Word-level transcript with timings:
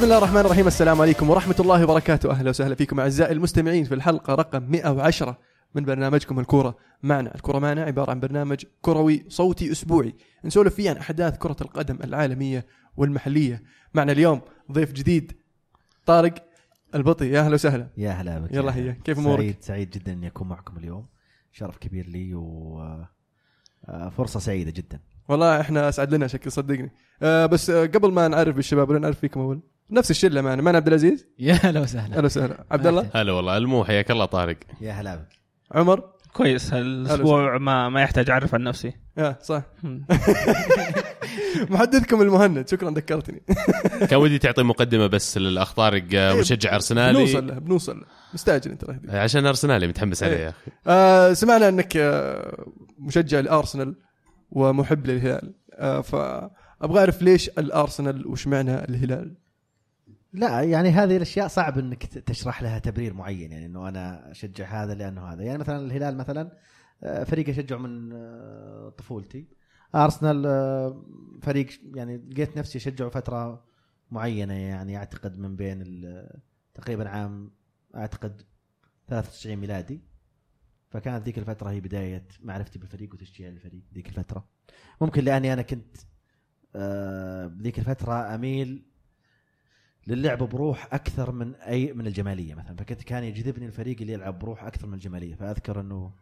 بسم 0.00 0.06
الله 0.06 0.18
الرحمن 0.18 0.40
الرحيم. 0.40 0.66
السلام 0.66 1.00
عليكم 1.00 1.30
ورحمة 1.30 1.54
الله 1.60 1.84
وبركاته. 1.84 2.30
أهلا 2.30 2.50
وسهلا 2.50 2.74
فيكم 2.74 3.00
أعزائي 3.00 3.32
المستمعين 3.32 3.84
في 3.84 3.94
الحلقة 3.94 4.34
رقم 4.34 4.62
110 4.62 5.38
من 5.74 5.84
برنامجكم 5.84 6.40
الكورة 6.40 6.76
معنا. 7.02 7.34
الكورة 7.34 7.58
معنا 7.58 7.82
عبارة 7.82 8.10
عن 8.10 8.20
برنامج 8.20 8.64
كروي 8.82 9.24
صوتي 9.28 9.72
أسبوعي. 9.72 10.14
نسولف 10.44 10.74
فيه 10.74 10.90
عن 10.90 10.96
أحداث 10.96 11.38
كرة 11.38 11.56
القدم 11.60 11.98
العالمية 12.04 12.66
والمحلية. 12.96 13.62
معنا 13.94 14.12
اليوم 14.12 14.40
ضيف 14.72 14.92
جديد 14.92 15.32
طارق 16.06 16.34
البطي. 16.94 17.30
يا 17.30 17.40
أهلا 17.40 17.54
وسهلا. 17.54 17.88
يا 17.96 18.10
هلا 18.10 18.38
بك 18.38 18.52
يلا. 18.52 18.76
هي، 18.76 18.92
كيف 18.92 19.18
أمورك؟ 19.18 19.40
سعيد 19.40 19.56
سعيد 19.60 19.90
جدا 19.90 20.12
إني 20.12 20.26
أكون 20.26 20.48
معكم 20.48 20.76
اليوم. 20.76 21.06
شرف 21.52 21.76
كبير 21.76 22.06
لي 22.06 22.34
و 22.34 22.78
آه، 23.88 24.26
سعيدة 24.26 24.70
جدا. 24.70 25.00
والله 25.28 25.60
إحنا 25.60 25.88
أسعد 25.88 26.14
لنا 26.14 26.26
شكل 26.26 26.52
صدقني. 26.52 26.90
آه 27.22 27.46
بس 27.46 27.70
آه 27.70 27.86
قبل 27.86 28.12
ما 28.12 28.28
نعرف 28.28 28.56
بالشباب 28.56 28.90
ولا 28.90 28.98
نعرف 28.98 29.18
فيكم 29.18 29.40
أول؟ 29.40 29.60
نفس 29.90 30.10
الشله 30.10 30.40
معنا 30.40 30.62
معنا 30.62 30.76
عبد 30.78 30.86
العزيز؟ 30.88 31.26
يا 31.38 31.54
هلا 31.54 31.80
وسهلا. 31.80 32.16
أهلا 32.16 32.24
وسهلا. 32.24 32.64
عبد 32.70 32.86
الله؟ 32.86 33.10
هلا 33.14 33.32
والله. 33.32 33.56
المو 33.56 33.84
حياك 33.84 34.10
الله 34.10 34.24
طارق. 34.24 34.56
يا 34.80 34.92
هلا 34.92 35.16
بك. 35.16 35.28
عمر؟ 35.72 36.02
كويس. 36.32 36.72
الأسبوع 36.72 37.58
ما 37.58 37.88
ما 37.88 38.02
يحتاج 38.02 38.30
أعرف 38.30 38.54
عن 38.54 38.62
نفسي. 38.62 38.92
آه 39.18 39.38
صح. 39.42 39.62
محدثكم 41.70 42.22
المهند. 42.22 42.68
شكرا 42.68 42.90
ذكرتني. 42.90 43.42
كان 44.10 44.18
ودي 44.20 44.38
تعطي 44.38 44.62
مقدمة 44.62 45.06
بس 45.06 45.38
للاخ 45.38 45.72
طارق 45.72 46.02
مشجع 46.14 46.70
بنوصل 46.70 46.74
أرسنالي. 46.74 47.32
له 47.40 47.58
بنوصل 47.58 47.98
له. 47.98 48.04
مستعجل 48.34 48.70
أنت 48.70 48.84
عشان 49.08 49.46
أرسنالي 49.46 49.86
متحمس 49.86 50.22
عليه 50.22 50.36
يا 50.36 50.48
أخي. 50.48 50.70
آه 50.86 51.32
سمعنا 51.32 51.68
أنك 51.68 51.96
آه 51.96 52.66
مشجع 52.98 53.40
لأرسنال 53.40 53.94
ومحب 54.50 55.06
للهلال. 55.06 55.54
آه 55.74 56.00
فأبغى 56.00 56.98
أعرف 57.00 57.22
ليش 57.22 57.48
الأرسنال 57.48 58.26
وش 58.26 58.46
معنى 58.46 58.84
الهلال؟ 58.84 59.34
لا 60.32 60.62
يعني 60.62 60.88
هذه 60.88 61.16
الأشياء 61.16 61.48
صعب 61.48 61.78
إنك 61.78 62.06
تشرح 62.06 62.62
لها 62.62 62.78
تبرير 62.78 63.14
معين 63.14 63.52
يعني 63.52 63.66
إنه 63.66 63.88
أنا 63.88 64.30
أشجع 64.30 64.82
هذا 64.82 64.94
لأنه 64.94 65.24
هذا. 65.26 65.42
يعني 65.42 65.58
مثلا 65.58 65.86
الهلال 65.86 66.16
مثلا 66.16 66.52
آه، 67.02 67.24
فريق 67.24 67.48
اشجعه 67.48 67.78
من 67.78 68.12
آه، 68.12 68.94
طفولتي. 68.98 69.48
أرسنال 69.94 70.46
آه، 70.46 71.04
فريق 71.42 71.68
يعني 71.94 72.16
لقيت 72.16 72.58
نفسي 72.58 72.78
أشجعه 72.78 73.08
فترة 73.08 73.64
معينة 74.10 74.54
يعني 74.54 74.96
أعتقد 74.96 75.38
من 75.38 75.56
بين 75.56 75.84
تقريبا 76.74 77.08
عام 77.08 77.50
أعتقد 77.96 78.42
93 79.08 79.56
ميلادي. 79.56 80.00
فكانت 80.90 81.24
ذيك 81.24 81.38
الفترة 81.38 81.70
هي 81.70 81.80
بداية 81.80 82.28
معرفتي 82.40 82.78
بالفريق 82.78 83.14
وتشجيع 83.14 83.48
الفريق 83.48 83.82
ذيك 83.94 84.08
الفترة. 84.08 84.48
ممكن 85.00 85.24
لأني 85.24 85.52
أنا 85.52 85.62
كنت 85.62 85.96
ذيك 87.62 87.78
الفترة 87.78 88.34
أميل 88.34 88.89
للعب 90.14 90.38
بروح 90.38 90.94
أكثر 90.94 91.32
من 91.32 91.54
أي 91.54 91.92
من 91.92 92.06
الجمالية 92.06 92.54
مثلا. 92.54 92.76
فكنت 92.76 93.02
كان 93.02 93.24
يجذبني 93.24 93.66
الفريق 93.66 94.00
اللي 94.00 94.12
يلعب 94.12 94.38
بروح 94.38 94.64
أكثر 94.64 94.86
من 94.86 94.94
الجمالية. 94.94 95.34
فأذكر 95.34 95.80
أنه 95.80 96.12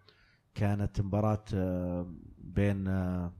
كانت 0.55 1.01
مباراة 1.01 1.45
آه، 1.55 2.15
بين 2.39 2.89
آه، 2.89 3.33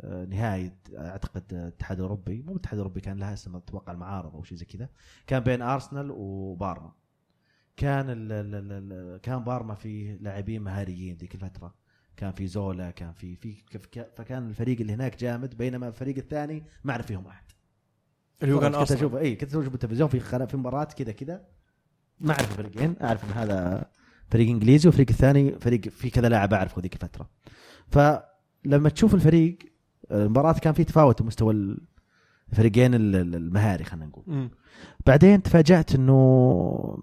آه، 0.00 0.24
نهائي 0.24 0.72
أعتقد 0.94 1.42
الاتحاد 1.52 1.98
الأوروبي. 1.98 2.42
مو 2.42 2.52
الاتحاد 2.52 2.74
الأوروبي 2.74 3.00
كان 3.00 3.18
لها 3.18 3.32
اسم 3.34 3.56
أتوقع 3.56 3.92
المعارض 3.92 4.34
أو 4.34 4.42
شيء 4.42 4.58
زي 4.58 4.64
كذا. 4.64 4.88
كان 5.26 5.40
بين 5.42 5.62
أرسنال 5.62 6.10
وبارما. 6.10 6.92
كان 7.76 8.10
ال 8.10 8.32
ال 8.32 8.54
ال 8.54 8.92
ال 8.92 9.20
كان 9.20 9.44
بارما 9.44 9.74
فيه 9.74 10.16
لاعبين 10.16 10.62
مهاريين 10.62 11.16
ذيك 11.16 11.34
الفترة. 11.34 11.74
كان 12.16 12.32
في 12.32 12.46
زولا 12.46 12.90
كان 12.90 13.12
في 13.12 13.36
في 13.36 13.54
فكان 14.16 14.48
الفريق 14.48 14.80
اللي 14.80 14.92
هناك 14.92 15.16
جامد 15.16 15.56
بينما 15.56 15.88
الفريق 15.88 16.16
الثاني 16.16 16.64
ما 16.84 16.92
أعرف 16.92 17.06
فيهم 17.06 17.26
أحد. 17.26 17.44
اللي 18.42 18.54
هو 18.54 18.60
كان 18.60 18.70
كنت 18.70 18.80
ارسنال 18.80 18.98
أشوف 18.98 19.14
إي 19.16 19.34
كنت 19.34 19.50
أشوف 19.50 19.68
بالتلفزيون 19.68 20.08
في 20.08 20.20
خلا- 20.20 20.46
في 20.46 20.56
مباراة 20.56 20.84
كذا 20.84 21.12
كذا. 21.12 21.40
ما 22.20 22.32
أعرف 22.32 22.50
الفريقين 22.50 22.94
أعرف 23.02 23.24
إن 23.24 23.30
هذا 23.30 23.84
فريق 24.28 24.48
إنجليزي 24.48 24.88
والفريق 24.88 25.06
الثاني 25.10 25.58
فريق 25.58 25.80
في 25.88 26.10
كذا 26.10 26.28
لاعب 26.28 26.54
أعرفه 26.54 26.82
ذيك 26.82 26.94
الفترة. 26.94 27.28
فلما 27.88 28.88
تشوف 28.88 29.14
الفريق 29.14 29.58
المباراة 30.10 30.52
كان 30.52 30.72
في 30.72 30.84
تفاوت 30.84 31.22
مستوى 31.22 31.76
الفريقين 32.52 32.94
ال- 32.94 33.16
ال- 33.16 33.34
المهاري 33.34 33.84
خلينا 33.84 34.06
نقول. 34.06 34.24
مم. 34.26 34.50
بعدين 35.06 35.42
تفاجأت 35.42 35.94
إنه 35.94 36.98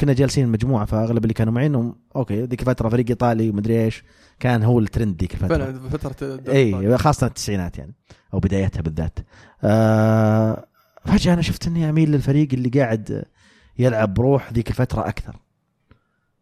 كنا 0.00 0.12
جالسين 0.12 0.48
مجموعة 0.48 0.84
فأغلب 0.84 1.24
اللي 1.24 1.34
كانوا 1.34 1.52
معي 1.52 1.66
إنهم 1.66 1.96
okay 2.16 2.42
ذيك 2.42 2.60
الفترة 2.60 2.88
فريق 2.88 3.06
إيطالي 3.08 3.50
ومدري 3.50 3.84
إيش 3.84 4.04
كان 4.40 4.62
هو 4.62 4.78
الترند 4.78 5.20
ذيك 5.20 5.34
الفترة. 5.34 5.48
فعلا 5.48 5.88
فترة. 5.88 6.40
إي 6.48 6.98
خاصة 6.98 7.26
التسعينات 7.26 7.78
يعني 7.78 7.94
أو 8.34 8.38
بدايتها 8.38 8.82
بالذات. 8.82 9.18
آه 9.64 10.66
فجأة 11.04 11.34
أنا 11.34 11.42
شفت 11.42 11.66
إني 11.66 11.90
أميل 11.90 12.10
للفريق 12.10 12.48
اللي 12.52 12.68
قاعد 12.68 13.24
يلعب 13.78 14.14
بروح 14.14 14.52
ذيك 14.52 14.70
الفترة 14.70 15.08
أكثر 15.08 15.36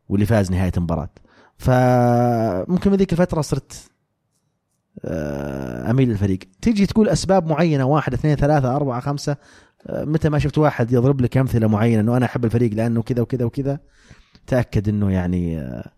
واللي 0.09 0.27
فاز 0.27 0.51
نهاية 0.51 0.73
المباراة. 0.77 1.11
فممكن 1.57 2.91
من 2.91 2.97
ذيك 2.97 3.13
الفترة 3.13 3.41
صرت 3.41 3.91
آه، 5.05 5.91
أميل 5.91 6.09
للفريق. 6.09 6.39
تيجي 6.63 6.87
تقول 6.87 7.09
أسباب 7.09 7.47
معينة 7.47 7.85
واحد 7.85 8.13
اثنين 8.15 8.37
ثلاثة 8.37 8.77
أربعة 8.77 9.01
خمسة 9.01 9.37
متى 9.91 10.29
ما 10.29 10.39
شفت 10.39 10.59
واحد 10.59 10.93
يضرب 10.93 11.21
لك 11.21 11.37
أمثلة 11.37 11.67
معينة 11.67 12.01
إنه 12.01 12.17
أنا 12.17 12.27
أحب 12.27 12.45
الفريق 12.45 12.73
لأنه 12.75 13.03
كذا 13.03 13.23
وكذا 13.23 13.45
وكذا 13.45 13.79
تأكد 14.47 14.89
إنه 14.89 15.13
يعني 15.13 15.59
آه، 15.59 15.91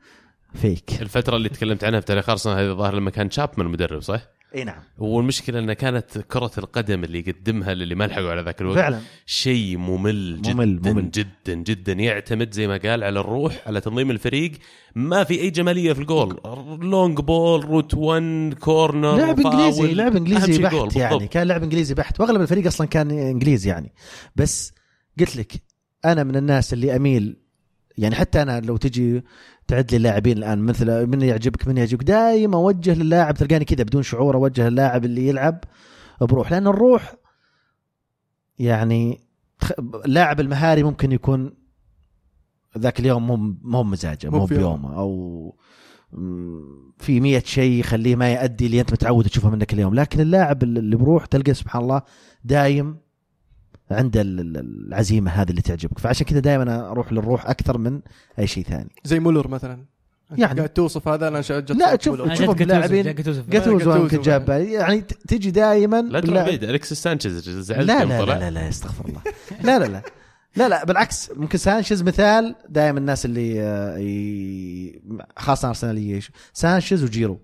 فيك 0.55 1.03
الفترة 1.03 1.37
اللي 1.37 1.49
تكلمت 1.49 1.85
عنها 1.85 2.01
في 2.01 2.07
تاريخ 2.07 2.31
أرسنال 2.31 2.59
هذه 2.59 2.71
الظاهر 2.71 2.95
لما 2.95 3.11
كان 3.11 3.31
شابمان 3.31 3.67
المدرب 3.67 4.01
صح؟ 4.01 4.21
إي 4.55 4.65
نعم. 4.65 4.83
والمشكلة 4.99 5.59
انها 5.59 5.75
كانت 5.75 6.19
كرة 6.19 6.51
القدم 6.59 7.05
اللي 7.05 7.19
يقدمها 7.19 7.75
للي 7.75 7.95
ما 7.95 8.05
لحقوا 8.05 8.31
على 8.31 8.43
ذاك 8.43 8.61
الوقت 8.61 8.77
فعلا. 8.79 9.01
شيء 9.27 9.77
ممل 9.77 10.43
جدا 10.43 10.55
ممل- 10.55 10.81
ممل. 10.85 11.11
جدا 11.11 11.55
جدا. 11.55 11.93
يعتمد 11.93 12.53
زي 12.55 12.67
ما 12.67 12.77
قال 12.77 13.05
على 13.05 13.21
الروح 13.21 13.63
على 13.67 13.81
تنظيم 13.81 14.11
الفريق. 14.11 14.53
ما 14.95 15.25
في 15.25 15.41
أي 15.41 15.51
جمالية 15.51 15.93
في 15.93 16.01
ال 16.01 16.08
goal. 16.08 16.41
long 16.83 17.21
ball 17.21 17.65
route 17.65 17.95
1 17.95 18.55
corner 18.61 19.17
لعب. 19.17 19.41
إنجليزي 19.41 19.95
لعب 19.95 20.17
إنجليزي 20.17 20.63
بحت 20.63 20.97
يعني. 20.97 21.15
بالضبط. 21.15 21.33
كان 21.33 21.47
لعب 21.47 21.63
إنجليزي 21.63 21.95
بحت. 21.95 22.21
وأغلب 22.21 22.41
الفريق 22.41 22.67
أصلا 22.67 22.87
كان 22.87 23.11
انجليزي 23.11 23.71
يعني. 23.71 23.93
بس 24.37 24.73
قلت 25.21 25.37
لك 25.37 25.53
أنا 26.05 26.25
من 26.25 26.37
الناس 26.37 26.73
اللي 26.73 26.97
أميل 26.97 27.37
يعني 27.99 28.15
حتى 28.15 28.43
أنا 28.43 28.61
لو 28.61 28.77
تجي 28.77 29.23
تعد 29.67 29.91
لي 29.91 29.97
اللاعبين 29.97 30.39
الآن. 30.39 30.59
مثل 30.59 31.07
من 31.07 31.23
يعجبك 31.23 31.69
من 31.69 31.77
يعجبك؟ 31.77 32.05
دائما 32.05 32.57
اوجه 32.57 32.95
للاعب 32.95 33.35
تلقاني 33.35 33.65
كذا 33.65 33.83
بدون 33.83 34.03
شعور 34.03 34.37
اوجه 34.37 34.69
للاعب 34.69 35.05
اللي 35.05 35.29
يلعب 35.29 35.65
بروح. 36.21 36.53
لأن 36.53 36.67
الروح 36.67 37.15
يعني 38.59 39.21
اللاعب 40.05 40.41
المهاري 40.41 40.83
ممكن 40.83 41.13
يكون 41.13 41.55
ذاك 42.79 43.01
اليوم 43.01 43.27
مو 43.27 43.37
مو 43.63 43.83
بمزاجه 43.83 44.31
مو. 44.31 44.45
بيومه. 44.45 44.97
أو 44.97 45.57
في 46.99 47.21
مية 47.21 47.43
شيء 47.45 47.81
يخليه 47.81 48.17
ما 48.17 48.33
يأدي 48.33 48.67
اللي 48.67 48.81
أنت 48.81 48.93
متعود 48.93 49.25
تشوفه 49.25 49.51
منك 49.51 49.73
اليوم. 49.73 49.95
لكن 49.95 50.21
اللاعب 50.21 50.63
اللي 50.63 50.97
بروح 50.97 51.27
تلقى 51.27 51.55
سبحان 51.55 51.83
الله 51.83 52.03
دايم 52.45 53.04
عنده 53.91 54.21
ال- 54.21 54.41
ال- 54.41 54.87
العزيمة 54.89 55.31
هذه 55.31 55.51
اللي 55.51 55.63
تعجبك. 55.63 55.99
فعشان 55.99 56.27
كذا 56.27 56.41
دائما 56.41 56.91
أروح 56.91 57.13
للروح 57.13 57.47
أكثر 57.51 57.79
من 57.79 58.01
أي 58.39 58.47
شيء 58.47 58.65
ثاني. 58.65 58.91
زي 59.05 59.21
مولر 59.21 59.49
مثلا. 59.49 59.85
يعني. 60.31 60.55
قاعد 60.59 60.69
توصف 60.69 61.09
هذا 61.09 61.29
أنا 61.29 61.43
شجعت 61.43 61.71
لا، 61.71 61.97
تشوف- 61.97 62.19
مولر. 62.19 62.35
تشوفهم 62.35 62.57
لاعبين- 62.69 63.05
جاتوزو 63.15 63.43
جاتوزو 63.49 63.79
جاتوزو 63.79 64.03
يمكن 64.03 64.21
جاب. 64.21 64.49
يعني. 64.49 65.01
ت- 65.01 65.13
تجي 65.29 65.51
دائما 65.51 66.03
لا 66.03 66.21
تروح 66.21 66.35
بعيد. 66.43 66.65
أليكسيس 66.65 66.93
سانشيز 66.93 67.49
زعلت 67.51 67.89
لا 67.89 68.05
لا. 68.05 68.23
لا 68.25 68.39
لا 68.39 68.51
لا 68.51 68.69
استغفر 68.69 69.05
الله. 69.09 69.21
لا 69.65 69.79
لا 69.79 69.85
لا. 69.85 70.03
لا 70.57 70.69
لا 70.69 70.85
بالعكس. 70.85 71.31
ممكن 71.37 71.59
سانشيز 71.59 72.03
مثال 72.03 72.55
دائما 72.69 72.99
الناس 72.99 73.25
اللي 73.25 73.63
آه، 73.63 75.21
خاصة 75.37 75.69
ارسناليه 75.69 76.21
سانشيز 76.53 77.05
وجيرو. 77.05 77.41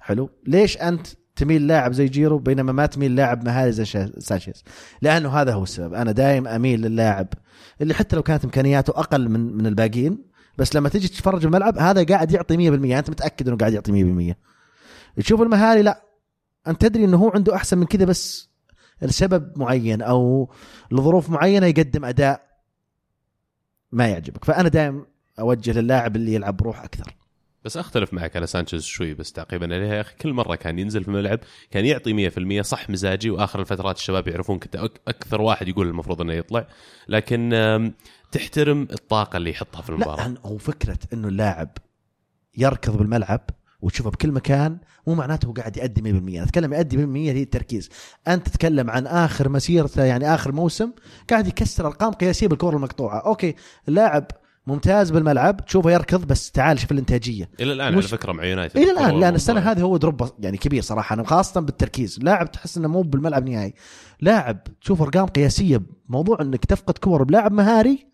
حلو. 0.00 0.30
ليش 0.46 0.76
أنت 0.76 1.06
تميل 1.38 1.66
لاعب 1.66 1.92
زي 1.92 2.08
جيرو 2.08 2.38
بينما 2.38 2.72
ما 2.72 2.86
تميل 2.86 3.16
لاعب 3.16 3.44
مهاري 3.44 3.72
زي 3.72 4.10
سانشيز. 4.18 4.64
لأنه 5.02 5.28
هذا 5.28 5.52
هو 5.52 5.62
السبب. 5.62 5.94
أنا 5.94 6.12
دائما 6.12 6.56
أميل 6.56 6.80
للاعب 6.80 7.28
اللي 7.80 7.94
حتى 7.94 8.16
لو 8.16 8.22
كانت 8.22 8.44
إمكانياته 8.44 8.90
أقل 8.90 9.28
من 9.28 9.56
من 9.56 9.66
الباقيين 9.66 10.18
بس 10.58 10.76
لما 10.76 10.88
تيجي 10.88 11.08
تتفرج 11.08 11.44
الملعب 11.44 11.78
هذا 11.78 12.04
قاعد 12.04 12.32
يعطي 12.32 12.56
100% 12.56 12.98
أنت 12.98 13.10
متأكد 13.10 13.48
إنه 13.48 13.56
قاعد 13.56 13.72
يعطي 13.72 14.34
100% 15.16 15.22
تشوف 15.22 15.42
المهاري 15.42 15.82
لا. 15.82 16.02
أنت 16.66 16.82
تدري 16.82 17.04
إنه 17.04 17.16
هو 17.16 17.30
عنده 17.34 17.54
أحسن 17.54 17.78
من 17.78 17.86
كذا 17.86 18.04
بس 18.04 18.48
لسبب 19.02 19.58
معين 19.58 20.02
أو 20.02 20.50
لظروف 20.90 21.30
معينة 21.30 21.66
يقدم 21.66 22.04
أداء 22.04 22.48
ما 23.92 24.06
يعجبك. 24.06 24.44
فأنا 24.44 24.68
دائما 24.68 25.04
أوجه 25.40 25.80
للاعب 25.80 26.16
اللي 26.16 26.34
يلعب 26.34 26.56
بروح 26.56 26.84
أكثر. 26.84 27.17
بس 27.64 27.76
أختلف 27.76 28.14
معك 28.14 28.36
على 28.36 28.46
سانشيز 28.46 28.84
شوي 28.84 29.14
بس 29.14 29.32
تعقيبا 29.32 29.74
عليها 29.74 29.94
يا 29.94 30.00
أخي 30.00 30.16
كل 30.16 30.32
مرة 30.32 30.54
كان 30.54 30.78
ينزل 30.78 31.02
في 31.02 31.08
الملعب 31.08 31.40
كان 31.70 31.84
يعطي 31.84 32.30
100% 32.30 32.60
صح 32.60 32.90
مزاجي 32.90 33.30
وآخر 33.30 33.60
الفترات 33.60 33.96
الشباب 33.96 34.28
يعرفون 34.28 34.58
كنت 34.58 34.76
أكثر 35.08 35.40
واحد 35.40 35.68
يقول 35.68 35.88
المفروض 35.88 36.20
إنه 36.20 36.32
يطلع. 36.32 36.66
لكن 37.08 37.92
تحترم 38.32 38.82
الطاقة 38.82 39.36
اللي 39.36 39.50
يحطها 39.50 39.82
في 39.82 39.90
المباراة. 39.90 40.28
لا 40.28 40.40
هو 40.44 40.58
فكرة 40.58 40.98
إنه 41.12 41.28
اللاعب 41.28 41.68
يركض 42.56 42.96
بالملعب 42.96 43.40
وتشوفه 43.80 44.10
بكل 44.10 44.32
مكان 44.32 44.78
مو 45.06 45.14
معناته 45.14 45.46
هو 45.46 45.52
قاعد 45.52 45.76
يأدي 45.76 46.02
100% 46.02 46.06
أنا 46.06 46.42
أتكلم 46.42 46.72
يأدي 46.72 46.96
100% 46.96 47.00
هي 47.16 47.42
التركيز. 47.42 47.90
أنت 48.28 48.48
تتكلم 48.48 48.90
عن 48.90 49.06
آخر 49.06 49.48
مسيرته 49.48 50.04
يعني 50.04 50.34
آخر 50.34 50.52
موسم 50.52 50.92
قاعد 51.30 51.46
يكسر 51.46 51.86
أرقام 51.86 52.12
قياسية 52.12 52.46
بالكرة 52.46 52.76
المقطوعة. 52.76 53.18
أوكي 53.18 53.54
اللاعب 53.88 54.26
ممتاز 54.68 55.10
بالملعب. 55.10 55.64
تشوفه 55.66 55.90
يركض 55.90 56.24
بس 56.26 56.50
تعال 56.50 56.78
شوف 56.78 56.92
الإنتاجية. 56.92 57.50
إلى 57.60 57.72
الآن 57.72 57.94
مش- 57.94 58.04
على 58.04 58.18
فكرة 58.18 58.32
مع 58.32 58.44
يونايتد. 58.44 58.76
إلى 58.76 58.90
الآن 58.90 59.20
لأن 59.20 59.34
السنة. 59.34 59.60
هذه 59.60 59.80
هو 59.80 59.96
drop 59.96 60.30
يعني 60.38 60.56
كبير 60.56 60.82
صراحة 60.82 61.14
أنا 61.14 61.24
خاصة 61.24 61.60
بالتركيز. 61.60 62.18
لاعب 62.22 62.52
تحس 62.52 62.76
إنه 62.78 62.88
مو 62.88 63.02
بالملعب 63.02 63.48
نهائي. 63.48 63.74
لاعب 64.20 64.58
تشوف 64.80 65.02
أرقام 65.02 65.26
قياسية 65.26 65.82
موضوع 66.08 66.38
إنك 66.40 66.64
تفقد 66.64 66.98
كور 66.98 67.22
بلاعب 67.22 67.52
مهاري 67.52 68.06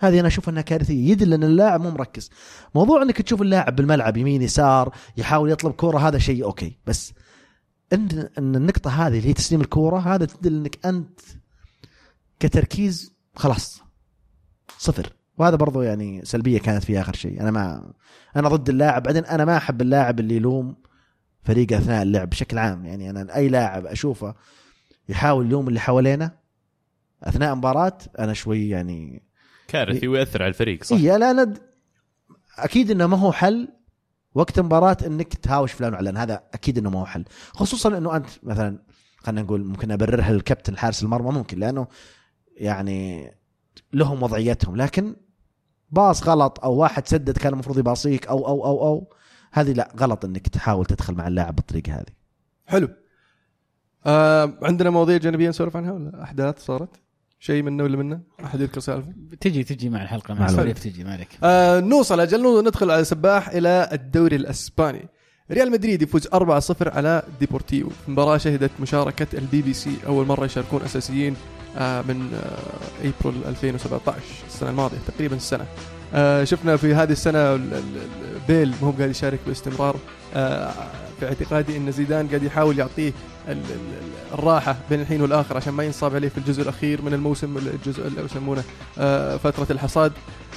هذه 0.00 0.20
أنا 0.20 0.28
أشوف 0.28 0.48
إنها 0.48 0.62
كارثية. 0.62 1.10
يدل 1.10 1.32
إن 1.34 1.44
اللاعب 1.44 1.80
مو 1.80 1.90
مركز. 1.90 2.30
موضوع 2.74 3.02
إنك 3.02 3.22
تشوف 3.22 3.42
اللاعب 3.42 3.76
بالملعب 3.76 4.16
يمين 4.16 4.42
يسار 4.42 4.94
يحاول 5.16 5.50
يطلب 5.50 5.72
كورة 5.72 5.98
هذا 5.98 6.18
شيء 6.18 6.44
أوكي. 6.44 6.78
بس 6.86 7.12
إن 7.92 8.28
إن 8.38 8.56
النقطة 8.56 8.90
هذه 9.06 9.18
اللي 9.18 9.28
هي 9.28 9.32
تسليم 9.32 9.60
الكورة 9.60 9.98
هذا 9.98 10.24
تدل 10.24 10.54
إنك 10.54 10.86
أنت 10.86 11.20
كتركيز 12.40 13.14
خلاص 13.36 13.82
صفر. 14.78 15.12
وهذا 15.38 15.56
برضو 15.56 15.82
يعني 15.82 16.24
سلبية 16.24 16.58
كانت 16.58 16.84
في 16.84 17.00
آخر 17.00 17.14
شيء. 17.14 17.40
أنا 17.40 17.50
ما 17.50 17.92
أنا 18.36 18.48
ضد 18.48 18.68
اللاعب. 18.68 19.02
بعدين 19.02 19.24
أنا 19.24 19.44
ما 19.44 19.56
أحب 19.56 19.80
اللاعب 19.82 20.20
اللي 20.20 20.36
يلوم 20.36 20.76
فريقه 21.42 21.78
أثناء 21.78 22.02
اللعب 22.02 22.30
بشكل 22.30 22.58
عام. 22.58 22.84
يعني 22.86 23.10
أنا 23.10 23.34
أي 23.36 23.48
لاعب 23.48 23.86
أشوفه 23.86 24.34
يحاول 25.08 25.46
يلوم 25.46 25.68
اللي 25.68 25.80
حوالينه 25.80 26.30
أثناء 27.22 27.54
مباراة 27.54 27.98
أنا 28.18 28.32
شوي 28.32 28.68
يعني 28.68 29.22
كارثي 29.68 30.08
ويأثر 30.08 30.42
على 30.42 30.48
الفريق 30.48 30.84
صح؟ 30.84 30.96
اي 30.96 31.18
لا 31.18 31.30
أنا 31.30 31.44
د- 31.44 31.58
أكيد 32.58 32.90
إنه 32.90 33.06
ما 33.06 33.16
هو 33.16 33.32
حل 33.32 33.68
وقت 34.34 34.60
مباراة 34.60 34.96
إنك 35.06 35.34
تهاوش 35.34 35.72
فلان 35.72 35.92
وعلان. 35.92 36.16
هذا 36.16 36.42
أكيد 36.54 36.78
إنه 36.78 36.90
ما 36.90 37.00
هو 37.00 37.06
حل. 37.06 37.24
خصوصا 37.52 37.98
إنه 37.98 38.16
أنت 38.16 38.26
مثلا 38.42 38.78
خلينا 39.16 39.42
نقول 39.42 39.64
ممكن 39.64 39.90
أبررها 39.90 40.32
للكابتن 40.32 40.76
حارس 40.78 41.02
المرمى 41.02 41.30
ممكن 41.32 41.58
لأنه 41.58 41.86
يعني 42.56 43.30
لهم 43.92 44.22
وضعيتهم. 44.22 44.76
لكن 44.76 45.16
باص 45.90 46.28
غلط 46.28 46.60
أو 46.64 46.74
واحد 46.74 47.08
سدد 47.08 47.38
كان 47.38 47.52
المفروض 47.52 47.78
يباصيك 47.78 48.26
أو 48.26 48.46
أو 48.46 48.64
أو 48.64 48.86
أو 48.86 49.12
هذه 49.52 49.72
لا 49.72 49.92
غلط 50.00 50.24
إنك 50.24 50.48
تحاول 50.48 50.86
تدخل 50.86 51.14
مع 51.14 51.28
اللاعب 51.28 51.56
بالطريقة 51.56 51.92
هذه. 51.92 52.12
حلو. 52.66 52.88
آه 54.06 54.58
عندنا 54.62 54.90
مواضيع 54.90 55.16
جانبية 55.16 55.48
نسولف 55.48 55.76
عنها 55.76 55.92
ولا 55.92 56.22
أحداث 56.22 56.64
صارت؟ 56.64 56.88
شيء 57.38 57.62
منه 57.62 57.84
ولا 57.84 57.96
منه؟ 57.96 58.20
أحد 58.44 58.60
يذكر 58.60 58.80
سالفة؟ 58.80 59.12
تجي 59.40 59.64
تجي 59.64 59.88
مع 59.88 60.02
الحلقة 60.02 60.34
مع 60.34 60.46
السواليف 60.46 60.78
تجي 60.78 61.04
ما 61.04 61.12
عليك. 61.12 61.28
آه 61.42 61.80
نوصل 61.80 62.20
أجل. 62.20 62.64
ندخل 62.64 62.90
على 62.90 63.04
سباحة 63.04 63.48
إلى 63.48 63.88
الدوري 63.92 64.36
الأسباني. 64.36 65.08
ريال 65.50 65.70
مدريد 65.70 66.02
يفوز 66.02 66.26
4-0 66.26 66.30
على 66.80 67.22
ديبورتيفو. 67.40 67.88
مباراة 68.08 68.36
شهدت 68.36 68.70
مشاركة 68.80 69.38
البي 69.38 69.62
بي 69.62 69.72
سي. 69.72 69.96
أول 70.06 70.26
مرة 70.26 70.44
يشاركون 70.44 70.82
أساسيين 70.82 71.36
من 71.78 72.30
آه 72.34 73.08
أبريل 73.24 73.42
2017 73.48 74.16
السنة 74.48 74.70
الماضية 74.70 74.96
تقريبا 75.06 75.36
السنة. 75.36 75.64
آه 76.14 76.44
شفنا 76.44 76.76
في 76.76 76.94
هذه 76.94 77.12
السنة 77.12 77.38
ال- 77.54 77.74
ال- 77.74 77.74
ال- 77.74 78.40
بيل 78.48 78.74
مو 78.82 78.90
قاعد 78.90 79.10
يشارك 79.10 79.38
باستمرار. 79.46 79.96
آه 80.34 80.70
في 81.20 81.26
اعتقادي 81.28 81.76
أن 81.76 81.92
زيدان 81.92 82.28
قاعد 82.28 82.42
يحاول 82.42 82.78
يعطيه 82.78 83.12
ال- 83.48 83.52
ال- 83.52 84.34
الراحة 84.38 84.76
بين 84.90 85.00
الحين 85.00 85.22
والآخر 85.22 85.56
عشان 85.56 85.72
ما 85.72 85.84
ينصاب 85.84 86.14
عليه 86.14 86.28
في 86.28 86.38
الجزء 86.38 86.62
الأخير 86.62 87.02
من 87.02 87.14
الموسم 87.14 87.56
الجزء 87.56 88.06
اللي 88.06 88.22
يسمونه 88.24 88.62
آه 88.98 89.36
فترة 89.36 89.66
الحصاد. 89.70 90.12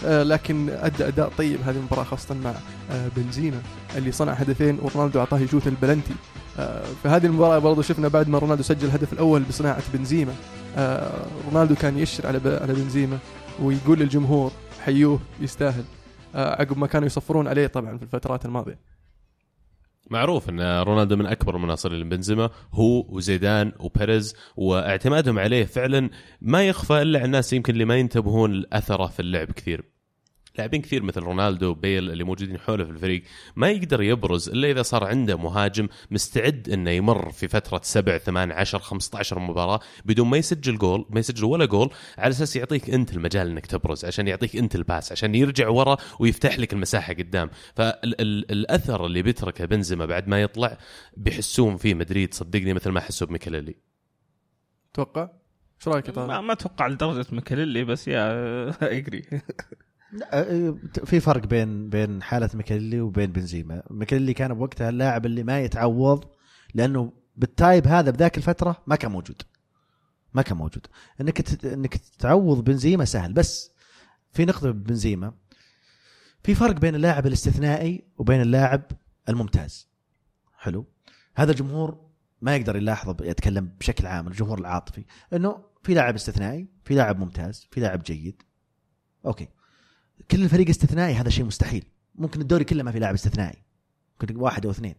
آه 0.05 0.23
لكن 0.23 0.69
أدى 0.69 1.07
أداء 1.07 1.31
طيب 1.37 1.59
هذه 1.65 1.75
المباراة 1.75 2.03
خاصة 2.03 2.35
مع 2.35 2.53
آه 2.91 3.07
بنزيما 3.15 3.61
اللي 3.97 4.11
صنع 4.11 4.31
هدفين 4.33 4.79
ورونالدو 4.81 5.19
أعطاه 5.19 5.39
يشوت 5.39 5.67
البلنتي. 5.67 6.13
آه، 6.59 6.83
في 7.03 7.09
هذه 7.09 7.25
المباراة 7.25 7.59
برضو 7.59 7.81
شفنا 7.81 8.07
بعد 8.07 8.27
ما 8.29 8.39
رونالدو 8.39 8.63
سجل 8.63 8.87
الهدف 8.87 9.13
الأول 9.13 9.43
بصناعة 9.49 9.81
بنزيما 9.93 10.31
آه، 10.31 10.66
رونالدو 11.51 11.75
كان 11.75 11.97
يشر 11.97 12.27
على 12.27 12.59
على 12.61 12.73
بنزيما 12.73 13.17
ويقول 13.61 13.99
للجمهور 13.99 14.51
حيوه 14.79 15.19
يستاهل. 15.41 15.83
آه، 16.35 16.61
عقب 16.61 16.77
ما 16.77 16.87
كانوا 16.87 17.05
يصفرون 17.07 17.47
عليه 17.47 17.67
طبعا 17.67 17.97
في 17.97 18.03
الفترات 18.03 18.45
الماضية. 18.45 18.79
معروف 20.09 20.49
إن 20.49 20.61
رونالدو 20.81 21.15
من 21.15 21.25
أكبر 21.25 21.55
المناصرين 21.55 21.99
لبنزيما 21.99 22.49
هو 22.73 23.05
وزيدان 23.09 23.71
وبيريز 23.79 24.35
واعتمادهم 24.55 25.39
عليه 25.39 25.65
فعلا 25.65 26.09
ما 26.41 26.67
يخفى 26.67 27.01
إلا 27.01 27.19
على 27.19 27.25
الناس 27.25 27.53
يمكن 27.53 27.73
اللي 27.73 27.85
ما 27.85 27.97
ينتبهون 27.97 28.51
لأثره 28.51 29.07
في 29.07 29.19
اللعب 29.19 29.51
كثير. 29.51 29.96
لاعبين 30.57 30.81
كثير 30.81 31.03
مثل 31.03 31.21
رونالدو 31.21 31.69
وبيل 31.69 32.11
اللي 32.11 32.23
موجودين 32.23 32.59
حوله 32.59 32.85
في 32.85 32.91
الفريق 32.91 33.23
ما 33.55 33.69
يقدر 33.69 34.01
يبرز 34.01 34.49
إلا 34.49 34.71
إذا 34.71 34.81
صار 34.81 35.03
عنده 35.03 35.37
مهاجم 35.37 35.87
مستعد 36.11 36.69
إنه 36.69 36.91
يمر 36.91 37.31
في 37.31 37.47
فترة 37.47 37.81
7 37.83 38.17
8 38.17 38.53
10 38.53 38.79
15 38.79 39.39
مباراة 39.39 39.79
بدون 40.05 40.27
ما 40.27 40.37
يسجل 40.37 40.77
جول 40.77 41.05
ما 41.09 41.19
يسجل 41.19 41.45
ولا 41.45 41.65
جول 41.65 41.89
على 42.17 42.29
أساس 42.29 42.55
يعطيك 42.55 42.89
أنت 42.89 43.13
المجال 43.13 43.47
إنك 43.47 43.65
تبرز 43.65 44.05
عشان 44.05 44.27
يعطيك 44.27 44.55
أنت 44.55 44.75
ال 44.75 44.82
pass 44.82 45.11
عشان 45.11 45.35
يرجع 45.35 45.67
ورا 45.67 45.97
ويفتح 46.19 46.59
لك 46.59 46.73
المساحة 46.73 47.13
قدام. 47.13 47.49
فالاثر 47.75 49.05
اللي 49.05 49.21
بيتركه 49.21 49.65
بنزيما 49.65 50.05
بعد 50.05 50.27
ما 50.27 50.41
يطلع 50.41 50.77
بيحسون 51.17 51.77
فيه 51.77 51.93
مدريد 51.93 52.33
صدقني 52.33 52.73
مثل 52.73 52.89
ما 52.89 52.99
حسوا 52.99 53.27
بميكاليلي. 53.27 53.75
توقع؟ 54.93 55.29
إيش 55.79 55.87
رأيك 55.87 56.07
يا 56.07 56.13
ما, 56.13 56.27
طارق؟ 56.27 56.39
ما 56.39 56.53
أتوقع 56.53 56.87
لدرجة 56.87 57.25
ميكاليلي 57.31 57.83
بس 57.83 58.07
يا 58.07 58.23
أجري. 58.97 59.23
في 61.05 61.19
فرق 61.19 61.45
بين 61.45 61.89
بين 61.89 62.23
حالة 62.23 62.49
ميكاليلي 62.53 63.01
وبين 63.01 63.31
بنزيما. 63.31 63.83
ميكاليلي 63.89 64.33
كان 64.33 64.53
بوقتها 64.53 64.89
اللاعب 64.89 65.25
اللي 65.25 65.43
ما 65.43 65.59
يتعوض 65.59 66.25
لأنه 66.73 67.13
بال 67.35 67.53
type 67.53 67.87
هذا 67.87 68.11
بذاك 68.11 68.37
الفترة 68.37 68.83
ما 68.87 68.95
كان 68.95 69.11
موجود. 69.11 69.41
ما 70.33 70.41
كان 70.41 70.57
موجود. 70.57 70.87
إنك. 71.21 71.65
إنك 71.65 71.95
تعوض 71.97 72.63
بنزيما 72.63 73.05
سهل. 73.05 73.33
بس 73.33 73.71
في 74.31 74.45
نقطة 74.45 74.71
بنزيما. 74.71 75.33
في 76.43 76.55
فرق 76.55 76.79
بين 76.79 76.95
اللاعب 76.95 77.27
الاستثنائي 77.27 78.07
وبين 78.17 78.41
اللاعب 78.41 78.83
الممتاز. 79.29 79.89
حلو؟ 80.57 80.85
هذا 81.35 81.51
الجمهور 81.51 82.07
ما 82.41 82.55
يقدر 82.55 82.75
يلاحظه 82.75 83.17
يتكلم 83.21 83.65
بشكل 83.79 84.07
عام 84.07 84.27
الجمهور 84.27 84.59
العاطفي. 84.59 85.05
إنه 85.33 85.65
في 85.83 85.93
لاعب 85.93 86.15
استثنائي 86.15 86.67
في 86.83 86.95
لاعب 86.95 87.19
ممتاز 87.19 87.67
في 87.71 87.79
لاعب 87.79 88.03
جيد. 88.03 88.41
أوكي. 89.25 89.47
كل 90.31 90.43
الفريق 90.43 90.69
استثنائي 90.69 91.15
هذا 91.15 91.29
شيء 91.29 91.45
مستحيل. 91.45 91.85
ممكن 92.15 92.41
الدوري 92.41 92.63
كله 92.63 92.83
ما 92.83 92.91
في 92.91 92.99
لاعب 92.99 93.13
استثنائي. 93.13 93.63
ممكن 94.21 94.35
واحد 94.35 94.65
أو 94.65 94.71
اثنين. 94.71 94.95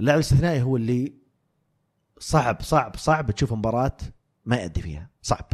اللاعب 0.00 0.18
الاستثنائي 0.18 0.62
هو 0.62 0.76
اللي 0.76 1.14
صعب 2.18 2.62
صعب 2.62 2.96
صعب 2.96 3.30
تشوف 3.30 3.52
مباراة 3.52 3.96
ما 4.44 4.56
يأدي 4.56 4.82
فيها. 4.82 5.10
صعب. 5.22 5.48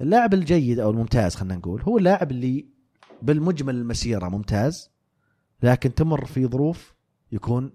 اللاعب 0.00 0.34
الجيد 0.34 0.78
أو 0.78 0.90
الممتاز 0.90 1.34
خلينا 1.34 1.56
نقول 1.56 1.82
هو 1.82 1.98
اللاعب 1.98 2.30
اللي 2.30 2.66
بالمجمل 3.22 3.74
المسيرة 3.74 4.28
ممتاز 4.28 4.90
لكن 5.62 5.94
تمر 5.94 6.24
في 6.24 6.46
ظروف 6.46 6.94
يكون 7.32 7.72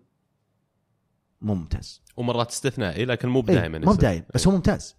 ممتاز. 1.41 2.01
ومرات 2.17 2.49
استثنائي 2.49 3.05
لكن 3.05 3.29
مو 3.29 3.39
إيه، 3.39 3.45
دائما 3.45 3.79
مو 3.79 3.93
دايم 3.93 4.23
بس 4.33 4.47
هو 4.47 4.53
ممتاز. 4.53 4.95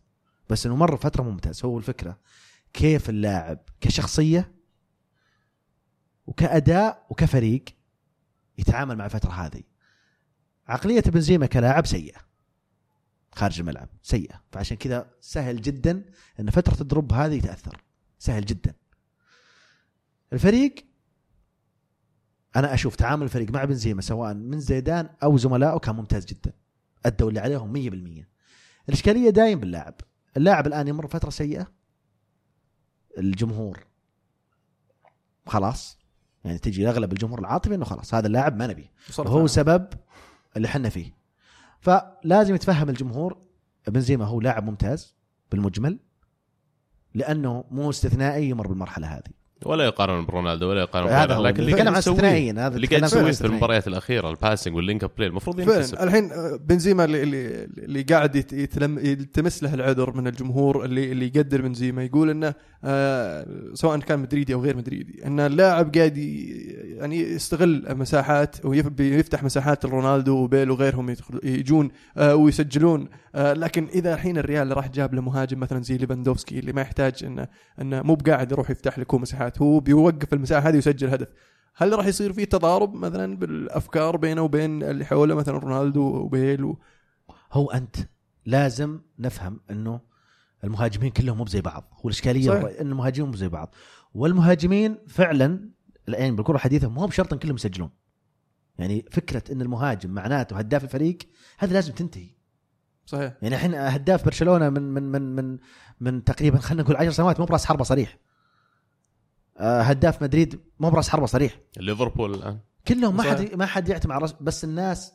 بس 0.50 0.66
إنه 0.66 0.76
مر 0.76 0.96
فترة 0.96 1.22
ممتاز. 1.22 1.64
هو 1.64 1.78
الفكرة 1.78 2.18
كيف 2.72 3.10
اللاعب 3.10 3.58
كشخصية 3.80 4.53
وكأداء 6.26 7.06
وكفريق 7.10 7.64
يتعامل 8.58 8.96
مع 8.96 9.04
الفترة 9.04 9.30
هذه. 9.30 9.62
عقلية 10.68 11.00
بنزيما 11.00 11.46
كلاعب 11.46 11.86
سيئة. 11.86 12.18
خارج 13.32 13.60
الملعب. 13.60 13.88
سيئة. 14.02 14.42
فعشان 14.52 14.76
كذا 14.76 15.10
سهل 15.20 15.60
جدا 15.60 16.04
إن 16.40 16.50
فترة 16.50 16.80
الدروب 16.80 17.12
هذه 17.12 17.34
يتاثر 17.34 17.82
سهل 18.18 18.44
جدا. 18.44 18.74
الفريق 20.32 20.74
أنا 22.56 22.74
أشوف 22.74 22.96
تعامل 22.96 23.22
الفريق 23.22 23.50
مع 23.50 23.64
بنزيما 23.64 24.02
سواء 24.02 24.34
من 24.34 24.60
زيدان 24.60 25.10
أو 25.22 25.36
زملائه 25.36 25.78
كان 25.78 25.94
ممتاز 25.94 26.24
جدا. 26.24 26.52
أدوا 27.06 27.28
اللي 27.28 27.40
عليهم 27.40 27.72
100% 27.72 28.28
الإشكالية 28.88 29.30
دايم 29.30 29.60
باللاعب. 29.60 29.94
اللاعب 30.36 30.66
الآن 30.66 30.88
يمر 30.88 31.06
فترة 31.06 31.30
سيئة. 31.30 31.72
الجمهور. 33.18 33.86
خلاص. 35.46 36.03
يعني 36.44 36.58
تجي 36.58 36.88
أغلب 36.88 37.12
الجمهور 37.12 37.38
العاطفي 37.38 37.74
إنه 37.74 37.84
خلاص 37.84 38.14
هذا 38.14 38.26
اللاعب 38.26 38.56
ما 38.56 38.66
نبيه. 38.66 38.92
وهو 39.18 39.38
عام. 39.38 39.46
سبب 39.46 39.86
اللي 40.56 40.68
حنا 40.68 40.88
فيه. 40.88 41.12
فلازم 41.80 42.54
يتفهم 42.54 42.88
الجمهور 42.88 43.38
بنزيما 43.88 44.24
هو 44.24 44.40
لاعب 44.40 44.64
ممتاز 44.64 45.14
بالمجمل 45.50 45.98
لأنه 47.14 47.64
مو 47.70 47.90
استثنائي 47.90 48.48
يمر 48.48 48.66
بالمرحلة 48.66 49.06
هذه. 49.06 49.43
ولا 49.66 49.84
يقارن 49.84 50.26
برونالدو 50.26 50.68
ولا 50.70 50.80
يقارن 50.80 51.08
هذا 51.08 51.38
لكن 51.38 51.60
اللي 51.62 51.72
قاعد 51.72 51.86
يسويه 51.98 52.14
اللي 52.76 52.86
قاعد 52.86 53.02
يسويه 53.02 53.22
في. 53.22 53.46
المباريات 53.52 53.88
الأخيرة 53.88 54.30
ال 54.30 54.36
passing 54.36 54.76
وال 54.76 54.86
link 54.86 55.04
up 55.04 55.10
play 55.16 55.28
المفروض 55.28 55.60
فعلا 55.60 56.04
الحين 56.04 56.32
آه، 56.32 56.58
بنزيما 56.68 57.04
اللي 57.04 57.22
اللي, 57.22 57.64
اللي 57.64 58.02
قاعد 58.02 58.36
يت- 58.36 58.52
يتلم 58.52 58.98
يلتمس 58.98 59.62
له 59.62 59.74
العذر 59.74 60.16
من 60.16 60.26
الجمهور 60.26 60.84
اللي 60.84 61.12
اللي 61.12 61.26
يقدر 61.26 61.62
بنزيما 61.62 62.04
يقول 62.04 62.30
إنه 62.30 62.54
آه 62.84 63.46
سواء 63.74 63.98
كان 63.98 64.18
مدريدي 64.18 64.54
أو 64.54 64.60
غير 64.62 64.76
مدريدي 64.76 65.26
إن 65.26 65.40
اللاعب 65.40 65.94
قاعد 65.96 66.16
يعني 66.18 67.20
يستغل 67.20 67.84
مساحات 67.96 68.56
ويفتح 68.66 69.42
مساحات 69.42 69.84
رونالدو 69.86 70.36
وبيل 70.36 70.70
وغيرهم 70.70 71.14
يجون 71.44 71.90
آه 72.16 72.34
ويسجلون. 72.34 73.08
آه 73.34 73.52
لكن 73.52 73.88
إذا 73.94 74.14
الحين 74.14 74.38
الريال 74.38 74.76
راح 74.76 74.88
جاب 74.88 75.14
له 75.14 75.22
مهاجم 75.22 75.60
مثلا 75.60 75.82
زي 75.82 75.96
ليفاندوفسكي 75.96 76.58
اللي 76.58 76.72
ما 76.72 76.80
يحتاج 76.82 77.24
انه 77.24 77.48
إنه 77.80 78.02
مو 78.02 78.14
بقاعد 78.14 78.52
يروح 78.52 78.70
يفتح 78.70 78.98
لك 78.98 79.14
هو 79.14 79.18
مساحات 79.44 79.62
هو 79.62 79.80
بيوقف 79.80 80.32
المساحة 80.32 80.68
هذه 80.68 80.74
ويسجل 80.74 81.08
هدف. 81.08 81.28
هل 81.76 81.92
راح 81.92 82.06
يصير 82.06 82.32
في 82.32 82.46
تضارب 82.46 82.94
مثلا 82.94 83.36
بالأفكار 83.36 84.16
بينه 84.16 84.42
وبين 84.42 84.82
اللي 84.82 85.04
حوله 85.04 85.34
مثلا 85.34 85.58
رونالدو 85.58 86.02
وبيل 86.02 86.64
و... 86.64 86.78
هو 87.52 87.70
أنت 87.70 87.96
لازم 88.46 89.00
نفهم 89.18 89.60
إنه 89.70 90.00
المهاجمين 90.64 91.10
كلهم 91.10 91.36
مو 91.36 91.46
زي 91.46 91.60
بعض. 91.60 91.94
هو 91.94 92.08
الإشكالية 92.08 92.48
صحيح. 92.48 92.62
هو 92.62 92.66
إن 92.66 92.86
المهاجمين 92.86 93.30
مو 93.30 93.36
زي 93.36 93.48
بعض. 93.48 93.74
والمهاجمين 94.14 94.98
فعلا 95.08 95.70
الان 96.08 96.36
بالكرة 96.36 96.54
الحديثه 96.54 96.88
مو 96.88 97.06
بشرط 97.06 97.32
إن 97.32 97.38
كلهم 97.38 97.54
يسجلون. 97.54 97.90
يعني 98.78 99.04
فكرة 99.10 99.52
إن 99.52 99.62
المهاجم 99.62 100.10
معناته 100.10 100.56
هداف 100.58 100.84
الفريق 100.84 101.18
هذا 101.58 101.72
لازم 101.72 101.92
تنتهي. 101.92 102.30
صحيح. 103.06 103.32
يعني 103.42 103.54
الحين 103.54 103.74
هداف 103.74 104.24
برشلونة 104.24 104.70
من 104.70 104.82
من 104.82 105.02
من 105.02 105.36
من 105.36 105.58
من 106.00 106.24
تقريبا 106.24 106.58
خلينا 106.58 106.82
نقول 106.82 106.96
10 106.96 107.10
سنوات 107.10 107.40
مو 107.40 107.46
برأس 107.46 107.64
حربة 107.64 107.84
صريح. 107.84 108.18
هداف 109.58 110.22
مدريد 110.22 110.60
مو 110.80 110.90
برأس 110.90 111.08
حربة 111.08 111.26
صريح. 111.26 111.58
ليفربول 111.76 112.34
الآن. 112.34 112.58
كلهم 112.88 113.16
ما. 113.16 113.22
حد 113.22 113.54
ما 113.54 113.66
حد 113.66 113.88
يعتمد 113.88 114.12
على 114.12 114.22
راس 114.22 114.32
بس 114.40 114.64
الناس 114.64 115.12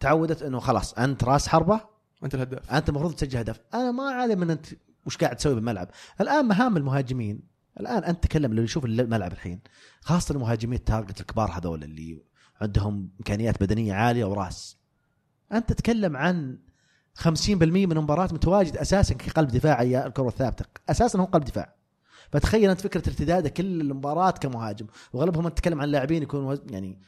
تعودت 0.00 0.42
إنه 0.42 0.58
خلاص 0.60 0.94
أنت 0.94 1.24
رأس 1.24 1.48
حربة 1.48 1.80
أنت 2.24 2.34
الهداف. 2.34 2.72
أنت 2.72 2.88
المفروض 2.88 3.14
تسجل 3.14 3.38
هدف. 3.38 3.60
أنا 3.74 3.90
ما 3.90 4.02
علي 4.02 4.36
من 4.36 4.50
أنت 4.50 4.66
وش 5.06 5.16
قاعد 5.16 5.36
تسوي 5.36 5.54
بالملعب. 5.54 5.88
الآن 6.20 6.44
مهام 6.44 6.76
المهاجمين 6.76 7.54
الآن 7.80 8.04
أنت 8.04 8.24
تكلم 8.24 8.50
اللي 8.50 8.62
يشوف 8.62 8.84
الملعب 8.84 9.32
الحين 9.32 9.60
خاصة 10.00 10.34
المهاجمين 10.34 10.78
التارجت 10.78 11.20
الكبار 11.20 11.50
هذول 11.50 11.84
اللي 11.84 12.22
عندهم 12.60 13.10
إمكانيات 13.20 13.62
بدنية 13.62 13.94
عالية 13.94 14.24
وراس. 14.24 14.78
أنت 15.52 15.72
تتكلم 15.72 16.16
عن 16.16 16.58
50% 17.14 17.86
من 17.86 17.92
المباراه 17.92 18.28
متواجد 18.32 18.76
أساسا 18.76 19.14
كقلب 19.14 19.48
دفاع 19.48 19.82
يا 19.82 20.06
الكرة 20.06 20.28
الثابتة. 20.28 20.64
أساسا 20.88 21.18
هو 21.18 21.24
قلب 21.24 21.44
دفاع. 21.44 21.74
فتخيل 22.32 22.70
أنت 22.70 22.80
فكرة 22.80 23.08
ارتداده 23.08 23.48
كل 23.48 23.80
المباراة 23.80 24.30
كمهاجم 24.30 24.86
واغلبهم 25.12 25.46
أنت 25.46 25.58
تتكلم 25.58 25.80
عن 25.80 25.88
لاعبين 25.88 26.22
يكونوا 26.22 26.56
يعني 26.70 27.00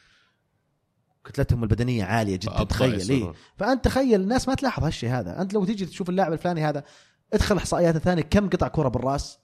كتلتهم 1.25 1.63
البدنية 1.63 2.05
عالية 2.05 2.37
جدا 2.37 2.65
تخيل. 2.65 3.11
إيه؟ 3.11 3.33
فأنت 3.57 3.85
تخيل 3.85 4.21
الناس 4.21 4.49
ما 4.49 4.55
تلاحظ 4.55 4.85
هالشيء 4.85 5.11
هذا 5.11 5.43
أنت 5.43 5.55
لو 5.55 5.65
تيجي 5.65 5.87
تشوف 5.87 6.09
اللاعب 6.09 6.33
الفلاني 6.33 6.65
هذا 6.65 6.85
ادخل 7.33 7.57
إحصائيات 7.57 7.99
ثانية 7.99 8.23
كم 8.23 8.49
قطع 8.49 8.69
كرة 8.69 8.89
بالرأس 8.89 9.39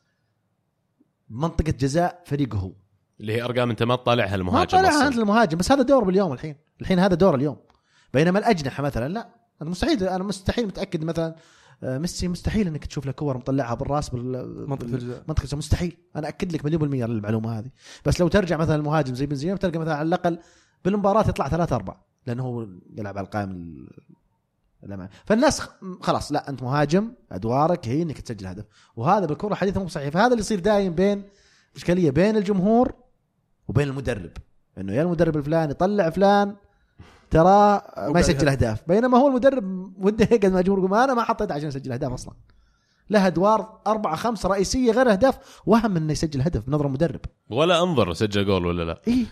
منطقة 1.30 1.72
جزاء 1.72 2.22
فريقه 2.26 2.58
هو 2.58 2.72
اللي 3.20 3.32
هي 3.32 3.42
أرقام 3.42 3.70
أنت 3.70 3.82
ما 3.82 3.96
تطالعها 3.96 4.28
ما 4.28 4.34
المهاجم 4.34 4.70
طالعها 4.70 4.90
أصلاً. 4.90 5.06
أنت 5.08 5.16
المهاجم 5.16 5.58
بس 5.58 5.72
هذا 5.72 5.82
دور 5.82 6.04
باليوم 6.04 6.32
الحين 6.32 6.56
الحين 6.80 6.98
هذا 6.98 7.14
دور 7.14 7.34
اليوم 7.34 7.56
بينما 8.14 8.38
الأجنحة 8.38 8.82
مثلا 8.82 9.08
لا 9.08 9.28
أنا 9.62 9.70
مستحيل 9.70 10.04
أنا 10.04 10.24
مستحيل 10.24 10.66
متأكد 10.66 11.04
مثلا 11.04 11.34
ميسي 11.82 12.28
مستحيل 12.28 12.66
إنك 12.66 12.84
تشوف 12.84 13.06
له 13.06 13.12
كور 13.12 13.36
مطلعها 13.36 13.74
بالراس 13.74 14.08
بال 14.08 14.68
منطقه 14.70 14.86
الجزاء. 14.86 15.22
منطقه 15.28 15.42
الجزاء. 15.42 15.58
مستحيل. 15.58 15.96
أنا 16.16 16.28
أكد 16.28 16.52
لك 16.52 16.64
مليون 16.64 16.80
بالمية 16.80 17.04
المعلومه 17.04 17.58
هذه. 17.58 17.70
بس 18.06 18.20
لو 18.20 18.28
ترجع 18.28 18.56
مثلا 18.56 18.74
المهاجم 18.76 19.14
زي 19.14 19.26
بنزيما 19.26 19.54
بتلقى 19.54 19.78
مثلا 19.78 19.94
على 19.94 20.08
الأقل 20.08 20.38
بالمباراة 20.84 21.28
يطلع 21.28 21.48
ثلاثة 21.48 21.76
أربعة 21.76 22.04
لأنه 22.26 22.42
هو 22.42 22.66
يلعب 22.96 23.18
على 23.18 23.24
القائم 23.24 23.50
ال- 23.50 23.90
الأمام. 24.84 25.08
فالناس 25.24 25.62
خلاص 26.00 26.32
لا 26.32 26.48
أنت 26.48 26.62
مهاجم 26.62 27.12
أدوارك 27.32 27.88
هي 27.88 28.02
إنك 28.02 28.20
تسجل 28.20 28.46
هدف. 28.46 28.64
وهذا 28.96 29.26
بالكرة 29.26 29.52
الحديثة 29.52 29.80
مو 29.82 29.88
صحيح. 29.88 30.08
فهذا 30.08 30.26
اللي 30.26 30.40
يصير 30.40 30.60
دايم 30.60 30.94
بين 30.94 31.22
إشكالية 31.76 32.10
بين 32.10 32.36
الجمهور 32.36 32.94
وبين 33.68 33.88
المدرب. 33.88 34.30
إنه 34.78 34.92
يا 34.92 35.02
المدرب 35.02 35.36
الفلاني 35.36 35.74
طلع 35.74 36.10
فلان 36.10 36.56
ترى 37.32 37.82
ما 38.12 38.20
يسجل. 38.20 38.48
أهداف 38.48 38.82
بينما 38.88 39.18
هو 39.18 39.28
المدرب 39.28 39.92
وده 39.98 40.28
يقعد 40.32 40.52
مع 40.52 40.58
الجمهور 40.58 40.78
يقول 40.78 40.90
ما 40.90 41.04
أنا 41.04 41.14
ما 41.14 41.22
حطيت 41.22 41.52
عشان 41.52 41.68
اسجل 41.68 41.92
أهداف 41.92 42.12
أصلا 42.12 42.34
له 43.12 43.26
أدوار 43.26 43.80
أربعة 43.86 44.16
خمسة 44.16 44.48
رئيسية 44.48 44.92
غير 44.92 45.12
أهداف 45.12 45.38
وهم 45.66 45.96
إنه 45.96 46.12
يسجل 46.12 46.40
هدف 46.40 46.66
بنظر 46.66 46.86
المدرب 46.86 47.20
ولا 47.50 47.82
أنظر 47.82 48.12
سجل 48.12 48.46
جول 48.46 48.66
ولا 48.66 48.82
لا. 48.82 49.02
اي 49.08 49.26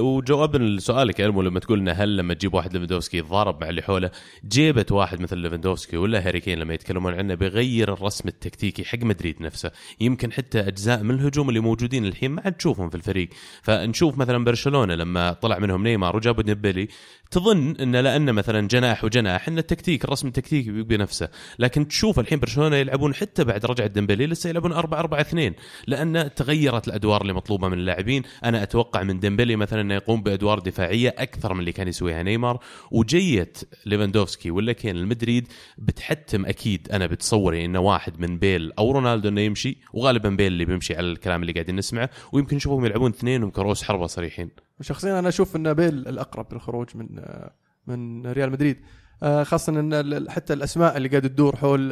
وجوابا 0.00 0.58
لسؤالك 0.58 1.20
يا 1.20 1.28
لما 1.28 1.60
تقول 1.60 1.78
انه 1.78 1.92
هل 1.92 2.16
لما 2.16 2.34
تجيب 2.34 2.54
واحد 2.54 2.72
ليفاندوفسكي 2.72 3.18
يتضارب 3.18 3.60
مع 3.60 3.68
اللي 3.68 3.82
حوله 3.82 4.10
جيبه 4.48 4.86
واحد 4.90 5.20
مثل 5.20 5.38
ليفاندوفسكي 5.38 5.96
ولا 5.96 6.28
هاري 6.28 6.40
كين 6.40 6.58
لما 6.58 6.74
يتكلمون 6.74 7.14
عنه 7.14 7.34
بيغير 7.34 7.92
الرسم 7.92 8.28
التكتيكي 8.28 8.84
حق 8.84 8.98
مدريد 8.98 9.42
نفسه. 9.42 9.70
يمكن 10.00 10.32
حتى 10.32 10.60
أجزاء 10.60 11.02
من 11.02 11.14
الهجوم 11.14 11.48
اللي 11.48 11.60
موجودين 11.60 12.06
الحين 12.06 12.30
ما 12.30 12.42
عاد 12.44 12.52
تشوفهم 12.52 12.88
في 12.88 12.94
الفريق. 12.94 13.28
فنشوف 13.62 14.18
مثلا 14.18 14.44
برشلونة 14.44 14.94
لما 14.94 15.32
طلع 15.32 15.58
منهم 15.58 15.82
نيمار 15.82 16.16
وجابوا 16.16 16.42
ديمبلي 16.42 16.88
تظن 17.30 17.76
انه 17.80 18.00
لأنه 18.00 18.32
مثلا 18.32 18.68
جناح 18.68 19.04
وجناح 19.04 19.48
إن 19.48 19.58
التكتيك 19.58 20.04
الرسم 20.04 20.28
التكتيكي 20.28 20.70
بيبقى 20.70 20.96
نفسه 20.96 21.28
لكن 21.58 21.88
تشوف 21.88 22.18
الحين 22.18 22.38
برشلونة 22.38 22.76
يلعبون 22.76 23.14
حتى 23.14 23.44
بعد 23.44 23.66
رجعه 23.66 23.86
ديمبلي 23.86 24.26
لسه 24.26 24.50
يلعبون 24.50 24.72
4 24.72 25.00
4 25.00 25.20
2 25.20 25.54
لأن 25.86 26.34
تغيرت 26.34 26.88
الأدوار 26.88 27.22
اللي 27.22 27.32
مطلوبة 27.32 27.68
من 27.68 27.78
اللاعبين. 27.78 28.22
أنا 28.44 28.62
أتوقع 28.62 29.02
من 29.02 29.20
ديمبلي 29.20 29.56
مثلا 29.56 29.80
إنه 29.80 29.94
يقوم 29.94 30.22
بأدوار 30.22 30.58
دفاعية 30.58 31.14
أكثر 31.18 31.54
من 31.54 31.60
اللي 31.60 31.72
كان 31.72 31.88
يسويها 31.88 32.22
نيمار. 32.22 32.60
وجية 32.90 33.52
ليفاندوفسكي 33.86 34.50
ولا 34.50 34.72
كين 34.72 34.96
لمدريد 34.96 35.48
بتحتم 35.78 36.46
أكيد. 36.46 36.88
أنا 36.92 37.06
بتصوري 37.06 37.64
إنه 37.64 37.80
واحد 37.80 38.20
من 38.20 38.38
بيل 38.38 38.72
أو 38.78 38.90
رونالدو 38.90 39.28
إنه 39.28 39.40
يمشي 39.40 39.78
وغالبا 39.92 40.28
بيل 40.28 40.52
اللي 40.52 40.64
بيمشي 40.64 40.96
على 40.96 41.06
الكلام 41.06 41.42
اللي 41.42 41.52
قاعدين 41.52 41.76
نسمعه. 41.76 42.10
ويمكن 42.32 42.56
نشوفهم 42.56 42.84
يلعبون 42.84 43.10
اثنينهم 43.10 43.50
كروس 43.50 43.82
حربة 43.82 44.06
صريحين. 44.06 44.65
شخصيا 44.80 45.18
أنا 45.18 45.28
أشوف 45.28 45.56
إن 45.56 45.74
بيل 45.74 46.08
الأقرب 46.08 46.54
للخروج 46.54 46.96
من 46.96 47.20
من 47.86 48.26
ريال 48.26 48.50
مدريد. 48.50 48.76
آه، 49.22 49.42
خاصة 49.42 49.80
إن 49.80 50.30
حتى 50.30 50.52
الأسماء 50.52 50.96
اللي 50.96 51.08
قاعدة 51.08 51.28
تدور 51.28 51.56
حول 51.56 51.90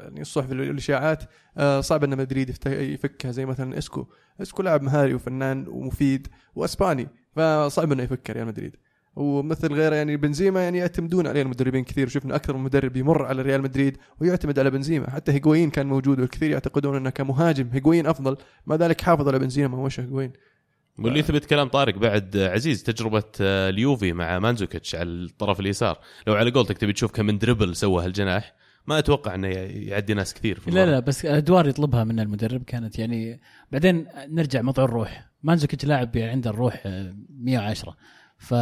يعني 0.00 0.20
الصحف 0.20 0.50
والاشاعات 0.50 1.22
آه، 1.58 1.80
صعب 1.80 2.04
إن 2.04 2.16
مدريد 2.18 2.56
يفكها 2.66 3.30
زي 3.30 3.46
مثلا 3.46 3.78
إسكو، 3.78 4.06
إسكو 4.42 4.62
لاعب 4.62 4.82
مهاري 4.82 5.14
وفنان 5.14 5.64
ومفيد 5.68 6.28
وأسباني 6.54 7.08
فصعب 7.36 7.92
إنه 7.92 8.02
يفك 8.02 8.30
ريال 8.30 8.46
مدريد. 8.46 8.76
ومثل 9.16 9.72
غيره 9.72 9.94
يعني 9.94 10.16
بنزيما 10.16 10.64
يعني 10.64 10.78
يعتمدون 10.78 11.26
عليه 11.26 11.42
المدربين 11.42 11.84
كثير. 11.84 12.06
وشفنا 12.06 12.36
أكثر 12.36 12.56
من 12.56 12.64
مدرب 12.64 12.96
يمر 12.96 13.26
على 13.26 13.42
ريال 13.42 13.62
مدريد 13.62 13.96
ويعتمد 14.20 14.58
على 14.58 14.70
بنزيما. 14.70 15.10
حتى 15.10 15.32
هيغوين 15.32 15.70
كان 15.70 15.86
موجود 15.86 16.20
والكثير 16.20 16.50
يعتقدون 16.50 16.96
إنه 16.96 17.10
كمهاجم 17.10 17.68
هيغوين 17.72 18.06
أفضل. 18.06 18.36
مع 18.66 18.76
ذلك 18.76 19.00
حافظ 19.00 19.28
على 19.28 19.38
بنزيما 19.38 19.78
وش 19.78 20.00
هيغوين. 20.00 20.32
واللي 21.04 21.18
يثبت 21.18 21.44
كلام 21.44 21.68
طارق 21.68 21.98
بعد 21.98 22.36
عزيز 22.36 22.82
تجربة 22.82 23.22
آه، 23.40 23.68
اليوفي 23.68 24.12
مع 24.12 24.38
مانزوكيتش 24.38 24.94
على 24.94 25.08
الطرف 25.08 25.60
اليسار. 25.60 25.98
لو 26.26 26.34
على 26.34 26.50
قولتك 26.50 26.78
تبي 26.78 26.92
تشوف 26.92 27.10
كم 27.12 27.26
من 27.26 27.38
dribble 27.38 27.76
سوى 27.76 28.04
هالجناح 28.04 28.54
ما 28.86 28.98
أتوقع 28.98 29.34
إنه 29.34 29.48
يعدي 29.48 30.14
ناس 30.14 30.34
كثير 30.34 30.60
في 30.60 30.70
لا. 30.70 30.86
لا 30.86 31.00
بس 31.00 31.24
الادوار 31.24 31.68
يطلبها 31.68 32.04
من 32.04 32.20
المدرب 32.20 32.62
كانت 32.64 32.98
يعني 32.98 33.40
بعدين 33.72 34.06
نرجع 34.28 34.62
موضوع 34.62 34.84
الروح. 34.84 35.30
مانزوكيتش 35.42 35.84
لاعب 35.84 36.18
عنده 36.18 36.50
الروح 36.50 36.82
آه، 36.86 37.14
110 37.30 37.96
ف 38.38 38.54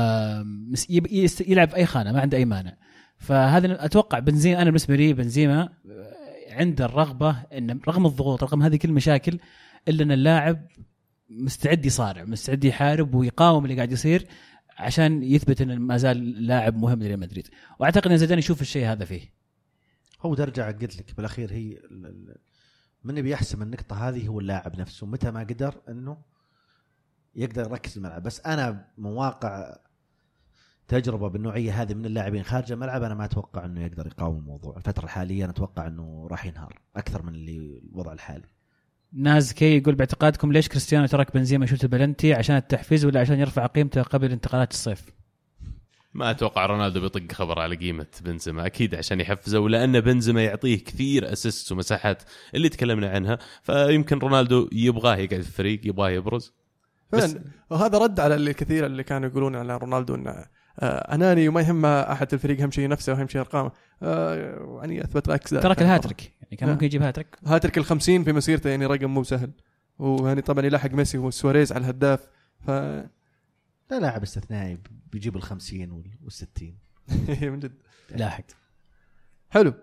مس- 0.44 0.90
يب- 0.90 1.06
يست- 1.12 1.48
يلعب 1.48 1.68
في 1.68 1.76
أي 1.76 1.86
خانة 1.86 2.12
ما 2.12 2.20
عنده 2.20 2.38
أي 2.38 2.44
مانع. 2.44 2.76
فهذا 3.18 3.84
أتوقع 3.84 4.18
بنزيما 4.18 4.56
أنا 4.62 4.64
بالنسبة 4.64 4.96
لي 4.96 5.12
بنزيما 5.12 5.62
آه، 5.62 6.54
عنده 6.54 6.84
الرغبة 6.84 7.36
ان 7.52 7.80
رغم 7.88 8.06
الضغوط 8.06 8.42
رغم 8.44 8.62
هذه 8.62 8.76
كل 8.76 8.88
المشاكل 8.88 9.38
إلا 9.88 10.02
إن 10.02 10.12
اللاعب 10.12 10.66
مستعد 11.28 11.86
يصارع 11.86 12.24
مستعد 12.24 12.64
يحارب 12.64 13.14
ويقاوم 13.14 13.64
اللي 13.64 13.76
قاعد 13.76 13.92
يصير 13.92 14.26
عشان 14.78 15.22
يثبت 15.22 15.60
انه 15.60 15.74
ما 15.74 15.96
زال 15.96 16.46
لاعب 16.46 16.76
مهم 16.76 17.02
لريال 17.02 17.20
مدريد. 17.20 17.48
وأعتقد 17.78 18.10
إن 18.10 18.18
زيدان 18.18 18.38
يشوف 18.38 18.60
الشيء 18.60 18.86
هذا 18.86 19.04
فيه. 19.04 19.32
هو 20.20 20.34
ده 20.34 20.44
رجع 20.44 20.70
قلت 20.70 20.96
لك 20.96 21.16
بالأخير 21.16 21.52
هي 21.52 21.78
من 23.04 23.22
بيحسم 23.22 23.62
النقطة 23.62 24.08
هذه 24.08 24.28
هو 24.28 24.40
اللاعب 24.40 24.80
نفسه. 24.80 25.06
متى 25.06 25.30
ما 25.30 25.40
قدر 25.40 25.74
إنه 25.88 26.18
يقدر 27.34 27.62
يركز 27.62 27.96
الملعب. 27.96 28.22
بس 28.22 28.40
أنا 28.40 28.88
من 28.98 29.10
واقع 29.10 29.78
تجربة 30.88 31.28
بالنوعية 31.28 31.82
هذه 31.82 31.94
من 31.94 32.06
اللاعبين 32.06 32.42
خارج 32.42 32.72
الملعب 32.72 33.02
أنا 33.02 33.14
ما 33.14 33.24
أتوقع 33.24 33.64
إنه 33.64 33.84
يقدر 33.84 34.06
يقاوم 34.06 34.38
الموضوع. 34.38 34.76
الفترة 34.76 35.04
الحالية 35.04 35.44
أنا 35.44 35.52
أتوقع 35.52 35.86
إنه 35.86 36.28
راح 36.30 36.46
ينهار 36.46 36.78
أكثر 36.96 37.22
من 37.22 37.34
اللي 37.34 37.80
الوضع 37.92 38.12
الحالي. 38.12 38.57
ناز 39.12 39.52
كي 39.52 39.76
يقول 39.76 39.94
باعتقادكم 39.94 40.52
ليش 40.52 40.68
كريستيانو 40.68 41.06
ترك 41.06 41.34
بنزيما 41.34 41.64
يشوت 41.64 41.84
البلنتي؟ 41.84 42.34
عشان 42.34 42.56
التحفيز 42.56 43.04
ولا 43.04 43.20
عشان 43.20 43.38
يرفع 43.40 43.66
قيمته 43.66 44.02
قبل 44.02 44.32
انتقالات 44.32 44.70
الصيف؟ 44.72 45.02
ما 46.14 46.30
أتوقع 46.30 46.66
رونالدو 46.66 47.00
بيطق 47.00 47.32
خبر 47.32 47.58
على 47.58 47.76
قيمة 47.76 48.06
بنزيما. 48.24 48.66
أكيد 48.66 48.94
عشان 48.94 49.20
يحفزه 49.20 49.58
ولأن 49.60 50.00
بنزيما 50.00 50.44
يعطيه 50.44 50.84
كثير 50.84 51.32
assist 51.32 51.72
ومساحات 51.72 52.22
اللي 52.54 52.68
تكلمنا 52.68 53.10
عنها. 53.10 53.38
فيمكن 53.62 54.18
رونالدو 54.18 54.68
يبغاه 54.72 55.16
يقعد 55.16 55.40
في 55.40 55.48
الفريق 55.48 55.80
يبغاه 55.86 56.10
يبرز. 56.10 56.52
بس- 57.12 57.36
وهذا 57.70 57.98
رد 57.98 58.20
على 58.20 58.34
الكثير 58.34 58.86
اللي 58.86 59.02
كانوا 59.04 59.28
يقولون 59.28 59.56
على 59.56 59.76
رونالدو 59.76 60.14
إنه 60.14 60.44
أناني 60.82 61.48
وما 61.48 61.60
يهمه 61.60 61.88
أحد 61.88 62.26
في 62.28 62.34
الفريق 62.34 62.60
أهم 62.60 62.70
شيء 62.70 62.88
نفسه 62.88 63.12
وأهم 63.12 63.28
شيء 63.28 63.40
أرقامه. 63.40 63.72
آه، 64.02 64.78
يعني 64.80 65.04
أثبت 65.04 65.28
العكس 65.28 65.54
ذلك. 65.54 65.62
ترك 65.62 65.82
الهاتريك 65.82 66.32
يعني 66.42 66.56
كان 66.56 66.68
آه. 66.68 66.72
ممكن 66.72 66.86
يجيب 66.86 67.02
hat-trick. 67.02 67.36
hat-trick 67.46 67.78
ال 67.78 67.84
50 67.84 68.24
في 68.24 68.32
مسيرته 68.32 68.70
يعني 68.70 68.86
رقم 68.86 69.10
مو 69.14 69.22
سهل. 69.24 69.50
ويعني 69.98 70.42
طبعا 70.42 70.66
يلاحق 70.66 70.90
ميسي 70.90 71.18
وسواريز 71.18 71.72
على 71.72 71.80
الهداف 71.80 72.28
ف 72.66 72.70
لا 73.90 74.00
لاعب 74.00 74.22
استثنائي 74.22 74.78
بيجيب 75.12 75.36
ال 75.36 75.42
50 75.42 75.90
وال 75.90 76.32
60 76.32 76.74
من 77.52 77.58
جد. 77.58 77.72
لاحق. 78.10 78.44
حلو. 79.50 79.74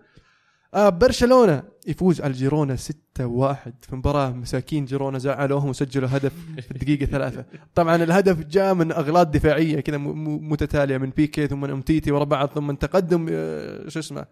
آه 0.76 0.88
برشلونة 0.88 1.62
يفوز 1.86 2.20
على 2.20 2.32
جيرونا 2.32 2.76
6-1 2.76 2.80
في 3.18 3.66
مباراة. 3.92 4.30
مساكين 4.30 4.84
جيرونا 4.84 5.18
زعلوهم 5.18 5.68
وسجلوا 5.68 6.08
هدف 6.12 6.32
في 6.60 6.70
الدقيقة 6.70 7.06
ثلاثة. 7.06 7.44
طبعا 7.74 7.96
الهدف 7.96 8.38
جاء 8.46 8.74
من 8.74 8.92
أغلاط 8.92 9.26
دفاعية 9.26 9.80
كذا 9.80 9.98
متتالية 9.98 10.98
من 10.98 11.10
بيكي 11.10 11.46
ثم 11.46 11.60
من 11.60 11.70
أمتيتي 11.70 12.12
ورا 12.12 12.24
بعض 12.24 12.48
ثم 12.48 12.72
تقدم 12.72 13.26
آه، 13.30 13.88
شو 13.88 13.98
اسمه 13.98 14.26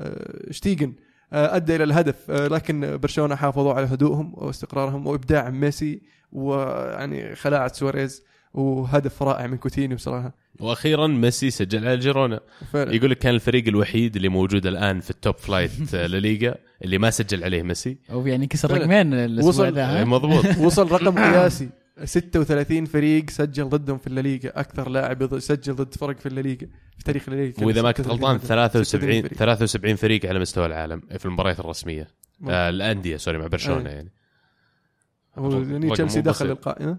آه، 0.00 0.50
شتيجن 0.50 0.92
آه، 1.32 1.56
أدى 1.56 1.76
إلى 1.76 1.84
الهدف. 1.84 2.30
لكن 2.30 2.96
برشلونة 2.96 3.34
حافظوا 3.34 3.72
على 3.72 3.86
هدوءهم 3.86 4.34
واستقرارهم 4.34 5.06
وإبداع 5.06 5.50
ميسي 5.50 6.02
ويعني 6.32 7.34
خلاعة 7.34 7.72
سواريز. 7.72 8.22
وهدف 8.54 9.22
رائع 9.22 9.46
من 9.46 9.56
كوتينيو 9.56 9.96
بصراحة 9.96 10.34
وأخيرا 10.60 11.06
ميسي 11.06 11.50
سجل 11.50 11.86
على 11.88 11.96
جيرونا 11.98 12.40
فعلا. 12.72 12.94
يقول 12.94 13.10
لك 13.10 13.18
كان 13.18 13.34
الفريق 13.34 13.68
الوحيد 13.68 14.16
اللي 14.16 14.28
موجود 14.28 14.66
الآن 14.66 15.00
في 15.00 15.10
ال 15.10 15.16
top 15.16 15.36
flight 15.36 15.94
لليغا 15.94 16.54
اللي 16.84 16.98
ما 16.98 17.10
سجل 17.10 17.44
عليه 17.44 17.62
ميسي 17.62 17.98
أو 18.10 18.26
يعني 18.26 18.46
كسر. 18.46 18.70
رقمين 18.70 19.14
الأسبوع 19.14 19.68
ذا؟ 19.68 20.04
مضبوط 20.04 20.44
وصل 20.66 20.90
رقم 20.90 21.18
قياسي 21.18 21.68
36 22.04 22.84
فريق 22.84 23.30
سجل 23.30 23.68
ضدهم 23.68 23.98
في 23.98 24.06
الليغا 24.06 24.60
أكثر 24.60 24.88
لاعب 24.88 25.38
سجل 25.38 25.74
ضد 25.74 25.94
فرق 25.94 26.18
في 26.18 26.26
الليغا 26.26 26.66
في 26.98 27.04
تاريخ 27.04 27.28
الليغا 27.28 27.64
وإذا 27.64 27.82
ما 27.82 27.92
كنت 27.92 28.06
36 28.06 28.16
غلطان 28.16 28.34
هدف. 28.36 28.46
73 28.46 29.22
فريق. 29.22 29.34
73 29.34 29.96
فريق 29.96 30.26
على 30.26 30.38
مستوى 30.38 30.66
العالم 30.66 31.02
في 31.18 31.26
المباريات 31.26 31.60
الرسمية 31.60 32.08
آه 32.48 32.68
الأندية 32.68 33.16
سوري 33.16 33.38
مع 33.38 33.46
برشلونة. 33.46 33.90
يعني 33.90 34.12
هو 35.38 35.62
يعني 35.62 35.90
تشيلسي 35.90 36.20
دخل. 36.20 36.50
القائمه 36.50 36.96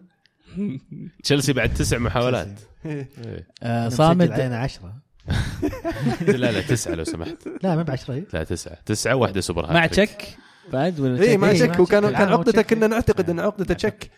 تشيلسي 1.23 1.53
بعد 1.53 1.73
تسع 1.73 1.97
محاولات 1.97 2.59
إيه. 2.85 3.09
إيه. 3.25 3.47
آه، 3.63 3.89
صامد 3.89 4.31
علينا 4.31 4.57
10 4.57 4.93
لا 6.27 6.51
لا 6.51 6.61
تسعة 6.61 6.93
لو 6.95 7.03
سمحت 7.03 7.37
لا 7.63 7.75
ما 7.75 7.83
ب 7.83 7.91
10 7.91 8.23
لا 8.33 8.43
تسعة 8.43 8.77
تسعة 8.85 9.15
واحدة 9.15 9.41
سوبر 9.41 9.73
مع. 9.73 9.85
تشك 9.85 10.37
بعد 10.73 10.99
ولا 10.99 11.21
اي 11.21 11.27
تشك؟ 11.27 11.37
ما 11.39 11.49
إيه، 11.49 11.55
شك 11.59 11.69
ما 11.69 11.79
وكان. 11.81 12.11
كان 12.11 12.27
عقدته 12.29 12.51
تشك. 12.51 12.65
كنا 12.69 12.87
نعتقد 12.87 13.29
إن 13.29 13.39
عقدته 13.39 13.73
تشك 13.73 14.09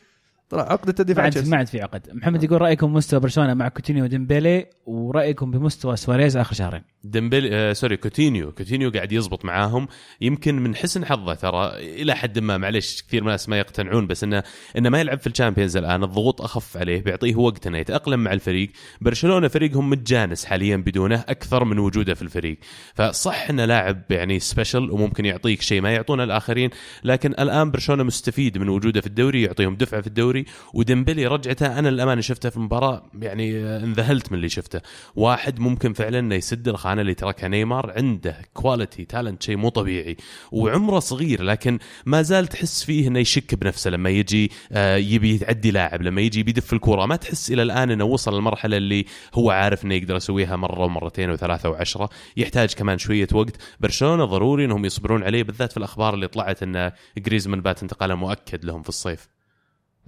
طلع 0.53 0.71
عقدته 0.71 1.03
ما 1.03 1.09
دفاع 1.13 1.23
عاد 1.23 1.31
تشيلسي 1.31 1.51
ما 1.51 1.57
عاد 1.57 1.67
في 1.67 1.81
عقد. 1.81 2.09
محمد 2.13 2.43
يقول 2.43 2.61
رأيكم 2.61 2.93
مستوى 2.93 3.19
برشلونة 3.19 3.53
مع 3.53 3.67
كوتينيو 3.67 4.03
وديمبيلي 4.03 4.65
ورأيكم 4.85 5.51
بمستوى 5.51 5.95
سواريز 5.95 6.37
آخر 6.37 6.53
شهرين؟ 6.55 6.81
ديمبلي 7.03 7.55
آه 7.55 7.73
سوري 7.73 7.97
كوتينيو. 7.97 8.51
كوتينيو 8.51 8.91
قاعد 8.91 9.11
يزبط 9.11 9.45
معاهم. 9.45 9.87
يمكن 10.21 10.59
من 10.59 10.75
حسن 10.75 11.05
حظه 11.05 11.33
ترى 11.33 11.71
إلى 11.77 12.15
حد 12.15 12.39
ما 12.39 12.57
معلش 12.57 13.01
كثير 13.01 13.21
من 13.21 13.27
الناس 13.27 13.49
ما 13.49 13.57
يقتنعون 13.59 14.07
بس 14.07 14.23
إنه 14.23 14.43
إنه 14.77 14.89
ما 14.89 14.99
يلعب 14.99 15.19
في 15.19 15.27
الشامبيونز 15.27 15.77
الآن. 15.77 16.03
الضغوط 16.03 16.41
أخف 16.41 16.77
عليه 16.77 17.01
بيعطيه 17.01 17.35
وقت 17.35 17.67
إنه 17.67 17.77
يتأقلم 17.77 18.19
مع 18.19 18.33
الفريق. 18.33 18.71
برشلونة 19.01 19.47
فريقهم 19.47 19.89
متجانس 19.89 20.45
حاليا 20.45 20.77
بدونه 20.77 21.25
أكثر 21.29 21.63
من 21.63 21.79
وجوده 21.79 22.13
في 22.13 22.21
الفريق. 22.21 22.57
فصح 22.95 23.49
إنه 23.49 23.65
لاعب 23.65 24.01
يعني 24.09 24.39
special 24.39 24.91
وممكن 24.91 25.25
يعطيك 25.25 25.61
شيء 25.61 25.81
ما 25.81 25.91
يعطونه 25.91 26.23
الآخرين 26.23 26.69
لكن 27.03 27.31
الآن 27.31 27.71
برشلونة 27.71 28.03
مستفيد 28.03 28.57
من 28.57 28.69
وجوده 28.69 29.01
في 29.01 29.07
الدوري 29.07 29.41
يعطيهم 29.41 29.75
دفعه 29.75 30.01
في 30.01 30.07
الدوري 30.07 30.42
وديمبلي 30.73 31.27
رجعته 31.27 31.79
أنا 31.79 31.89
الأمانة 31.89 32.21
شفته 32.21 32.49
في 32.49 32.57
المباراه 32.57 33.03
يعني 33.21 33.57
آه، 33.57 33.83
انذهلت 33.83 34.31
من 34.31 34.37
اللي 34.37 34.49
شفته. 34.49 34.81
واحد 35.15 35.59
ممكن 35.59 35.93
فعلا 35.93 36.19
إنه 36.19 36.35
يسد 36.35 36.67
الخانة 36.67 37.01
اللي 37.01 37.13
تركها 37.13 37.47
نيمار 37.47 37.93
عنده 37.97 38.41
quality 38.53 39.05
talent 39.05 39.43
شيء 39.43 39.57
مو 39.57 39.69
طبيعي 39.69 40.17
وعمره 40.51 40.99
صغير 40.99 41.43
لكن 41.43 41.79
ما 42.05 42.21
زال 42.21 42.47
تحس 42.47 42.83
فيه 42.83 43.07
إنه 43.07 43.19
يشك 43.19 43.55
بنفسه 43.55 43.89
لما 43.89 44.09
يجي 44.09 44.51
آه، 44.71 44.95
يبي 44.97 45.35
يتعدي 45.35 45.71
لاعب 45.71 46.01
لما 46.01 46.21
يجي 46.21 46.43
بيدف 46.43 46.73
الكوره 46.73 47.05
ما 47.05 47.15
تحس 47.15 47.51
إلى 47.51 47.61
الآن 47.61 47.91
إنه 47.91 48.03
وصل 48.03 48.33
للمرحلة 48.35 48.77
اللي 48.77 49.05
هو 49.33 49.51
عارف 49.51 49.85
إنه 49.85 49.95
يقدر 49.95 50.15
يسويها 50.15 50.55
مرة 50.55 50.85
ومرتين 50.85 51.29
وثلاثة 51.29 51.69
وعشرة. 51.69 52.09
يحتاج 52.37 52.73
كمان 52.73 52.97
شوية 52.97 53.27
وقت. 53.33 53.55
برشلونة 53.79 54.25
ضروري 54.25 54.65
إنهم 54.65 54.85
يصبرون 54.85 55.23
عليه 55.23 55.43
بالذات 55.43 55.71
في 55.71 55.77
الأخبار 55.77 56.13
اللي 56.13 56.27
طلعت 56.27 56.63
إن 56.63 56.91
جريزمان 57.17 57.61
بات 57.61 57.83
انتقاله 57.83 58.15
مؤكد 58.15 58.65
لهم 58.65 58.81
في 58.81 58.89
الصيف. 58.89 59.27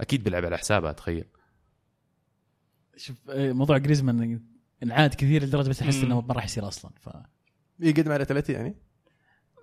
أكيد 0.00 0.24
بيلعب 0.24 0.44
على 0.44 0.58
حسابه 0.58 0.90
اتخيل 0.90 1.24
شوف 2.96 3.16
آه، 3.30 3.52
موضوع 3.52 3.78
جريزمان 3.78 4.40
انعاد 4.82 5.14
كثير 5.14 5.42
لدرجة 5.44 5.68
بس 5.68 5.82
أحس. 5.82 6.02
إنه 6.02 6.20
ما 6.20 6.34
راح 6.34 6.44
يصير 6.44 6.68
أصلا 6.68 6.90
ف 7.00 7.08
يقدم 7.80 8.12
على 8.12 8.24
ثلاثة 8.24 8.52
يعني؟ 8.54 8.76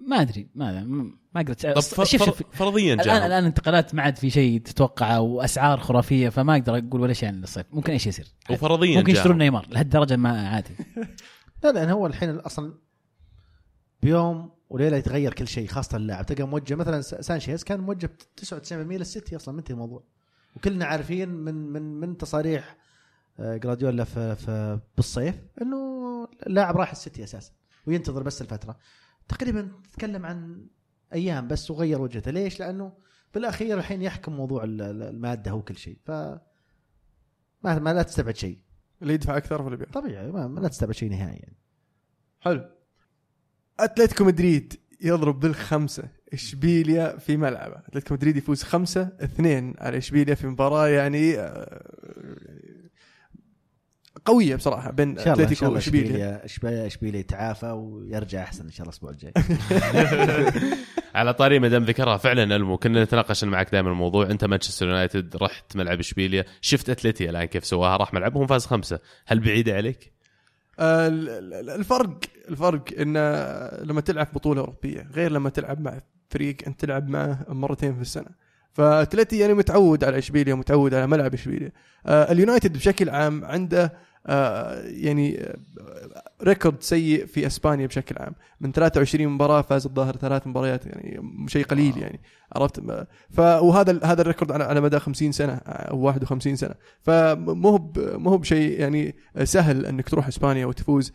ما 0.07 0.21
أدري 0.21 0.49
ما 0.55 0.83
ما 1.35 1.41
قدرت 1.41 1.65
طب 1.65 1.79
شوف 1.81 1.93
فر- 1.93 2.03
شوف 2.05 2.23
فر- 2.23 2.45
فرضيا 2.51 2.93
الان 2.93 3.05
جاهم. 3.05 3.23
الآن 3.25 3.45
انتقالات 3.45 3.95
ما 3.95 4.01
عاد 4.01 4.17
في 4.17 4.29
شيء 4.29 4.59
تتوقعه 4.61 5.19
وأسعار 5.21 5.79
خرافية 5.79 6.29
فما 6.29 6.53
أقدر 6.53 6.77
أقول 6.77 7.01
ولا 7.01 7.13
شيء 7.13 7.29
عن 7.29 7.43
الصيف 7.43 7.65
ممكن 7.71 7.91
اي 7.91 7.99
شيء 7.99 8.09
يصير 8.09 8.27
وفرضيا 8.49 8.97
ممكن 8.97 9.11
يشترون. 9.13 9.37
نيمار 9.37 9.67
لهالدرجة 9.69 10.15
ما 10.15 10.47
عادي. 10.49 10.73
لا 11.63 11.71
لأن 11.71 11.89
هو 11.89 12.07
الحين 12.07 12.29
أصلا 12.29 12.73
بيوم 14.01 14.51
وليلة 14.69 14.97
يتغير 14.97 15.33
كل 15.33 15.47
شيء 15.47 15.67
خاصة 15.67 15.97
اللاعب. 15.97 16.25
تلقى 16.25 16.47
موجه 16.47 16.75
مثلا 16.75 17.01
سانشيز 17.01 17.63
كان 17.63 17.79
موجه 17.79 18.09
99% 18.41 18.73
للسيتي 18.73 19.35
أصلا 19.35 19.55
منتهي 19.55 19.73
الموضوع. 19.73 20.03
وكلنا 20.55 20.85
عارفين 20.85 21.29
من 21.29 21.55
من 21.55 21.81
من 21.99 22.17
تصاريح 22.17 22.77
آه، 23.39 23.57
جوارديولا 23.57 24.03
في, 24.03 24.35
في 24.35 24.79
بالصيف 24.95 25.35
إنه 25.61 25.77
اللاعب 26.47 26.77
راح 26.77 26.91
السيتي 26.91 27.23
أساسا 27.23 27.51
وينتظر 27.87 28.23
بس 28.23 28.41
الفترة. 28.41 28.77
تقريبا 29.27 29.71
تتكلم 29.91 30.25
عن 30.25 30.67
أيام 31.13 31.47
بس 31.47 31.71
وغير 31.71 32.01
وجهته. 32.01 32.31
ليش؟ 32.31 32.59
لأنه 32.59 32.93
بالأخير 33.33 33.77
الحين 33.77 34.01
يحكم 34.01 34.33
موضوع 34.33 34.63
ال- 34.63 34.81
ال- 34.81 35.03
المادة 35.03 35.51
هو 35.51 35.61
كل 35.61 35.77
شيء. 35.77 35.97
ف 36.05 36.11
ما, 36.11 36.39
ما 37.63 37.93
لا 37.93 38.01
تستبعد 38.03 38.35
شيء. 38.35 38.59
اللي 39.01 39.13
يدفع 39.13 39.37
أكثر 39.37 39.61
ولا 39.61 39.75
بيع 39.75 39.87
طبيعي 39.93 40.31
ما, 40.31 40.47
ما 40.47 40.59
لا 40.59 40.67
تستبعد 40.67 40.95
شيء 40.95 41.09
نهائي 41.09 41.37
يعني. 41.37 41.57
حلو. 42.39 42.69
أتلتيكو 43.79 44.23
مدريد 44.23 44.73
يضرب 45.01 45.39
بالخمسة. 45.39 46.09
إشبيليا 46.33 47.17
في 47.17 47.37
ملعبه. 47.37 47.75
أتلتيكو 47.87 48.13
مدريد 48.13 48.37
يفوز 48.37 48.63
خمسة 48.63 49.09
اثنين 49.21 49.73
على 49.77 49.97
إشبيليا 49.97 50.35
في 50.35 50.47
مباراة 50.47 50.87
يعني 50.87 51.39
آه، 51.39 51.83
قوية 54.25 54.55
بصراحة 54.55 54.91
بين 54.91 55.19
أتلتيكو 55.19 55.73
وإشبيليا. 55.73 56.07
إشبيليا 56.09 56.45
إشبيليا 56.45 56.87
إشبيليا 56.87 57.19
يتعافى 57.19 57.65
ويرجع 57.65 58.43
أحسن 58.43 58.63
إن 58.65 58.71
شاء 58.71 58.87
الله 58.87 58.89
الأسبوع 58.89 59.11
الجاي. 59.11 59.33
على 61.15 61.33
طاري 61.33 61.59
ما 61.59 61.67
دام 61.67 61.83
ذكرها 61.83 62.17
فعلا 62.17 62.55
ألمو 62.55 62.77
كنا 62.77 63.03
نتناقش 63.03 63.43
معك 63.43 63.71
دائما 63.71 63.89
الموضوع. 63.89 64.25
أنت 64.31 64.45
مانشستر 64.45 64.87
يونايتد 64.87 65.35
رحت 65.35 65.75
ملعب 65.75 65.99
إشبيليا 65.99 66.45
شفت 66.61 66.89
اتلتي 66.89 67.29
الآن 67.29 67.45
كيف 67.45 67.65
سواها 67.65 67.97
راح 67.97 68.13
ملعبهم 68.13 68.47
فاز 68.47 68.65
خمسة. 68.65 68.99
هل 69.27 69.39
بعيدة 69.39 69.73
عليك؟ 69.75 70.13
آه، 70.79 71.07
ال- 71.07 71.29
ال- 71.29 71.69
الفرق 71.69 72.19
الفرق 72.49 72.83
إن 72.99 73.13
لما 73.87 74.01
تلعب 74.01 74.27
بطولة 74.33 74.61
أوروبية 74.61 75.07
غير 75.13 75.31
لما 75.31 75.49
تلعب 75.49 75.79
مع 75.81 76.01
فريق 76.33 76.55
أنت 76.67 76.79
تلعب 76.79 77.09
معه 77.09 77.45
مرتين 77.49 77.95
في 77.95 78.01
السنة. 78.01 78.43
فأتلتي 78.73 79.39
يعني 79.39 79.53
متعود 79.53 80.03
على 80.03 80.17
إشبيليا 80.17 80.55
متعود 80.55 80.93
على 80.93 81.07
ملعب 81.07 81.33
إشبيليا. 81.33 81.71
آه، 82.05 82.31
اليونايتد 82.31 82.73
بشكل 82.73 83.09
عام 83.09 83.45
عنده 83.45 83.93
آه، 84.27 84.81
يعني 84.81 85.41
آه، 85.41 85.57
record 86.43 86.81
سيء 86.81 87.25
في 87.25 87.47
إسبانيا 87.47 87.87
بشكل 87.87 88.15
عام. 88.19 88.35
من 88.61 88.71
23 88.71 89.27
مباراة 89.27 89.61
فاز 89.61 89.85
الظاهر 89.85 90.15
ثلاث 90.15 90.47
مباريات 90.47 90.85
يعني 90.85 91.21
شيء 91.47 91.65
قليل 91.65 91.97
يعني 91.97 92.19
عرفت؟ 92.55 92.79
ف 93.29 93.39
وهذا 93.39 93.99
هذا 94.03 94.21
ال 94.21 94.25
record 94.25 94.51
على 94.51 94.63
على 94.63 94.81
مدى 94.81 94.99
50 94.99 95.31
سنة 95.31 95.53
أو 95.65 95.97
51 95.97 96.55
سنة. 96.55 96.75
فمو 97.01 97.69
هو 97.69 97.91
مو 97.97 98.29
هو 98.29 98.37
بشيء 98.37 98.79
يعني 98.79 99.15
سهل 99.43 99.85
إنك 99.85 100.09
تروح 100.09 100.27
إسبانيا 100.27 100.65
وتفوز 100.65 101.13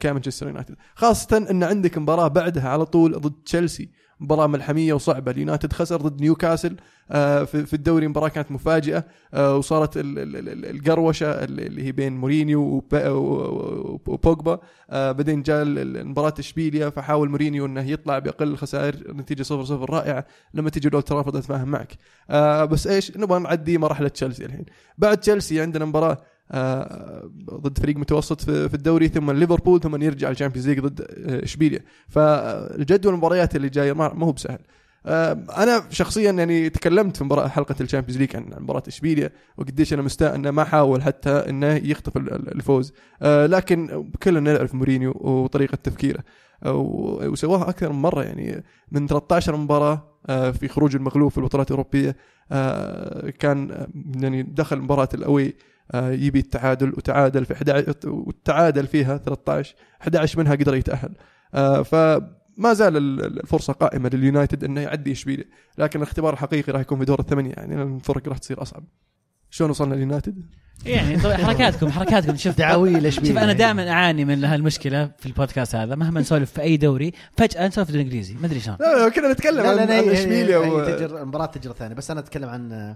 كمانشستر 0.00 0.46
يونايتد. 0.46 0.76
خاصة 0.94 1.46
إن 1.50 1.64
عندك 1.64 1.98
مباراة 1.98 2.28
بعدها 2.28 2.68
على 2.68 2.84
طول 2.86 3.20
ضد 3.20 3.34
تشيلسي. 3.44 3.88
مباراة 4.20 4.46
ملحمية 4.46 4.92
وصعبة. 4.92 5.30
اليونايتد 5.32 5.72
خسر 5.72 5.96
ضد 5.96 6.20
نيوكاسل 6.20 6.76
آه، 7.12 7.44
في 7.44 7.74
الدوري 7.74 8.08
مباراة 8.08 8.28
كانت 8.28 8.52
مفاجئة 8.52 9.04
آه، 9.34 9.56
وصارت 9.56 9.96
ال- 9.96 10.18
ال- 10.18 10.48
ال- 10.48 10.66
القروشة 10.76 11.30
اللي 11.44 11.84
هي 11.84 11.92
بين 11.92 12.16
مورينيو 12.16 12.82
وبوجبا 14.06 14.58
آه، 14.90 15.12
بعدين 15.12 15.42
جاء 15.42 15.64
مباراة 16.04 16.34
اشبيليا 16.38 16.90
فحاول 16.90 17.28
مورينيو 17.30 17.66
إنه 17.66 17.90
يطلع 17.90 18.18
بأقل 18.18 18.48
الخسائر 18.48 19.14
نتيجة 19.14 19.42
0 19.42 19.64
0 19.64 19.90
رائعة 19.90 20.26
لما 20.54 20.70
تيجي 20.70 20.88
لو 20.88 21.00
تراوض 21.00 21.36
اتفاهم 21.36 21.68
معك 21.68 21.92
بس 22.70 22.86
إيش 22.86 23.16
نبغى 23.16 23.38
نعدي 23.38 23.78
مرحلة 23.78 24.08
تشيلسي 24.08 24.44
الحين. 24.44 24.64
بعد 24.98 25.16
تشيلسي 25.20 25.60
عندنا 25.60 25.84
مباراة 25.84 26.12
آه، 26.12 26.18
ضد 27.50 27.78
فريق 27.78 27.96
متوسط 27.96 28.40
في 28.50 28.74
الدوري 28.74 29.08
ثم 29.08 29.30
ليفربول 29.30 29.80
ثم 29.80 30.02
يرجع 30.02 30.30
الشامبيونز 30.30 30.68
ليج 30.68 30.80
ضد 30.80 31.00
آه، 31.00 31.44
اشبيليا 31.44 31.80
فالجدول 32.08 33.12
المباريات 33.12 33.56
اللي 33.56 33.68
جاية 33.68 33.92
ما 33.92 34.24
هو 34.24 34.32
بسهل. 34.32 34.58
آه، 35.06 35.32
أنا 35.56 35.82
شخصيا 35.90 36.30
يعني 36.32 36.70
تكلمت 36.70 37.16
في 37.16 37.24
مباراه 37.24 37.48
حلقة 37.48 37.74
الشامبيونز 37.80 38.18
ليج 38.20 38.36
عن 38.36 38.50
مباراة 38.58 38.82
اشبيليا 38.88 39.30
وقديش 39.56 39.92
أنا 39.92 40.02
مستاء 40.02 40.34
إنه 40.34 40.50
ما 40.50 40.64
حاول 40.64 41.02
حتى 41.02 41.30
إنه 41.30 41.66
يخطف 41.74 42.16
ال- 42.16 42.34
ال- 42.34 42.54
الفوز. 42.54 42.92
آه، 43.22 43.46
لكن 43.46 44.04
كلنا 44.22 44.40
نعرف 44.40 44.74
مورينيو 44.74 45.10
وطريقة 45.20 45.74
تفكيره. 45.76 46.24
آه، 46.64 46.74
وسواها 47.28 47.68
أكثر 47.68 47.92
من 47.92 48.02
مرة. 48.02 48.22
يعني 48.22 48.64
من 48.92 49.06
13 49.06 49.56
مباراة 49.56 50.06
آه، 50.26 50.50
في 50.50 50.68
خروج 50.68 50.96
المغلوب 50.96 51.30
في 51.30 51.38
البطولات 51.38 51.66
الأوروبية 51.70 52.16
آه، 52.52 53.30
كان 53.30 53.70
آه، 53.70 53.88
يعني 54.22 54.42
دخل 54.42 54.78
مباراة 54.78 55.08
الأوي 55.14 55.46
آه، 55.46 55.52
يبي 55.94 56.38
التعادل 56.38 56.88
وتعادل 56.88 57.44
في 57.44 57.52
11 57.52 57.94
وتعادل 58.04 58.86
فيها 58.86 59.16
13 59.16 59.74
11 60.02 60.38
منها 60.38 60.54
قدر 60.54 60.74
يتأهل. 60.74 61.10
آه، 61.54 61.82
فما 61.82 62.72
زال 62.72 62.96
ال- 62.96 63.24
ال- 63.24 63.40
الفرصة 63.40 63.72
قائمة 63.72 64.10
لليونايتد 64.14 64.64
إنه 64.64 64.80
يعدي 64.80 65.12
اشبيليا 65.12 65.44
لكن 65.78 65.98
الاختبار 65.98 66.32
الحقيقي 66.32 66.72
راح 66.72 66.80
يكون 66.80 66.98
في 66.98 67.04
دور 67.04 67.20
الثمانية 67.20 67.52
يعني 67.56 67.82
الفرق 67.82 68.28
راح 68.28 68.38
تصير 68.38 68.62
أصعب. 68.62 68.84
شلون 69.50 69.70
وصلنا 69.70 69.94
اليونايتد؟ 69.94 70.42
يعني 70.86 71.18
حركاتكم 71.18 71.90
حركاتكم. 71.90 72.36
شوف 72.36 72.58
دعاوي 72.58 73.10
شوف 73.10 73.24
أنا 73.30 73.52
دائما 73.52 73.90
أعاني 73.90 74.24
من 74.24 74.44
هالمشكلة 74.44 75.10
في 75.18 75.26
البودكاست 75.26 75.74
هذا. 75.74 75.94
مهما 75.94 76.20
نسولف 76.20 76.52
في 76.52 76.60
أي 76.62 76.76
دوري 76.76 77.12
فجأة 77.36 77.66
نسولف 77.68 77.88
في 77.90 77.94
الإنجليزي. 77.96 78.34
ما 78.34 78.46
أدري 78.46 78.60
شلون. 78.60 78.76
لا 78.80 79.08
كنا 79.08 79.32
نتكلم 79.32 79.56
لا 79.62 79.68
عن 79.68 79.76
لا 79.76 79.82
عن 79.82 79.88
هي- 79.90 80.12
إشبيليا 80.12 80.58
هي- 80.58 80.70
و... 80.70 80.84
تجر 80.84 81.22
المباراة 81.22 81.46
تجرى 81.46 81.74
ثانية. 81.78 81.94
بس 81.94 82.10
أنا 82.10 82.20
أتكلم 82.20 82.48
عن 82.48 82.94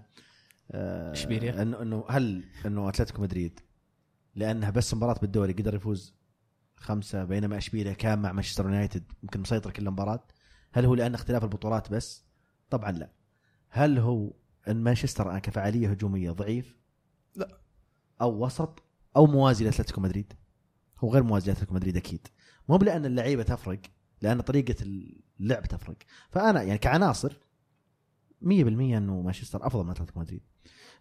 آه، 0.71 1.13
إشبيليا. 1.13 1.63
انه 1.63 1.83
إنه 1.83 2.05
هل 2.09 2.45
إنه 2.67 2.89
أتلتيكو 2.89 3.23
مدريد 3.23 3.61
لأنها 4.35 4.71
بس 4.71 4.95
مباراة 4.95 5.19
بالدوري 5.21 5.53
قدر 5.53 5.75
يفوز 5.75 6.15
خمسة 6.77 7.25
بينما 7.25 7.59
إشبيليا 7.59 7.93
كان 7.93 8.19
مع 8.19 8.33
مانشستر 8.33 8.65
يونايتد 8.65 9.13
يمكن 9.23 9.41
مسيطر 9.41 9.71
كل 9.71 9.87
المباراة 9.87 10.27
هل 10.73 10.85
هو 10.85 10.95
لأن 10.95 11.15
اختلاف 11.15 11.45
البطولات 11.45 11.93
بس؟ 11.93 12.25
طبعا 12.71 12.93
لا 12.93 13.13
هل 13.69 13.99
هو 13.99 14.33
إن 14.69 14.77
مانشستر 14.77 15.27
الان 15.27 15.39
كفعالية 15.39 15.91
هجومية 15.91 16.31
ضعيف؟ 16.31 16.77
لا. 17.37 17.61
أو 18.21 18.45
وسط 18.45 18.83
أو 19.17 19.27
موازي 19.27 19.65
لأتلتيكو 19.65 20.01
مدريد 20.01 20.33
هو 20.99 21.13
غير 21.13 21.23
موازي 21.23 21.47
لأتلتيكو 21.47 21.75
مدريد 21.75 21.97
أكيد 21.97 22.29
مو 22.69 22.77
بلأن 22.77 23.05
اللعيبة 23.07 23.43
تفرق 23.43 23.81
لأن 24.23 24.41
طريقة 24.41 24.77
اللعب 25.41 25.67
تفرق 25.67 25.97
فأنا 26.31 26.63
يعني 26.63 26.79
كعناصر 26.79 27.33
100% 28.43 28.47
إنه 28.47 29.21
مانشستر 29.23 29.67
أفضل 29.67 29.85
من 29.85 29.91
أتلتيكو 29.91 30.21
مدريد 30.21 30.43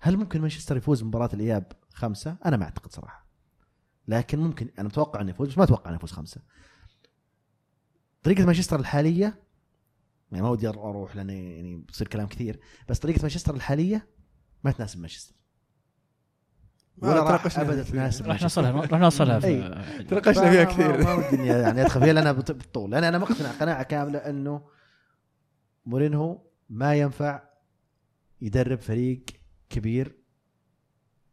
هل 0.05 0.17
ممكن 0.17 0.41
مانشستر 0.41 0.77
يفوز 0.77 1.01
بمباراه 1.03 1.29
الإياب 1.33 1.71
خمسة؟ 1.93 2.37
أنا 2.45 2.57
ما 2.57 2.63
أعتقد 2.63 2.91
صراحة 2.91 3.25
لكن 4.07 4.39
ممكن 4.39 4.69
أنا 4.79 4.87
متوقع 4.87 5.21
إنه 5.21 5.29
يفوز 5.29 5.47
بس 5.49 5.57
ما 5.57 5.63
أتوقع 5.63 5.89
إنه 5.89 5.95
يفوز 5.95 6.11
خمسة 6.11 6.41
طريقة 8.23 8.45
مانشستر 8.45 8.79
الحالية 8.79 9.43
يعني 10.31 10.43
ما 10.43 10.49
ودي 10.49 10.67
أروح 10.67 11.15
لأن 11.15 11.29
يعني 11.29 11.75
بصير 11.89 12.07
كلام 12.07 12.27
كثير 12.27 12.59
بس 12.89 12.99
طريقة 12.99 13.21
مانشستر 13.21 13.55
الحالية 13.55 14.07
ما 14.63 14.71
تناسب 14.71 14.99
مانشستر 14.99 15.35
ما 16.97 17.09
ولا 17.09 17.19
راح 17.23 17.27
تناقشنا 17.41 17.63
ابدا. 17.63 17.83
تناسب 17.83 18.25
راح. 18.27 18.41
نوصلها 18.41 18.71
راح 18.71 18.99
نوصلها 18.99 19.39
في. 19.39 20.03
تناقشنا 20.03 20.49
فيها 20.51 20.63
كثير 20.63 21.03
ما 21.03 21.13
ودي 21.13 21.45
يعني 21.45 21.81
أدخل 21.81 22.01
فيها 22.01 22.13
لانها 22.13 22.31
بت- 22.31 22.51
بالطول 22.51 22.91
لأن 22.91 23.03
أنا 23.03 23.17
مقتنع 23.17 23.51
قناعة 23.51 23.83
كاملة 23.83 24.19
إنه 24.19 24.67
مورينهو 25.85 26.41
ما 26.69 26.95
ينفع 26.95 27.43
يدرب 28.41 28.79
فريق 28.79 29.23
كبير 29.73 30.15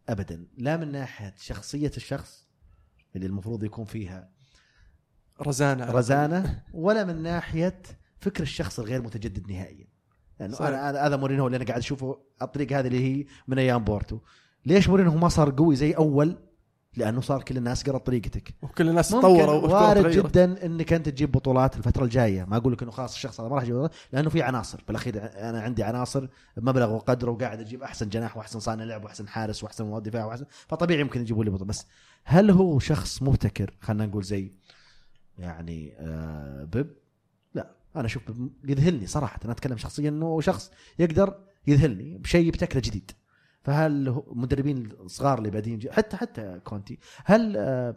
ابدا 0.09 0.47
لا 0.59 0.77
من 0.77 0.93
ناحية 0.93 1.35
شخصية 1.39 1.93
الشخص 1.97 2.47
اللي 3.17 3.27
المفروض 3.27 3.65
يكون 3.65 3.85
فيها 3.85 4.31
رزانة. 5.43 5.85
رزانة 5.91 6.63
ولا 6.73 7.05
من 7.05 7.23
ناحية 7.23 7.83
فكر 8.21 8.43
الشخص 8.43 8.79
الغير 8.79 9.03
متجدد 9.03 9.51
نهائيا. 9.53 9.87
لأنه 10.41 10.55
صحيح. 10.55 10.69
أنا 10.69 11.07
هذا- 11.07 11.17
مورينهو 11.17 11.47
اللي 11.47 11.57
أنا 11.57 11.65
قاعد 11.65 11.79
أشوفه 11.79 12.21
الطريقة 12.43 12.79
هذه 12.79 12.87
اللي 12.87 13.05
هي 13.21 13.27
من 13.49 13.59
أيام 13.59 13.85
بورتو. 13.85 14.21
ليش 14.67 14.89
مورينهو 14.89 15.17
ما 15.17 15.29
صار 15.29 15.51
قوي 15.51 15.77
زي 15.77 15.93
أول؟ 15.93 16.39
لأنه 16.97 17.21
صار 17.21 17.43
كل 17.43 17.57
الناس 17.57 17.89
قرأت 17.89 18.07
طريقتك. 18.07 18.55
وكل 18.63 18.89
الناس 18.89 19.09
تطوروا 19.09 19.69
وارد. 19.69 20.11
جدا 20.11 20.67
إنك 20.67 20.93
أنت 20.93 21.09
تجيب 21.09 21.33
بطولات 21.33 21.77
الفترة 21.77 22.05
الجاية. 22.05 22.45
ما 22.45 22.57
أقول 22.57 22.73
لك 22.73 22.83
إنه 22.83 22.91
خلاص 22.91 23.15
الشخص 23.15 23.41
هذا 23.41 23.49
ما 23.49 23.55
راح 23.55 23.63
يجيب 23.63 23.75
بطولات 23.75 23.95
لأنه 24.13 24.31
في 24.31 24.43
عناصر. 24.43 24.85
بالأخير 24.89 25.17
أنا 25.49 25.63
عندي 25.63 25.83
عناصر 25.83 26.29
بمبلغ 26.57 26.93
وقدره 26.93 27.31
وقاعد 27.31 27.61
أجيب 27.61 27.83
أحسن 27.83 28.09
جناح 28.09 28.37
وأحسن 28.37 28.61
صانع 28.61 28.85
لعب 28.85 29.05
وأحسن 29.05 29.29
حارس 29.29 29.65
وأحسن 29.65 29.85
مواد 29.85 30.03
دفاع 30.03 30.25
وأحسن 30.25 30.45
فطبيعي 30.69 31.01
يمكن 31.01 31.21
يجيبوا 31.21 31.45
لي 31.45 31.51
بطولة. 31.51 31.69
بس 31.69 31.87
هل 32.25 32.51
هو 32.51 32.79
شخص 32.79 33.23
مبتكر؟ 33.23 33.77
خلينا 33.81 34.07
نقول 34.07 34.25
زي 34.25 34.53
يعني 35.39 35.95
آه 35.99 36.65
بيب؟ 36.65 36.91
لا. 37.55 37.71
أنا 37.97 38.07
أشوف 38.07 38.31
بيب 38.31 38.51
يذهلني 38.65 39.07
صراحة. 39.07 39.41
أنا 39.45 39.53
أتكلم 39.53 39.77
شخصيا 39.77 40.09
إنه 40.09 40.41
شخص 40.41 40.71
يقدر 40.99 41.35
يذهلني 41.67 42.19
بشيء 42.19 42.47
يبتكره 42.47 42.81
جديد. 42.81 43.11
فهل 43.63 44.23
مدربين 44.27 44.91
الصغار 45.01 45.39
اللي 45.39 45.51
بادين 45.51 45.79
جي- 45.79 45.93
حتى 45.93 46.17
حتى 46.17 46.61
كونتي 46.65 46.99
هل 47.25 47.57
آه 47.57 47.97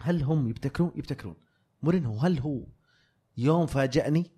هل 0.00 0.22
هم 0.22 0.48
يبتكرون؟ 0.48 0.92
يبتكرون. 0.96 1.34
مورينهو 1.82 2.18
هل 2.18 2.38
هو 2.38 2.60
يوم 3.36 3.66
فاجأني؟ 3.66 4.30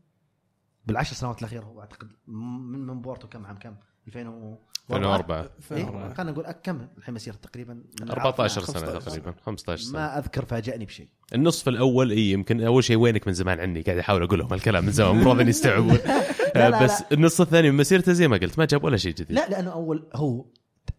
بالعشر 0.87 1.15
سنوات 1.15 1.39
الاخيره 1.39 1.65
هو 1.65 1.81
أعتقد 1.81 2.09
من 2.27 2.87
من 2.87 3.01
بورتو 3.03 3.29
كم 3.29 3.47
عام 3.47 3.57
كم؟ 3.59 3.75
2000 4.07 4.57
2004 4.91 5.51
إيه؟ 5.73 6.13
خلينا 6.15 6.33
نقول 6.33 6.51
كم؟ 6.53 6.89
الحين 6.99 7.15
مسيره 7.15 7.35
تقريبا 7.35 7.75
من 8.01 8.11
14 8.11 8.61
سنة 8.63 8.75
15 8.81 9.01
تقريبا 9.01 9.35
15 9.47 9.83
سنة. 9.83 9.93
ما 9.93 10.19
أذكر 10.19 10.45
فاجأني 10.45 10.85
بشيء. 10.85 11.09
النصف 11.35 11.69
الأول 11.69 12.11
إي 12.11 12.31
يمكن 12.31 12.61
أول 12.61 12.85
شيء 12.85 12.97
وينك 12.97 13.27
من 13.27 13.33
زمان 13.33 13.61
عني؟ 13.61 13.83
قاعد 13.83 13.99
أحاول 13.99 14.23
أقول 14.23 14.39
لهم 14.39 14.55
الكلام 14.55 14.85
من 14.85 14.93
زمان 14.93 15.11
المفروض 15.11 15.41
ان 15.41 15.49
يستوعبون. 15.49 15.99
لا، 16.59 16.71
لا. 16.71 16.85
بس 16.85 17.03
النص 17.13 17.41
الثاني 17.41 17.71
من 17.71 17.77
مسيرته 17.77 18.13
زي 18.13 18.29
ما 18.29 18.37
قلت 18.37 18.59
ما 18.59 18.65
جاب 18.65 18.85
ولا 18.85 18.97
شيء 18.97 19.13
جديد. 19.15 19.33
لا 19.33 19.49
لأنه 19.49 19.73
أول 19.73 20.09
هو 20.15 20.47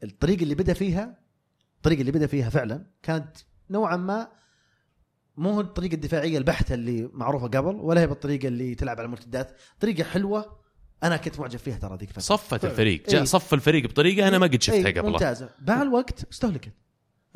الطريقة 0.03 0.43
اللي 0.43 0.55
بدأ 0.55 0.73
فيها 0.73 1.17
الطريقة 1.77 2.01
اللي 2.01 2.11
بدأ 2.11 2.27
فيها 2.27 2.49
فعلا 2.49 2.85
كانت 3.03 3.37
نوعا 3.69 3.95
ما 3.95 4.27
مو 5.37 5.61
الطريقة 5.61 5.93
الدفاعية 5.93 6.37
البحتة 6.37 6.73
اللي 6.73 7.09
معروفة 7.13 7.47
قبل 7.47 7.75
ولا 7.75 8.01
هي 8.01 8.07
بالطريقة 8.07 8.47
اللي 8.47 8.75
تلعب 8.75 8.97
على 8.97 9.05
المرتدات. 9.05 9.57
طريقة 9.79 10.03
حلوة 10.03 10.57
أنا 11.03 11.17
كنت 11.17 11.39
معجب 11.39 11.59
فيها 11.59 11.77
ترى 11.77 11.97
ذيك 11.97 12.09
الفترة. 12.09 12.21
صفت 12.21 12.65
الفريق 12.65 13.09
جاء 13.09 13.19
إيه. 13.19 13.25
صف 13.25 13.53
الفريق 13.53 13.83
بطريقة 13.85 14.27
أنا 14.27 14.37
ما 14.37 14.47
قد 14.47 14.61
شفتها 14.61 14.87
إيه، 14.87 14.99
قبل 14.99 15.09
ممتازة. 15.09 15.49
مع 15.67 15.81
الوقت 15.81 16.23
استهلكت. 16.31 16.71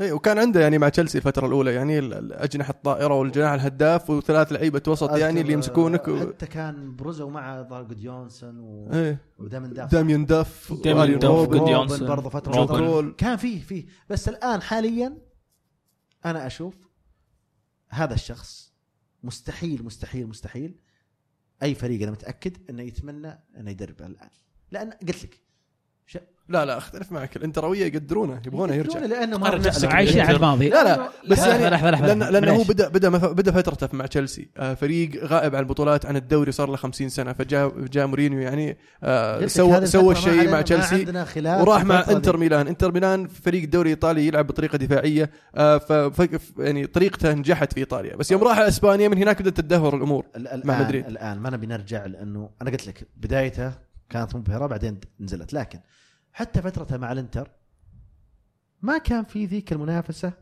اي 0.02 0.12
وكان 0.12 0.38
عنده 0.40 0.60
يعني 0.62 0.78
مع 0.78 0.90
تشيلسي 0.90 1.18
الفترة 1.18 1.48
الأولى 1.48 1.74
يعني 1.74 2.00
ال- 2.00 2.14
الاجنحه 2.14 2.72
الطائرة 2.72 3.14
والجناح 3.14 3.52
الهداف 3.52 4.10
وثلاث 4.10 4.52
لعيبة 4.52 4.82
وسط 4.88 5.12
يعني 5.12 5.42
اللي 5.42 5.54
يمسكونك 5.54 6.08
و... 6.08 6.20
حتى 6.20 6.46
كان 6.46 6.96
بروزو 6.96 7.30
مع 7.30 7.62
ظهر 7.62 7.84
جوديونسون 7.84 8.60
و... 8.60 8.90
إيه. 8.94 9.18
داميان 9.40 10.26
داف. 10.26 10.72
وآرين 10.72 11.20
داف، 11.20 11.32
جود 11.32 11.56
روبن. 11.56 11.68
يونسون، 11.72 12.08
برضه 12.08 12.30
فترة 12.30 12.66
روبن. 12.66 13.12
كان 13.12 13.38
فيه 13.38 13.62
فيه. 13.62 13.86
بس 14.10 14.30
الآن 14.30 14.62
حاليا 14.62 15.18
أنا 16.26 16.48
أشوف 16.48 16.76
هذا 17.90 18.14
الشخص 18.14 18.74
مستحيل 19.24 19.86
مستحيل 19.86 20.28
مستحيل 20.28 20.76
أي 21.64 21.76
فريق 21.76 22.02
أنا 22.02 22.12
متأكد 22.12 22.58
إنه 22.70 22.84
يتمنى 22.84 23.40
إنه 23.58 23.72
يدرب 23.72 24.02
الآن. 24.02 24.30
لأن 24.72 24.90
قلت 24.92 25.24
لك. 25.24 25.42
لا 26.52 26.66
لا 26.66 26.78
اختلف 26.78 27.12
معك 27.12 27.36
الانترويه 27.36 27.86
يقدرونه 27.86 28.42
يبغونه 28.48 28.74
يرجع 28.74 29.00
لأنه 29.00 29.38
ما. 29.38 29.62
عايشين 29.84 30.22
على 30.22 30.36
الماضي 30.36 30.70
لا 30.70 30.84
لا 30.84 31.10
بس 31.30 31.40
يعني 31.40 31.64
لأن 31.64 31.74
لحظة. 31.74 32.14
لأنه 32.14 32.48
هو 32.48 32.52
معليش. 32.54 32.68
بدا 32.68 32.88
بدأ 32.90 33.10
بدأ 33.10 33.52
فترته 33.52 33.98
مع 33.98 34.06
تشيلسي 34.06 34.50
آه، 34.58 34.74
فريق 34.74 35.26
غائب 35.26 35.56
عن 35.56 35.62
البطولات 35.62 36.06
عن 36.06 36.16
الدوري 36.16 36.52
صار 36.52 36.70
له 36.70 36.76
50 36.78 37.10
سنة 37.10 37.34
فجاء 37.34 37.80
جاء 37.80 38.08
مورينيو 38.08 38.40
يعني 38.40 38.78
آه، 39.04 39.46
سوى 39.46 39.86
سوى 39.86 40.14
الشيء 40.14 40.50
مع 40.52 40.62
تشيلسي 40.62 41.06
وراح 41.46 41.86
مع 41.86 42.06
إنتر. 42.10 42.38
ميلان 42.38 42.68
إنتر 42.68 42.92
ميلان 42.92 43.28
فريق 43.28 43.64
الدوري 43.64 43.90
الايطالي 43.90 44.28
يلعب 44.28 44.48
بطريقة 44.48 44.78
دفاعية 44.78 45.30
آه، 45.56 45.78
ف 45.78 46.28
يعني 46.60 46.88
طريقته 46.88 47.34
نجحت 47.34 47.74
في 47.74 47.80
إيطاليا 47.80 48.16
بس 48.16 48.32
يوم 48.32 48.44
راح 48.44 48.58
إسبانيا 48.60 49.08
من 49.08 49.18
هناك 49.18 49.42
بدأت 49.42 49.58
تدهور 49.58 49.96
الأمور 49.96 50.26
مع 50.66 50.80
مدريد. 50.82 51.06
الآن 51.06 51.40
ما 51.40 51.50
نبي 51.50 51.68
نرجع 51.68 52.06
لأنه 52.06 52.50
أنا 52.62 52.72
قلت 52.72 52.88
لك 52.88 53.08
بدايته 53.18 53.72
كانت 54.10 54.36
مبهرة 54.36 54.66
بعدين 54.68 55.00
نزلت 55.20 55.54
لكن 55.54 55.80
حتى 56.34 56.62
فترته 56.62 56.98
مع 56.98 57.12
الانتر 57.12 57.52
ما 58.82 58.98
كان 58.98 59.24
في 59.24 59.46
ذيك 59.46 59.72
المنافسة 59.72 60.34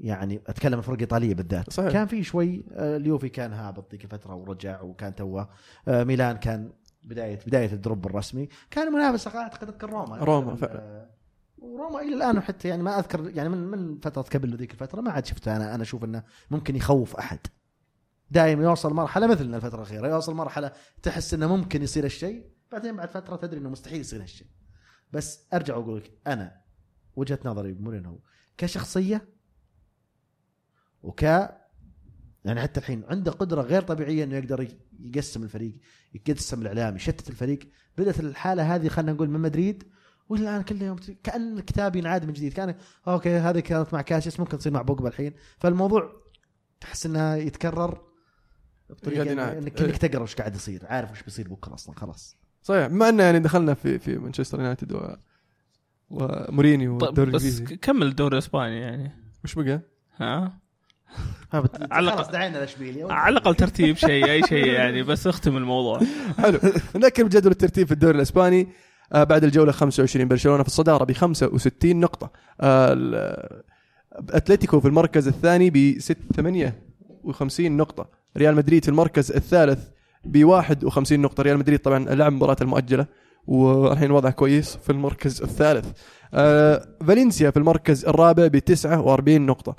يعني 0.00 0.42
أتكلم 0.46 0.78
الفرق 0.78 0.94
الايطاليه 0.94 1.34
بالذات. 1.34 1.72
صحيح. 1.72 1.92
كان 1.92 2.06
في 2.06 2.24
شوي 2.24 2.64
آه، 2.72 2.96
اليوفي 2.96 3.28
كان 3.28 3.52
هابط 3.52 3.90
ذيك 3.92 4.04
الفترة 4.04 4.34
ورجع 4.34 4.82
وكان 4.82 5.14
توه. 5.14 5.48
آه، 5.88 6.04
ميلان 6.04 6.36
كان 6.36 6.72
بداية 7.02 7.38
بداية 7.46 7.72
ال 7.72 7.79
drop 7.79 8.06
الرسمي. 8.06 8.48
كان 8.70 8.92
منافسه 8.92 9.38
اعتقد 9.38 9.68
اذكر 9.68 9.90
روما. 9.90 10.16
روما 10.16 10.52
آه، 10.52 10.56
فعلا. 10.56 11.10
وروما 11.58 12.00
إلى 12.00 12.14
الآن 12.14 12.40
حتى 12.40 12.68
يعني 12.68 12.82
ما 12.82 12.98
أذكر 12.98 13.30
يعني 13.30 13.48
من 13.48 13.58
من 13.58 13.98
فترة 13.98 14.22
قبل 14.22 14.56
ذيك 14.56 14.72
الفترة 14.72 15.00
ما 15.00 15.10
عاد 15.10 15.26
شفته. 15.26 15.56
أنا 15.56 15.74
أنا 15.74 15.82
أشوف 15.82 16.04
إنه 16.04 16.22
ممكن 16.50 16.76
يخوف 16.76 17.16
أحد. 17.16 17.38
دائما 18.30 18.64
يوصل 18.64 18.94
مرحلة 18.94 19.26
مثلنا 19.26 19.56
الفترة 19.56 19.76
الأخيرة 19.76 20.08
يوصل 20.08 20.34
مرحلة 20.34 20.72
تحس 21.02 21.34
إنه 21.34 21.56
ممكن 21.56 21.82
يصير 21.82 22.04
الشيء. 22.04 22.57
بعدين 22.72 22.96
بعد 22.96 23.10
فترة 23.10 23.36
تدري 23.36 23.60
إنه 23.60 23.70
مستحيل 23.70 24.00
يصير 24.00 24.22
هالشيء. 24.22 24.46
بس 25.12 25.46
أرجع 25.52 25.76
وأقول 25.76 25.96
لك 25.96 26.12
أنا 26.26 26.60
وجهة 27.16 27.38
نظري 27.44 27.72
بمورينو 27.72 28.20
كشخصية 28.58 29.28
وك 31.02 31.22
يعني 32.44 32.60
حتى 32.60 32.80
الحين 32.80 33.04
عنده 33.04 33.32
قدرة 33.32 33.62
غير 33.62 33.82
طبيعية 33.82 34.24
إنه 34.24 34.36
يقدر 34.36 34.68
يقسم 35.00 35.42
الفريق 35.42 35.78
يقسم 36.14 36.62
الإعلام 36.62 36.96
يشتت 36.96 37.30
الفريق. 37.30 37.58
بدأت 37.98 38.20
الحالة 38.20 38.74
هذه 38.74 38.88
خلينا 38.88 39.12
نقول 39.12 39.30
من 39.30 39.40
مدريد 39.40 39.84
والآن 40.28 40.62
كل 40.62 40.82
يوم 40.82 40.96
كأن 41.22 41.58
الكتاب 41.58 41.96
ينعاد 41.96 42.24
من 42.24 42.32
جديد. 42.32 42.52
كأن 42.52 42.74
okay 43.08 43.36
هذه 43.36 43.60
كانت 43.60 43.94
مع 43.94 44.02
كاسياس 44.02 44.40
ممكن 44.40 44.58
تصير 44.58 44.72
مع 44.72 44.82
بوجبا 44.82 45.08
الحين. 45.08 45.34
فالموضوع 45.58 46.22
تحس 46.80 47.06
إنه 47.06 47.34
يتكرر 47.34 48.08
بطريقة. 48.90 49.22
انك. 49.58 49.82
إنك 49.82 49.96
تقرأ 49.96 50.22
وش 50.22 50.34
قاعد 50.34 50.54
يصير. 50.54 50.86
عارف 50.86 51.10
وش 51.10 51.22
بيصير 51.22 51.48
بكرة 51.48 51.74
أصلا 51.74 51.94
خلاص. 51.94 52.36
صحيح 52.68 52.86
بما 52.86 53.08
انه 53.08 53.22
يعني 53.22 53.38
دخلنا 53.38 53.74
في 53.74 53.98
في 53.98 54.18
مانشستر 54.18 54.58
يونايتد 54.60 54.92
و 54.92 55.00
ومورينيو 56.10 56.98
طيب 56.98 57.08
والدوري 57.08 57.30
بس 57.30 57.42
الإنجليزي. 57.44 57.76
كمل 57.76 58.06
الدوري 58.06 58.32
الإسباني 58.32 58.80
يعني. 58.80 59.12
وش 59.44 59.54
بقى؟ 59.54 59.80
ها؟ 60.16 60.58
ها 61.52 61.60
بت- 61.60 61.86
على 61.92 62.10
خلاص 62.10 62.26
الأقل- 62.26 62.32
دعينا 62.32 62.58
لاشبيليا 62.58 63.12
على 63.12 63.32
الأقل 63.32 63.54
ترتيب 63.54 63.96
شيء 63.96 64.30
أي 64.30 64.42
شيء 64.42 64.66
يعني 64.66 65.02
بس 65.02 65.26
اختم 65.26 65.56
الموضوع. 65.56 66.00
حلو. 66.38 66.58
نذكر 66.96 67.24
بجدول 67.24 67.52
الترتيب 67.52 67.86
في 67.86 67.92
الدوري 67.92 68.16
الإسباني. 68.16 68.68
آه 69.12 69.24
بعد 69.24 69.44
الجولة 69.44 69.72
25 69.72 70.28
برشلونة 70.28 70.62
في 70.62 70.68
الصدارة 70.68 71.04
ب 71.04 71.12
65 71.12 72.00
نقطة. 72.00 72.30
آه 72.60 73.62
أتلتيكو 74.30 74.80
في 74.80 74.88
المركز 74.88 75.28
الثاني 75.28 75.70
ب 75.70 75.98
58 76.36 77.76
نقطة. 77.76 78.08
ريال 78.36 78.54
مدريد 78.56 78.82
في 78.84 78.90
المركز 78.90 79.32
الثالث 79.32 79.88
ب 80.24 80.44
51 80.44 81.20
نقطة. 81.20 81.42
ريال 81.42 81.58
مدريد 81.58 81.78
طبعا 81.78 81.98
لعب 81.98 82.32
المباراه 82.32 82.56
المؤجلة 82.60 83.06
والحين 83.46 84.10
وضعه 84.10 84.32
كويس 84.32 84.76
في 84.76 84.90
المركز 84.90 85.42
الثالث. 85.42 85.86
آه 86.34 86.88
فالنسيا 87.06 87.50
في 87.50 87.56
المركز 87.56 88.04
الرابع 88.04 88.46
ب 88.46 88.58
49 88.58 89.46
نقطة. 89.46 89.76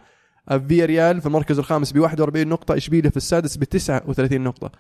آه 0.50 0.58
فيا 0.58 0.86
ريال 0.86 1.22
في 1.22 1.28
المركز 1.28 1.60
الخامس 1.60 1.92
ب 1.92 2.00
41 2.00 2.48
نقطة. 2.48 2.78
إشبيليا 2.78 3.10
في 3.10 3.18
السادس 3.18 3.58
ب 3.58 3.64
39 3.64 4.42
نقطة. 4.42 4.72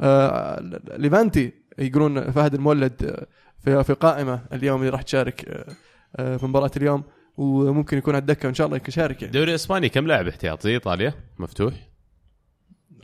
آه 0.00 0.80
ليفانتي 0.96 1.52
يقولون 1.78 2.30
فهد 2.30 2.54
المولد 2.54 3.04
آه، 3.04 3.26
في 3.64 3.84
في 3.84 3.92
قائمة 3.92 4.40
اليوم 4.52 4.80
اللي 4.80 4.90
راح 4.90 5.02
تشارك 5.02 5.66
آه، 6.16 6.36
في 6.36 6.46
مباراة 6.46 6.70
اليوم 6.76 7.04
وممكن 7.36 7.98
يكون 7.98 8.14
على 8.14 8.20
الدكه 8.20 8.46
وان 8.46 8.54
شاء 8.54 8.66
الله 8.66 8.80
يشارك 8.88 9.16
يعني. 9.22 9.26
الدوري 9.26 9.50
الاسباني 9.50 9.88
كم 9.88 10.06
لاعب 10.06 10.28
احتياط؟ 10.28 10.62
زي 10.62 10.74
إيطاليا؟ 10.74 11.14
مفتوح. 11.38 11.74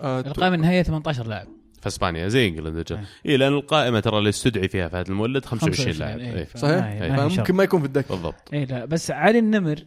آه، 0.00 0.20
القائمة 0.20 0.54
النهائية 0.54 0.82
18 0.82 1.26
لاعب. 1.26 1.46
في 1.82 1.88
إسبانيا 1.88 2.28
زي 2.28 2.48
England. 2.48 3.06
اي 3.26 3.36
لأن 3.36 3.52
القائمة 3.52 4.00
ترى 4.00 4.18
اللي 4.18 4.28
استدعي 4.28 4.68
فيها 4.68 4.88
فهد 4.88 5.08
المولد 5.08 5.44
25 5.44 5.96
لاعب 5.96 6.18
إيه، 6.18 6.34
إيه. 6.34 6.48
صحيح؟ 6.54 6.84
إيه. 6.84 7.12
ما 7.12 7.28
فممكن 7.28 7.60
يكون 7.60 7.80
في 7.80 7.86
الدكة 7.86 8.14
بالضبط 8.14 8.54
اي 8.54 8.64
لا 8.64 8.84
بس 8.84 9.10
علي 9.10 9.38
النمر 9.38 9.84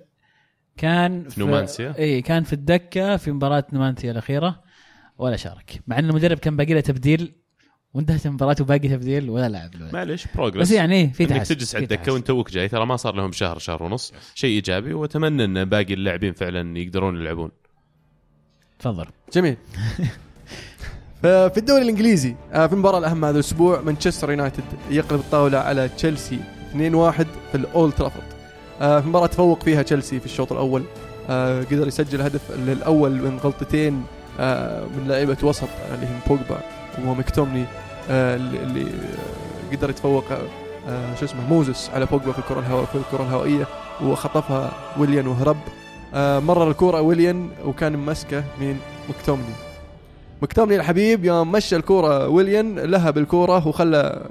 كان 0.77 1.29
في 1.29 1.39
نومانسيا؟ 1.39 1.95
اي 1.97 2.21
كان 2.21 2.43
في 2.43 2.53
الدكة 2.53 3.17
في 3.17 3.31
مباراة 3.31 3.63
نومانسيا 3.73 4.11
الأخيرة 4.11 4.63
ولا 5.17 5.35
شارك 5.35 5.81
مع 5.87 5.99
إن 5.99 6.09
المدرب 6.09 6.37
كان 6.37 6.57
باقي 6.57 6.73
له 6.73 6.79
تبديل 6.79 7.35
وانتهت 7.93 8.25
المباراة 8.25 8.55
وباقي 8.61 8.87
تبديل 8.87 9.29
ولا 9.29 9.49
لعب. 9.49 9.71
معلش 9.93 10.25
بروجرس 10.35 10.61
بس 10.61 10.71
يعني 10.71 10.95
إيه، 10.95 11.11
في 11.11 11.23
إنك 11.23 11.29
تحسن 11.29 11.55
تجلس 11.55 11.75
على 11.75 11.87
في 11.87 11.93
الدكه. 11.93 12.13
وانت 12.13 12.27
توك 12.27 12.51
جاي 12.51 12.67
ترى 12.67 12.85
ما 12.85 12.95
صار 12.95 13.15
لهم 13.15 13.31
شهر 13.31 13.57
شهر 13.57 13.83
ونص 13.83 14.13
شيء 14.35 14.55
إيجابي 14.55 14.93
وأتمنى 14.93 15.45
إن 15.45 15.65
باقي 15.65 15.93
اللاعبين 15.93 16.33
فعلا 16.33 16.79
يقدرون 16.79 17.21
يلعبون 17.21 17.51
تفضل 18.79 19.05
جميل 19.33 19.57
ففي 21.23 21.57
الدوري 21.57 21.81
الإنجليزي 21.81 22.35
آه، 22.53 22.67
في 22.67 22.73
المباراه 22.73 22.97
الأهم 22.99 23.25
هذا 23.25 23.35
الأسبوع 23.35 23.81
مانشستر 23.81 24.29
يونايتد 24.31 24.63
يقلب 24.89 25.19
الطاولة 25.19 25.57
على 25.57 25.89
تشيلسي 25.89 26.39
2-1 26.73 26.75
في 27.51 27.55
الأولد 27.55 27.93
ترافورد. 27.93 28.25
آه، 28.81 28.99
في 28.99 29.07
مباراة 29.07 29.27
تفوق 29.27 29.63
فيها 29.63 29.81
تشيلسي 29.81 30.19
في 30.19 30.25
الشوط 30.25 30.51
الأول. 30.51 30.83
آه، 31.29 31.63
قدر 31.63 31.87
يسجل 31.87 32.21
هدف 32.21 32.41
الأول 32.51 33.11
من 33.11 33.39
غلطتين 33.43 33.93
من 34.97 35.03
لاعيبه 35.07 35.37
وسط 35.43 35.67
اللي 35.93 36.05
هم 36.05 36.19
بوجبا 36.27 36.59
ومكتومني 37.05 37.65
اللي 38.09 38.85
قدر 39.71 39.89
يتفوق 39.89 40.23
شو 41.19 41.25
اسمه 41.25 41.47
موزس 41.49 41.89
على 41.89 42.05
بوجبا 42.05 42.31
في 42.31 42.39
الكرة 42.39 42.59
الهواء 42.59 42.85
في 42.85 42.95
الكرة 42.95 43.23
الهوائية 43.23 43.67
وخطفها 44.03 44.71
ويليان 44.99 45.27
وهرب. 45.27 45.57
مرر 46.43 46.69
الكرة 46.71 47.01
ويليان 47.01 47.49
وكان 47.65 47.95
ممسكه 47.95 48.43
من 48.61 48.77
مكتومني 49.09 49.53
مكتومني 50.41 50.75
الحبيب 50.75 51.25
يوم 51.25 51.51
مشى 51.51 51.75
الكورة 51.75 52.27
ويليان 52.27 52.79
لهب 52.79 53.17
الكورة 53.17 53.67
وخلى 53.67 54.29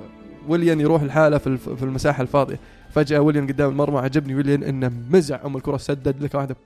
ويليان 0.49 0.81
يروح 0.81 1.03
الحاله 1.03 1.39
في 1.39 1.57
في 1.57 1.83
المساحة 1.83 2.23
الفاضية 2.23 2.61
فجأة 2.91 3.21
ويليان 3.21 3.47
قدام 3.47 3.71
المرمى 3.71 3.99
عجبني 3.99 4.35
ويليان 4.35 4.63
إنه 4.63 4.93
مزع 5.11 5.41
أم 5.45 5.57
الكره 5.57 5.77
سدد 5.77 6.23
لك 6.23 6.35
واحدة 6.35 6.57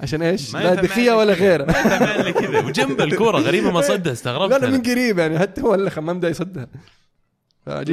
عشان 0.00 0.22
إيش؟ 0.22 0.54
ما 0.54 0.58
لا 0.58 0.74
دخيه 0.74 1.12
ولا. 1.12 1.32
غيره 1.32 1.64
ما 1.64 2.30
كذا 2.30 2.64
وجنب 2.64 3.00
الكورة 3.00 3.38
غريبة 3.38 3.70
ما 3.70 3.80
صدها 3.80 4.12
استغربت 4.12 4.62
لا. 4.62 4.70
من 4.70 4.82
قريب 4.82 5.18
يعني 5.18 5.38
حتى 5.38 5.62
هو 5.62 5.74
اللي 5.74 5.90
ما 5.96 6.12
بدا 6.12 6.28
يصدها 6.28 6.68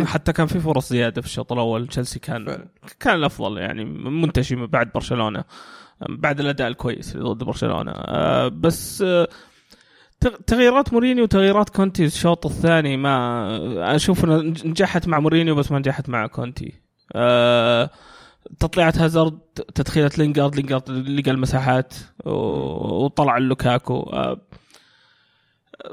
حتى 0.06 0.34
كان 0.34 0.48
في 0.48 0.60
فرص 0.60 0.89
زيادة 0.89 1.22
في 1.22 1.28
الشوط 1.28 1.52
الأول 1.52 1.88
تشيلسي 1.88 2.20
كان 2.20 2.46
فعلا. 2.46 2.68
كان 3.00 3.16
الأفضل 3.16 3.58
يعني 3.58 3.86
منتشي 3.86 4.56
من 4.56 4.66
بعد 4.66 4.92
برشلونة 4.96 5.44
بعد 6.10 6.39
الأداء 6.39 6.68
الكويس 6.68 7.18
ضد 7.18 7.44
برشلونة 7.44 7.92
آه، 7.92 8.48
بس 8.48 9.02
آه، 9.02 9.28
تغييرات 10.28 10.94
مورينيو 10.94 11.24
وتغييرات 11.24 11.70
كونتي 11.70 12.06
الشوط 12.06 12.46
الثاني 12.46 12.98
ما 12.98 13.96
أشوف 13.96 14.26
نجحت 14.66 15.08
مع 15.08 15.20
مورينيو 15.20 15.56
بس 15.56 15.72
ما 15.72 15.80
نجحت 15.80 16.10
مع 16.10 16.28
كونتي. 16.28 16.74
آه، 17.16 17.90
تطليعة 18.60 18.94
هازارد 18.98 19.40
تدخيلة 19.76 20.12
لينجارد 20.18 20.56
لينجارد 20.56 20.90
لقى 20.90 21.32
المساحات 21.32 21.94
وطلع 22.26 23.38
لوكاكو. 23.38 24.00
آه، 24.00 24.42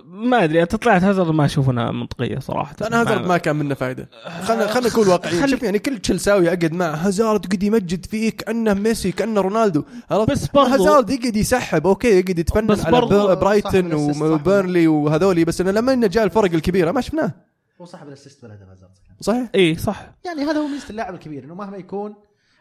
ما 0.05 0.45
أدري 0.45 0.67
تطليعة 0.67 0.99
هازارد 0.99 1.31
ما 1.35 1.45
أشوف 1.45 1.71
إنها 1.71 1.91
منطقية 1.91 2.39
صراحة. 2.39 2.77
أنا 2.87 3.01
هازارد 3.01 3.27
ما 3.27 3.37
كان 3.39 3.57
منه 3.57 3.75
فائده 3.75 4.09
خلينا 4.43 4.67
خلينا 4.67 4.89
نكون 4.89 5.09
واقعيين. 5.09 5.43
خل- 5.43 5.49
شوف 5.51 5.63
يعني 5.63 5.79
كل 5.79 5.99
تشيلساوي 5.99 6.45
يقعد 6.47 6.73
مع 6.73 6.91
هازارد 6.95 7.45
يقعد 7.45 7.63
يمجد 7.63 8.07
فيه 8.07 8.31
كأنه 8.31 8.75
ميسي 8.75 9.13
كأنه 9.13 9.41
رونالدو؟ 9.41 9.85
بس 10.29 10.47
برضو- 10.49 10.69
هازارد 10.73 11.11
يقعد 11.11 11.37
يسحب 11.37 11.87
okay 11.87 12.09
يقعد 12.21 12.39
يتفنن 12.39 12.67
بس 12.67 12.81
على 12.87 12.93
برضو 13.01 13.27
بر- 13.27 13.35
برايتون 13.35 13.71
صاحب 13.73 13.87
ال 13.87 13.91
assist، 13.91 14.19
صاحب 14.19 14.31
وبيرنلي 14.33 14.87
وهذولي 14.89 15.45
بس 15.45 15.61
إنه 15.61 15.71
لما 15.71 15.93
إنه 15.93 16.07
جاء 16.07 16.25
الفرق 16.25 16.53
الكبيرة 16.55 16.93
ما 16.93 17.01
شفناه. 17.01 17.33
هو 17.81 17.85
صاحب 17.85 18.09
ال 18.09 18.14
assist 18.14 18.43
بالهدف 18.43 18.69
هازارد 18.69 18.93
صحيح؟ 19.21 19.49
إي 19.55 19.75
صح. 19.77 20.11
يعني 20.25 20.43
هذا 20.43 20.59
هو 20.59 20.67
ميزة 20.67 20.91
اللاعب 20.91 21.15
الكبير 21.15 21.45
إنه 21.45 21.55
مهما 21.55 21.77
يكون 21.77 22.15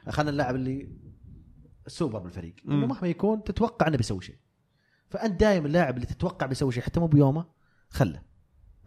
خلينا 0.09 0.31
اللاعب 0.31 0.55
اللي 0.55 0.89
السوبر 1.87 2.19
بالفريق 2.19 2.53
إنه. 2.67 2.85
مهما 2.87 3.07
يكون 3.07 3.43
تتوقع 3.43 3.87
إنه 3.87 3.97
بيسوي 3.97 4.21
شيء. 4.21 4.35
فأنت 5.09 5.39
دائما 5.39 5.67
اللاعب 5.67 5.95
اللي 5.95 6.05
تتوقع 6.07 6.45
بيسوي 6.45 6.71
شيء 6.71 6.83
حتى 6.83 6.99
مو 6.99 7.07
بيومه 7.07 7.45
خله. 7.89 8.21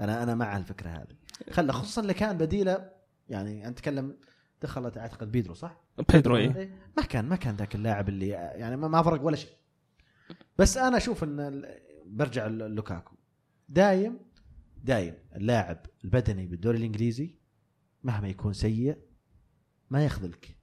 أنا 0.01 0.23
أنا 0.23 0.35
مع 0.35 0.57
الفكرة 0.57 0.89
هذه. 0.91 1.17
خله 1.51 1.73
خصوصا 1.73 2.03
اللي 2.03 2.15
كان 2.15 2.39
بديله 2.39 2.91
يعني 3.29 3.67
نتكلم 3.67 4.17
دخلت 4.63 4.99
أعتقد 4.99 5.33
بيدرو 5.33 5.55
صح؟ 5.55 5.81
بيدرو 6.13 6.37
اي 6.37 6.57
إيه، 6.57 6.71
ما 6.97 7.03
كان 7.03 7.25
ما 7.29 7.37
كان 7.37 7.57
ذاك 7.57 7.75
اللاعب 7.75 8.09
اللي 8.09 8.29
يعني 8.29 8.77
ما- 8.77 9.03
فرق 9.03 9.23
ولا 9.23 9.37
شيء. 9.37 9.51
بس 10.59 10.77
أنا 10.77 10.97
أشوف 10.97 11.25
إن 11.25 11.65
برجع 12.07 12.47
لوكاكو. 12.47 13.17
دايم 13.69 14.19
دايم 14.85 15.15
اللاعب 15.37 15.79
البدني 16.05 16.47
بالدوري 16.47 16.79
الإنجليزي 16.79 17.35
مهما 18.03 18.29
يكون 18.29 18.53
سيء 18.53 18.99
ما 19.91 20.05
يخذلك. 20.05 20.57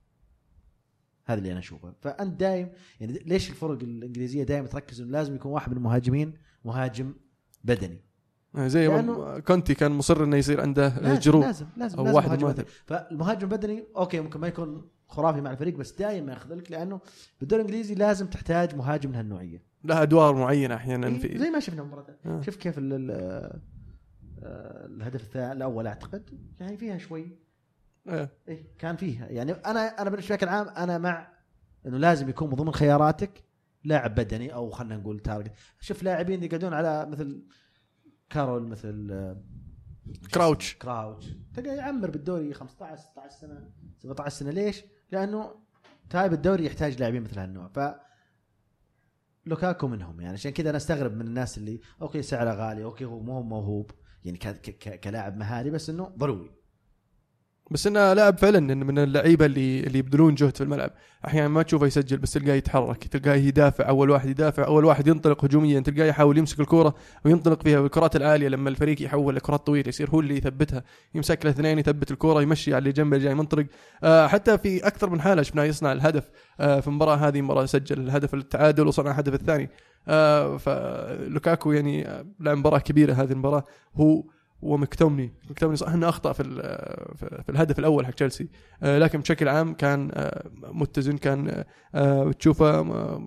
هذا 1.32 1.38
اللي 1.40 1.52
أنا 1.52 1.60
أشوفه. 1.60 1.94
فأنت 2.02 2.40
دايم 2.40 2.70
يعني 3.00 3.14
ليش 3.26 3.50
الفرق 3.50 3.72
الإنجليزية 3.84 4.44
دائما 4.44 4.68
تركز؟ 4.68 5.02
إنه 5.02 5.12
لازم 5.12 5.36
يكون 5.36 5.52
واحد 5.52 5.72
من 5.72 5.78
المهاجمين 5.78 6.34
مهاجم 6.66 7.14
بدني. 7.64 8.02
زي 8.58 8.90
ما 8.90 9.02
لأنه- 9.02 9.40
كونتي 9.44 9.74
كان 9.74 9.92
مصر 9.92 10.24
إنه 10.24 10.38
يصير 10.38 10.62
عنده 10.62 11.14
جيرو 11.20 11.42
لازم 11.44 11.66
لازم 11.78 11.98
أو 11.98 12.04
لازم 12.04 12.16
واحد 12.16 12.28
مهاجم 12.30 12.48
بدني. 12.48 12.66
فالمهاجم 12.86 13.42
البدني 13.48 13.84
okay 13.98 14.20
ممكن 14.20 14.40
ما 14.40 14.48
يكون 14.48 14.90
خرافي 15.08 15.42
مع 15.42 15.52
الفريق 15.52 15.76
بس 15.78 15.92
دائما 15.92 16.34
يخذلك 16.34 16.72
لأنه 16.72 17.00
بالدوري 17.40 17.62
الإنجليزي 17.62 17.96
لازم 17.96 18.28
تحتاج 18.28 18.76
مهاجم 18.76 19.10
من 19.10 19.16
هالنوعيه 19.16 19.64
لها 19.84 20.02
أدوار 20.04 20.36
معينة 20.36 20.76
أحيانا 20.76 21.08
إيه، 21.08 21.20
في 21.20 21.38
زي 21.38 21.50
ما 21.50 21.60
شفنا 21.60 21.82
المباراه 21.82 22.16
آه. 22.26 22.42
شوف 22.42 22.56
كيف 22.56 22.78
ال- 22.78 22.94
ال- 22.94 23.12
آه، 24.44 24.86
الهدف 24.86 25.24
الثاني 25.24 25.52
الأول 25.52 25.88
أعتقد 25.88 26.30
يعني 26.60 26.78
فيها 26.78 26.98
شوي 26.98 27.38
إيه. 28.14 28.30
إيه 28.48 28.68
كان 28.78 28.96
فيها. 28.96 29.28
يعني 29.28 29.52
أنا 29.52 30.02
أنا 30.02 30.10
بشكل 30.10 30.48
عام 30.48 30.68
أنا 30.70 30.98
مع 30.98 31.34
إنه 31.86 31.98
لازم 31.98 32.30
يكون 32.30 32.50
من 32.50 32.56
ضمن 32.56 32.72
خياراتك 32.72 33.44
لاعب 33.84 34.16
بدني 34.16 34.54
أو 34.54 34.70
خلينا 34.70 34.98
نقول 34.98 35.20
target. 35.20 35.52
شوف 35.80 36.04
لاعبين 36.04 36.44
يقعدون 36.44 36.74
على 36.74 37.06
مثل 37.06 37.44
كارول 38.30 38.68
مثل 38.68 39.08
آه، 39.12 39.42
كراوتش. 40.34 40.76
كراوتش. 40.76 41.28
تلقى 41.54 41.76
يعمر 41.76 42.10
بالدوري 42.10 42.54
15 42.54 43.02
16 43.02 43.30
سنة 43.40 43.70
17 43.98 44.30
سنة. 44.36 44.52
ليش؟ 44.52 44.84
لأنه 45.12 45.56
type 46.10 46.34
الدوري 46.34 46.66
يحتاج 46.66 47.00
لاعبين 47.00 47.22
مثل 47.24 47.40
هالنوع. 47.40 47.68
ف 47.68 47.80
لوكاكو 49.46 49.88
منهم. 49.88 50.22
يعني 50.22 50.34
عشان 50.34 50.52
كذا 50.52 50.70
أنا 50.70 50.78
أستغرب 50.78 51.14
من 51.16 51.28
الناس 51.28 51.58
اللي 51.58 51.80
okay 52.02 52.22
سعره 52.22 52.54
غالي 52.54 52.84
okay 52.84 53.06
هو 53.06 53.20
مو 53.20 53.42
موهوب 53.42 53.92
يعني 54.26 54.38
ك- 54.38 54.48
ك- 54.62 55.00
كلاعب 55.00 55.38
مهاري 55.38 55.70
بس 55.70 55.90
إنه 55.90 56.04
ضروري. 56.18 56.52
بس 57.72 57.88
إنه 57.88 58.14
لاعب 58.14 58.38
فعلا 58.38 58.60
من 58.60 59.00
اللعيبة 59.00 59.46
اللي 59.46 59.80
اللي 59.80 60.00
يبذلون 60.00 60.36
جهد 60.36 60.58
في 60.58 60.64
الملعب. 60.64 60.92
أحيانا 61.28 61.48
ما 61.48 61.62
تشوفه 61.64 61.86
يسجل 61.86 62.18
بس 62.18 62.34
تلقاه 62.34 62.54
يتحرك 62.54 63.04
تلقاه 63.04 63.36
يدافع 63.36 63.90
أول 63.90 64.10
واحد 64.10 64.30
يدافع 64.30 64.66
أول 64.66 64.86
واحد 64.86 65.08
ينطلق 65.08 65.46
هجوميا 65.46 65.80
تلقاه 65.80 66.06
يحاول 66.06 66.38
يمسك 66.38 66.60
الكوره 66.60 66.96
وينطلق 67.26 67.64
فيها 67.64 67.80
والكرات 67.80 68.16
العالية 68.16 68.48
لما 68.48 68.70
الفريق 68.70 69.02
يحول 69.02 69.36
لكرات 69.36 69.66
طويلة 69.68 69.90
يصير 69.90 70.10
هو 70.10 70.20
اللي 70.20 70.38
يثبتها. 70.38 70.84
يمسك 71.16 71.46
له 71.46 71.52
اثنين 71.52 71.80
يثبت 71.80 72.12
الكوره 72.12 72.42
يمشي 72.42 72.74
على 72.74 72.80
اللي 72.80 72.92
جنبه 72.92 73.18
جاي 73.18 73.36
منطلق 73.36 73.66
آه 74.04 74.28
حتى 74.28 74.58
في 74.58 74.88
أكثر 74.88 75.10
من 75.10 75.22
حالة 75.22 75.42
شفناه 75.42 75.64
يصنع 75.64 75.92
الهدف 75.92 76.30
آه 76.60 76.80
في 76.80 76.88
المباراه 76.88 77.16
هذه 77.16 77.42
مباراة 77.42 77.66
سجل 77.66 78.00
الهدف 78.00 78.34
التعادل 78.34 78.88
وصنع 78.88 79.12
الهدف 79.12 79.34
الثاني. 79.34 79.70
آه 80.08 80.58
فلوكاكو 80.58 81.72
يعني 81.72 82.08
آه، 82.08 82.26
لعب 82.40 82.58
مباراة 82.58 82.80
كبيرة 82.80 83.14
هذه 83.14 83.32
المباراة. 83.32 83.64
هو 83.96 84.24
ومكتومني. 84.62 85.32
مكتومني 85.50 85.76
صح 85.76 85.90
انه 85.90 86.10
أخطأ 86.10 86.34
في 86.34 86.44
في 87.18 87.50
الهدف 87.50 87.80
الأول 87.80 88.06
حق 88.06 88.12
تشيلسي. 88.12 88.48
آه، 88.84 89.00
لكن 89.00 89.20
بشكل 89.20 89.48
عام 89.48 89.74
كان 89.74 90.12
آه، 90.14 90.50
متزن 90.54 91.18
كان 91.18 91.64
آه، 91.96 92.32
تشوفه 92.32 92.74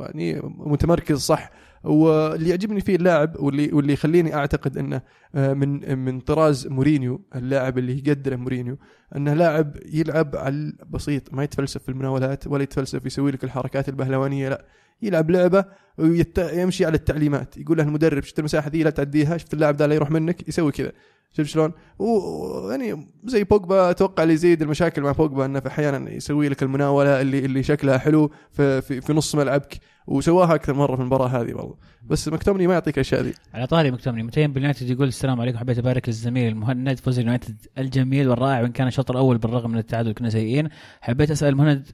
يعني 0.01 0.41
متمركز 0.43 1.19
صح. 1.19 1.51
واللي 1.85 2.49
يعجبني 2.49 2.81
فيه 2.81 2.97
اللاعب 2.97 3.37
واللي 3.41 3.73
واللي 3.73 3.93
يخليني 3.93 4.35
أعتقد 4.35 4.79
أنه 4.79 5.03
آه، 5.35 5.53
من 5.53 5.99
من 5.99 6.21
طراز 6.21 6.67
مورينيو 6.67 7.21
اللاعب 7.35 7.79
اللي 7.79 7.99
يقدره 7.99 8.37
مورينيو 8.37 8.79
أنه 9.17 9.35
لاعب 9.35 9.77
يلعب 9.87 10.37
على 10.37 10.55
البسيط 10.55 11.35
ما 11.35 11.45
يتفلسف 11.45 11.83
في 11.83 11.89
المناولات 11.89 12.47
ولا 12.47 12.63
يتفلسف 12.63 13.07
يسوي 13.07 13.31
لك 13.31 13.45
الحركات 13.45 13.89
البهلوانية 13.89 14.49
لا. 14.49 14.65
يلعب 15.03 15.31
لعبة 15.31 15.65
ويمشي 15.99 16.85
على 16.87 16.97
التعليمات 16.97 17.57
يقول 17.57 17.79
له 17.79 17.85
المدرب 17.85 18.23
شفت 18.23 18.39
المساحة 18.39 18.71
ذي 18.71 18.83
لا 18.83 18.91
تعديها 18.91 19.37
شفت 19.37 19.55
اللاعب 19.55 19.77
ذا 19.77 19.87
لا 19.87 19.95
يروح 19.95 20.11
منك؟ 20.11 20.49
يسوي 20.49 20.73
كذا. 20.73 20.93
شفت 21.33 21.49
شلون؟ 21.49 21.73
ويعني 21.99 23.09
زي 23.25 23.45
بوجبا 23.45 23.91
أتوقع 23.91 24.23
اللي 24.23 24.35
يزيد 24.35 24.63
المشاكل 24.63 25.03
مع 25.03 25.13
بوجبا 25.13 25.45
أنه 25.45 25.63
أحيانا 25.67 26.11
يسوي 26.11 26.49
لك 26.49 26.63
المناولة 26.63 27.21
اللي 27.21 27.39
اللي 27.39 27.63
شكلها 27.63 27.99
حلو 27.99 28.31
في 28.51 28.83
في, 28.83 29.01
في 29.01 29.13
نص 29.13 29.35
ملعبك. 29.35 29.79
وسواها 30.07 30.55
أكثر 30.55 30.75
مرة 30.75 30.97
في 30.97 31.03
المباراة 31.03 31.29
هذه 31.29 31.53
برضه 31.53 31.77
بس 32.07 32.29
مكتومني 32.29 32.67
ما 32.67 32.73
يعطيك 32.73 32.95
الأشياء 32.95 33.21
ذي. 33.23 33.35
على 33.55 33.67
طاري 33.67 33.91
مكتومني 33.91 34.23
متيم 34.23 34.53
باليونايتد 34.53 34.91
يقول 34.91 35.09
السلام 35.09 35.41
عليكم 35.41 35.59
حبيت 35.59 35.79
أبارك 35.79 36.09
للزميل 36.09 36.49
المهند 36.49 36.99
فوز 36.99 37.19
اليونايتد 37.19 37.57
الجميل 37.79 38.29
والرائع 38.29 38.61
وإن 38.61 38.73
كان 38.73 38.87
الشوط 38.87 39.11
الأول 39.11 39.39
بالرغم 39.39 39.71
من 39.71 39.79
التعادل 39.79 40.13
كنا 40.13 40.31
سيئين. 40.31 40.69
حبيت 41.01 41.31
أسأل 41.31 41.49
المهند 41.49 41.89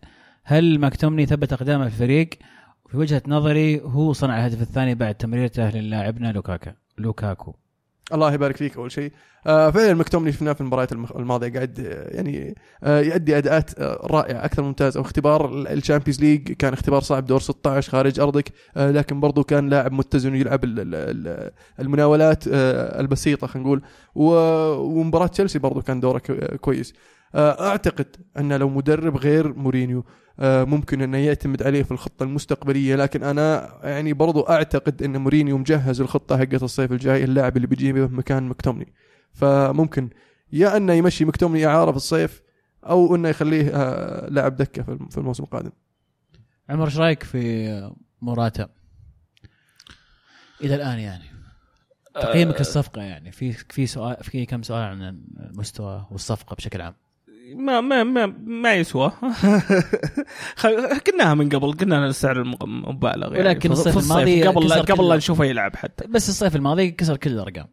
هل 0.45 0.81
مكتومني 0.81 1.27
ثبت 1.27 1.53
اقدامه 1.53 1.89
في 1.89 1.95
الفريق؟ 1.95 2.29
في 2.91 2.97
وجهة 2.97 3.23
نظري 3.27 3.81
هو 3.81 4.13
صنع 4.13 4.39
الهدف 4.39 4.63
الثاني 4.63 4.95
بعد 4.95 5.15
تمريرته 5.15 5.71
للاعبنا 5.71 6.33
لوكاكا 6.33 6.75
لوكاكو. 6.99 7.55
الله 8.15 8.33
يبارك 8.33 8.57
فيك 8.57 8.77
أول 8.77 8.93
شيء. 8.93 9.13
آه 9.47 9.71
فعلا 9.71 9.95
مكتومني 9.95 10.33
شفناه 10.33 10.53
في 10.53 10.61
المباريات 10.61 10.93
الماضية 10.93 11.49
قاعد 11.53 11.81
آه، 11.81 12.17
يعني 12.17 12.55
آه 12.85 13.01
يؤدي 13.01 13.39
أداءات 13.39 13.81
رائعة 14.05 14.45
أكثر 14.45 14.63
ممتاز. 14.63 14.97
أو 14.97 15.03
اختبار 15.03 15.53
ال 15.73 15.78
Champions 15.78 16.21
League 16.21 16.53
كان 16.53 16.73
اختبار 16.73 17.01
صعب 17.01 17.27
دور 17.27 17.41
16 17.41 17.91
خارج 17.93 18.21
أرضك 18.21 18.53
لكن 18.77 19.21
برضو 19.21 19.45
كان 19.45 19.69
لاعب 19.69 19.93
متزن 19.93 20.33
ويلعب 20.33 20.65
ال- 20.65 20.81
ال- 20.81 20.95
ال- 20.95 21.51
المناولات 21.81 22.45
البسيطة 22.47 23.47
خلينا 23.47 23.67
نقول. 23.69 23.83
ومباراة 24.15 25.27
تشيلسي 25.27 25.59
برضو 25.59 25.83
كان 25.83 26.01
دوره 26.01 26.19
كويس. 26.61 26.95
أعتقد 27.35 28.17
أن 28.39 28.53
لو 28.53 28.69
مدرب 28.69 29.17
غير 29.17 29.55
مورينيو 29.55 30.05
آه، 30.41 30.65
ممكن 30.65 31.03
أنه 31.03 31.19
يعتمد 31.19 31.63
عليه 31.63 31.83
في 31.83 31.91
الخطة 31.93 32.23
المستقبلية 32.23 32.97
لكن 32.97 33.23
أنا 33.23 33.79
يعني 33.85 34.13
برضو 34.13 34.41
أعتقد 34.41 35.03
أن 35.03 35.17
مورينيو 35.17 35.59
مجهز 35.59 36.01
الخطة 36.01 36.39
حقت 36.39 36.63
الصيف 36.63 36.93
الجاي 36.93 37.25
اللاعب 37.25 37.57
اللي 37.57 37.67
بيجيبه 37.67 38.07
مكان 38.07 38.43
مكتومني. 38.43 38.93
فممكن 39.33 40.11
يا 40.53 40.77
أنه 40.77 40.93
يمشي 40.93 41.25
مكتومني 41.25 41.67
إعارة 41.67 41.91
في 41.91 41.97
الصيف 41.97 42.43
أو 42.85 43.15
أنه 43.15 43.29
يخليه 43.29 43.71
آه، 43.75 44.29
لاعب 44.29 44.57
دكة 44.57 44.83
في 44.83 45.19
الموسم 45.19 45.43
القادم. 45.43 45.73
عمر 46.69 46.85
إيش 46.85 46.99
رأيك 46.99 47.23
في 47.23 47.93
موراتا؟ 48.23 48.69
إلى 50.61 50.75
الآن 50.75 50.99
يعني. 50.99 51.25
تقييمك 52.15 52.59
للصفقه 52.59 53.03
يعني 53.03 53.33
في 53.33 53.53
في 53.53 53.87
سؤال 53.87 54.17
في 54.25 54.47
كم 54.47 54.63
سؤال 54.63 54.83
عن 54.83 55.03
المستوى 55.41 56.07
والصفقة 56.11 56.55
بشكل 56.55 56.81
عام؟ 56.81 56.95
ما 57.57 57.81
ما 57.81 58.05
ما 58.05 58.27
ما 58.47 58.75
يسوى. 58.75 59.13
قلناها 61.07 61.35
من 61.35 61.49
قبل 61.49 61.73
قلنا 61.73 62.07
السعر 62.07 62.45
مبالغ 62.67 63.35
يعني. 63.35 63.49
ولكن 63.49 63.73
الصيف 63.73 63.99
الماضي 63.99 64.43
قبل 64.43 64.73
قبل 64.73 65.09
لا 65.09 65.17
نشوفه 65.17 65.45
يلعب 65.45 65.77
حتى. 65.77 66.07
بس 66.07 66.29
الصيف 66.29 66.57
الماضي 66.57 66.91
كسر 66.91 67.17
كل 67.17 67.31
الأرقام. 67.31 67.67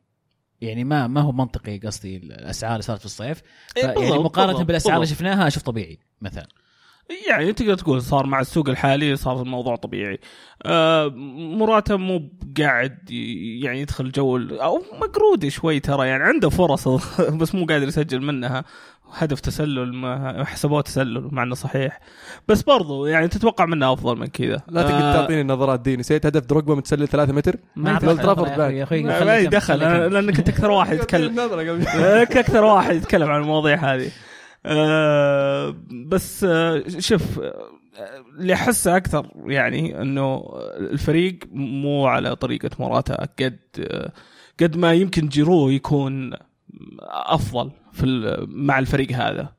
يعني 0.62 0.84
ما 0.84 1.08
ما 1.08 1.22
هو 1.22 1.32
منطقي 1.32 1.78
قصدي 1.78 2.18
الأسعار 2.18 2.72
اللي 2.72 2.84
صارت 2.84 3.00
في 3.00 3.06
الصيف. 3.06 3.42
يعني 3.78 4.20
مقارنة 4.20 4.64
بالأسعار 4.64 4.96
اللي. 4.96 5.08
شفناها 5.08 5.48
أشوف 5.48 5.64
طبيعي 5.64 6.00
مثلا. 6.22 6.48
يعني 7.30 7.54
تقدر 7.54 7.76
تقول 7.76 8.02
صار 8.02 8.26
مع 8.26 8.39
السوق 8.39 8.70
الحالي 8.70 9.15
صار 9.15 9.41
الموضوع 9.41 9.76
طبيعي. 9.76 10.20
آه 10.63 11.08
مراته 11.58 11.98
مو 11.98 12.30
قاعد 12.58 12.98
يعني 13.62 13.82
يدخل 13.82 14.12
جو 14.12 14.38
ال- 14.38 14.60
أو 14.60 14.82
مقرود 15.02 15.48
شوي 15.48 15.80
ترى 15.80 16.08
يعني 16.08 16.24
عنده 16.24 16.50
فرص 16.50 16.88
بس 17.41 17.56
مو 17.56 17.65
قادر 17.65 17.88
يسجل 17.88 18.22
منها. 18.22 18.63
هدف 19.13 19.39
تسلل 19.39 19.94
ما 19.94 20.44
حسبوه 20.46 20.82
تسلل 20.82 21.28
مع 21.32 21.44
إنه 21.44 21.56
صحيح. 21.56 22.00
بس 22.48 22.62
برضو 22.63 23.06
يعني 23.06 23.28
تتوقع 23.28 23.65
منه 23.65 23.94
أفضل 23.94 24.18
من 24.18 24.28
كذا. 24.28 24.62
لا 24.68 24.82
تقدر 24.84 24.96
آه، 24.98 25.13
تعطيني 25.13 25.41
النظرات 25.41 25.80
دي 25.80 25.98
نسيت 25.98 26.26
هدف 26.26 26.46
دروجبا 26.46 26.76
متسلل 26.76 27.08
3 27.08 27.34
متر؟ 27.34 27.56
ما 27.76 28.00
ترافورد 28.00 28.72
يا 28.74 28.84
أخوي 28.84 29.04
ما 29.04 29.38
يدخل 29.38 29.80
لأنك 29.80 30.38
انت 30.38 30.50
أكثر 30.50 30.72
واحد 30.72 30.94
يتكلم. 30.96 31.39
أكثر 32.39 32.63
واحد 32.63 32.96
يتكلم 32.96 33.30
عن 33.30 33.41
المواضيع 33.41 33.94
هذه. 33.96 34.12
آه، 34.65 35.75
بس 35.91 36.43
آه، 36.43 36.84
شوف 36.99 37.39
آه، 37.39 37.69
اللي 38.39 38.54
أحسه 38.54 38.97
أكثر 38.97 39.32
يعني 39.45 40.01
إنه 40.01 40.45
الفريق 40.78 41.39
مو 41.51 42.08
على 42.08 42.36
طريقة 42.36 42.69
موراتا. 42.80 43.28
قد 43.39 43.60
آه، 43.80 44.12
قد 44.60 44.78
ما 44.78 44.93
يمكن 44.93 45.28
جيرو 45.28 45.69
يكون 45.69 46.34
أفضل 47.01 47.71
في 47.93 48.06
مع 48.49 48.80
الفريق 48.80 49.12
هذا. 49.12 49.54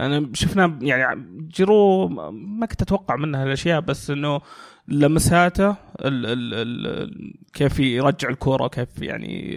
أنا 0.00 0.30
شفناه 0.34 0.78
يعني 0.82 1.48
جيرو 1.54 2.08
ما 2.32 2.66
كنت 2.66 2.82
أتوقع 2.82 3.16
منه 3.16 3.42
هالأشياء 3.42 3.80
بس 3.80 4.10
إنه 4.10 4.40
لمساته 4.88 5.76
كيف 7.56 7.80
يرجع 7.80 8.28
الكورة 8.28 8.68
كيف 8.68 8.88
يعني 9.02 9.52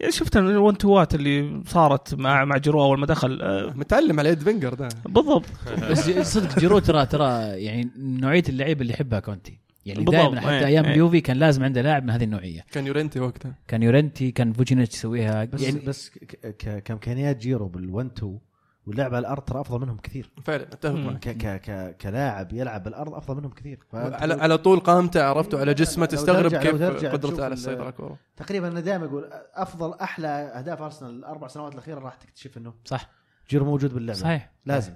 يعني 0.00 0.12
شفت 0.12 0.36
ال 0.36 0.47
one 0.47 0.78
two 0.78 1.05
ات 1.05 1.14
اللي 1.14 1.62
صارت 1.66 2.14
مع 2.14 2.44
مع 2.44 2.56
جيرو 2.56 2.82
أول 2.82 2.98
ما 3.00 3.06
دخل 3.06 3.42
آه، 3.42 3.72
متعلم 3.76 4.18
على 4.20 4.28
يد 4.28 4.38
فينجر 4.42 4.74
ده. 4.74 4.88
بالضبط. 5.08 5.44
بس 5.90 6.10
صدق 6.10 6.58
جيرو 6.58 6.78
ترى 6.78 7.06
ترى 7.06 7.24
يعني 7.64 7.90
نوعية 7.98 8.42
اللعيبه 8.48 8.80
اللي 8.82 8.92
يحبها 8.92 9.20
كونتي. 9.20 9.58
يعني 9.86 10.04
دائما 10.04 10.40
حتى 10.40 10.50
إيه، 10.50 10.66
أيام 10.66 10.84
إيه. 10.84 10.92
اليوفي 10.92 11.20
كان 11.20 11.36
لازم 11.36 11.64
عنده 11.64 11.82
لاعب 11.82 12.04
من 12.04 12.10
هذه 12.10 12.24
النوعية. 12.24 12.64
كان 12.72 12.86
يورنتي 12.86 13.20
وقتها. 13.20 13.54
كان 13.68 13.82
يورنتي 13.82 14.30
كان 14.30 14.52
فوجينيتش 14.52 14.94
يسويها. 14.94 15.44
بس 15.44 15.62
يعني 15.62 15.80
بس 15.86 16.08
ك- 16.08 16.46
ك- 16.58 16.82
كإمكانيات 16.82 17.36
جيرو 17.36 17.72
بال1 17.76 18.06
2 18.18 18.38
واللعب 18.86 19.14
على 19.14 19.18
الأرض 19.20 19.42
ترى 19.42 19.60
أفضل 19.60 19.80
منهم 19.80 19.96
كثير. 19.98 20.32
فعلا 20.44 20.62
أتفق. 20.62 20.94
معك. 20.94 21.18
ك 21.28 21.28
ك 21.38 21.60
ك 21.70 21.96
كلاعب 21.96 22.52
يلعب 22.52 22.82
بالأرض 22.82 23.14
أفضل 23.14 23.36
منهم 23.36 23.50
كثير. 23.50 23.78
على 23.92 24.34
لو- 24.34 24.40
على 24.40 24.58
طول 24.58 24.80
قامته 24.80 25.22
عرفته 25.24 25.60
على 25.60 25.74
جسمه 25.74 26.06
تستغرب 26.06 26.54
كيف 26.54 26.82
قدرته 27.12 27.34
على 27.44 27.46
ال- 27.46 27.52
السيطرة 27.52 27.80
على 27.80 27.88
الكورة. 27.90 28.18
تقريبا 28.36 28.68
أنا 28.68 28.80
دائما 28.80 29.04
أقول 29.06 29.30
أفضل 29.54 29.94
أحلى 29.94 30.28
أهداف 30.28 30.82
أرسنال 30.82 31.10
الأربع 31.10 31.46
سنوات 31.48 31.72
الأخيرة 31.72 31.98
راح 32.00 32.14
تكتشف 32.14 32.56
إنه 32.58 32.74
صح. 32.84 33.10
جيرو 33.50 33.64
موجود 33.64 33.94
باللعبة. 33.94 34.18
صحيح. 34.20 34.52
لازم. 34.66 34.94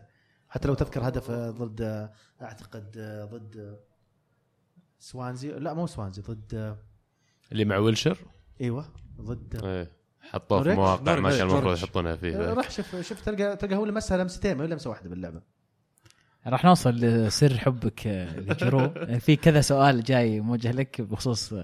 حتى 0.49 0.69
لو 0.69 0.75
تذكر 0.75 1.09
هدف 1.09 1.31
آه، 1.31 1.51
ضد 1.51 1.81
آه، 1.83 2.13
أعتقد 2.43 2.95
آه، 2.99 3.25
ضد 3.25 3.79
سوانزي. 4.99 5.49
لا 5.53 5.75
مو 5.75 5.87
سوانزي 5.87 6.23
ضد 6.23 6.77
اللي 7.53 7.65
مع 7.65 7.77
ويلشر؟ 7.77 8.19
إيوه 8.61 8.85
ضد 9.21 9.65
إيه. 9.65 9.91
حطوه 10.33 10.63
في؟ 10.63 10.75
مواقع 10.75 11.21
ما 11.21 11.31
كان 11.31 11.41
المفروض. 11.41 11.77
يحطونها 11.77 12.17
فيه 12.17 12.37
آه، 12.37 12.55
راح 12.55 12.71
شوف 12.71 12.97
شوف 12.97 13.21
تلقى 13.21 13.57
تلقى 13.57 13.77
هو 13.77 13.85
لمسها 13.85 14.19
لمستين 14.19 14.57
ما 14.57 14.65
هي 14.65 14.69
لمسه 14.69 14.91
واحدة 14.91 15.11
باللعبة 15.11 15.41
راح 16.47 16.65
نوصل 16.65 16.91
لسر 16.91 17.59
حبك 17.59 18.07
لجيرو 18.37 18.91
في 19.27 19.37
كذا 19.37 19.61
سؤال 19.61 20.03
جاي 20.05 20.41
موجه 20.41 20.71
لك 20.71 21.01
بخصوص 21.01 21.55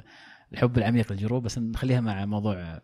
الحب 0.52 0.78
العميق 0.78 1.12
لجيرو 1.12 1.40
بس 1.40 1.58
نخليها 1.58 2.00
مع 2.00 2.24
موضوع 2.24 2.80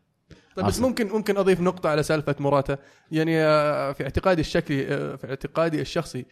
طيب 0.56 0.66
بس. 0.66 0.80
ممكن 0.80 1.08
ممكن 1.08 1.36
أضيف 1.36 1.60
نقطة 1.60 1.88
على 1.90 2.02
سالفة 2.02 2.36
موراتا 2.40 2.78
يعني 3.10 3.40
آه، 3.40 3.92
في 3.92 4.04
اعتقادي 4.04 4.40
الشكلي 4.40 4.88
آه، 4.94 5.16
في 5.16 5.28
اعتقادي 5.30 5.80
الشخصي 5.80 6.26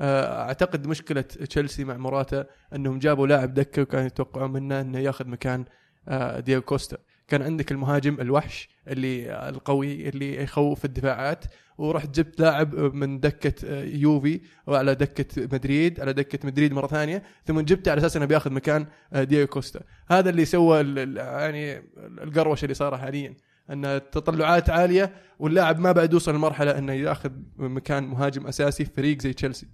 آه، 0.00 0.42
أعتقد 0.42 0.86
مشكلة 0.86 1.20
تشيلسي 1.20 1.84
مع 1.84 1.96
موراتا 1.96 2.46
أنهم 2.74 2.98
جابوا 2.98 3.26
لاعب 3.26 3.54
دكة 3.54 3.82
وكانوا 3.82 4.06
يتوقعون 4.06 4.52
منه 4.52 4.80
أنه 4.80 4.98
ياخذ 4.98 5.28
مكان 5.28 5.64
آه، 6.08 6.40
دياغو 6.40 6.62
كوستا 6.62 6.96
كان 7.28 7.42
عندك 7.42 7.72
المهاجم 7.72 8.20
الوحش 8.20 8.68
اللي 8.88 9.48
القوي 9.48 10.08
اللي 10.08 10.42
يخوف 10.42 10.84
الدفاعات 10.84 11.44
ورحت 11.78 12.14
جبت 12.14 12.40
لاعب 12.40 12.74
من 12.74 13.20
دكة 13.20 13.54
آه، 13.68 13.84
يوفي 13.84 14.40
وعلى 14.66 14.94
دكة 14.94 15.42
مدريد 15.42 16.00
على 16.00 16.12
دكة 16.12 16.46
مدريد 16.46 16.72
مرة 16.72 16.86
ثانية 16.86 17.22
ثم 17.46 17.60
جبته 17.60 17.90
على 17.90 17.98
أساس 17.98 18.16
إنه 18.16 18.24
بياخذ 18.26 18.50
مكان 18.52 18.86
آه، 19.12 19.24
دياغو 19.24 19.46
كوستا. 19.46 19.80
هذا 20.08 20.30
اللي 20.30 20.44
سوى 20.44 20.78
يعني 21.16 21.82
القروشه 22.22 22.64
اللي 22.64 22.74
صار 22.74 22.98
حاليا 22.98 23.36
إن 23.70 24.00
تطلعات 24.12 24.70
عالية 24.70 25.12
واللاعب 25.38 25.78
ما 25.78 25.92
بعد 25.92 26.12
يوصل 26.12 26.34
لمرحلة 26.34 26.78
إنه 26.78 26.92
ياخذ 26.92 27.30
مكان 27.56 28.04
مهاجم 28.04 28.46
أساسي 28.46 28.84
في 28.84 28.90
فريق 28.96 29.22
زي 29.22 29.32
تشيلسي. 29.32 29.66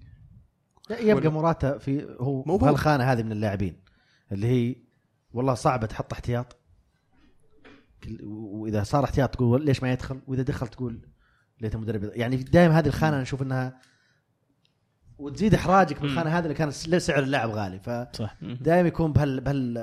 يبقى 0.90 1.14
ولا- 1.14 1.30
موراتا 1.30 1.78
في 1.78 2.16
هو 2.20 2.42
موهوب. 2.44 2.60
بهالخانه 2.60 3.04
هذه 3.04 3.22
من 3.22 3.32
اللاعبين 3.32 3.76
اللي 4.32 4.46
هي 4.46 4.76
والله 5.32 5.54
صعبة 5.54 5.86
تحط 5.86 6.12
احتياط. 6.12 6.56
وإذا 8.22 8.82
صار 8.82 9.04
احتياط 9.04 9.34
تقول 9.34 9.64
ليش 9.64 9.82
ما 9.82 9.92
يدخل؟ 9.92 10.20
وإذا 10.26 10.42
دخل 10.42 10.68
تقول 10.68 11.00
ليته 11.60 11.78
مدرب 11.78 12.10
يعني 12.14 12.36
دائما 12.36 12.78
هذه 12.78 12.86
الخانة 12.86 13.20
نشوف 13.20 13.42
إنها 13.42 13.80
وتزيد 15.18 15.54
إحراجك 15.54 16.00
بالخانه 16.00 16.30
هذه 16.30 16.42
اللي 16.42 16.54
كان 16.54 16.70
سعر 16.70 17.22
اللاعب 17.22 17.50
غالي. 17.50 18.08
صح. 18.12 18.36
فدائما 18.60 18.88
يكون 18.88 19.12
بهال 19.12 19.40
بهال 19.40 19.78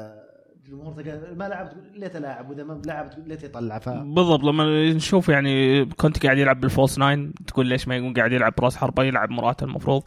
الجمهور 0.55 1.03
ما 1.35 1.47
لعب 1.47 1.69
تقول 1.69 1.99
ليته 1.99 2.19
لاعب. 2.19 2.49
وإذا 2.49 2.63
ما 2.63 2.81
لعب 2.85 3.09
تقول 3.09 3.27
ليته 3.27 3.45
يطلع. 3.45 3.79
ف 3.79 3.89
بالضبط. 3.89 4.43
لما 4.43 4.93
نشوف 4.93 5.29
يعني 5.29 5.85
كنت 5.85 6.23
قاعد 6.25 6.37
يلعب 6.37 6.61
بال 6.61 6.72
false 6.72 6.99
nine 6.99 7.33
تقول 7.47 7.67
ليش 7.67 7.87
ما 7.87 7.95
يقوم 7.97 8.13
قاعد 8.13 8.31
يلعب 8.31 8.53
براس 8.57 8.75
حربة؟ 8.75 9.03
يلعب 9.03 9.29
موراتا 9.29 9.63
المفروض. 9.63 10.03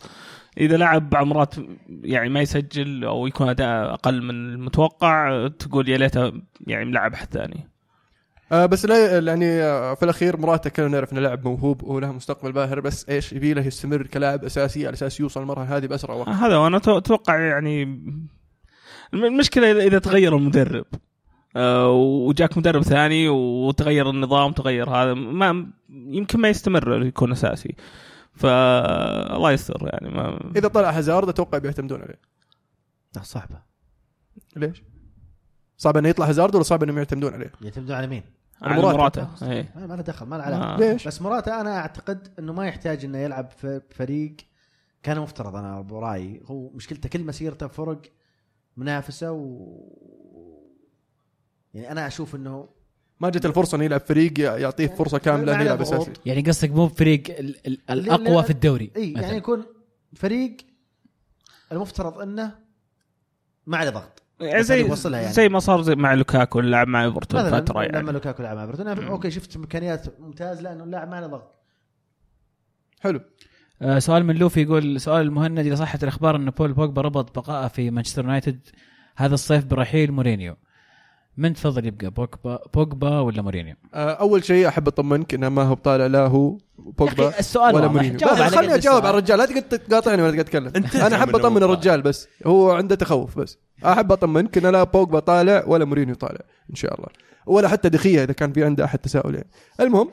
إذا 0.59 0.77
لعب 0.77 1.11
بعض 1.11 1.27
مرات 1.27 1.55
يعني 1.89 2.29
ما 2.29 2.41
يسجل 2.41 3.05
أو 3.05 3.27
يكون 3.27 3.49
أداء 3.49 3.93
أقل 3.93 4.23
من 4.23 4.31
المتوقع 4.31 5.49
تقول 5.49 5.89
يا 5.89 5.99
ليته 5.99 6.33
يعني 6.67 6.85
ملعب 6.85 7.13
احد 7.13 7.29
ثاني. 7.33 7.69
آه 8.53 8.67
بس 8.67 8.85
لا 8.87 9.19
يعني 9.19 9.47
آه، 9.63 9.95
في 9.95 10.03
الأخير 10.03 10.37
مراته 10.37 10.71
كلنا 10.71 10.89
نعرف 10.89 11.13
إنه 11.13 11.21
لاعب 11.21 11.45
موهوب 11.49 11.83
وله 11.83 12.13
مستقبل 12.13 12.53
باهر 12.53 12.81
بس 12.81 13.09
إيش 13.09 13.33
يبي 13.33 13.55
له 13.55 13.67
يستمر 13.67 14.07
كلاعب 14.07 14.45
أساسي 14.45 14.87
على 14.87 14.95
أساس 14.95 15.21
يوصل 15.21 15.43
المرحله 15.43 15.77
هذه 15.77 15.87
بأسرع 15.87 16.15
وقت. 16.15 16.29
هذا 16.29 16.57
وأنا 16.57 16.79
تو- 16.79 16.99
أتوقع 16.99 17.39
يعني 17.39 17.83
الم- 17.83 19.25
المشكلة 19.25 19.71
اذا 19.71 19.81
إذا 19.83 19.99
تغير 19.99 20.37
المدرب 20.37 20.85
آه، 21.57 21.91
وجاك 21.91 22.59
مدرب 22.59 22.83
ثاني 22.83 23.29
وتغير 23.29 24.11
النظام 24.11 24.53
تغير 24.53 24.91
هذا 24.91 25.15
ما 25.15 25.67
يمكن 25.91 26.41
ما 26.41 26.49
يستمر 26.49 27.03
يكون 27.07 27.33
أساسي. 27.33 27.75
فالله 28.33 29.53
يستر 29.53 29.81
يعني 29.93 30.15
ما 30.15 30.51
إذا 30.57 30.69
طلع 30.69 30.91
هازارد 30.91 31.29
أتوقع 31.29 31.59
بيعتمدون 31.59 32.03
عليه. 32.03 32.19
لا 33.17 33.23
صعبة. 33.23 33.63
ليش؟ 34.57 34.83
صعب 35.77 35.97
إنه 35.97 36.09
يطلع 36.09 36.29
هازارد 36.29 36.55
ولا 36.55 36.63
صعب 36.65 36.83
إنهم 36.83 36.99
يعتمدون 36.99 37.33
عليه؟ 37.35 37.53
يعتمدون 37.63 37.97
على 37.97 38.07
مين؟ 38.07 38.23
على 38.63 38.83
مراته. 38.83 38.97
مراته 38.99 39.51
إيه. 39.53 39.73
ما 39.77 39.95
له 39.95 40.03
دخل 40.03 40.27
ما 40.27 40.37
له 40.37 40.43
علاقة 40.43 40.75
آه. 40.75 40.79
ليش؟ 40.79 41.07
بس 41.09 41.23
مراتا 41.23 41.61
أنا 41.61 41.77
أعتقد 41.79 42.29
إنه 42.39 42.53
ما 42.53 42.67
يحتاج 42.67 43.05
إنه 43.05 43.19
يلعب 43.19 43.51
في 43.51 43.81
فريق 43.91 44.37
كان 45.03 45.21
مفترض 45.21 45.57
أنا 45.57 45.81
برايي 45.81 46.43
هو 46.47 46.69
مشكلته 46.69 47.09
كل 47.09 47.25
مسيرته 47.25 47.67
فرق 47.67 48.03
منافسة 48.77 49.33
و 49.33 49.69
يعني 51.75 51.93
أنا 51.93 52.07
أشوف 52.07 52.35
إنه 52.35 52.69
ما 53.21 53.31
جت 53.31 53.47
الفرصة 53.47 53.77
انه 53.77 53.85
يلعب 53.85 54.01
فريق 54.01 54.41
يعطيه 54.41 54.87
فرصة 54.87 55.19
كاملة 55.19 55.55
إنه 55.55 55.63
يلعب. 55.63 55.81
أساسي 55.81 56.13
يعني 56.27 56.43
قصدك 56.43 56.71
مو 56.71 56.89
فريق 56.89 57.23
ال- 57.39 57.67
ال- 57.67 57.81
الأقوى 57.91 58.43
في 58.43 58.51
الدوري 58.51 58.91
إي. 58.97 59.13
يعني 59.13 59.37
يكون 59.37 59.65
فريق 60.15 60.57
المفترض 61.73 62.19
إنه 62.19 62.55
ما 63.67 63.77
عليه 63.77 63.91
ضغط 63.91 64.23
زي 64.41 64.83
هذه 64.83 64.91
وصلها 64.91 65.21
يعني. 65.21 65.33
زي 65.33 65.49
ما 65.49 65.59
صار 65.59 65.83
زي 65.83 65.95
مع 65.95 66.15
لوكاكو 66.15 66.61
اللي 66.61 66.71
لعب 66.71 66.89
مع 66.89 67.05
أيفرتون 67.05 67.51
فترة 67.51 67.83
لما 67.83 67.85
يعني. 67.85 68.13
لوكاكو 68.13 68.43
لعب 68.43 68.57
مع 68.57 68.63
أيفرتون 68.63 68.89
okay 68.89 69.31
شفت 69.31 69.57
إمكانيات 69.57 70.21
ممتاز 70.21 70.63
لأنه 70.63 70.85
اللاعب 70.85 71.09
ما 71.09 71.17
عليه 71.17 71.27
ضغط. 71.27 71.55
حلو. 73.01 73.21
آه 73.83 73.99
سؤال 73.99 74.25
من 74.25 74.37
لوفي 74.37 74.63
يقول 74.63 75.01
سؤال 75.01 75.27
المهند 75.27 75.59
اذا 75.59 75.75
صحت 75.75 76.03
الأخبار 76.03 76.37
إن 76.37 76.51
بول 76.51 76.73
بوجبا 76.73 77.03
ربط 77.03 77.39
بقائه 77.39 77.69
في 77.69 77.91
مانشستر 77.91 78.23
يونايتد 78.23 78.61
هذا 79.17 79.35
الصيف 79.35 79.65
برحيل 79.65 80.13
مورينيو. 80.13 80.57
من 81.37 81.55
تفضل 81.55 81.87
يبقى 81.87 82.11
بوجبا 82.11 82.59
بوجبا 82.75 83.21
ولا 83.21 83.43
مورينيو؟ 83.43 83.75
آه، 83.95 84.11
أول 84.11 84.45
شيء 84.45 84.69
أحب 84.69 84.89
أطمنك 84.89 85.35
إنه 85.35 85.49
ما 85.49 85.63
هو 85.63 85.75
بطالع 85.75 86.07
لا 86.07 86.27
هو 86.27 86.59
بوجبا 86.79 87.39
السؤال 87.39 87.75
ولا. 87.75 87.89
مورينيو. 87.89 88.19
لا، 88.19 88.47
قد 88.47 88.71
أجاوب. 88.71 89.07
على 89.07 89.11
الرجال. 89.11 89.39
لا 89.39 89.47
تقاطعني 89.47 90.23
ولا 90.23 90.31
تقعد 90.31 90.45
تتكلم. 90.45 90.73
انت 90.77 90.97
أنا 90.97 91.17
أحب 91.17 91.29
من 91.29 91.35
أطمن 91.35 91.63
الرجال 91.63 92.03
بس. 92.03 92.29
هو 92.47 92.71
عنده 92.73 92.95
تخوف 92.95 93.39
بس. 93.39 93.59
أحب 93.85 94.13
اطمنك 94.13 94.59
ان 94.59 94.67
لا 94.67 94.85
بوجبا 94.85 95.19
طالع 95.19 95.65
ولا 95.67 95.85
مورينيو 95.85 96.15
طالع 96.15 96.41
إن 96.71 96.75
شاء 96.75 96.95
الله. 96.95 97.09
ولا 97.47 97.69
حتى 97.69 97.89
دخية 97.89 98.25
إذا 98.25 98.33
كان 98.33 98.53
في 98.53 98.65
عنده 98.65 98.85
أحد 98.85 98.99
تساؤل 98.99 99.35
يعني 99.35 99.49
المهم 99.81 100.11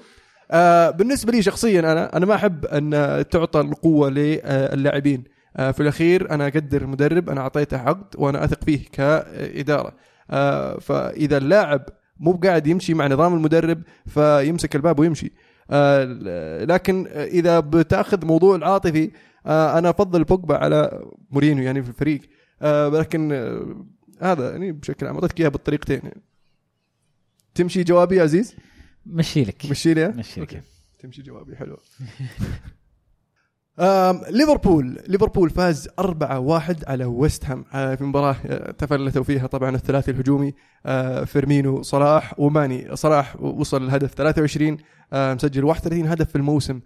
آه 0.51 0.89
بالنسبة 0.89 1.31
لي 1.31 1.41
شخصيا 1.41 1.79
أنا 1.79 2.17
أنا 2.17 2.25
ما 2.25 2.35
أحب 2.35 2.65
أن 2.65 2.91
تعطى 3.31 3.59
القوة 3.59 4.09
للاعبين. 4.09 5.23
آه 5.57 5.71
في 5.71 5.79
الأخير 5.83 6.31
أنا 6.31 6.47
أقدر 6.47 6.81
المدرب 6.81 7.29
أنا 7.29 7.41
أعطيته 7.41 7.77
عقد 7.77 8.15
وأنا 8.17 8.43
أثق 8.43 8.63
فيه 8.63 8.79
كإدارة. 8.91 9.93
آه 10.31 10.79
فإذا 10.79 11.37
اللاعب 11.37 11.85
مو 12.19 12.31
قاعد 12.31 12.67
يمشي 12.67 12.93
مع 12.93 13.07
نظام 13.07 13.33
المدرب 13.33 13.81
فيمسك 14.07 14.75
الباب 14.75 14.99
ويمشي. 14.99 15.31
آه 15.71 16.03
لكن 16.63 17.07
إذا 17.07 17.59
بتأخذ 17.59 18.25
موضوع 18.25 18.55
العاطفي 18.55 19.11
آه 19.45 19.77
أنا 19.77 19.89
أفضل 19.89 20.23
بوجبا 20.23 20.57
على 20.57 21.01
مورينيو 21.31 21.63
يعني 21.63 21.83
في 21.83 21.89
الفريق. 21.89 22.21
آه 22.61 22.89
لكن 22.89 23.31
آه 23.31 23.85
هذا 24.21 24.51
يعني 24.51 24.71
بشكل 24.71 25.07
عام 25.07 25.15
أعطيتك 25.15 25.39
إياها 25.39 25.49
بالطريقتين. 25.49 25.99
يعني. 26.03 26.21
تمشي 27.55 27.83
جوابي 27.83 28.15
يا 28.15 28.23
عزيز؟ 28.23 28.55
مشي 29.05 29.43
لك. 29.43 29.65
مشي 29.65 29.93
لي؟ 29.93 30.07
مشي 30.07 30.41
لك. 30.41 30.63
تمشي 30.99 31.21
جوابي 31.21 31.55
حلو. 31.55 31.77
ليفربول. 34.29 34.99
ليفربول 35.07 35.49
فاز 35.49 35.87
4-1 35.87 35.91
على 36.87 37.05
ويست 37.05 37.45
هام. 37.45 37.65
آه، 37.73 37.95
في 37.95 38.03
مباراة 38.03 38.35
آه، 38.45 38.71
تفلتوا 38.71 39.23
فيها 39.23 39.47
طبعا 39.47 39.75
الثلاثي 39.75 40.11
الهجومي 40.11 40.53
آه، 40.85 41.23
فيرمينو 41.23 41.81
صلاح 41.81 42.39
وماني. 42.39 42.95
صلاح 42.95 43.41
وصل 43.41 43.83
الهدف 43.83 44.13
23 44.13 44.77
آه، 45.13 45.33
مسجل 45.33 45.63
31 45.63 46.07
هدف 46.07 46.29
في 46.29 46.35
الموسم. 46.35 46.79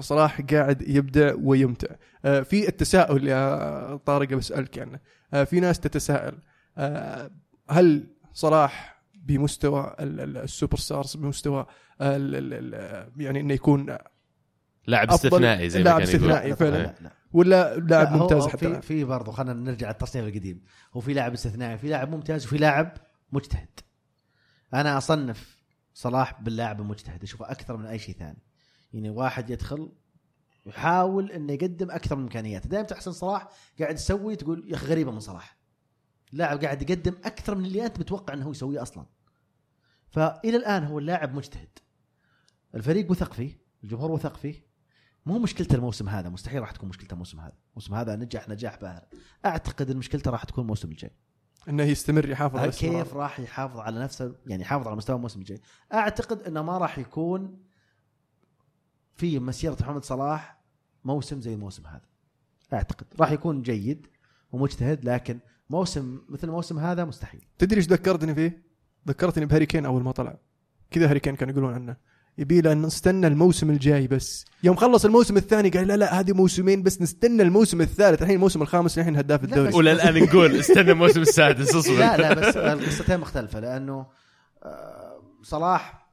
صلاح 0.00 0.40
قاعد 0.40 0.82
يبدع 0.82 1.34
ويمتع. 1.42 1.94
آه، 2.24 2.40
في 2.40 2.68
التساؤل 2.68 3.28
يا 3.28 3.96
طارق 3.96 4.28
بسألك 4.28 4.76
يعني. 4.76 5.00
آه، 5.34 5.44
في 5.44 5.60
ناس 5.60 5.80
تتساءل 5.80 6.38
آه، 6.78 7.30
هل 7.70 8.06
صلاح 8.32 9.02
بمستوى 9.14 9.96
ال- 10.00 10.20
ال- 10.20 10.36
ال 10.36 10.43
super 10.43 10.76
stars 10.76 11.16
بمستوى 11.16 11.66
ال- 12.00 12.36
ال- 12.36 12.74
ال- 12.74 13.12
يعني 13.22 13.40
إنه 13.40 13.54
يكون 13.54 13.96
لاعب 14.86 15.10
استثنائي 15.10 15.70
زي 15.70 15.78
ما 15.78 15.84
لاعب 15.84 16.00
استثنائي. 16.00 16.48
لا 16.50 16.54
فعلا. 16.54 16.76
لا 16.76 16.94
لا. 17.00 17.10
ولا 17.32 17.76
لاعب 17.78 18.12
لا، 18.12 18.16
ممتاز 18.16 18.46
حتى؟ 18.46 18.74
في؟ 18.74 18.82
في 18.82 19.04
برضه 19.04 19.32
خلينا 19.32 19.52
نرجع 19.52 19.88
للتصنيف 19.88 20.26
القديم. 20.26 20.62
هو 20.94 21.00
في 21.00 21.14
لاعب 21.14 21.32
استثنائي 21.32 21.78
في 21.78 21.88
لاعب 21.88 22.10
ممتاز 22.14 22.46
وفي 22.46 22.58
لاعب 22.58 22.92
مجتهد. 23.32 23.80
أنا 24.74 24.98
أصنف 24.98 25.58
صلاح 25.94 26.42
باللاعب 26.42 26.80
المجتهد 26.80 27.22
أشوفه 27.22 27.50
أكثر 27.50 27.76
من 27.76 27.86
أي 27.86 27.98
شيء 27.98 28.14
ثاني. 28.14 28.42
يعني 28.94 29.10
واحد 29.10 29.50
يدخل 29.50 29.92
يحاول 30.66 31.30
إنه 31.30 31.52
يقدم 31.52 31.90
أكثر 31.90 32.16
من 32.16 32.22
إمكانياته. 32.22 32.68
دائما 32.68 32.86
تحسن 32.86 33.12
صلاح 33.12 33.48
قاعد 33.80 33.94
يسوي 33.94 34.36
تقول 34.36 34.64
يا 34.70 34.74
أخي 34.74 34.86
غريبة 34.86 35.10
من 35.10 35.20
صلاح. 35.20 35.56
لاعب 36.32 36.64
قاعد 36.64 36.90
يقدم 36.90 37.14
أكثر 37.24 37.54
من 37.54 37.64
اللي 37.64 37.86
أنت 37.86 37.98
متوقع 37.98 38.34
إنه 38.34 38.44
هو 38.44 38.50
يسويه 38.50 38.82
أصلا. 38.82 39.06
فإلى 40.10 40.56
الآن 40.56 40.84
هو 40.84 40.98
اللاعب 40.98 41.34
مجتهد. 41.34 41.78
الفريق 42.74 43.10
وثق 43.10 43.32
فيه 43.32 43.58
الجمهور 43.84 44.10
وثق 44.10 44.36
فيه. 44.36 44.66
مو 45.26 45.38
مشكلته 45.38 45.74
الموسم 45.74 46.08
هذا 46.08 46.28
مستحيل 46.28 46.60
راح 46.60 46.70
تكون 46.70 46.88
مشكلته 46.88 47.12
الموسم 47.12 47.40
هذا. 47.40 47.56
الموسم 47.70 47.94
هذا 47.94 48.16
نجح 48.16 48.48
نجاح 48.48 48.80
باهر 48.80 49.06
أعتقد 49.46 49.90
إن 49.90 49.96
مشكلته 49.96 50.30
راح 50.30 50.44
تكون 50.44 50.62
الموسم 50.62 50.90
الجاي. 50.90 51.10
إنه 51.68 51.82
يستمر 51.82 52.28
يحافظ 52.28 52.56
على 52.56 52.72
كيف. 52.72 53.14
راح 53.14 53.40
يحافظ 53.40 53.78
على 53.78 54.00
نفسه 54.00 54.36
يعني 54.46 54.62
يحافظ 54.62 54.86
على 54.86 54.96
مستوى 54.96 55.16
الموسم 55.16 55.40
الجاي. 55.40 55.60
أعتقد 55.94 56.42
إنه 56.42 56.62
ما 56.62 56.78
راح 56.78 56.98
يكون 56.98 57.63
في 59.16 59.38
مسيرة 59.38 59.76
محمد 59.80 60.04
صلاح 60.04 60.58
موسم 61.04 61.40
زي 61.40 61.54
الموسم 61.54 61.86
هذا. 61.86 62.02
أعتقد 62.72 63.06
راح 63.20 63.32
يكون 63.32 63.62
جيد 63.62 64.06
ومجتهد 64.52 65.04
لكن 65.04 65.38
موسم 65.70 66.20
مثل 66.28 66.48
الموسم 66.48 66.78
هذا 66.78 67.04
مستحيل. 67.04 67.40
تدري 67.58 67.76
إيش 67.76 67.88
ذكرتني 67.88 68.34
فيه؟ 68.34 68.62
ذكرتني 69.08 69.46
بهاري 69.46 69.66
كين 69.66 69.86
أول 69.86 70.02
ما 70.02 70.12
طلع. 70.12 70.38
كذا 70.90 71.10
هاري 71.10 71.20
كين 71.20 71.36
كانوا 71.36 71.52
يقولون 71.52 71.74
عنه. 71.74 71.96
يبي 72.38 72.60
له 72.60 72.74
نستنى 72.74 73.26
الموسم 73.26 73.70
الجاي 73.70 74.06
بس. 74.06 74.44
يوم 74.62 74.76
خلص 74.76 75.04
الموسم 75.04 75.36
الثاني 75.36 75.68
قال 75.68 75.86
لا 75.88 75.96
لا 75.96 76.20
هذه 76.20 76.32
موسمين 76.32 76.82
بس 76.82 77.02
نستنى 77.02 77.42
الموسم 77.42 77.80
الثالث. 77.80 78.22
الحين 78.22 78.36
الموسم 78.36 78.62
الخامس 78.62 78.98
الحين 78.98 79.16
هداف 79.16 79.44
الدوري. 79.44 79.74
ولا 79.74 79.92
الآن 79.92 80.22
نقول 80.24 80.56
استنى 80.56 80.90
الموسم 80.90 81.20
السادس 81.20 81.74
اصبر. 81.76 81.98
لا 81.98 82.16
لا 82.16 82.34
بس 82.34 82.56
القصتين 82.56 83.20
مختلفة 83.20 83.60
لأنه 83.60 84.06
آه، 84.62 85.22
صلاح 85.42 86.08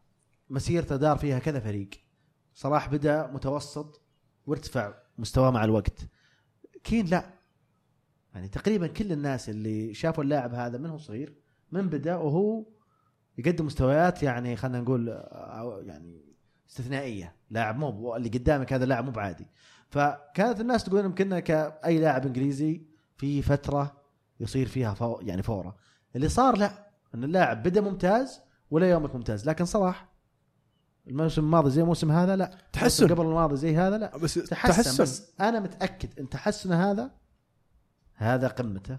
مسيرته 0.50 0.96
دار 0.96 1.18
فيها 1.18 1.40
كذا 1.40 1.60
فريق. 1.60 1.90
صلاح 2.54 2.90
بدأ 2.90 3.28
متوسط 3.28 4.02
وارتفع 4.48 4.94
مستواه 5.18 5.52
مع 5.52 5.64
الوقت. 5.64 6.08
كين 6.84 7.06
لا. 7.06 7.26
يعني 8.34 8.48
تقريبا 8.48 8.88
كل 8.88 9.12
الناس 9.12 9.50
اللي 9.50 9.94
شافوا 9.94 10.24
اللاعب 10.24 10.54
هذا 10.54 10.78
من 10.78 10.90
هو 10.90 10.98
صغير 10.98 11.36
من 11.72 11.90
بدأ 11.90 12.16
وهو 12.16 12.66
يقدم 13.38 13.66
مستويات 13.66 14.24
يعني 14.24 14.56
خلينا 14.56 14.82
نقول 14.82 15.08
يعني 15.86 16.22
استثنائية. 16.70 17.36
لاعب 17.50 17.78
مو 17.78 18.16
اللي 18.16 18.30
قدامك 18.30 18.74
هذا 18.74 18.86
لاعب 18.86 19.06
مو 19.06 19.12
بعادي. 19.12 19.48
فكانت 19.90 20.62
الناس 20.62 20.84
تقول 20.84 21.06
يمكننا 21.06 21.40
كأي 21.40 22.00
لاعب 22.00 22.26
إنجليزي 22.26 22.82
في 23.18 23.42
فترة 23.42 24.02
يصير 24.40 24.68
فيها 24.68 24.94
فو 24.94 25.20
يعني 25.22 25.44
فورة. 25.44 25.76
اللي 26.16 26.30
صار 26.30 26.58
لا. 26.58 26.92
إن 27.16 27.24
اللاعب 27.24 27.64
بدأ 27.64 27.82
ممتاز 27.82 28.42
ولا 28.72 28.90
يومك 28.90 29.16
ممتاز. 29.16 29.50
لكن 29.50 29.66
صلاح 29.66 30.11
الموسم 31.08 31.42
الماضي 31.42 31.70
زي 31.70 31.82
الموسم 31.82 32.12
هذا؟ 32.12 32.36
لا. 32.36 32.58
تحسن. 32.74 33.08
قبل 33.08 33.26
الماضي 33.26 33.56
زي 33.56 33.76
هذا؟ 33.76 33.98
لا. 33.98 34.18
بس 34.18 34.34
تحسن, 34.34 34.84
تحسن. 34.84 35.04
بس 35.04 35.32
أنا 35.42 35.60
متأكد 35.60 36.20
إن 36.20 36.30
تحسنه 36.30 36.92
هذا 36.92 37.12
هذا 38.16 38.48
قمته 38.48 38.98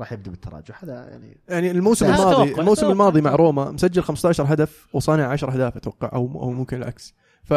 راح 0.00 0.12
يبدأ 0.12 0.30
بالتراجع. 0.30 0.74
هذا 0.82 1.08
يعني 1.10 1.40
يعني 1.48 1.70
الموسم 1.70 2.06
الماضي 2.06 2.54
أتوقع- 2.54 2.58
الموسم 2.58 2.80
أتوقع. 2.80 2.92
الماضي 2.92 3.20
مع 3.20 3.34
روما 3.34 3.70
مسجل 3.70 4.02
15 4.02 4.44
هدف 4.52 4.86
وصانع 4.94 5.26
10 5.32 5.52
أهداف 5.52 5.76
أتوقع 5.76 6.10
أو 6.12 6.42
أو 6.42 6.50
ممكن 6.50 6.76
العكس. 6.76 7.14
ف 7.44 7.54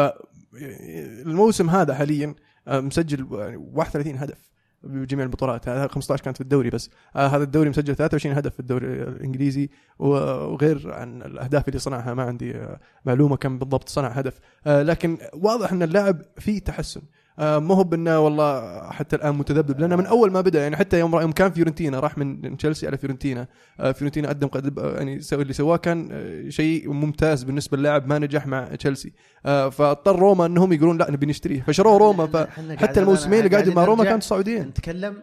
الموسم 1.26 1.70
هذا 1.70 1.94
حاليا 1.94 2.34
آه، 2.68 2.80
مسجل 2.80 3.26
يعني 3.32 3.56
31 3.56 4.18
هدف. 4.18 4.50
بجميع 4.82 5.24
البطولات. 5.24 5.68
هذا 5.68 5.86
15 5.86 6.24
كانت 6.24 6.36
في 6.36 6.42
الدوري 6.42 6.70
بس. 6.70 6.90
آه 7.16 7.26
هذا 7.26 7.42
الدوري 7.44 7.70
مسجل 7.70 7.96
23 7.96 8.36
هدف 8.36 8.54
في 8.54 8.60
الدوري 8.60 8.86
الإنجليزي. 8.86 9.70
وغير 9.98 10.92
عن 10.92 11.22
الأهداف 11.22 11.68
اللي 11.68 11.78
صنعها 11.78 12.14
ما 12.14 12.22
عندي 12.22 12.56
آه 12.56 12.80
معلومة 13.04 13.36
كم 13.36 13.58
بالضبط 13.58 13.88
صنع 13.88 14.08
هدف. 14.08 14.40
آه 14.66 14.82
لكن 14.82 15.18
واضح 15.34 15.72
إن 15.72 15.82
اللاعب 15.82 16.22
فيه 16.38 16.60
تحسن. 16.60 17.02
مو 17.40 17.74
هو 17.74 17.84
بأنه 17.84 18.18
والله 18.18 18.80
حتى 18.90 19.16
الآن 19.16 19.34
متذبذب 19.34 19.80
لأنه 19.80 19.96
من 19.96 20.06
أول 20.06 20.32
ما 20.32 20.40
بدأ 20.40 20.62
يعني 20.62 20.76
حتى 20.76 20.98
يوم 20.98 21.20
يوم 21.20 21.32
كان 21.32 21.50
فيورنتينا 21.50 22.00
راح 22.00 22.18
من 22.18 22.56
تشيلسي 22.56 22.86
على 22.86 22.98
فيورنتينا. 22.98 23.48
آه 23.80 23.92
فيورنتينا 23.92 24.28
قدم 24.28 24.48
قد 24.48 24.78
يعني 24.78 25.20
سوى 25.20 25.42
اللي 25.42 25.52
سواه 25.52 25.76
كان 25.76 26.08
آه 26.12 26.48
شيء 26.48 26.92
ممتاز 26.92 27.42
بالنسبة 27.42 27.76
للاعب 27.76 28.06
ما 28.06 28.18
نجح 28.18 28.46
مع 28.46 28.64
تشيلسي. 28.64 29.12
آه 29.46 29.68
فاضطر 29.68 30.18
روما 30.18 30.46
إنهم 30.46 30.72
يقولون 30.72 30.98
لا 30.98 31.10
نبي 31.10 31.26
نشتريه. 31.26 31.62
فشروه 31.62 31.98
روما 31.98 32.26
فحتى 32.26 33.00
الموسمين 33.00 33.38
اللي 33.38 33.50
قاعدين 33.50 33.74
مع 33.74 33.84
روما 33.84 33.96
نرجع 33.96 34.10
كانوا 34.10 34.20
سعوديين. 34.20 34.62
نتكلم 34.62 35.22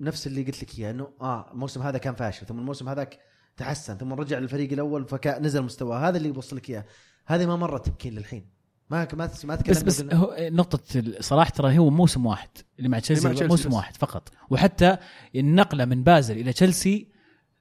نفس 0.00 0.26
اللي 0.26 0.42
قلت 0.42 0.62
لك 0.62 0.78
إياه 0.78 0.90
إنه 0.90 1.08
آه 1.20 1.52
الموسم 1.52 1.82
هذا 1.82 1.98
كان 1.98 2.14
فاشل 2.14 2.46
ثم 2.46 2.58
الموسم 2.58 2.88
هذاك 2.88 3.18
تحسن 3.56 3.96
ثم 3.96 4.12
رجع 4.12 4.38
للفريق 4.38 4.72
الأول 4.72 5.04
فنزل 5.08 5.62
مستواه. 5.62 6.08
هذا 6.08 6.16
اللي 6.16 6.28
يوصل 6.28 6.56
لك 6.56 6.70
إياه. 6.70 6.84
هذه 7.26 7.46
ما 7.46 7.56
مرت 7.56 7.86
تبكين 7.86 8.14
للحين. 8.14 8.61
ما 8.90 9.08
ما 9.14 9.30
ما 9.44 9.56
تكلم 9.56 9.74
بس 9.74 9.82
بس 9.82 10.14
هو 10.14 10.36
نقطة 10.40 10.80
الصراحة 10.96 11.50
ترى 11.50 11.78
هو 11.78 11.90
موسم 11.90 12.26
واحد 12.26 12.48
اللي 12.78 12.88
مع 12.88 12.98
تشيلسي 12.98 13.28
موسم 13.46 13.68
بس. 13.68 13.74
واحد 13.74 13.96
فقط. 13.96 14.28
وحتى 14.50 14.96
النقلة 15.36 15.84
من 15.84 16.02
بازل 16.02 16.38
إلى 16.38 16.52
تشيلسي 16.52 17.08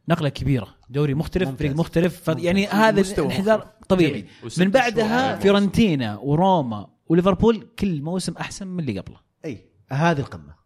نقلة 0.09 0.29
كبيرة. 0.29 0.67
دوري 0.89 1.13
مختلف 1.13 1.47
ممتاز. 1.47 1.59
فريق 1.59 1.75
مختلف. 1.75 2.27
يعني. 2.27 2.67
هذا 2.67 3.01
الانحدار. 3.01 3.67
طبيعي. 3.89 4.25
من 4.57 4.69
بعدها 4.71 5.25
يعني 5.27 5.41
فيورنتينا 5.41 6.17
وروما 6.17 6.87
وليفربول 7.07 7.67
كل 7.79 8.01
موسم 8.01 8.33
أحسن 8.37 8.67
من 8.67 8.79
اللي 8.79 8.99
قبله. 8.99 9.17
أي 9.45 9.65
هذه 9.91 10.19
القمة. 10.19 10.61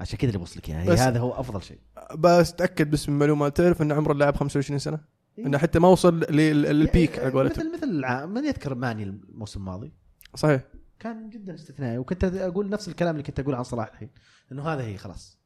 عشان 0.00 0.18
كذا 0.18 0.28
اللي 0.28 0.38
بوصل 0.38 0.58
لك 0.58 0.68
اياها 0.68 0.82
هي 0.82 0.88
بس- 0.88 0.98
هذا 0.98 1.18
هو 1.20 1.32
أفضل 1.32 1.62
شيء. 1.62 1.78
بس 2.18 2.54
تأكد 2.54 2.90
بس 2.90 3.08
من 3.08 3.18
معلومه 3.18 3.48
تعرف 3.48 3.82
إن 3.82 3.92
عمر 3.92 4.12
اللاعب 4.12 4.36
25 4.36 4.78
سنة؟ 4.78 5.15
إنه 5.38 5.58
حتى 5.58 5.78
ما 5.78 5.88
وصل 5.88 6.20
لل- 6.20 6.62
للبيك 6.62 7.18
على 7.18 7.30
قولتهم. 7.32 7.72
مثل 7.72 7.76
مثل 7.76 8.26
من 8.26 8.44
يذكر 8.44 8.74
ماني 8.74 9.02
الموسم 9.02 9.60
الماضي؟ 9.60 9.92
صحيح. 10.34 10.60
كان 10.98 11.30
جدا 11.30 11.54
استثنائي 11.54 11.98
وكنت 11.98 12.24
أقول 12.24 12.68
نفس 12.68 12.88
الكلام 12.88 13.10
اللي 13.14 13.22
كنت 13.22 13.40
أقوله 13.40 13.56
عن 13.56 13.64
صلاح 13.64 13.88
الحين 13.92 14.10
إنه 14.52 14.68
هذا 14.68 14.82
هي 14.82 14.96
خلاص. 14.96 15.38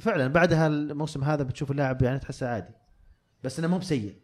فعلا 0.00 0.28
بعدها 0.28 0.66
الموسم 0.66 1.24
هذا 1.24 1.42
بتشوف 1.42 1.70
اللاعب 1.70 2.02
يعني 2.02 2.18
تحسه 2.18 2.48
عادي 2.48 2.74
بس 3.44 3.58
إنه 3.58 3.68
مو 3.68 3.78
بسيء. 3.78 4.14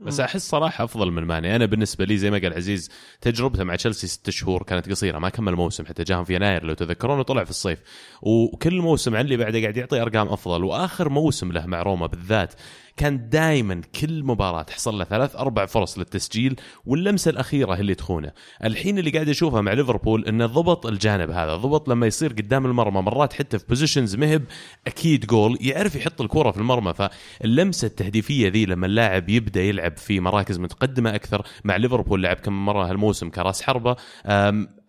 بس 0.00 0.20
أحس 0.20 0.48
صراحة 0.48 0.84
أفضل 0.84 1.10
من 1.10 1.22
ماني. 1.22 1.56
أنا 1.56 1.66
بالنسبة 1.66 2.04
لي 2.04 2.16
زي 2.18 2.30
ما 2.30 2.38
قال 2.38 2.54
عزيز 2.54 2.90
تجربته 3.20 3.64
مع 3.64 3.76
تشيلسي 3.76 4.06
ست 4.06 4.30
شهور 4.30 4.62
كانت 4.62 4.90
قصيرة 4.90 5.18
ما 5.18 5.28
كمل 5.28 5.54
موسم 5.54 5.86
حتى 5.86 6.02
جاهم 6.02 6.24
في 6.24 6.34
يناير 6.34 6.64
لو 6.64 6.74
تذكرون 6.74 7.18
وطلع 7.18 7.44
في 7.44 7.50
الصيف. 7.50 7.82
وكل 8.22 8.80
موسم 8.80 9.16
عن 9.16 9.24
اللي 9.24 9.36
بعده 9.36 9.60
قاعد 9.60 9.76
يعطي 9.76 10.02
أرقام 10.02 10.28
أفضل. 10.28 10.64
وآخر 10.64 11.08
موسم 11.08 11.52
له 11.52 11.66
مع 11.66 11.82
روما 11.82 12.06
بالذات 12.06 12.54
كان 12.96 13.28
دائما 13.28 13.80
كل 14.00 14.24
مباراة 14.24 14.62
تحصل 14.62 14.98
له 14.98 15.04
ثلاث 15.04 15.36
أربع 15.36 15.66
فرص 15.66 15.98
للتسجيل 15.98 16.56
واللمسة 16.86 17.30
الأخيرة 17.30 17.74
اللي 17.74 17.94
تخونه. 17.94 18.32
الحين 18.64 18.98
اللي 18.98 19.10
قاعد 19.10 19.28
أشوفه 19.28 19.60
مع 19.60 19.72
ليفربول 19.72 20.24
إنه 20.24 20.46
ضبط 20.46 20.86
الجانب 20.86 21.30
هذا 21.30 21.56
ضبط 21.56 21.88
لما 21.88 22.06
يصير 22.06 22.32
قدام 22.32 22.66
المرمى 22.66 23.02
مرات 23.02 23.32
حتى 23.32 23.58
في 23.58 23.64
positions 23.68 24.16
مهب 24.16 24.44
أكيد 24.86 25.26
جول 25.26 25.58
يعرف 25.60 25.96
يحط 25.96 26.20
الكرة 26.20 26.50
في 26.50 26.58
المرمى. 26.58 26.94
فاللمسة 26.94 27.86
التهديفية 27.86 28.48
ذي 28.48 28.66
لما 28.66 28.86
اللاعب 28.86 29.28
يبدأ 29.28 29.62
يلعب 29.62 29.96
في 29.96 30.20
مراكز 30.20 30.58
متقدمة 30.58 31.14
أكثر 31.14 31.46
مع 31.64 31.76
ليفربول 31.76 32.22
لعب 32.22 32.36
كم 32.36 32.66
مرة 32.66 32.90
هالموسم 32.90 33.30
كرأس 33.30 33.62
حربة. 33.62 33.96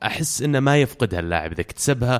أحس 0.03 0.41
إنه 0.41 0.59
ما 0.59 0.81
يفقدها 0.81 1.19
اللاعب 1.19 1.51
إذا 1.51 1.61
اكتسبها. 1.61 2.19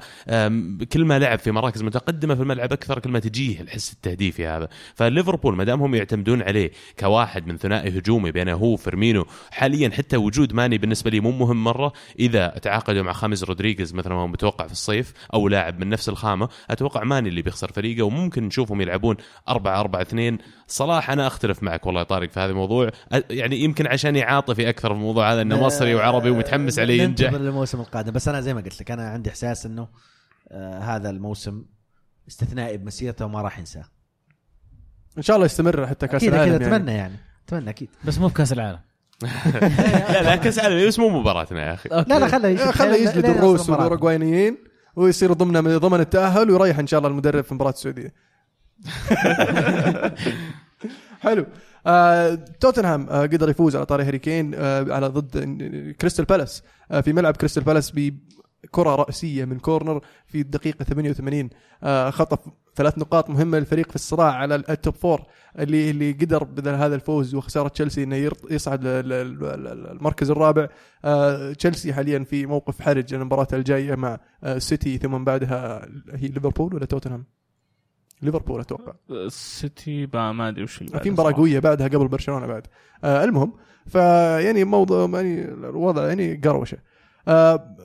كل 0.93 1.05
ما 1.05 1.19
لعب 1.19 1.39
في 1.39 1.51
مراكز 1.51 1.83
متقدمة 1.83 2.35
في 2.35 2.41
الملعب 2.41 2.73
أكثر 2.73 2.99
كل 2.99 3.09
ما 3.09 3.19
تجيه 3.19 3.61
الحس 3.61 3.93
التهديفي 3.93 4.47
هذا. 4.47 4.67
فليفربول 4.95 5.55
ما 5.55 5.63
دام 5.63 5.81
هم 5.81 5.95
يعتمدون 5.95 6.41
عليه 6.41 6.71
كواحد 6.99 7.47
من 7.47 7.57
ثنائي 7.57 7.99
هجومي 7.99 8.31
بينه 8.31 8.53
هو 8.53 8.73
وفيرمينو 8.73 9.25
حاليا 9.51 9.89
حتى 9.89 10.17
وجود 10.17 10.53
ماني 10.53 10.77
بالنسبة 10.77 11.11
لي 11.11 11.19
مو 11.19 11.31
مهم 11.31 11.63
مرة. 11.63 11.93
إذا 12.19 12.47
تعاقدوا 12.47 13.03
مع 13.03 13.13
خاميس 13.13 13.43
رودريغيز 13.43 13.93
مثل 13.93 14.09
ما 14.09 14.21
هو 14.21 14.27
متوقع 14.27 14.65
في 14.65 14.71
الصيف 14.71 15.13
أو 15.33 15.47
لاعب 15.47 15.79
من 15.79 15.89
نفس 15.89 16.09
الخامة 16.09 16.49
أتوقع 16.69 17.03
ماني 17.03 17.29
اللي 17.29 17.41
بيخسر 17.41 17.71
فريقه 17.71 18.03
وممكن 18.03 18.43
نشوفهم 18.43 18.81
يلعبون 18.81 19.15
4 19.49 19.79
4 19.79 20.01
2 20.01 20.37
صلاح 20.67 21.09
أنا 21.09 21.27
أختلف 21.27 21.63
معك 21.63 21.85
والله 21.85 22.01
يا 22.01 22.05
طارق 22.05 22.29
في 22.29 22.39
هذا 22.39 22.51
الموضوع. 22.51 22.89
يعني 23.29 23.59
يمكن 23.63 23.87
عشان 23.87 24.17
عاطفي 24.17 24.69
أكثر 24.69 24.89
في 24.89 24.95
الموضوع 24.95 25.33
هذا 25.33 25.41
إنه 25.41 25.63
مصري 25.65 25.95
وعربي 25.95 26.29
ومتحمس 26.29 26.79
عليه 26.79 27.03
ينجح. 27.03 27.31
الموسم 27.73 27.89
القادم 27.89 28.11
بس 28.11 28.27
أنا 28.27 28.41
زي 28.41 28.53
ما 28.53 28.61
قلت 28.61 28.81
لك 28.81 28.91
أنا 28.91 29.09
عندي 29.09 29.29
احساس 29.29 29.65
انه 29.65 29.87
آه 30.51 30.79
هذا 30.79 31.09
الموسم 31.09 31.65
استثنائي 32.27 32.77
بمسيرته 32.77 33.25
وما 33.25 33.41
راح 33.41 33.59
ينساه 33.59 33.85
ان 35.17 35.21
شاء 35.21 35.35
الله 35.35 35.45
يستمر 35.45 35.87
حتى 35.87 36.07
كاس 36.07 36.23
العالم 36.23 36.53
أكيد 36.53 36.61
يعني. 36.61 36.75
اتمنى 36.75 36.93
يعني 36.93 37.15
اتمنى 37.47 37.69
أكيد 37.69 37.89
بس 38.05 38.17
مو 38.17 38.29
كأس 38.29 38.53
العالم 38.53 38.79
لا 39.23 40.23
لا 40.23 40.35
كاس 40.35 40.59
عالمي 40.59 40.87
بس 40.87 40.99
مو 40.99 41.19
مباراتنا 41.19 41.67
يا 41.67 41.73
أخي 41.73 41.89
لا 41.89 42.19
لا 42.19 42.27
خله 42.27 42.67
آه، 42.67 42.71
خله 42.71 42.95
يجلد 42.95 43.25
الروس 43.25 43.69
والاوروغواينيين 43.69 44.57
ويصير 44.95 45.33
ضمن 45.33 45.77
ضمن 45.77 45.99
التاهل 45.99 46.51
ويريح 46.51 46.79
ان 46.79 46.87
شاء 46.87 46.97
الله 46.97 47.09
المدرب 47.09 47.43
في 47.43 47.53
مباراه 47.53 47.71
السعوديه 47.71 48.13
حلو 51.23 51.45
آه 51.87 52.35
توتنهام 52.59 53.09
آه 53.09 53.21
قدر 53.21 53.49
يفوز 53.49 53.75
على 53.75 53.85
طاري 53.85 54.03
هاري 54.03 54.19
كين 54.19 54.51
آه 54.55 54.93
على 54.93 55.07
ضد 55.07 55.37
كريستال 56.01 56.25
بالاس. 56.25 56.63
في 57.01 57.13
ملعب 57.13 57.35
كريستال 57.37 57.63
بالاس 57.63 57.91
بكرة 57.95 58.95
رأسية 58.95 59.45
من 59.45 59.59
corner 59.59 60.01
في 60.27 60.41
الدقيقة 60.41 60.83
88 60.83 61.49
آه 61.83 62.09
خطف 62.09 62.39
ثلاث 62.75 62.97
نقاط 62.97 63.29
مهمة 63.29 63.59
للفريق 63.59 63.89
في 63.89 63.95
الصراع 63.95 64.31
على 64.33 64.55
ال 64.55 64.65
top 64.65 64.95
four 64.95 65.21
اللي 65.59 65.89
اللي 65.89 66.11
قدر 66.11 66.43
بهذا 66.43 66.95
الفوز 66.95 67.35
وخسارة 67.35 67.67
تشيلسي 67.67 68.03
إنه 68.03 68.31
يصعد 68.49 68.79
المركز 68.83 70.31
الرابع. 70.31 70.67
تشيلسي 71.53 71.93
حاليا 71.93 72.23
في 72.23 72.45
موقف 72.45 72.81
حرج 72.81 73.13
المباراة 73.13 73.47
الجاية 73.53 73.95
مع 73.95 74.19
سيتي 74.57 74.97
ثم 74.97 75.23
بعدها 75.23 75.85
هي 76.13 76.27
ليفربول 76.27 76.75
ولا 76.75 76.85
توتنهام؟ 76.85 77.36
ليفربول 78.21 78.59
أتوقع. 78.61 78.93
السيتي 79.11 80.05
بقى 80.05 80.33
ما 80.33 80.49
أدري 80.49 80.63
وش 80.63 80.75
في 81.03 81.09
مباراة. 81.11 81.31
قوية 81.31 81.59
بعدها 81.59 81.87
قبل 81.87 82.07
برشلونة 82.07 82.45
بعد. 82.47 82.67
آه 83.03 83.23
المهم 83.23 83.53
فيعني 83.87 84.63
موضوع 84.63 85.09
يعني 85.21 85.45
الوضع 85.45 86.07
يعني 86.07 86.35
قروشة. 86.43 86.77
آه 87.27 87.77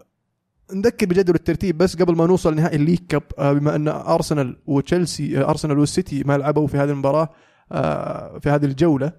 نذكر 0.72 1.06
بجدول 1.06 1.34
الترتيب 1.34 1.78
بس 1.78 1.96
قبل 1.96 2.16
ما 2.16 2.26
نوصل 2.26 2.54
نهائي 2.54 2.76
ال 2.76 2.80
league 2.80 2.98
cup 3.08 3.22
آه 3.38 3.52
بما 3.52 3.74
أن 3.76 3.88
أرسنال 3.88 4.56
وتشيلسي 4.66 5.38
آه 5.40 5.48
أرسنال 5.50 5.78
والسيتي 5.78 6.22
ما 6.24 6.38
لعبوا 6.38 6.66
في 6.66 6.76
هذه 6.76 6.90
المباراة 6.90 7.28
آه 7.72 8.38
في 8.38 8.50
هذه 8.50 8.64
الجولة 8.64 9.12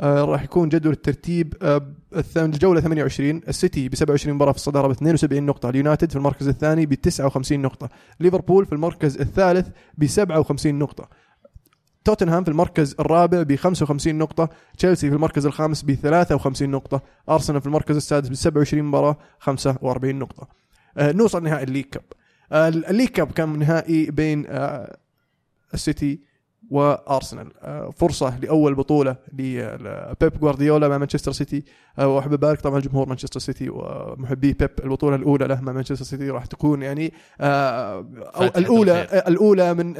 آه 0.00 0.24
راح 0.24 0.42
يكون 0.42 0.68
جدول 0.68 0.92
الترتيب 0.92 1.54
آه 1.62 1.92
الجولة 2.36 2.80
28 2.80 3.40
السيتي 3.48 3.88
ب 3.88 3.94
27 3.94 4.34
مباراة 4.34 4.52
في 4.52 4.58
الصدارة 4.58 4.88
ب 4.88 4.90
72 4.90 5.46
نقطة 5.46 5.68
اليونايتد 5.68 6.10
في 6.10 6.16
المركز 6.16 6.48
الثاني 6.48 6.86
ب 6.86 6.94
59 6.94 7.60
نقطة 7.62 7.88
ليفربول 8.20 8.66
في 8.66 8.72
المركز 8.72 9.20
الثالث 9.20 9.68
ب 9.98 10.06
57 10.06 10.74
نقطة 10.74 11.08
توتنهام 12.04 12.44
في 12.44 12.50
المركز 12.50 12.94
الرابع 13.00 13.42
ب 13.42 13.54
55 13.56 14.14
نقطة، 14.18 14.48
تشيلسي 14.78 15.08
في 15.08 15.16
المركز 15.16 15.46
الخامس 15.46 15.82
ب 15.82 15.94
53 15.94 16.70
نقطة، 16.70 17.02
أرسنال 17.28 17.60
في 17.60 17.66
المركز 17.66 17.96
السادس 17.96 18.28
ب 18.28 18.34
27 18.34 18.84
مباراة 18.84 19.16
45 19.38 20.18
نقطة. 20.18 20.48
آه 20.98 21.12
نوصل 21.12 21.42
نهائي 21.42 21.64
ال 21.64 21.67
league 21.67 21.84
cup. 21.84 22.02
آه 22.52 22.68
ال 22.68 22.74
league 22.74 23.08
cup 23.08 23.32
كان 23.32 23.58
نهائي 23.58 24.10
بين 24.10 24.44
آه 24.48 24.96
السيتي 25.74 26.20
وأرسنال. 26.70 27.52
آه 27.62 27.90
فرصة 27.96 28.38
لأول 28.38 28.74
بطولة 28.74 29.16
لبيب 29.32 30.40
جوارديولا 30.40 30.88
مع 30.88 30.98
مانشستر 30.98 31.32
سيتي. 31.32 31.64
آه 31.98 32.08
وأحب 32.08 32.32
أبارك 32.32 32.60
طبعا 32.60 32.80
جمهور 32.80 33.08
مانشستر 33.08 33.40
سيتي 33.40 33.68
ومحبي 33.70 34.52
بيب 34.52 34.70
البطولة 34.84 35.16
الأولى 35.16 35.46
له 35.46 35.60
مع 35.60 35.72
مانشستر 35.72 36.04
سيتي 36.04 36.30
راح 36.30 36.46
تكون 36.46 36.82
يعني 36.82 37.12
آه 37.40 38.00
الأولى 38.56 39.02
الخير. 39.02 39.28
الأولى 39.28 39.74
من 39.74 39.92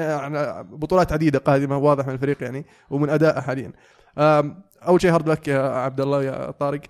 بطولات 0.76 1.12
عديدة 1.12 1.38
قادمة 1.38 1.78
واضح 1.78 2.06
من 2.06 2.14
الفريق 2.14 2.42
يعني 2.42 2.66
ومن 2.90 3.10
ادائه 3.10 3.40
حاليا. 3.40 3.72
أول 4.88 5.00
شيء 5.02 5.14
hard 5.14 5.28
luck 5.28 5.48
يا 5.48 5.58
عبد 5.58 6.00
الله 6.00 6.22
يا 6.22 6.50
طارق. 6.50 6.80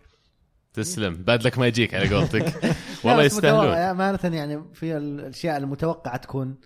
تسلم. 0.74 1.14
bad 1.14 1.42
luck 1.42 1.58
ما 1.58 1.66
يجيك 1.66 1.94
على 1.94 2.14
قولتك. 2.14 2.54
والله 3.04 3.22
يستاهلون. 3.22 3.74
أمانة 3.74 4.36
يعني 4.36 4.64
في 4.74 4.96
الأشياء 4.96 5.56
المتوقعة 5.56 6.16
تكون 6.16 6.56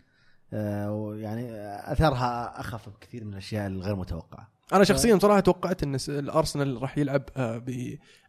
يعني 1.20 1.53
أثرها 1.92 2.61
أخف 2.61 2.88
بكثير 2.88 3.24
من 3.24 3.32
الأشياء 3.32 3.66
الغير 3.66 3.96
متوقعة. 3.96 4.51
أنا 4.73 4.85
شخصيا 4.85 5.18
صراحة 5.18 5.41
توقعت 5.41 5.83
إن 5.83 5.97
الأرسنال 6.09 6.83
راح 6.83 6.99
يلعب 6.99 7.23
آه، 7.37 7.62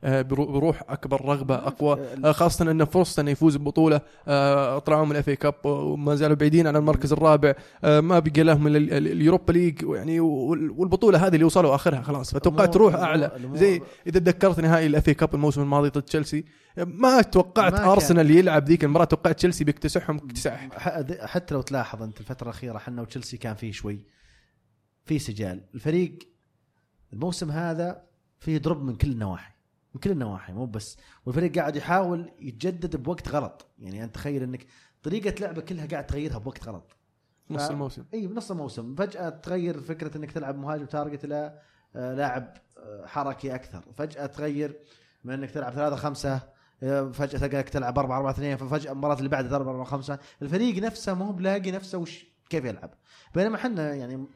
آه، 0.04 0.22
برو- 0.22 0.52
بروح 0.52 0.84
أكبر 0.90 1.26
رغبة 1.26 1.56
أقوى 1.56 2.00
آه، 2.26 2.32
خاصة 2.32 2.72
انه 2.72 2.86
فرصته 2.86 3.22
إنه 3.22 3.32
يفوز 3.32 3.58
ببطولة 3.58 3.98
طلعوا 4.80 5.06
من 5.06 5.12
ال 5.12 5.30
FA 5.30 5.36
Cup 5.36 5.56
وما 5.66 6.16
زالوا 6.16 6.36
بعيدين 6.36 6.68
عن 6.68 6.76
المركز 6.76 7.14
الرابع 7.14 7.54
ما 7.84 8.20
بقى 8.20 8.44
لهم 8.44 8.68
ال 8.68 8.80
Europa 8.80 9.52
League 9.52 9.82
يعني 9.90 10.20
وال- 10.20 10.72
والبطولة 10.72 11.28
هذه 11.28 11.34
اللي 11.34 11.46
وصلوا 11.46 11.76
آخرها 11.76 12.02
خلاص. 12.02 12.34
فتوقعت 12.34 12.78
روح 12.78 12.96
أعلى. 12.96 13.32
زي 13.54 13.82
إذا 14.08 14.20
تذكرت 14.20 14.60
نهائي 14.60 14.86
ال 14.88 15.08
FA 15.10 15.14
Cup 15.14 15.36
الموسم 15.36 15.62
الماضي 15.62 15.90
ضد 15.90 16.02
تشيلسي 16.02 16.46
ما 16.78 17.22
توقعت 17.22 17.74
ما 17.82 17.92
أرسنال 17.92 18.32
يلعب 18.32 18.68
ذيك 18.68 18.84
المباراة 18.84 19.06
توقعت 19.06 19.38
تشيلسي 19.38 19.64
بيكتسحهم 19.64 20.18
اكتساح. 20.18 20.70
حتى 21.22 21.54
لو 21.54 21.62
تلاحظ 21.62 22.04
أنت 22.04 22.20
الفترة 22.20 22.44
الأخيرة 22.50 22.78
إحنا 22.78 23.02
وتشيلسي 23.02 23.38
كان 23.38 23.56
فيه 23.56 23.72
شوي 23.72 24.00
في 25.06 25.20
سجال. 25.20 25.62
الفريق 25.76 26.20
الموسم 27.14 27.52
هذا 27.52 28.04
فيه 28.40 28.58
drop 28.58 28.82
من 28.82 28.96
كل 28.96 29.12
النواحي. 29.12 29.54
من 29.96 30.02
كل 30.02 30.12
النواحي 30.12 30.54
مو 30.54 30.66
بس. 30.66 30.98
والفريق 31.26 31.56
قاعد 31.56 31.76
يحاول 31.76 32.32
يتجدد 32.40 32.96
بوقت 32.96 33.30
غلط. 33.30 33.68
يعني 33.80 34.04
أنت 34.04 34.16
تخيل 34.16 34.44
إنك 34.44 34.66
طريقة 35.04 35.42
لعبة 35.42 35.62
كلها 35.62 35.86
قاعد 35.86 36.06
تغيرها 36.06 36.38
بوقت 36.38 36.68
غلط. 36.68 36.98
نص 37.50 37.70
الموسم. 37.70 38.06
إي 38.14 38.28
بنص 38.28 38.52
الموسم. 38.52 38.96
فجأة 38.96 39.30
تغير 39.30 39.82
فكرة 39.82 40.18
إنك 40.18 40.32
تلعب 40.32 40.58
مهاجم 40.58 40.86
target 40.86 41.26
إلى 41.26 41.60
آه، 41.96 42.14
لاعب 42.14 42.58
آه، 42.78 43.06
حركي 43.06 43.56
أكثر. 43.56 43.86
فجأة 43.98 44.26
تغير 44.26 44.80
من 45.24 45.34
إنك 45.34 45.52
تلعب 45.52 45.74
3 45.74 45.96
5 45.96 46.42
فجأة 47.12 47.40
تلقاك 47.40 47.70
تلعب 47.70 48.00
4 48.00 48.18
4 48.18 48.32
2 48.32 48.58
ففجأة 48.58 48.92
المباراة 48.92 49.18
اللي 49.18 49.30
بعدها 49.30 49.56
4 49.56 49.72
4 49.72 49.86
5 49.86 50.20
الفريق 50.42 50.84
نفسه 50.84 51.14
ما 51.14 51.26
هو 51.26 51.32
بلاقي 51.32 51.72
نفسه 51.72 51.98
وش 51.98 52.26
كيف 52.50 52.66
يلعب. 52.66 52.94
بينما 53.36 53.56
إحنا 53.56 53.94
يعني 53.94 54.28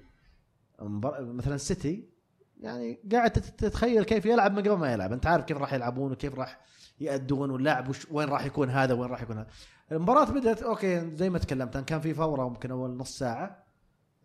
مثلا 1.19 1.55
السيتي 1.55 2.16
يعني 2.59 2.99
قاعد 3.11 3.31
تت- 3.31 3.59
تتخيل 3.65 4.03
كيف 4.03 4.25
يلعب 4.25 4.51
من 4.51 4.59
قبل 4.59 4.71
ما 4.77 4.93
يلعب. 4.93 5.13
أنت 5.13 5.25
عارف 5.27 5.45
كيف 5.45 5.57
راح 5.57 5.73
يلعبون 5.73 6.11
وكيف 6.11 6.33
راح 6.35 6.59
يأدون 6.99 7.51
واللاعب 7.51 7.91
وين 8.11 8.29
راح 8.29 8.45
يكون 8.45 8.69
هذا 8.69 8.93
وين 8.93 9.09
راح 9.09 9.21
يكون 9.21 9.37
هذا. 9.37 9.47
المباراة 9.91 10.25
بدأت 10.31 10.63
okay 10.63 11.15
زي 11.15 11.29
ما 11.29 11.39
تكلمت 11.39 11.77
كان 11.77 11.99
في 12.01 12.13
فورة 12.13 12.49
ممكن 12.49 12.71
أول 12.71 12.97
نص 12.97 13.17
ساعة 13.17 13.63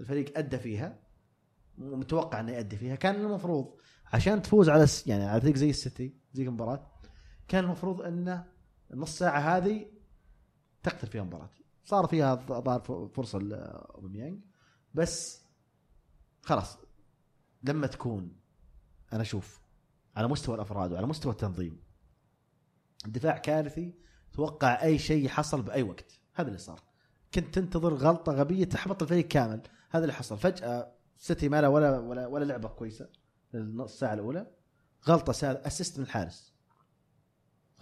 الفريق 0.01 0.39
أدى 0.39 0.59
فيها 0.59 0.99
ومتوقع 1.78 2.41
إنه 2.41 2.53
يأدي 2.53 2.76
فيها. 2.76 2.95
كان 2.95 3.14
المفروض 3.14 3.74
عشان 4.12 4.43
تفوز 4.43 4.68
على 4.68 4.87
يعني 5.07 5.24
على 5.24 5.41
فريق 5.41 5.57
زي 5.57 5.70
السيتي 5.70 6.14
زي 6.33 6.43
المباراة 6.43 6.93
كان 7.49 7.64
المفروض 7.64 8.03
انه 8.03 8.45
النص 8.93 9.18
ساعة 9.18 9.39
هذه 9.57 9.87
تقتل 10.83 11.07
فيها 11.07 11.22
المباراة. 11.22 11.51
صار 11.85 12.07
فيها 12.07 12.35
ظهر 12.35 13.09
فرصة 13.14 13.39
لاوباميانج 13.39 14.41
بس 14.95 15.43
خلاص 16.43 16.78
لما 17.64 17.86
تكون 17.86 18.36
أنا 19.12 19.22
أشوف 19.22 19.60
على 20.16 20.28
مستوى 20.28 20.54
الأفراد 20.54 20.92
وعلى 20.92 21.06
مستوى 21.06 21.32
التنظيم 21.32 21.80
الدفاع 23.06 23.38
كارثي 23.38 23.94
توقع 24.32 24.82
أي 24.82 24.98
شيء 24.98 25.28
حصل 25.28 25.62
بأي 25.62 25.82
وقت. 25.82 26.20
هذا 26.34 26.48
اللي 26.48 26.58
صار. 26.58 26.80
كنت 27.34 27.54
تنتظر 27.54 27.94
غلطة 27.94 28.32
غبية 28.32 28.64
تحبط 28.64 29.02
الفريق 29.02 29.28
كامل. 29.28 29.62
هذا 29.90 30.04
اللي 30.04 30.12
حصل. 30.12 30.38
فجأة 30.38 30.92
سيتي 31.16 31.48
ما 31.48 31.60
له 31.60 31.68
ولا 31.68 31.98
ولا 31.98 32.26
ولا 32.26 32.44
لعبة 32.44 32.68
كويسة 32.68 33.08
النص 33.54 33.98
ساعة 33.98 34.14
الأولى. 34.14 34.46
غلطة 35.08 35.32
ساذ 35.32 35.56
اسيست 35.56 35.98
من 35.98 36.04
الحارس. 36.04 36.54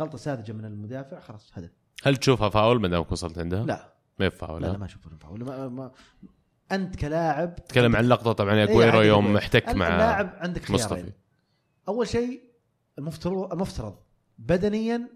غلطة 0.00 0.18
ساذجة 0.18 0.52
من 0.52 0.64
المدافع 0.64 1.20
خلاص 1.20 1.50
هدف. 1.54 1.70
هل 2.02 2.16
تشوفها 2.16 2.48
فاول 2.48 2.80
ما 2.80 2.88
دامك 2.88 3.12
وصلت 3.12 3.38
عندها؟ 3.38 3.64
لا. 3.64 3.94
ما 4.18 4.26
هي 4.26 4.30
فاول 4.30 4.62
لا, 4.62 4.66
لا 4.66 4.78
ما 4.78 4.84
أشوف 4.84 5.06
إنه 5.06 5.16
فاول. 5.16 5.44
ما 5.44 5.68
ما 5.68 5.92
أنت 6.72 6.96
كلاعب 6.96 7.64
تكلم 7.64 7.96
عن 7.96 8.04
لقطة 8.04 8.32
طبعا 8.32 8.54
إيه، 8.54 8.64
أجويرو 8.64 8.96
عادي 8.98 9.08
يوم. 9.08 9.36
احتك 9.36 9.68
مع 9.68 9.88
اللاعب 9.88 10.32
عندك 10.36 10.64
خيارين. 10.64 10.84
مصطفى. 10.84 11.12
أول 11.88 12.08
شيء 12.08 12.42
المفترض 12.98 13.52
المفترض 13.52 13.98
بدنيا 14.38 15.08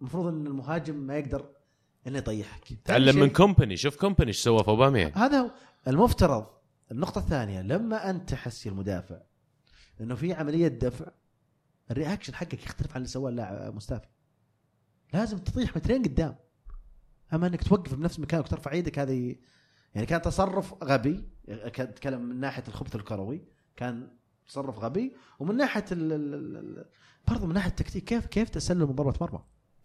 المفروض 0.00 0.26
إن 0.26 0.46
المهاجم 0.46 0.96
ما 0.96 1.18
يقدر 1.18 1.48
إنه 2.06 2.18
يطيحك. 2.18 2.78
تعلم 2.84 3.20
من 3.20 3.30
كومباني 3.30 3.76
شوف 3.76 3.96
كومباني 3.96 4.28
إيش 4.28 4.42
سوى 4.42 4.62
في 4.64 4.68
أوباميانج. 4.68 5.12
هذا 5.14 5.40
هو. 5.40 5.50
المفترض 5.88 6.46
النقطة 6.90 7.18
الثانية 7.18 7.62
لما 7.62 8.10
أنت 8.10 8.30
تحس 8.30 8.66
يا 8.66 8.70
المدافع 8.70 9.16
أنه 10.00 10.14
في 10.14 10.32
عملية 10.32 10.68
دفع 10.68 11.06
ال 11.90 11.95
reaction 11.95 12.34
حقك 12.34 12.64
يختلف 12.64 12.90
عن 12.90 12.96
اللي 12.96 13.08
سواه 13.08 13.30
اللاعب 13.30 13.74
موستافي 13.74 14.06
لازم 15.14 15.38
تطيح 15.38 15.76
مترين 15.76 16.02
قدام. 16.02 16.36
أما 17.32 17.46
أنك 17.46 17.62
توقف 17.62 17.94
بنفس 17.94 18.20
مكانك 18.20 18.44
وترفع 18.44 18.72
يدك 18.72 18.98
هذه 18.98 19.36
يعني 19.94 20.06
كان 20.06 20.22
تصرف 20.22 20.84
غبي 20.84 21.24
اتكلم 21.48 22.20
من 22.22 22.40
ناحية 22.40 22.64
الخبث 22.68 22.96
الكروي 22.96 23.44
كان 23.76 24.08
تصرف 24.48 24.78
غبي 24.78 25.16
ومن 25.38 25.56
ال- 26.56 26.84
برضه 27.28 27.46
من 27.46 27.54
ناحية 27.54 27.70
التكتيك 27.70 28.04
كيف 28.04 28.26
كيف 28.26 28.48
تسلم 28.48 28.88
من 28.88 28.94
ضربة 28.94 29.14
مرمى؟ 29.20 29.40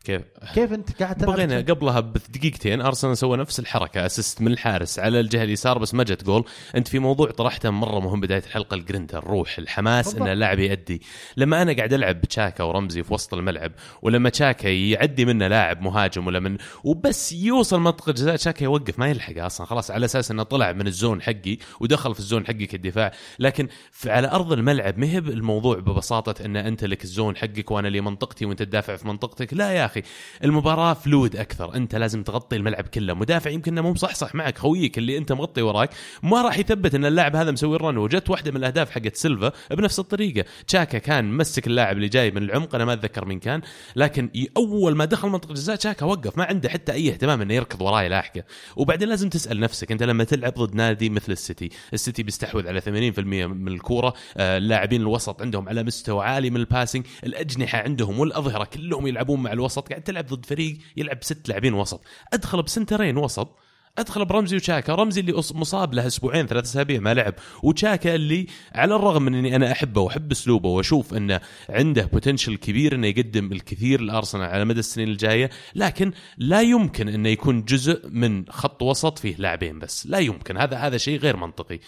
كيف؟ 0.08 0.22
كيف 0.54 0.74
أنت 0.74 1.04
قاعد 1.04 1.16
تلعب 1.16 1.32
بغينا 1.32 1.58
قبلها 1.58 2.00
بدقيقتين 2.00 2.82
أرسنال 2.82 3.18
سوى 3.18 3.38
نفس 3.38 3.60
الحركة 3.60 4.06
assist 4.06 4.42
من 4.42 4.52
الحارس 4.52 5.00
على 5.00 5.20
الجهة 5.20 5.44
اليسار 5.44 5.78
بس 5.78 5.94
ما 5.94 6.04
جت 6.04 6.24
جول. 6.24 6.46
أنت 6.76 6.88
في 6.88 7.00
موضوع 7.00 7.32
طرحته 7.32 7.70
مرة 7.70 8.00
مهم 8.00 8.22
بداية 8.22 8.44
الحلقة 8.44 8.76
الجرينتا 8.76 9.18
الروح 9.18 9.58
الحماس. 9.58 10.16
ان 10.16 10.28
اللاعب 10.28 10.60
يأدي. 10.60 11.02
لما 11.38 11.62
أنا 11.62 11.74
قاعد 11.74 11.94
ألعب 11.94 12.22
بتشاكا 12.22 12.64
ورمزي 12.64 13.04
في 13.04 13.14
وسط 13.14 13.34
الملعب 13.34 13.72
ولما 14.02 14.30
تشاكا 14.30 14.68
يعدي 14.68 15.26
منه 15.26 15.48
لاعب 15.48 15.82
مهاجم 15.82 16.28
ولا 16.28 16.40
من 16.40 16.58
وبس 16.84 17.32
يوصل 17.34 17.80
منطقة 17.80 18.12
جزاء 18.12 18.36
تشاكا 18.36 18.64
يوقف 18.64 19.00
ما 19.00 19.08
يلحق 19.08 19.38
أصلا. 19.38 19.68
خلاص 19.68 19.92
على 19.92 20.06
أساس 20.06 20.32
إنه 20.32 20.44
طلع 20.44 20.72
من 20.72 20.88
ال 20.88 20.95
zone 20.95 21.22
حقي 21.22 21.58
ودخل 21.80 22.14
في 22.14 22.20
ال 22.20 22.25
zone 22.25 22.48
حقك 22.48 22.66
الدفاع 22.66 23.12
لكن 23.40 23.68
على 24.06 24.32
أرض 24.32 24.52
الملعب 24.52 24.98
ما 24.98 25.08
هي 25.08 25.18
الموضوع 25.18 25.80
ببساطة 25.80 26.46
إن 26.46 26.56
أنت 26.56 26.84
لك 26.84 27.04
ال 27.04 27.11
zone 27.11 27.38
حقك 27.38 27.72
وأنا 27.72 27.88
لي 27.88 28.02
منطقتي 28.02 28.46
وأنت 28.46 28.64
تدافع 28.64 28.96
في 28.96 29.08
منطقتك. 29.08 29.54
لا 29.54 29.72
يا 29.72 29.86
أخي 29.86 29.97
المباراة 30.44 30.94
fluid 30.94 31.36
أكثر. 31.36 31.76
أنت 31.76 31.96
لازم 31.96 32.24
تغطي 32.24 32.56
الملعب 32.56 32.88
كله. 32.88 33.14
مدافع 33.14 33.50
يمكن 33.50 33.72
إنه 33.72 33.82
مو 33.82 33.92
مصحصح 33.92 34.36
معك 34.36 34.58
خويك 34.58 34.98
اللي 34.98 35.18
أنت 35.18 35.32
مغطي 35.32 35.62
وراك. 35.62 35.90
ما 36.24 36.42
راح 36.42 36.60
ينتبه 36.60 36.96
إن 36.96 37.06
اللاعب 37.06 37.36
هذا 37.36 37.52
مسوي 37.52 37.76
ال 37.76 37.80
run. 37.80 37.98
وجت 37.98 38.30
واحدة 38.30 38.52
من 38.52 38.58
الأهداف 38.58 38.92
حقت 38.92 39.16
سيلفا 39.16 39.52
بنفس 39.72 40.00
الطريقة. 40.00 40.46
تشاكا 40.68 40.98
كان 40.98 41.32
مسك 41.32 41.68
اللاعب 41.68 41.96
اللي 41.96 42.08
جاي 42.08 42.32
من 42.32 42.44
العمق 42.44 42.76
أنا 42.76 42.86
ما 42.86 42.94
أتذكر 42.94 43.26
مين 43.26 43.40
كان. 43.40 43.62
لكن 43.96 44.30
أول 44.58 44.96
ما 44.96 45.06
دخل 45.06 45.30
منطقة 45.30 45.50
الجزاء 45.50 45.76
تشاكا 45.76 46.06
وقف. 46.06 46.38
ما 46.38 46.44
عنده 46.44 46.70
حتى 46.70 46.92
أي 46.92 47.10
اهتمام 47.10 47.42
إنه 47.42 47.54
يركض 47.54 47.82
وراه 47.82 48.10
يلاحقه. 48.10 48.44
وبعدين 48.76 49.10
لازم 49.10 49.30
تسأل 49.30 49.60
نفسك. 49.60 49.92
أنت 49.92 50.04
لما 50.04 50.24
تلعب 50.24 50.54
ضد 50.54 50.76
نادي 50.76 51.10
مثل 51.10 51.32
السيتي 51.32 51.70
السيتي 51.94 52.24
بيستحوذ 52.24 52.68
على 52.68 52.82
80% 52.82 53.48
من 53.48 53.68
الكورة. 53.68 54.14
آه، 54.38 54.58
اللاعبين 54.58 55.02
الوسط 55.02 55.42
عندهم 55.42 55.70
على 55.70 55.84
مستوى 55.84 56.26
عالي 56.26 56.50
من 56.50 56.58
الـ 56.58 56.64
passing 56.64 57.06
الأجنحة 57.24 57.80
عندهم 57.80 58.20
والأظهرة 58.20 58.64
كلهم 58.64 59.08
يلعبون 59.08 59.44
مع 59.44 59.54
الوسط. 59.54 59.77
قاعد 59.82 60.04
تلعب 60.04 60.26
ضد 60.26 60.46
فريق 60.46 60.78
يلعب 60.98 61.24
ست 61.24 61.50
لاعبين 61.50 61.74
وسط. 61.74 62.02
أدخل 62.34 62.64
بسنترين 62.64 63.18
وسط 63.18 63.56
أدخل 63.98 64.26
برمزي 64.26 64.56
وشاكا. 64.56 64.96
رمزي 64.96 65.22
اللي 65.22 65.34
مصاب 65.34 65.94
له 65.94 66.08
أسبوعين 66.08 66.48
ثلاث 66.48 66.64
أسابيع 66.64 67.00
ما 67.00 67.14
لعب. 67.14 67.34
وشاكا 67.64 68.16
اللي 68.16 68.48
على 68.76 68.96
الرغم 68.96 69.22
من 69.22 69.36
إني 69.36 69.56
أنا 69.56 69.72
أحبه 69.72 70.02
وأحب 70.02 70.32
أسلوبه 70.32 70.70
وأشوف 70.70 71.14
إنه 71.14 71.40
عنده 71.70 72.10
potential 72.14 72.56
كبير 72.56 72.96
إنه 72.96 73.08
يقدم 73.08 73.52
الكثير 73.52 74.02
لأرسنال 74.02 74.50
على 74.50 74.66
مدى 74.66 74.80
السنين 74.80 75.08
الجاية 75.08 75.50
لكن 75.76 76.12
لا 76.38 76.62
يمكن 76.62 77.10
إنه 77.10 77.30
يكون 77.30 77.64
جزء 77.64 78.10
من 78.10 78.46
خط 78.50 78.82
وسط 78.82 79.20
فيه 79.20 79.36
لاعبين 79.38 79.80
بس. 79.80 80.08
لا 80.08 80.20
يمكن. 80.20 80.58
هذا 80.58 80.78
هذا 80.78 80.98
شيء 80.98 81.20
غير 81.20 81.38
منطقي. 81.38 81.80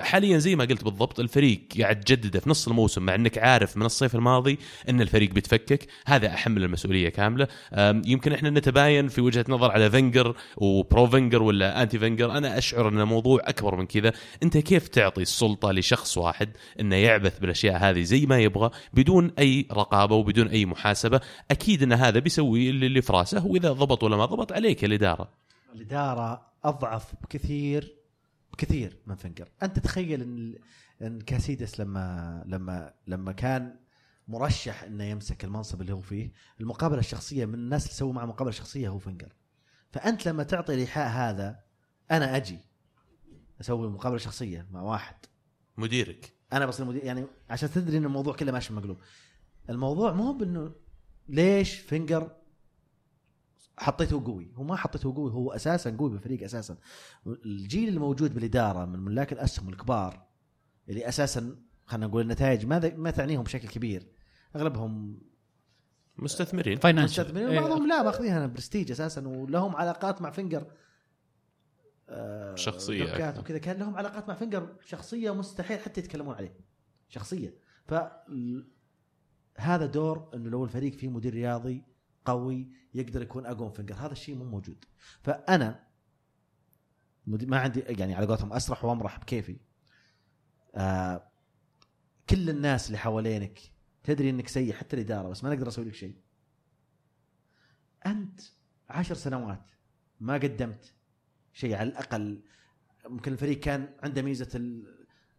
حاليا 0.00 0.38
زي 0.38 0.56
ما 0.56 0.64
قلت 0.64 0.84
بالضبط 0.84 1.20
الفريق 1.20 1.60
قاعد 1.80 2.00
تجدده 2.00 2.40
في 2.40 2.50
نص 2.50 2.68
الموسم 2.68 3.02
مع 3.02 3.14
إنك 3.14 3.38
عارف 3.38 3.76
من 3.76 3.86
الصيف 3.86 4.14
الماضي 4.14 4.58
إن 4.88 5.00
الفريق 5.00 5.30
بيتفكك. 5.30 5.86
هذا 6.06 6.34
أحمل 6.34 6.64
المسؤولية 6.64 7.08
كاملة. 7.08 7.48
يمكن 8.06 8.32
إحنا 8.32 8.50
نتباين 8.50 9.08
في 9.08 9.20
وجهة 9.20 9.44
نظر 9.48 9.70
على 9.70 9.90
فينجر 9.90 10.36
و 10.56 10.68
pro 10.68 11.06
فينجر 11.24 11.42
ولا 11.42 11.82
anti 11.82 11.98
فينجر 11.98 12.38
أنا 12.38 12.58
أشعر 12.58 12.88
أن 12.88 13.00
الموضوع 13.00 13.40
أكبر 13.44 13.76
من 13.76 13.86
كذا. 13.86 14.12
أنت 14.42 14.58
كيف 14.58 14.88
تعطي 14.88 15.22
السلطة 15.22 15.72
لشخص 15.72 16.18
واحد 16.18 16.50
أنه 16.80 16.96
يعبث 16.96 17.38
بالأشياء 17.38 17.76
هذه 17.76 18.02
زي 18.02 18.26
ما 18.26 18.38
يبغى 18.38 18.70
بدون 18.94 19.30
أي 19.38 19.66
رقابة 19.72 20.14
وبدون 20.14 20.48
أي 20.48 20.66
محاسبة؟ 20.66 21.20
أكيد 21.50 21.82
أن 21.82 21.92
هذا 21.92 22.18
بيسوي 22.18 22.70
اللي 22.70 23.02
في 23.02 23.12
راسه 23.12 23.46
وإذا 23.46 23.72
ضبط 23.72 24.02
ولا 24.02 24.16
ما 24.16 24.24
ضبط 24.24 24.52
عليك 24.52 24.84
الإدارة. 24.84 25.28
الإدارة 25.74 26.46
أضعف 26.64 27.14
بكثير 27.22 27.94
بكثير 28.52 28.96
من 29.06 29.14
فنجر 29.14 29.48
أنت 29.62 29.78
تخيل 29.78 30.22
إن 30.22 30.54
إن 31.02 31.20
كاسيدس 31.20 31.80
لما 31.80 32.42
لما 32.46 32.92
لما 33.06 33.32
كان 33.32 33.76
مرشح 34.28 34.82
إنه 34.82 35.04
يمسك 35.04 35.44
المنصب 35.44 35.80
اللي 35.80 35.92
هو 35.92 36.00
فيه 36.00 36.32
المقابلة 36.60 36.98
الشخصية 36.98 37.46
من 37.46 37.54
الناس 37.54 37.84
اللي 37.84 37.94
سووا 37.94 38.12
معه 38.12 38.26
مقابلة 38.26 38.52
شخصية 38.52 38.88
هو 38.88 38.98
فنجر 38.98 39.32
فأنت 39.94 40.28
لما 40.28 40.42
تعطي 40.42 40.74
الإيحاء 40.74 41.08
هذا 41.08 41.60
أنا 42.10 42.36
أجي 42.36 42.58
أسوي 43.60 43.90
مقابلة 43.90 44.18
شخصية 44.18 44.66
مع 44.70 44.82
واحد. 44.82 45.16
مديرك. 45.76 46.32
أنا 46.52 46.66
بصير 46.66 46.86
مدير 46.86 47.04
يعني 47.04 47.26
عشان 47.50 47.70
تدري 47.70 47.98
إن 47.98 48.04
الموضوع 48.04 48.36
كله 48.36 48.52
ماشي 48.52 48.72
مقلوب 48.72 48.98
الموضوع 49.70 50.12
مو 50.12 50.32
بإنه 50.32 50.72
ليش 51.28 51.74
فينجر 51.74 52.30
حطيته 53.78 54.24
قوي. 54.24 54.52
هو 54.54 54.62
ما 54.62 54.76
حطيته 54.76 55.14
قوي 55.14 55.32
هو 55.32 55.52
أساسا 55.52 55.96
قوي 55.98 56.10
بالفريق 56.10 56.42
أساسا. 56.42 56.76
الجيل 57.26 57.88
الموجود 57.88 58.34
بالإدارة 58.34 58.84
من 58.84 58.98
ملاك 58.98 59.32
الأسهم 59.32 59.68
الكبار 59.68 60.26
اللي 60.88 61.08
أساسا 61.08 61.56
خلينا 61.86 62.06
نقول 62.06 62.22
النتائج 62.22 62.66
ما 62.66 62.94
ما 62.96 63.10
تعنيهم 63.10 63.42
بشكل 63.42 63.68
كبير. 63.68 64.06
أغلبهم 64.56 65.20
مستثمرين. 66.18 66.78
financial 66.78 67.24
مستثمرين. 67.24 67.48
إيه، 67.48 67.60
وبعضهم 67.60 67.88
لا 67.88 68.02
ماخذينها 68.02 68.46
برستيج 68.46 68.90
أساسا 68.90 69.28
ولهم 69.28 69.76
علاقات 69.76 70.22
مع 70.22 70.30
فينجر 70.30 70.66
آه، 72.08 72.54
أكثر. 72.54 73.40
وكذا. 73.40 73.58
كان 73.58 73.76
لهم 73.76 73.96
علاقات 73.96 74.28
مع 74.28 74.34
فينجر 74.34 74.76
شخصية 74.84 75.34
مستحيل 75.34 75.78
حتى 75.78 76.00
يتكلمون 76.00 76.34
عليه. 76.34 76.56
شخصية. 77.08 77.54
ف 77.86 77.94
هذا 79.56 79.86
دور 79.86 80.30
إنه 80.34 80.50
لو 80.50 80.64
الفريق 80.64 80.94
فيه 80.94 81.08
مدير 81.08 81.34
رياضي 81.34 81.84
قوي 82.24 82.72
يقدر 82.94 83.22
يكون 83.22 83.46
أقوى 83.46 83.66
من 83.66 83.72
فينجر. 83.72 83.94
هذا 83.94 84.12
الشيء 84.12 84.34
مو 84.34 84.44
موجود. 84.44 84.84
فأنا 85.22 85.84
ما 87.26 87.58
عندي 87.58 87.80
يعني 87.80 88.14
على 88.14 88.26
قولتهم 88.26 88.52
أسرح 88.52 88.84
وأمرح 88.84 89.18
بكيفي. 89.18 89.56
آه 90.74 91.30
كل 92.30 92.50
الناس 92.50 92.86
اللي 92.86 92.98
حوالينك 92.98 93.73
تدري 94.04 94.30
إنك 94.30 94.48
سيء 94.48 94.72
حتى 94.72 94.96
الإدارة 94.96 95.28
بس 95.28 95.44
ما 95.44 95.54
نقدر 95.54 95.68
أسوي 95.68 95.84
لك 95.84 95.94
شيء. 95.94 96.14
أنت 98.06 98.40
عشر 98.90 99.14
سنوات 99.14 99.70
ما 100.20 100.34
قدمت 100.34 100.92
شيء 101.52 101.74
على 101.74 101.88
الأقل 101.88 102.40
ممكن 103.08 103.32
الفريق 103.32 103.60
كان 103.60 103.88
عنده 104.02 104.22
ميزة 104.22 104.72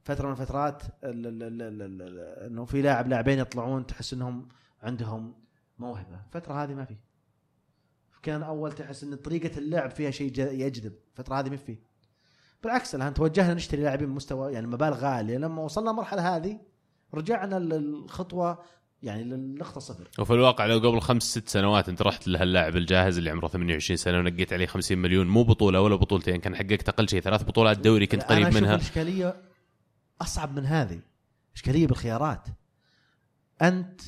فترة 0.03 0.25
من 0.25 0.31
الفترات 0.31 0.83
ال- 1.03 1.27
ال- 1.27 1.43
ال- 1.43 1.61
ال- 1.61 1.81
ال- 1.81 2.01
ال- 2.01 2.45
إنه 2.51 2.65
في 2.65 2.81
لاعب 2.81 3.07
لاعبين 3.07 3.39
يطلعون 3.39 3.87
تحس 3.87 4.13
إنهم 4.13 4.47
عندهم 4.83 5.33
موهبة. 5.79 6.19
الفترة 6.27 6.63
هذه 6.63 6.73
ما 6.73 6.85
في. 6.85 6.95
كان 8.23 8.43
أول 8.43 8.71
تحس 8.71 9.03
إن 9.03 9.15
طريقة 9.15 9.57
اللعب 9.57 9.89
فيها 9.89 10.11
شيء 10.11 10.39
يجذب. 10.39 10.93
الفترة 11.11 11.39
هذه 11.39 11.49
ما 11.49 11.57
في. 11.57 11.77
بالعكس 12.63 12.95
الآن 12.95 13.13
توجهنا 13.13 13.53
نشتري 13.53 13.83
لاعبين 13.83 14.07
بمستوى 14.07 14.53
يعني 14.53 14.67
مبالغ 14.67 14.97
غاليه 14.97 15.37
لما 15.37 15.61
وصلنا 15.61 15.91
المرحلة 15.91 16.35
هذه 16.35 16.59
رجعنا 17.13 17.55
للخطوة 17.55 18.59
يعني 19.03 19.23
للنقطة 19.23 19.79
صفر. 19.79 20.09
وفي 20.19 20.33
الواقع 20.33 20.65
لو 20.65 20.79
قبل 20.79 21.01
خمس 21.01 21.23
ست 21.23 21.49
سنوات 21.49 21.89
انت 21.89 22.01
رحت 22.01 22.27
لهاللاعب 22.27 22.75
الجاهز 22.75 23.17
اللي 23.17 23.29
عمره 23.29 23.47
28 23.47 23.97
سنة 23.97 24.19
ونقيت 24.19 24.53
عليه 24.53 24.65
50 24.65 24.97
مليون 24.97 25.27
مو 25.27 25.43
بطولة 25.43 25.81
ولا 25.81 25.95
بطولتين 25.95 26.37
كان 26.37 26.55
حققت 26.55 26.89
أقل 26.89 27.09
شيء 27.09 27.21
ثلاث 27.21 27.43
بطولات 27.43 27.77
دوري 27.79 28.07
كنت 28.07 28.23
أنا 28.23 28.29
قريب 28.29 28.47
أشوف 28.47 28.61
منها. 28.61 28.75
الإشكالية 28.75 29.35
أصعب 30.21 30.55
من 30.55 30.65
هذه. 30.65 30.99
إشكالية 31.55 31.87
بالخيارات. 31.87 32.47
أنت 33.61 34.01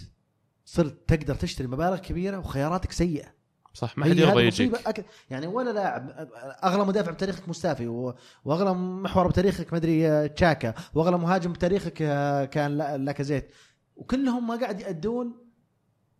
صرت 0.65 1.09
تقدر 1.09 1.35
تشتري 1.35 1.67
مبالغ 1.67 1.97
كبيرة 1.97 2.37
وخياراتك 2.37 2.91
سيئة. 2.91 3.36
صح 3.77 3.97
ما 3.97 4.05
حد 4.05 4.17
يرضى 4.17 4.31
هذه 4.41 4.45
يجيك. 4.47 4.87
أك... 4.87 5.05
يعني 5.29 5.47
ولا 5.47 5.69
لاعب 5.69 6.27
أغلى 6.63 6.85
مدافع 6.85 7.11
بتاريخك 7.11 7.49
مستافي 7.49 7.87
و... 7.87 8.15
وأغلى 8.45 8.73
محور 8.73 9.27
بتاريخك 9.27 9.73
مدري 9.73 10.07
آه، 10.09 10.27
تشاكا 10.27 10.73
وأغلى 10.93 11.17
مهاجم 11.17 11.53
بتاريخك 11.53 12.01
آه، 12.01 12.45
كان 12.45 12.77
لا- 12.77 12.97
لاكازيت. 12.97 13.51
وكلهم 13.95 14.47
ما 14.47 14.55
قاعد 14.55 14.79
يأدون 14.79 15.35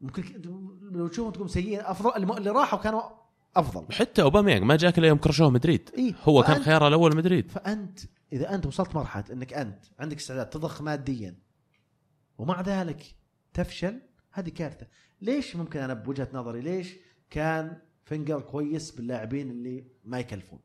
ممكن 0.01 0.23
لو 0.91 1.07
تشوفهم 1.07 1.31
تقول 1.31 1.49
سيئين 1.49 1.79
افضل 1.79 2.37
اللي 2.37 2.49
راحوا 2.51 2.79
كانوا 2.79 3.01
أفضل. 3.55 3.93
حتى 3.93 4.21
اوباميانج 4.21 4.63
ما 4.63 4.75
جاك 4.75 4.97
إلا 4.97 5.07
يوم 5.07 5.17
كرشوه 5.17 5.49
مدريد. 5.49 5.89
إيه. 5.97 6.13
هو 6.23 6.43
كان 6.43 6.63
خياره 6.63 6.87
الأول 6.87 7.15
مدريد. 7.15 7.51
فانت 7.51 7.99
إذا 8.33 8.55
أنت 8.55 8.65
وصلت 8.65 8.95
مرحلة 8.95 9.23
إنك 9.31 9.53
أنت 9.53 9.79
عندك 9.99 10.17
استعداد 10.17 10.49
تضخ 10.49 10.81
ماديا 10.81 11.35
ومع 12.37 12.61
ذلك 12.61 13.15
تفشل 13.53 13.99
هذه 14.31 14.49
كارثة. 14.49 14.87
ليش 15.21 15.55
ممكن 15.55 15.79
أنا 15.79 15.93
بوجهة 15.93 16.27
نظري 16.33 16.61
ليش 16.61 16.95
كان 17.29 17.81
فينجر 18.03 18.41
كويس 18.41 18.91
باللاعبين 18.91 19.51
اللي 19.51 19.87
ما 20.05 20.19
يكلفون. 20.19 20.59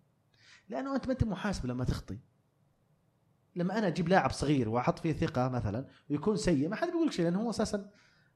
لأنه 0.68 0.94
أنت 0.96 1.06
ما 1.06 1.12
أنت 1.12 1.24
محاسب 1.24 1.66
لما 1.66 1.84
تخطي. 1.84 2.18
لما 3.56 3.78
أنا 3.78 3.86
أجيب 3.86 4.08
لاعب 4.08 4.30
صغير 4.30 4.68
وأحط 4.68 4.98
فيه 4.98 5.12
ثقة 5.12 5.48
مثلا 5.48 5.86
ويكون 6.10 6.36
سيء 6.36 6.68
ما 6.68 6.76
حد 6.76 6.88
بيقول 6.88 7.12
شيء 7.12 7.24
لأنه 7.24 7.40
هو 7.42 7.50
أساسا 7.50 7.90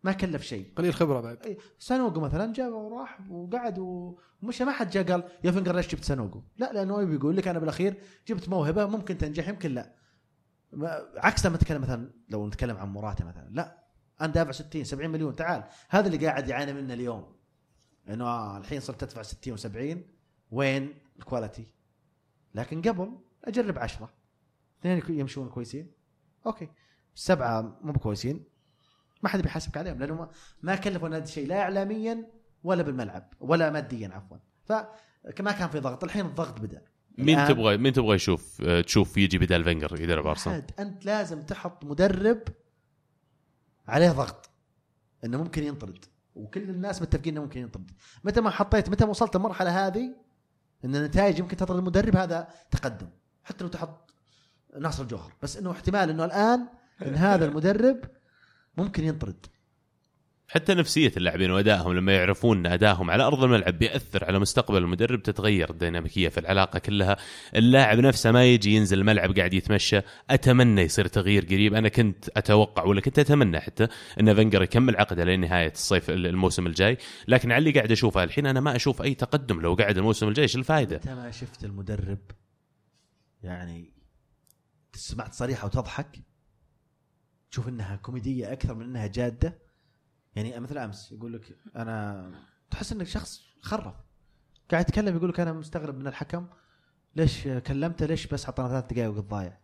ما 0.05 0.13
كلف 0.13 0.43
شيء. 0.43 0.73
قليل 0.77 0.95
خبرة 0.95 1.21
بعد. 1.21 1.47
إيه، 1.47 1.59
سانوجو 1.79 2.21
مثلا 2.21 2.53
جاء 2.53 2.71
وراح 2.71 3.31
وقعد 3.31 3.79
ومشى 4.43 4.65
ما 4.65 4.73
حد 4.73 4.91
جاء 4.91 5.13
قال 5.13 5.25
يا 5.45 5.51
فنجر 5.51 5.77
ليش 5.77 5.89
جبت 5.89 6.05
سانوجو؟ 6.05 6.43
لا 6.57 6.73
لأنه 6.73 7.05
بيقول 7.05 7.37
لك 7.37 7.49
أنا 7.49 7.59
بالأخير 7.59 8.01
جبت 8.27 8.49
موهبة 8.49 8.87
ممكن 8.87 9.19
تنجح 9.19 9.49
يمكن 9.49 9.71
لا. 9.75 9.95
ما- 10.73 11.03
عكس 11.17 11.47
لما 11.47 11.57
نتكلم 11.57 11.83
مثلا 11.83 12.11
لو 12.29 12.47
نتكلم 12.47 12.77
عن 12.77 12.89
موراتا 12.89 13.25
مثلا 13.25 13.49
لا. 13.53 13.87
أنا 14.21 14.33
دافع 14.33 14.51
60 14.53 14.85
70 14.85 15.11
مليون 15.11 15.37
تعال. 15.37 15.65
هذا 15.89 16.07
اللي 16.07 16.27
قاعد 16.27 16.49
يعاني 16.49 16.73
منه 16.73 16.95
اليوم. 16.95 17.36
إنه 18.09 18.25
آه 18.25 18.59
الحين 18.59 18.81
صرت 18.81 19.01
تدفع 19.01 19.23
60 19.23 19.57
و70 19.57 19.99
وين 20.51 20.95
ال 21.19 21.24
quality؟ 21.24 21.67
لكن 22.55 22.83
قبل 22.83 23.19
أجرب 23.45 23.79
10 23.79 24.11
اثنين 24.81 25.19
يمشون 25.21 25.49
كويسين. 25.49 25.93
okay. 26.47 26.69
سبعة 27.15 27.79
مو 27.83 27.93
كويسين 27.93 28.45
ما 29.23 29.29
حد 29.29 29.43
بيحاسبك 29.43 29.77
عليهم 29.77 29.99
لأنه 29.99 30.15
ما, 30.15 30.31
ما 30.63 30.77
كلفوا 30.77 31.07
النادي 31.09 31.31
شيء 31.31 31.47
لا 31.47 31.61
اعلاميا 31.61 32.31
ولا 32.65 32.83
بالملعب 32.83 33.33
ولا 33.41 33.71
ماديا 33.71 34.09
عفوا. 34.09 34.37
فما 34.65 35.53
كان 35.53 35.69
في 35.69 35.81
ضغط. 35.81 36.05
الحين 36.05 36.27
الضغط 36.27 36.61
بدأ. 36.61 36.83
مين 37.19 37.39
الآن 37.39 37.49
تبغى 37.49 37.77
مين 37.77 37.93
تبغى 37.93 38.15
يشوف 38.15 38.63
آه، 38.67 38.81
تشوف 38.81 39.17
يجي 39.17 39.39
بدال 39.39 39.65
فينجر 39.65 40.01
يدرب 40.01 40.27
أرسنال؟ 40.27 40.65
أنت 40.79 41.05
لازم 41.05 41.43
تحط 41.43 41.85
مدرب 41.85 42.43
عليه 43.89 44.11
ضغط. 44.11 44.51
إنه 45.25 45.39
ممكن 45.39 45.65
ينطرد. 45.65 46.05
وكل 46.37 46.71
الناس 46.71 47.03
متفقين 47.03 47.33
إنه 47.35 47.43
ممكن 47.43 47.61
ينطرد 47.61 47.91
متى 48.25 48.41
ما 48.41 48.51
حطيت 48.51 48.89
متى 48.91 49.05
ما 49.05 49.11
وصلت 49.11 49.37
المرحله 49.37 49.87
هذه 49.87 50.15
إن 50.85 50.97
النتائج 50.97 51.39
يمكن 51.39 51.57
تطرد 51.57 51.79
المدرب 51.79 52.17
هذا 52.17 52.49
تقدم. 52.71 53.09
حتى 53.45 53.65
لو 53.65 53.71
تحط 53.71 54.11
ناصر 54.79 55.03
الجوهر. 55.03 55.33
بس 55.43 55.57
إنه 55.57 55.71
احتمال 55.71 56.11
إنه 56.11 56.25
الآن 56.25 56.69
إن 57.03 57.15
هذا 57.15 57.45
المدرب 57.45 58.05
ممكن 58.77 59.05
ينطرد. 59.05 59.47
حتى 60.49 60.75
نفسية 60.75 61.13
اللاعبين 61.17 61.51
وأدائهم 61.51 61.93
لما 61.93 62.13
يعرفون 62.13 62.59
إن 62.59 62.73
أدائهم 62.73 63.11
على 63.11 63.23
أرض 63.23 63.45
الملعب 63.45 63.79
بيأثر 63.79 64.25
على 64.25 64.39
مستقبل 64.39 64.79
المدرب 64.79 65.23
تتغير 65.23 65.71
الديناميكية 65.71 66.29
في 66.29 66.41
العلاقة 66.41 66.79
كلها. 66.79 67.17
اللاعب 67.57 67.99
نفسه 67.99 68.33
ما 68.33 68.45
يجي 68.45 68.71
ينزل 68.75 68.99
الملعب 68.99 69.37
قاعد 69.37 69.55
يتمشى. 69.55 70.01
أتمنى 70.31 70.83
يصير 70.83 71.07
تغيير 71.07 71.45
قريب. 71.45 71.75
أنا 71.75 71.89
كنت 71.89 72.29
أتوقع 72.37 72.85
ولا 72.85 73.01
كنت 73.01 73.19
أتمنى 73.19 73.61
حتى 73.61 73.89
إن 74.21 74.35
فينجر 74.35 74.63
يكمل 74.63 74.97
عقده 74.97 75.25
لنهاية 75.25 75.73
الصيف 75.73 76.11
الموسم 76.11 76.67
الجاي. 76.67 76.99
لكن 77.29 77.53
على 77.53 77.59
اللي 77.59 77.71
قاعد 77.71 77.93
أشوفه 77.93 78.25
الحين 78.25 78.47
أنا 78.47 78.61
ما 78.61 78.77
أشوف 78.77 79.03
أي 79.03 79.15
تقدم 79.15 79.61
لو 79.61 79.75
قعد 79.75 79.99
الموسم 79.99 80.29
الجاي. 80.29 80.43
إيش 80.43 80.57
الفائده 80.57 80.97
أنت 80.97 81.09
ما 81.09 81.31
شفت 81.31 81.65
المدرب 81.65 82.19
يعني 83.43 83.93
سمعت 84.95 85.35
صريحة 85.35 85.67
وتضحك؟ 85.67 86.19
تشوف 87.51 87.69
إنها 87.69 87.97
كوميدية 87.97 88.53
أكثر 88.53 88.75
من 88.75 88.85
إنها 88.85 89.07
جادة؟ 89.07 89.66
يعني 90.37 90.61
مثل 90.61 90.79
أمس 90.79 91.13
يقول 91.13 91.33
لك 91.33 91.57
أنا 91.77 92.31
تحس 92.71 92.93
إنك 92.93 93.07
شخص 93.07 93.41
خرف. 93.61 93.95
قاعد 94.71 94.89
يتكلم 94.89 95.17
يقول 95.17 95.29
لك 95.29 95.41
أنا 95.41 95.53
مستغرب 95.53 95.99
من 95.99 96.07
الحكم. 96.07 96.47
ليش 97.17 97.49
كلمته؟ 97.67 98.07
ليش 98.07 98.27
بس 98.27 98.45
حطنا 98.45 98.69
ثلاث 98.69 98.85
دقائق 98.93 99.11
ضايع 99.11 99.59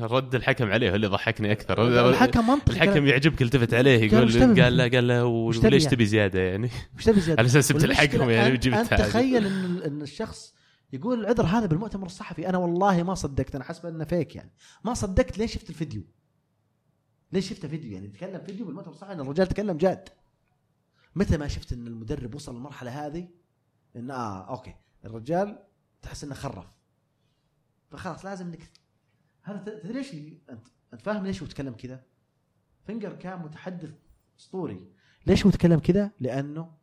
رد 0.00 0.34
الحكم 0.34 0.70
عليه 0.72 0.90
هو 0.90 0.94
اللي 0.94 1.06
ضحكني 1.06 1.52
أكثر. 1.52 2.08
الحكم 2.10 2.46
منطقي. 2.46 2.72
الحكم 2.72 3.06
يعجبك 3.06 3.42
التفت 3.42 3.74
عليه 3.74 4.00
يقول؟ 4.00 4.60
قال 4.62 4.76
لا 4.76 4.88
قال 4.88 5.08
له 5.08 5.24
وليش 5.24 5.64
يعني؟ 5.64 5.78
تبي 5.78 6.06
زيادة 6.06 6.40
يعني؟ 6.40 6.70
وش 6.96 7.04
تبي 7.04 7.20
زيادة. 7.20 7.40
على 7.40 7.46
أساس 7.46 7.68
سبت 7.68 7.84
الحكم 7.84 8.30
يعني 8.30 8.52
وجبت 8.52 8.74
انت. 8.74 8.94
تخيل 8.94 9.46
إن 9.46 9.82
إن 9.82 10.02
الشخص 10.02 10.54
يقول 10.92 11.20
العذر 11.20 11.46
هذا 11.46 11.66
بالمؤتمر 11.66 12.06
الصحفي. 12.06 12.48
أنا 12.48 12.58
والله 12.58 13.02
ما 13.02 13.14
صدقت 13.14 13.54
أنا 13.54 13.64
حسب 13.64 13.86
إنه 13.86 14.04
فيك 14.04 14.36
يعني. 14.36 14.52
ما 14.84 14.94
صدقت 14.94 15.38
ليش 15.38 15.54
شفت 15.54 15.70
الفيديو؟ 15.70 16.02
ليش 17.32 17.50
شفت 17.50 17.66
فيديو؟ 17.66 17.92
يعني 17.92 18.08
تكلم 18.08 18.44
فيديو 18.44 18.66
بالمؤتمر 18.66 18.92
الصحفي 18.92 19.12
إن 19.12 19.20
الرجال 19.20 19.46
تكلم 19.46 19.76
جاد. 19.76 20.08
متى 21.16 21.36
ما 21.36 21.48
شفت 21.48 21.72
إن 21.72 21.86
المدرب 21.86 22.34
وصل 22.34 22.54
للمرحلة 22.54 23.06
هذه؟ 23.06 23.28
إن 23.96 24.10
آه 24.10 24.48
أوكي. 24.48 24.74
الرجال 25.04 25.64
تحس 26.02 26.24
إنه 26.24 26.34
خرف. 26.34 26.66
فخلاص 27.90 28.24
لازم 28.24 28.46
إنك 28.46 28.70
هذا 29.42 29.58
تدري 29.58 29.92
ليش 29.92 30.14
انت 30.50 30.66
أنت 30.92 31.02
فاهم 31.02 31.26
ليش 31.26 31.40
هو 31.42 31.46
يتكلم 31.46 31.74
كذا؟ 31.74 32.04
فينجر 32.86 33.12
كان 33.12 33.38
متحدث 33.38 33.94
أسطوري. 34.38 34.92
ليش 35.26 35.42
هو 35.42 35.48
يتكلم 35.48 35.78
كذا؟ 35.78 36.10
لأنه 36.20 36.74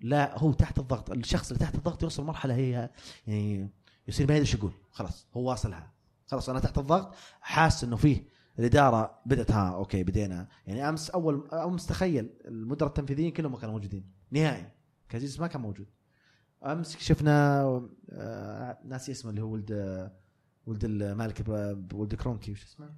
لا 0.00 0.38
هو 0.38 0.52
تحت 0.52 0.78
الضغط. 0.78 1.10
الشخص 1.10 1.50
اللي 1.50 1.64
تحت 1.64 1.74
الضغط 1.74 2.02
يوصل 2.02 2.24
مرحلة 2.24 2.54
هي 2.54 2.90
يعني 3.26 3.70
يصير 4.08 4.26
ما 4.26 4.32
يدري 4.34 4.46
إيش 4.46 4.54
يقول. 4.54 4.72
خلاص 4.90 5.26
هو 5.34 5.48
واصلها. 5.50 5.92
خلاص 6.26 6.48
أنا 6.48 6.60
تحت 6.60 6.78
الضغط 6.78 7.14
حاس 7.40 7.84
إنه 7.84 7.96
فيه 7.96 8.24
الإدارة 8.60 9.20
بدات 9.26 9.50
ها 9.50 9.74
okay 9.74 10.02
بدينا. 10.02 10.48
يعني 10.66 10.88
أمس 10.88 11.10
أول 11.10 11.48
أمس 11.52 11.86
تخيل 11.86 12.30
المدراء 12.44 12.88
التنفيذيين 12.88 13.30
كلهم 13.30 13.52
ما 13.52 13.58
كانوا 13.58 13.74
موجودين 13.74 14.04
نهائي. 14.30 14.66
گازيديس 15.08 15.40
ما 15.40 15.46
كان 15.46 15.60
موجود. 15.60 15.86
أمس 16.66 16.96
شفنا 16.96 17.62
آه 18.10 18.78
ناسي 18.84 19.12
اسمه 19.12 19.30
اللي 19.30 19.42
هو 19.42 19.50
ولد 19.52 20.10
ولد 20.66 20.84
المالك 20.84 21.42
ب- 21.42 21.92
ولد 21.94 22.14
كرونكي 22.14 22.52
وش 22.52 22.64
اسمه؟ 22.64 22.90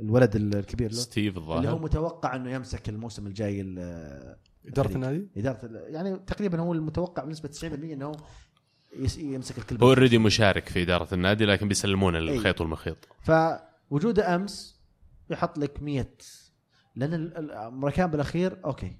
الولد 0.00 0.36
الكبير 0.36 0.90
له 0.90 0.96
ستيف 0.96 1.36
اللي 1.38 1.48
هو 1.50 1.58
الظاهر 1.58 1.78
متوقع 1.82 2.36
إنه 2.36 2.50
يمسك 2.52 2.88
الموسم 2.88 3.26
الجاي 3.26 3.60
ال- 3.60 4.36
إدارة. 4.66 4.94
النادي؟ 4.94 5.28
إدارة 5.36 5.58
يعني 5.72 6.16
تقريبا 6.16 6.60
هو 6.60 6.72
المتوقع 6.72 7.24
بنسبة 7.24 7.48
90% 7.48 7.64
إنه 7.64 8.12
يس- 8.98 9.18
يمسك 9.18 9.58
ال 9.58 9.63
club 9.63 9.82
هو 9.84 9.88
already 9.88 10.18
مشارك 10.18 10.68
في 10.68 10.82
إدارة 10.82 11.14
النادي 11.14 11.44
لكن 11.44 11.68
بيسلمون 11.68 12.16
الخيط 12.16 12.60
والمخيط. 12.60 12.96
فوجوده 13.20 14.34
أمس 14.34 14.75
يحط 15.30 15.58
لك 15.58 15.82
100 15.82 16.06
لأن 16.96 17.14
ال- 17.14 17.36
ال- 17.36 17.50
الامريكان 17.50 18.10
بالأخير 18.10 18.60
okay. 18.64 18.96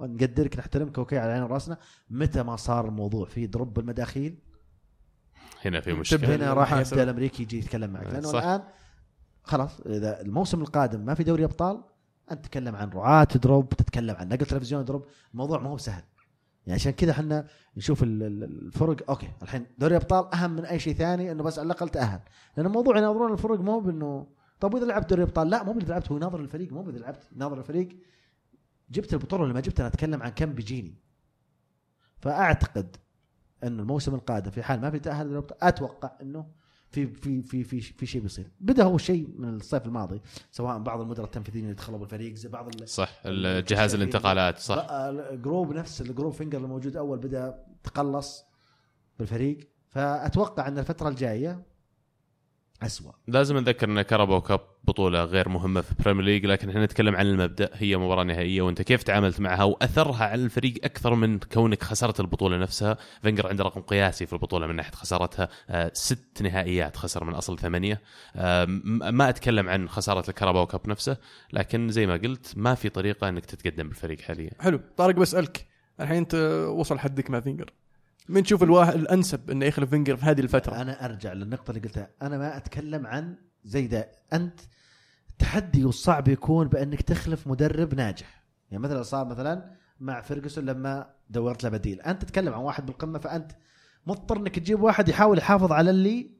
نقدرك 0.00 0.58
نحترمك 0.58 0.98
okay 0.98 1.18
على 1.18 1.32
عين 1.32 1.42
رأسنا. 1.42 1.78
متى 2.10 2.42
ما 2.42 2.56
صار 2.56 2.88
الموضوع 2.88 3.26
في 3.26 3.46
drop 3.46 3.74
بالمداخيل؟ 3.74 4.38
هنا 5.64 5.80
في 5.80 5.92
مشكلة. 5.92 6.34
هنا 6.36 6.52
راح. 6.52 6.72
يبدأ 6.72 7.02
الأمريكي 7.02 7.42
يجي 7.42 7.58
يتكلم 7.58 7.90
معك. 7.90 8.06
لأنه 8.06 8.28
صح. 8.28 8.42
الآن 8.42 8.62
خلاص 9.42 9.80
إذا 9.80 10.20
الموسم 10.20 10.60
القادم 10.60 11.00
ما 11.00 11.14
في 11.14 11.24
دوري 11.24 11.44
أبطال 11.44 11.84
أنت 12.30 12.44
تتكلم 12.44 12.76
عن 12.76 12.88
رعاة 12.90 13.28
drop 13.42 13.68
تتكلم 13.68 14.16
عن 14.16 14.28
نقل 14.28 14.46
تلفزيون 14.46 14.84
drop. 14.84 15.06
الموضوع 15.32 15.58
ما 15.60 15.70
هو 15.70 15.76
سهل. 15.78 16.02
يعني 16.66 16.80
عشان 16.80 16.92
كذا 16.92 17.10
إحنا 17.10 17.46
نشوف 17.76 18.02
ال- 18.02 18.22
ال- 18.22 18.44
الفرق. 18.66 19.10
okay 19.10 19.28
الحين 19.42 19.66
دوري 19.78 19.96
أبطال 19.96 20.34
أهم 20.34 20.50
من 20.50 20.64
أي 20.64 20.78
شيء 20.78 20.94
ثاني 20.94 21.32
إنه 21.32 21.42
بس 21.42 21.58
على 21.58 21.66
الأقل 21.66 21.88
تأهل. 21.88 22.20
لأن 22.56 22.66
الموضوع 22.66 22.98
يناظرون 22.98 23.32
الفرق 23.32 23.60
مو 23.60 23.80
بإنه 23.80 24.26
طب 24.60 24.74
وإذا 24.74 24.86
لعبت 24.86 25.10
دوري 25.10 25.22
أبطال؟ 25.22 25.50
لا 25.50 25.62
مو 25.62 25.72
بإذا 25.72 25.88
لعبت 25.88 26.10
هو 26.10 26.16
يناظر 26.16 26.40
الفريق 26.40 26.72
مو 26.72 26.82
بإذا 26.82 26.98
لعبت 26.98 27.28
يناظر 27.36 27.58
الفريق. 27.58 27.88
جبت 28.90 29.12
البطولة 29.12 29.42
ولا 29.42 29.52
ما 29.52 29.60
جبت؟ 29.60 29.80
أنا 29.80 29.88
أتكلم 29.88 30.22
عن 30.22 30.28
كم 30.28 30.52
بيجيني. 30.52 30.94
فأعتقد 32.18 32.96
انه 33.64 33.82
الموسم 33.82 34.14
القادم 34.14 34.50
في 34.50 34.62
حال 34.62 34.80
ما 34.80 34.90
في 34.90 34.98
تأهل 34.98 35.24
دوري 35.24 35.38
الابطال 35.38 35.64
أتوقع 35.64 36.12
إنه 36.22 36.46
في 36.90 37.06
في 37.06 37.42
في 37.42 37.64
في 37.64 37.80
في 37.80 38.06
شيء 38.06 38.20
بيصير. 38.22 38.50
بدا 38.60 38.84
هو 38.84 38.98
شيء 38.98 39.28
من 39.38 39.48
الصيف 39.48 39.86
الماضي 39.86 40.20
سواء 40.50 40.78
بعض 40.78 41.00
المدراء 41.00 41.26
التنفيذيين 41.26 41.68
يدخلوا 41.68 41.98
بالفريق 41.98 42.34
زي 42.34 42.48
بعض 42.48 42.84
صح 42.84 43.26
جهاز 43.60 43.94
الانتقالات 43.94 44.58
صح. 44.58 44.86
ال 44.90 45.04
group 45.04 45.72
نفس 45.72 46.00
ال 46.00 46.05
group 46.05 46.32
فينجر 46.32 46.58
الموجود 46.58 46.96
أول 46.96 47.18
بدا 47.18 47.64
تقلص 47.82 48.44
بالفريق. 49.18 49.68
فأتوقع 49.88 50.68
إن 50.68 50.78
الفترة 50.78 51.08
الجاية 51.08 51.62
اسوء 52.82 53.12
لازم 53.26 53.56
نذكر 53.56 53.88
إن 53.88 54.02
كاراباو 54.02 54.40
cup 54.40 54.60
بطولة 54.84 55.24
غير 55.24 55.48
مهمة 55.48 55.80
في 55.80 55.94
بريمير 56.04 56.24
ليج 56.24 56.46
لكن 56.46 56.68
إحنا 56.68 56.84
نتكلم 56.84 57.16
عن 57.16 57.26
المبدأ. 57.26 57.70
هي 57.74 57.96
مباراة 57.96 58.24
نهائية 58.24 58.62
وأنت 58.62 58.82
كيف 58.82 59.02
تعاملت 59.02 59.40
معها 59.40 59.64
وأثرها 59.64 60.24
على 60.24 60.44
الفريق 60.44 60.74
أكثر 60.84 61.14
من 61.14 61.38
كونك 61.38 61.82
خسرت 61.82 62.20
البطولة 62.20 62.56
نفسها؟ 62.56 62.96
فينجر 63.22 63.48
عنده 63.48 63.64
رقم 63.64 63.80
قياسي 63.80 64.26
في 64.26 64.32
البطولة 64.32 64.66
من 64.66 64.76
ناحية 64.76 64.92
خسارتها 64.92 65.48
آه، 65.70 65.90
ست 65.94 66.42
نهائيات 66.42 66.96
خسر 66.96 67.24
من 67.24 67.34
أصل 67.34 67.58
ثمانية. 67.58 68.00
آه، 68.36 68.64
ما 68.64 69.28
أتكلم 69.28 69.68
عن 69.68 69.88
خسارة 69.88 70.30
الكاراباو 70.30 70.66
كاب 70.66 70.88
نفسه 70.88 71.16
لكن 71.52 71.88
زي 71.88 72.06
ما 72.06 72.14
قلت 72.16 72.52
ما 72.56 72.74
في 72.74 72.88
طريقة 72.88 73.28
إنك 73.28 73.44
تتقدم 73.44 73.88
بالفريق 73.88 74.20
حاليا. 74.20 74.50
حلو. 74.60 74.80
طارق 74.96 75.14
بسألك. 75.14 75.66
الحين 76.00 76.16
انت 76.16 76.34
وصل 76.68 76.98
حدك 76.98 77.30
مع 77.30 77.40
فينجر. 77.40 77.70
من 78.28 78.42
تشوف 78.42 78.62
الواحد 78.62 78.94
الأنسب 78.94 79.50
إنه 79.50 79.66
يخلف 79.66 79.90
فينجر 79.90 80.16
في 80.16 80.24
هذه 80.24 80.40
الفترة. 80.40 80.82
أنا 80.82 81.04
أرجع 81.04 81.32
للنقطة 81.32 81.70
اللي 81.70 81.80
قلتها. 81.80 82.10
أنا 82.22 82.38
ما 82.38 82.56
أتكلم 82.56 83.06
عن 83.06 83.36
زي 83.64 83.86
ده 83.86 84.10
أنت 84.32 84.60
التحدي 85.30 85.84
والصعب 85.84 86.28
يكون 86.28 86.68
بأنك 86.68 87.02
تخلف 87.02 87.46
مدرب 87.46 87.94
ناجح. 87.94 88.44
يعني 88.70 88.82
مثلا 88.82 89.02
صار 89.02 89.26
مثلا 89.26 89.70
مع 90.00 90.20
فيرجسون 90.20 90.64
لما 90.64 91.10
دورت 91.30 91.64
له 91.64 91.70
بديل. 91.70 92.00
أنت 92.00 92.22
تتكلم 92.22 92.54
عن 92.54 92.60
واحد 92.60 92.86
بالقمة 92.86 93.18
فأنت 93.18 93.52
مضطر 94.06 94.36
إنك 94.36 94.58
تجيب 94.58 94.82
واحد 94.82 95.08
يحاول 95.08 95.38
يحافظ 95.38 95.72
على 95.72 95.90
اللي 95.90 96.30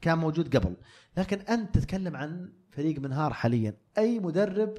كان 0.00 0.18
موجود 0.18 0.56
قبل. 0.56 0.76
لكن 1.16 1.38
أنت 1.38 1.74
تتكلم 1.74 2.16
عن 2.16 2.52
فريق 2.70 2.98
منهار 2.98 3.32
حاليا. 3.32 3.74
أي 3.98 4.20
مدرب 4.20 4.74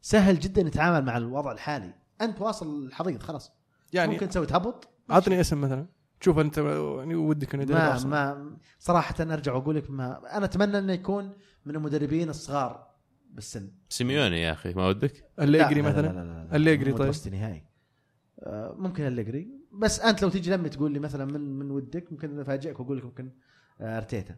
سهل 0.00 0.38
جدا 0.38 0.62
يتعامل 0.62 1.04
مع 1.04 1.16
الوضع 1.16 1.52
الحالي. 1.52 1.94
أنت 2.20 2.40
واصل 2.40 2.86
الحضيض 2.86 3.22
خلاص. 3.22 3.52
يعني 3.92 4.12
ممكن 4.12 4.28
تسوي 4.28 4.46
تهبط. 4.46 4.88
عطني 5.12 5.40
اسم 5.40 5.60
مثلا 5.60 5.86
تشوف 6.20 6.38
أنت 6.38 6.58
يعني 6.58 7.14
ودك 7.14 7.54
إنه 7.54 7.64
ما. 7.64 8.04
ما 8.04 8.56
صراحة 8.78 9.14
أرجع 9.20 9.54
وأقول 9.54 9.76
لك 9.76 9.90
ما 9.90 10.36
أنا 10.36 10.44
أتمنى 10.44 10.78
إنه 10.78 10.92
يكون 10.92 11.32
من 11.66 11.76
المدربين 11.76 12.28
الصغار 12.28 12.92
بالسن 13.30 13.70
سيميوني 13.88 14.42
يا 14.42 14.52
أخي 14.52 14.74
ما 14.74 14.88
ودك؟ 14.88 15.24
الليجري 15.40 15.74
لا، 15.74 15.80
لا، 15.80 15.88
مثلا 15.88 16.06
لا، 16.06 16.12
لا، 16.12 16.24
لا، 16.24 16.48
لا. 16.48 16.56
الليجري 16.56 16.92
طيب. 16.92 17.12
نهائي 17.32 17.64
آه، 18.40 18.74
ممكن 18.78 19.06
الليجري 19.06 19.48
بس 19.72 20.00
أنت 20.00 20.22
لو 20.22 20.28
تيجي 20.28 20.50
لمي 20.50 20.68
تقول 20.68 20.92
لي 20.92 20.98
مثلا 20.98 21.24
من 21.24 21.40
من 21.58 21.70
ودك 21.70 22.12
ممكن 22.12 22.40
أفاجئك 22.40 22.80
وأقول 22.80 22.98
لك 22.98 23.04
ممكن 23.04 23.30
آه، 23.80 23.96
أرتيتا 23.96 24.36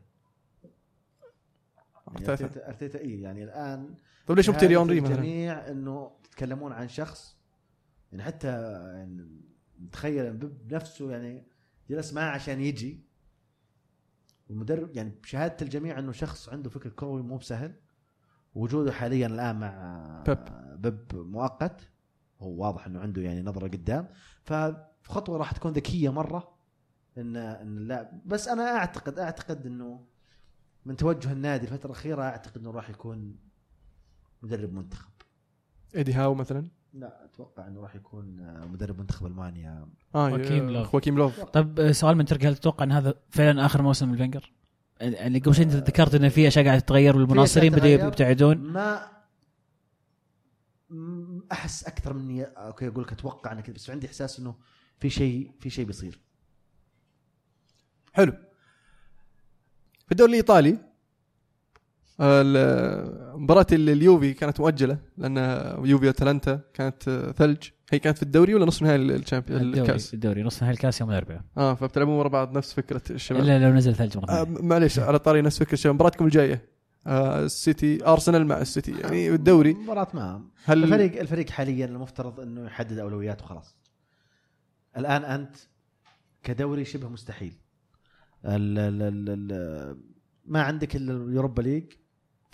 يعني 2.08 2.28
أرتيتا. 2.28 2.44
ارتيتا 2.44 2.68
أرتيتا 2.68 3.00
إي 3.00 3.20
يعني 3.20 3.44
الآن 3.44 3.94
طيب 4.26 4.36
ليش 4.36 4.46
شهادة 4.46 4.76
اونري 4.76 5.00
مثلا 5.00 5.14
الجميع 5.14 5.68
إنه 5.68 6.10
تتكلمون 6.24 6.72
عن 6.72 6.88
شخص 6.88 7.36
يعني 8.12 8.24
حتى 8.24 8.48
يعني 8.48 9.40
تخيل 9.92 10.32
بيب 10.32 10.68
بنفسه 10.68 11.10
يعني 11.10 11.46
جلس 11.90 12.12
معاه 12.12 12.30
عشان 12.30 12.60
يجي. 12.60 13.04
المدرب 14.50 14.96
يعني 14.96 15.10
بشهاده 15.22 15.56
الجميع 15.62 15.98
إنه 15.98 16.12
شخص 16.12 16.48
عنده 16.48 16.70
فكر 16.70 16.90
كروي 16.90 17.22
مو 17.22 17.36
بسهل. 17.36 17.74
وجوده 18.54 18.92
حاليا 18.92 19.26
الآن 19.26 19.60
مع 19.60 20.24
بيب. 20.26 20.44
بيب 20.82 21.14
مؤقت. 21.14 21.90
هو 22.40 22.64
واضح 22.64 22.86
إنه 22.86 23.00
عنده 23.00 23.22
يعني 23.22 23.42
نظرة 23.42 23.68
قدام. 23.68 24.08
فخطوة 24.42 25.38
راح 25.38 25.52
تكون 25.52 25.72
ذكية 25.72 26.12
مرة. 26.12 26.54
ان 27.18 27.36
إن 27.36 27.78
اللاعب 27.78 28.20
بس 28.26 28.48
أنا 28.48 28.76
اعتقد 28.76 29.18
أعتقد 29.18 29.66
إنه 29.66 30.06
من 30.84 30.96
توجه 30.96 31.32
النادي 31.32 31.64
الفترة 31.66 31.86
الأخيرة 31.86 32.22
أعتقد 32.22 32.58
إنه 32.58 32.70
راح 32.70 32.90
يكون 32.90 33.36
مدرب 34.42 34.72
منتخب. 34.72 35.12
إيدي 35.94 36.12
هاو 36.12 36.34
مثلا؟ 36.34 36.68
لا 36.94 37.24
أتوقع 37.24 37.66
إنه 37.66 37.80
راح 37.80 37.94
يكون 37.94 38.40
آه، 38.40 38.64
مدرب 38.66 38.98
منتخب 38.98 39.26
ألمانيا. 39.26 39.86
آه 40.14 40.28
خواكيم 40.30 40.70
لوف. 40.70 40.86
خواكيم 40.88 41.18
لوف 41.18 41.40
طب 41.40 41.80
آه، 41.80 41.92
سؤال 41.92 42.16
من 42.16 42.24
تركي 42.24 42.48
هل 42.48 42.56
تتوقع 42.56 42.84
إن 42.84 42.92
هذا 42.92 43.14
فعلا 43.30 43.66
آخر 43.66 43.82
موسم 43.82 44.14
لفينجر؟ 44.14 44.52
يعني 45.00 45.38
قبل 45.38 45.54
شوي 45.54 45.64
أنت 45.64 45.72
ذكرت 45.72 46.14
إن 46.14 46.28
في 46.28 46.48
اشياء 46.48 46.64
قاعدة 46.64 46.80
تتغير 46.80 47.16
والمناصرين 47.16 47.72
بدأوا 47.72 47.86
يبتعدون. 48.08 48.56
ما 48.58 49.08
أحس 51.52 51.84
أكثر 51.84 52.12
مني 52.12 52.44
أوكي 52.44 52.88
أقول 52.88 53.02
لك 53.04 53.12
أتوقع 53.12 53.52
أنا 53.52 53.60
كذا 53.60 53.74
بس 53.74 53.90
عندي 53.90 54.06
إحساس 54.06 54.38
إنه 54.38 54.54
في 54.98 55.10
شيء 55.10 55.50
في 55.60 55.70
شيء 55.70 55.84
بيصير. 55.86 56.20
حلو. 58.12 58.32
في 60.06 60.12
الدوري 60.12 60.30
الإيطالي 60.30 60.70
ال- 60.70 60.93
مباراة 62.18 63.66
ال- 63.72 63.90
اليوفي 63.90 64.32
كانت 64.32 64.60
مؤجلة 64.60 64.98
لأن 65.18 65.36
يوفي 65.84 66.08
اتلانتا 66.08 66.60
كانت 66.74 67.32
ثلج. 67.36 67.68
هي 67.92 67.98
كانت 67.98 68.16
في 68.16 68.22
الدوري 68.22 68.54
ولا 68.54 68.66
نصف 68.66 68.82
نهائي 68.82 68.96
الشامبيون 68.96 69.60
الدوري 69.60 69.80
الكاس؟ 69.80 70.14
الدوري 70.14 70.42
نص 70.42 70.62
نهائي 70.62 70.74
الكاس 70.74 71.00
يوم 71.00 71.10
الأربعاء. 71.10 71.42
آه 71.56 71.74
فبتلعبون 71.74 72.14
ورا 72.14 72.28
بعض 72.28 72.56
نفس 72.56 72.72
فكرة 72.72 73.02
الشباب. 73.10 73.42
إلا 73.42 73.58
لو 73.58 73.74
نزل 73.74 73.94
ثلج 73.94 74.16
مرة 74.18 74.30
آه 74.30 74.44
معليش 74.44 74.98
على 74.98 75.18
طاري 75.18 75.42
نفس 75.42 75.58
فكرة 75.58 75.72
الشباب. 75.72 75.94
مباراتكم 75.94 76.24
الجاية 76.24 76.68
آه 77.06 77.44
السيتي 77.44 78.06
أرسنال 78.06 78.46
مع 78.46 78.58
السيتي. 78.58 78.92
يعني 79.00 79.28
الدوري. 79.30 79.74
مباراة 79.74 80.08
ما. 80.14 80.42
هل 80.64 80.84
الفريق 80.84 81.20
الفريق 81.20 81.50
حاليا 81.50 81.86
المفترض 81.86 82.40
إنه 82.40 82.64
يحدد 82.66 82.98
أولوياته 82.98 83.44
خلاص. 83.44 83.76
الآن 84.96 85.24
أنت 85.24 85.56
كدوري 86.42 86.84
شبه 86.84 87.08
مستحيل. 87.08 87.54
ال 88.44 88.78
ال 88.78 89.02
ال 89.02 89.52
ال 89.52 90.14
ما 90.46 90.62
عندك 90.62 90.96
إلا 90.96 91.12
ال 91.12 91.19
Europa 91.19 91.62
League 91.62 91.84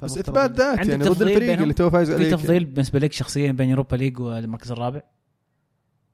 بس 0.03 0.19
إثبات 0.19 0.51
ذات 0.51 0.79
عندك 0.79 0.91
يعني 0.91 1.05
ضد 1.05 1.23
الفريق؟ 1.23 1.61
اللي 1.61 1.75
تو 1.75 1.91
فايز 1.91 2.11
في 2.11 2.15
عليك 2.15 2.31
تفضيل 2.31 2.65
بالنسبة 2.65 2.99
لك 2.99 3.13
شخصيا 3.13 3.53
بين 3.53 3.69
يوروبا 3.69 3.97
ليج 3.97 4.21
والمركز 4.21 4.73
الرابع؟ 4.73 5.03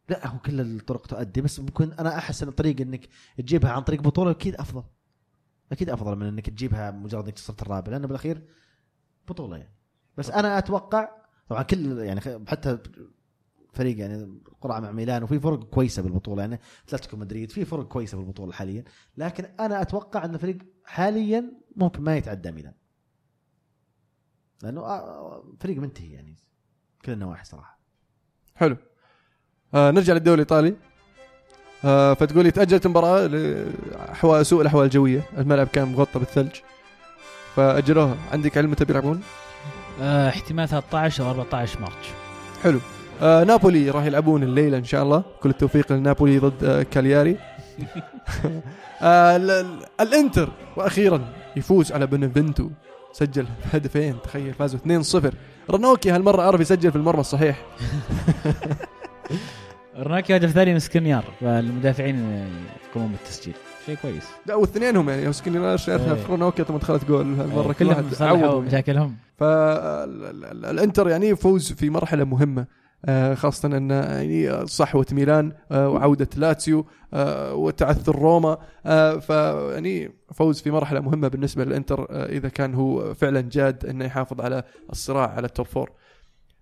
لا 0.08 0.26
هو 0.26 0.38
كل 0.38 0.60
الطرق 0.60 1.06
تؤدي 1.06 1.40
بس 1.40 1.60
ممكن 1.60 1.92
أنا 1.92 2.18
أحس 2.18 2.42
إن 2.42 2.48
الطريق 2.48 2.80
إنك 2.80 3.08
تجيبها 3.38 3.70
عن 3.70 3.82
طريق 3.82 4.02
بطولة 4.02 4.30
أكيد 4.30 4.54
أفضل. 4.54 4.82
أكيد 5.72 5.90
أفضل 5.90 6.16
من 6.16 6.26
إنك 6.26 6.50
تجيبها 6.50 6.90
مجرد 6.90 7.24
إنك 7.24 7.38
صرت 7.38 7.62
الرابع 7.62 7.92
لأنه 7.92 8.06
بالأخير 8.06 8.42
بطولة 9.28 9.56
يعني. 9.56 9.76
بس 10.18 10.30
أنا 10.30 10.58
أتوقع 10.58 11.08
طبعا 11.48 11.62
كل 11.62 11.98
يعني 11.98 12.20
حتى 12.46 12.78
فريق 13.72 13.98
يعني 13.98 14.40
قرعة 14.60 14.80
مع 14.80 14.92
ميلان 14.92 15.22
وفي 15.22 15.40
فرق 15.40 15.64
كويسة 15.64 16.02
بالبطولة 16.02 16.40
يعني. 16.42 16.60
أتلتيكو 16.88 17.16
مدريد 17.16 17.50
في 17.50 17.64
فرق 17.64 17.88
كويسة 17.88 18.18
بالبطولة 18.18 18.52
حاليا. 18.52 18.84
لكن 19.16 19.44
أنا 19.60 19.82
أتوقع 19.82 20.24
إن 20.24 20.34
الفريق 20.34 20.58
حاليا 20.84 21.52
ممكن 21.76 22.02
ما 22.02 22.16
يتعدى 22.16 22.50
ميلان. 22.50 22.74
لأنه 24.62 24.80
آه، 24.80 25.44
فريق 25.60 25.76
منتهي 25.78 26.12
يعني 26.12 26.36
كل 27.04 27.12
النواحي 27.12 27.44
صراحة. 27.44 27.78
حلو. 28.54 28.76
آه 29.74 29.90
نرجع 29.90 30.14
للدوري 30.14 30.34
الإيطالي. 30.34 30.74
آه 31.84 32.14
فتقولي 32.14 32.50
تأجلت 32.50 32.86
المباراة 32.86 33.26
لأحوال 33.26 34.46
سوء 34.46 34.60
الأحوال 34.62 34.84
الجوية. 34.84 35.22
الملعب 35.38 35.66
كان 35.66 35.88
مغطى 35.92 36.18
بالثلج. 36.18 36.52
فأجلوها. 37.56 38.16
عندك 38.32 38.58
علم 38.58 38.70
متى 38.70 38.84
بيلعبون 38.84 39.22
آه 40.00 40.28
احتمال 40.28 40.68
13 40.68 41.24
أو 41.24 41.30
14 41.30 41.80
مارش 41.80 41.94
حلو. 42.62 42.80
آه 43.22 43.44
نابولي 43.44 43.90
راح 43.90 44.04
يلعبون 44.04 44.42
الليلة 44.42 44.78
إن 44.78 44.84
شاء 44.84 45.02
الله. 45.02 45.24
كل 45.40 45.50
التوفيق 45.50 45.92
لنابولي 45.92 46.38
ضد 46.38 46.64
آه 46.64 46.82
كالياري. 46.82 47.36
آه 49.02 49.36
ال- 49.36 49.50
ال- 49.50 49.84
الإنتر 50.00 50.48
وأخيرا 50.76 51.32
يفوز 51.56 51.92
على 51.92 52.06
بنفنتو 52.06 52.70
سجل 53.16 53.46
هدفين 53.72 54.16
تخيل 54.24 54.54
فازوا 54.54 54.80
2-0 55.30 55.34
رنوكي 55.70 56.10
هالمرة 56.10 56.42
عرف 56.42 56.60
يسجل 56.60 56.90
في 56.90 56.96
المرمى 56.96 57.20
الصحيح. 57.20 57.62
روناكي 59.98 60.36
هدف 60.36 60.50
ثاني 60.50 60.72
من 60.72 60.78
سكنيار 60.78 61.24
فالمدافعين 61.40 62.48
يقومون 62.90 63.12
بالتسجيل. 63.12 63.54
شيء 63.86 63.96
كويس. 64.02 64.24
لا 64.46 64.54
والاثنين 64.54 64.96
هم 64.96 65.10
يعني 65.10 65.22
إيه. 65.22 66.14
في 66.14 66.28
رونوكيا 66.28 66.64
ثم 66.64 66.76
دخلت 66.76 67.04
جول 67.04 67.34
هالمرة 67.34 67.72
كل 67.72 67.72
كلهم 67.72 67.88
واحد 67.90 68.14
صلحوا 68.14 68.60
مشاكلهم. 68.60 69.16
فالإنتر 69.38 71.08
يعني 71.08 71.36
فوز 71.36 71.72
في 71.72 71.90
مرحلة 71.90 72.24
مهمة. 72.24 72.66
خاصة 73.34 73.76
أن 73.76 73.90
يعني 73.90 74.66
صحوة 74.66 75.06
ميلان 75.12 75.52
آه، 75.72 75.88
وعودة 75.88 76.28
لاتسيو 76.36 76.86
آه، 77.14 77.54
وتعثر 77.54 78.16
روما 78.16 78.58
آه، 78.86 79.16
فيعني 79.16 80.10
فوز 80.34 80.60
في 80.60 80.70
مرحلة 80.70 81.00
مهمة 81.00 81.28
بالنسبة 81.28 81.64
للإنتر 81.64 82.06
آه، 82.10 82.26
إذا 82.26 82.48
كان 82.48 82.74
هو 82.74 83.14
فعلا 83.14 83.40
جاد 83.40 83.86
أنه 83.86 84.04
يحافظ 84.04 84.40
على 84.40 84.62
الصراع 84.92 85.30
على 85.30 85.46
ال 85.46 85.51
top 85.51 85.66
four. 85.66 85.90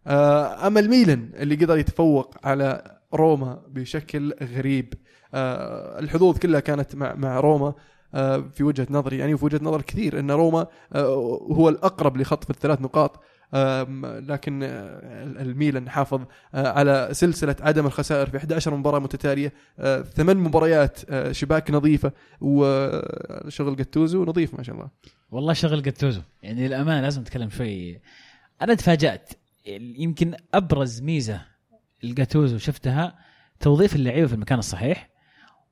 آه، 0.07 0.67
أما 0.67 0.81
الميلان 0.81 1.31
اللي 1.35 1.55
قدر 1.55 1.79
يتفوق 1.79 2.35
على 2.45 2.99
روما 3.15 3.63
بشكل 3.69 4.35
غريب 4.57 4.95
آه، 5.35 5.99
الحظوظ 5.99 6.39
كلها 6.39 6.61
كانت 6.61 6.95
مع 6.97 7.15
مع 7.15 7.41
روما 7.41 7.75
آه، 8.15 8.45
في 8.55 8.65
وجهة 8.65 8.87
نظري 8.91 9.19
يعني 9.19 9.35
وفي 9.35 9.45
وجهة 9.45 9.61
نظر 9.63 9.83
كثير 9.83 10.19
أن 10.21 10.31
روما 10.31 10.67
آه، 10.93 11.05
هو 11.53 11.69
الأقرب 11.69 12.17
لخطف 12.17 12.51
الثلاث 12.51 12.81
نقاط 12.81 13.21
لكن 14.29 14.63
آه، 14.63 14.99
الميلان 15.43 15.91
حافظ 15.91 16.21
آه، 16.55 16.69
على 16.69 17.09
سلسلة 17.13 17.57
عدم 17.61 17.87
الخسائر 17.87 18.31
في 18.31 18.37
11 18.37 18.77
مباراة 18.77 18.99
متتالية 18.99 19.53
آه، 19.79 20.03
ثمان 20.03 20.37
مباريات 20.37 21.01
شباك 21.33 21.71
نظيفة 21.71 22.13
وشغل 22.41 23.77
جاتوزو 23.77 24.25
نظيف 24.25 24.55
ما 24.55 24.63
شاء 24.63 24.75
الله. 24.75 24.89
والله 25.31 25.53
شغل 25.53 25.83
جاتوزو. 25.83 26.21
يعني 26.43 26.67
الامانه 26.67 27.01
لازم 27.01 27.21
نتكلم 27.21 27.51
شوي. 27.51 28.01
أنا 28.63 28.75
تفاجأت. 28.75 29.31
يمكن 29.99 30.35
أبرز 30.55 31.03
ميزة 31.03 31.41
الجاتوزو 32.05 32.59
شفتها 32.59 33.19
توظيف 33.61 33.97
اللعيبة 33.97 34.27
في 34.27 34.35
المكان 34.35 34.59
الصحيح 34.59 35.11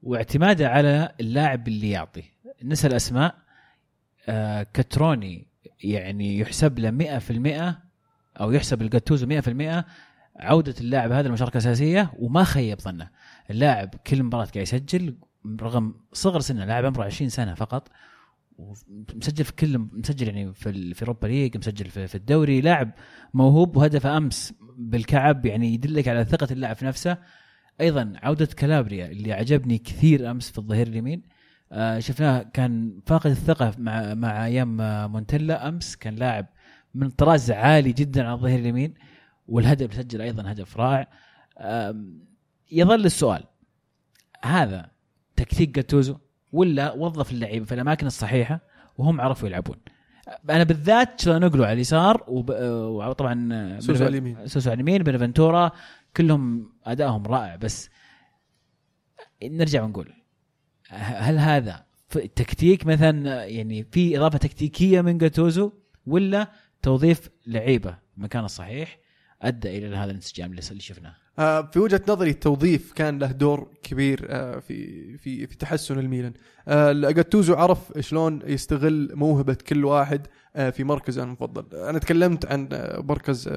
واعتماده 0.03 0.68
على 0.68 1.12
اللاعب 1.20 1.68
اللي 1.68 1.91
يعطي. 1.91 2.25
نسى 2.64 2.87
الاسماء 2.87 3.35
كتروني 4.75 5.51
يعني 5.84 6.38
يحسب 6.38 6.78
له 6.78 7.20
100% 7.20 7.74
أو 8.40 8.52
يحسب 8.52 8.82
لجاتوزو 8.82 9.40
100% 9.40 9.84
عودة 10.36 10.74
اللاعب 10.80 11.12
هذا 11.12 11.28
المشاركه 11.28 11.52
الاساسيه 11.52 12.12
وما 12.18 12.44
خيب 12.44 12.80
ظنه. 12.80 13.08
اللاعب 13.50 13.94
كل 14.06 14.22
مباراة 14.22 14.44
قاعد 14.44 14.56
يسجل 14.56 15.16
رغم 15.60 15.94
صغر 16.12 16.40
سنه 16.40 16.64
لاعب 16.64 16.84
عمره 16.84 17.04
20 17.04 17.30
سنة 17.30 17.54
فقط 17.54 17.88
مسجل 19.14 19.44
في 19.44 19.52
كل 19.52 19.78
مسجل 19.78 20.26
يعني 20.26 20.54
في 20.54 20.94
في 20.94 21.02
Europa 21.03 21.26
League 21.26 21.57
مسجل 21.56 21.90
في, 21.90 22.14
الدوري. 22.14 22.60
لاعب 22.60 22.90
موهوب 23.34 23.76
وهدفه 23.76 24.16
أمس 24.16 24.54
بالكعب 24.76 25.46
يعني 25.46 25.74
يدلك 25.74 26.08
على 26.08 26.24
ثقة 26.24 26.48
اللاعب 26.50 26.76
في 26.76 26.84
نفسه. 26.84 27.18
أيضا 27.80 28.12
عودة 28.22 28.46
كلابريا 28.47 29.07
اللي 29.06 29.32
عجبني 29.32 29.78
كثير 29.78 30.30
أمس 30.30 30.50
في 30.50 30.58
الظهير 30.58 30.86
اليمين. 30.86 31.22
شفناه 31.99 32.43
كان 32.43 33.01
فاقد 33.07 33.31
الثقة 33.31 33.75
مع 33.79 34.14
مع 34.14 34.47
أيام 34.47 34.81
آه، 34.81 35.07
مونتيلا 35.07 35.68
أمس 35.68 35.97
كان 35.97 36.14
لاعب 36.14 36.47
من 36.95 37.11
طراز 37.11 37.51
عالي 37.51 37.93
جدا 37.93 38.25
على 38.25 38.35
الظهير 38.35 38.59
اليمين 38.59 38.95
والهدف 39.49 39.95
سجل 39.95 40.20
أيضا 40.20 40.53
هدف 40.53 40.77
رائع 40.77 41.09
يظل 42.73 43.05
السؤال 43.05 43.45
هذا 44.43 44.91
تكتيك 45.37 45.70
جاتوزو 45.70 46.16
ولا 46.53 46.93
وظف 46.93 47.33
اللعيبة 47.33 47.64
في 47.64 47.75
الأماكن 47.75 48.07
الصحيحة 48.07 48.61
وهم 48.99 49.20
عرفوا 49.20 49.49
يلعبون 49.49 49.77
أنا 50.51 50.64
بالذات 50.64 51.20
شلونوغلو 51.20 51.64
على 51.64 51.73
اليسار. 51.73 52.25
وطبعا 52.29 53.81
سوسو 53.81 54.05
على 54.05 54.09
اليمين. 54.09 54.47
سوسو 54.47 54.70
على 54.70 54.75
اليمين 54.75 55.03
بنفنتورا 55.03 55.70
كلهم 56.16 56.73
ادائهم 56.85 57.27
رائع 57.27 57.57
بس 57.57 57.91
نرجع 59.43 59.83
ونقول 59.83 60.22
هل 61.01 61.38
هذا 61.38 61.84
تكتيك 62.11 62.86
مثلا 62.86 63.45
يعني 63.45 63.86
في 63.93 64.18
إضافة 64.18 64.38
تكتيكية 64.38 65.01
من 65.01 65.18
جاتوزو 65.18 65.72
ولا 66.07 66.51
توظيف 66.82 67.30
لعيبة؟ 67.47 67.99
المكان 68.18 68.45
الصحيح 68.45 68.99
أدى 69.43 69.78
إلى 69.78 69.97
هذا 69.97 70.11
الانسجام 70.11 70.51
اللي 70.51 70.62
شفناه. 70.62 71.14
آه، 71.38 71.70
في 71.72 71.78
وجهة 71.78 72.03
نظري 72.09 72.30
التوظيف 72.30 72.93
كان 72.93 73.18
له 73.18 73.32
دور 73.32 73.68
كبير 73.82 74.26
آه، 74.30 74.59
في 74.59 75.18
في 75.18 75.47
في 75.47 75.57
تحسن 75.57 75.99
الميلان. 75.99 76.32
آه، 76.68 76.93
جاتوزو 76.93 77.55
عرف 77.55 77.93
شلون 78.01 78.43
يستغل 78.47 79.11
موهبة 79.14 79.57
كل 79.68 79.84
واحد 79.84 80.26
في 80.72 80.84
مركزه 80.84 81.22
المفضل. 81.22 81.76
أنا 81.76 81.99
تكلمت 81.99 82.47
عن 82.47 82.68
مركز 83.09 83.49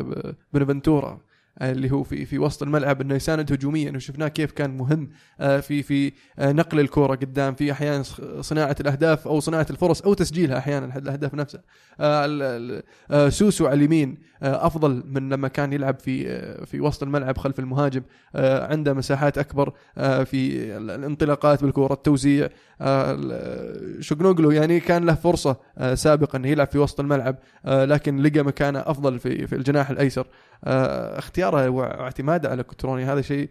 بنفنتورا. 0.53 1.21
اللي 1.61 1.91
هو 1.91 2.03
في 2.03 2.25
في 2.25 2.39
وسط 2.39 2.63
الملعب 2.63 3.01
انه 3.01 3.15
يساند 3.15 3.51
هجوميا 3.53 3.91
وشفناه 3.91 4.27
كيف 4.27 4.51
كان 4.51 4.77
مهم 4.77 5.09
آه، 5.39 5.59
في 5.59 5.83
في 5.83 6.11
آه، 6.39 6.51
نقل 6.51 6.79
الكره 6.79 7.15
قدام 7.15 7.55
في 7.55 7.71
أحيانا 7.71 8.03
صناعة 8.41 8.75
الأهداف 8.79 9.27
أو 9.27 9.39
صناعة 9.39 9.67
الفرص 9.69 10.01
أو 10.01 10.13
تسجيلها 10.13 10.57
أحيانا 10.57 10.97
الأهداف 10.97 11.33
نفسها. 11.35 11.61
آه، 11.99 12.83
آه، 13.11 13.29
سوسو 13.29 13.65
على 13.67 13.73
اليمين 13.75 14.17
آه، 14.43 14.67
أفضل 14.67 15.03
من 15.05 15.29
لما 15.29 15.47
كان 15.47 15.73
يلعب 15.73 15.99
في 15.99 16.29
آه، 16.29 16.65
في 16.65 16.81
وسط 16.81 17.03
الملعب 17.03 17.37
خلف 17.37 17.59
المهاجم. 17.59 18.01
آه، 18.35 18.67
عنده 18.71 18.93
مساحات 18.93 19.37
أكبر 19.37 19.73
آه، 19.97 20.23
في 20.23 20.55
ال- 20.77 20.91
الانطلاقات 20.91 21.63
بالكره 21.63 21.93
التوزيع 21.93 22.49
آه، 22.81 23.15
ال- 23.19 24.03
شوغنوغلو 24.03 24.51
يعني 24.51 24.79
كان 24.79 25.05
له 25.05 25.13
فرصة 25.15 25.57
آه، 25.77 25.93
سابقا 25.95 26.41
يلعب 26.45 26.67
في 26.67 26.77
وسط 26.77 26.99
الملعب 26.99 27.35
آه، 27.65 27.85
لكن 27.85 28.17
لقى 28.21 28.43
مكانه 28.43 28.79
أفضل 28.79 29.19
في 29.19 29.47
في 29.47 29.55
الجناح 29.55 29.89
الأيسر. 29.89 30.27
آه، 30.65 31.19
اختياره 31.19 31.69
واعتماده 31.69 32.49
على 32.49 32.63
كوتروني 32.63 33.03
هذا 33.05 33.21
شيء 33.21 33.49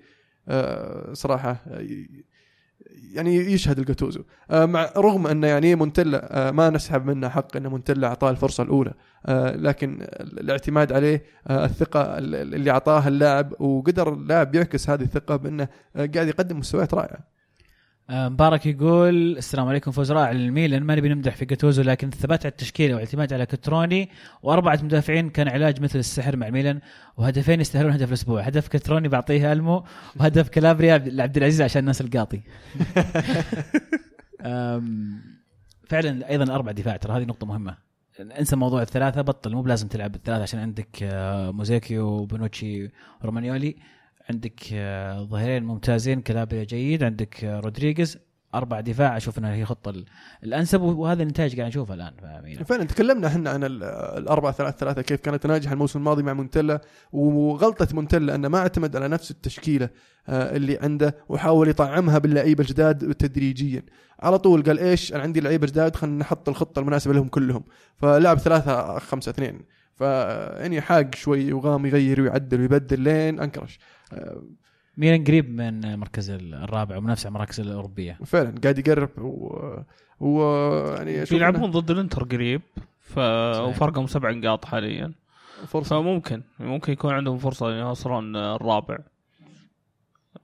آه، 0.48 1.12
صراحة 1.12 1.56
يعني 3.12 3.36
يشهد 3.36 3.78
الجاتوزو. 3.78 4.22
آه، 4.50 4.64
مع 4.66 4.90
رغم 4.96 5.26
انه 5.26 5.46
يعني 5.46 5.74
مونتلا 5.74 6.50
ما 6.50 6.70
نسحب 6.70 7.06
منه 7.06 7.28
حق 7.28 7.56
أن 7.56 7.66
مونتلا 7.66 8.06
أعطاه 8.06 8.30
الفرصة 8.30 8.62
الأولى 8.62 8.92
لكن 9.54 9.98
الاعتماد 10.20 10.92
عليه 10.92 11.22
الثقة 11.50 12.18
ال- 12.18 12.54
اللي 12.54 12.70
أعطاها 12.70 13.08
اللاعب 13.08 13.60
وقدر 13.60 14.12
اللاعب 14.12 14.54
يعكس 14.54 14.90
هذه 14.90 15.02
الثقة 15.02 15.36
بأنه 15.36 15.68
قاعد 15.96 16.28
يقدم 16.28 16.58
مستويات 16.58 16.94
رائعة. 16.94 17.33
مبارك 18.10 18.66
يقول 18.66 19.38
السلام 19.38 19.68
عليكم 19.68 19.90
فوز 19.90 20.12
رائع 20.12 20.32
للميلان. 20.32 20.82
ما 20.82 20.94
نبي 20.94 21.08
نمدح 21.08 21.36
في 21.36 21.44
جاتوزو 21.44 21.82
لكن 21.82 22.08
الثبات 22.08 22.46
على 22.46 22.50
التشكيلة 22.50 22.94
والاعتماد 22.94 23.32
على 23.32 23.46
كتروني 23.46 24.10
وأربعة 24.42 24.78
مدافعين 24.82 25.30
كان 25.30 25.48
علاج 25.48 25.80
مثل 25.80 25.98
السحر 25.98 26.36
مع 26.36 26.46
الميلان 26.46 26.80
وهدفين 27.16 27.60
يستاهلون 27.60 27.92
هدف 27.92 28.08
الأسبوع. 28.08 28.42
هدف 28.42 28.68
كتروني 28.68 29.08
بعطيه 29.08 29.52
ألمو 29.52 29.84
وهدف 30.16 30.48
كلابريا 30.48 30.98
لعبد 30.98 31.36
العزيز 31.36 31.62
عشان 31.62 31.80
الناس 31.80 32.00
القاطي. 32.00 32.40
فعلا 35.88 36.30
أيضا 36.30 36.54
أربع 36.54 36.72
دفاع 36.72 36.96
ترى 36.96 37.16
هذه 37.16 37.24
نقطة 37.24 37.46
مهمة. 37.46 37.76
انسى 38.20 38.56
موضوع 38.56 38.82
الثلاثة 38.82 39.22
بطل 39.22 39.52
مو 39.52 39.62
بلازم 39.62 39.88
تلعب 39.88 40.12
بالثلاثه 40.12 40.42
عشان 40.42 40.60
عندك 40.60 41.02
آه، 41.02 41.50
موزاكيو 41.50 41.98
وبونوتشي 41.98 42.90
ورومانيولي 43.22 43.76
عندك 44.30 44.60
آه، 44.72 45.22
ظهيرين 45.22 45.64
ممتازين 45.64 46.20
كلابريا 46.20 46.64
جيد 46.64 47.02
عندك 47.02 47.44
آه، 47.44 47.60
رودريغيز 47.60 48.18
أربع 48.54 48.80
دفاع 48.80 49.16
أشوف 49.16 49.38
انها 49.38 49.54
هي 49.54 49.66
ال- 49.86 50.04
الأنسب 50.44 50.80
وهذا 50.80 51.22
النتائج 51.22 51.56
قاعد 51.56 51.68
نشوفه 51.68 51.94
الآن 51.94 52.12
فعلا 52.64 52.84
تكلمنا 52.84 53.26
إحنا 53.26 53.50
عن 53.50 53.64
ال- 53.64 53.82
الأربعة 54.18 54.52
ثلاثة 54.52 54.76
ثلاثة 54.78 55.02
كيف 55.02 55.20
كانت 55.20 55.46
ناجحة 55.46 55.72
الموسم 55.72 55.98
الماضي 55.98 56.22
مع 56.22 56.32
مونتلا 56.32 56.80
وغلطة 57.12 57.88
مونتلا 57.94 58.34
أنه 58.34 58.48
ما 58.48 58.58
اعتمد 58.58 58.96
على 58.96 59.08
نفس 59.08 59.30
التشكيلة 59.30 59.88
آه، 60.28 60.56
اللي 60.56 60.78
عنده 60.82 61.16
وحاول 61.28 61.68
يطعمها 61.68 62.18
باللعيبة 62.18 62.62
الجداد 62.64 63.14
تدريجيا. 63.14 63.82
على 64.20 64.38
طول 64.38 64.62
قال 64.62 64.78
إيش 64.78 65.12
أنا 65.12 65.22
عندي 65.22 65.40
لعيبة 65.40 65.66
جداد 65.66 65.96
خلينا 65.96 66.16
نحط 66.18 66.48
الخطة 66.48 66.80
المناسبة 66.80 67.14
لهم 67.14 67.28
كلهم. 67.28 67.64
فلعب 67.96 68.38
ثلاثة 68.38 68.98
خمسة 68.98 69.30
اثنين 69.30 69.60
ف 69.94 70.00
يعني 70.00 70.80
حاج 70.80 71.14
شوي 71.14 71.52
وقام 71.52 71.86
يغير 71.86 72.20
ويعدل 72.20 72.60
ويبدل 72.60 73.00
لين 73.00 73.40
انكرش 73.40 73.78
ميلان 74.96 75.24
قريب 75.24 75.50
من 75.50 75.84
المركز 75.84 76.30
الرابع 76.30 76.96
ومنافس 76.96 77.26
على 77.26 77.32
المراكز 77.32 77.60
الأوروبية. 77.60 78.18
فعلا 78.24 78.54
قاعد 78.62 78.78
يقرب 78.78 79.18
و, 79.18 79.76
و... 80.20 80.40
يعني 80.96 81.22
أشوف 81.22 81.32
بيلعبون 81.32 81.70
ضد 81.70 81.90
الإنتر 81.90 82.24
قريب 82.24 82.62
ف... 83.00 83.18
وفرقهم 83.58 84.06
سبع 84.06 84.30
نقاط 84.30 84.64
حاليا. 84.64 85.12
فرصة. 85.66 86.02
فممكن 86.02 86.42
ممكن 86.60 86.92
يكون 86.92 87.12
عندهم 87.12 87.38
فرصة 87.38 87.72
ان 87.72 87.78
يوصلون 87.78 88.36
الرابع. 88.36 88.98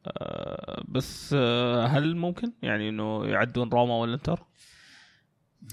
آه، 0.07 0.85
بس 0.89 1.35
آه، 1.39 1.87
هل 1.87 2.17
ممكن؟ 2.17 2.53
يعني 2.63 2.89
إنه 2.89 3.27
يعدون 3.27 3.69
روما 3.69 3.95
والإنتر؟ 3.95 4.43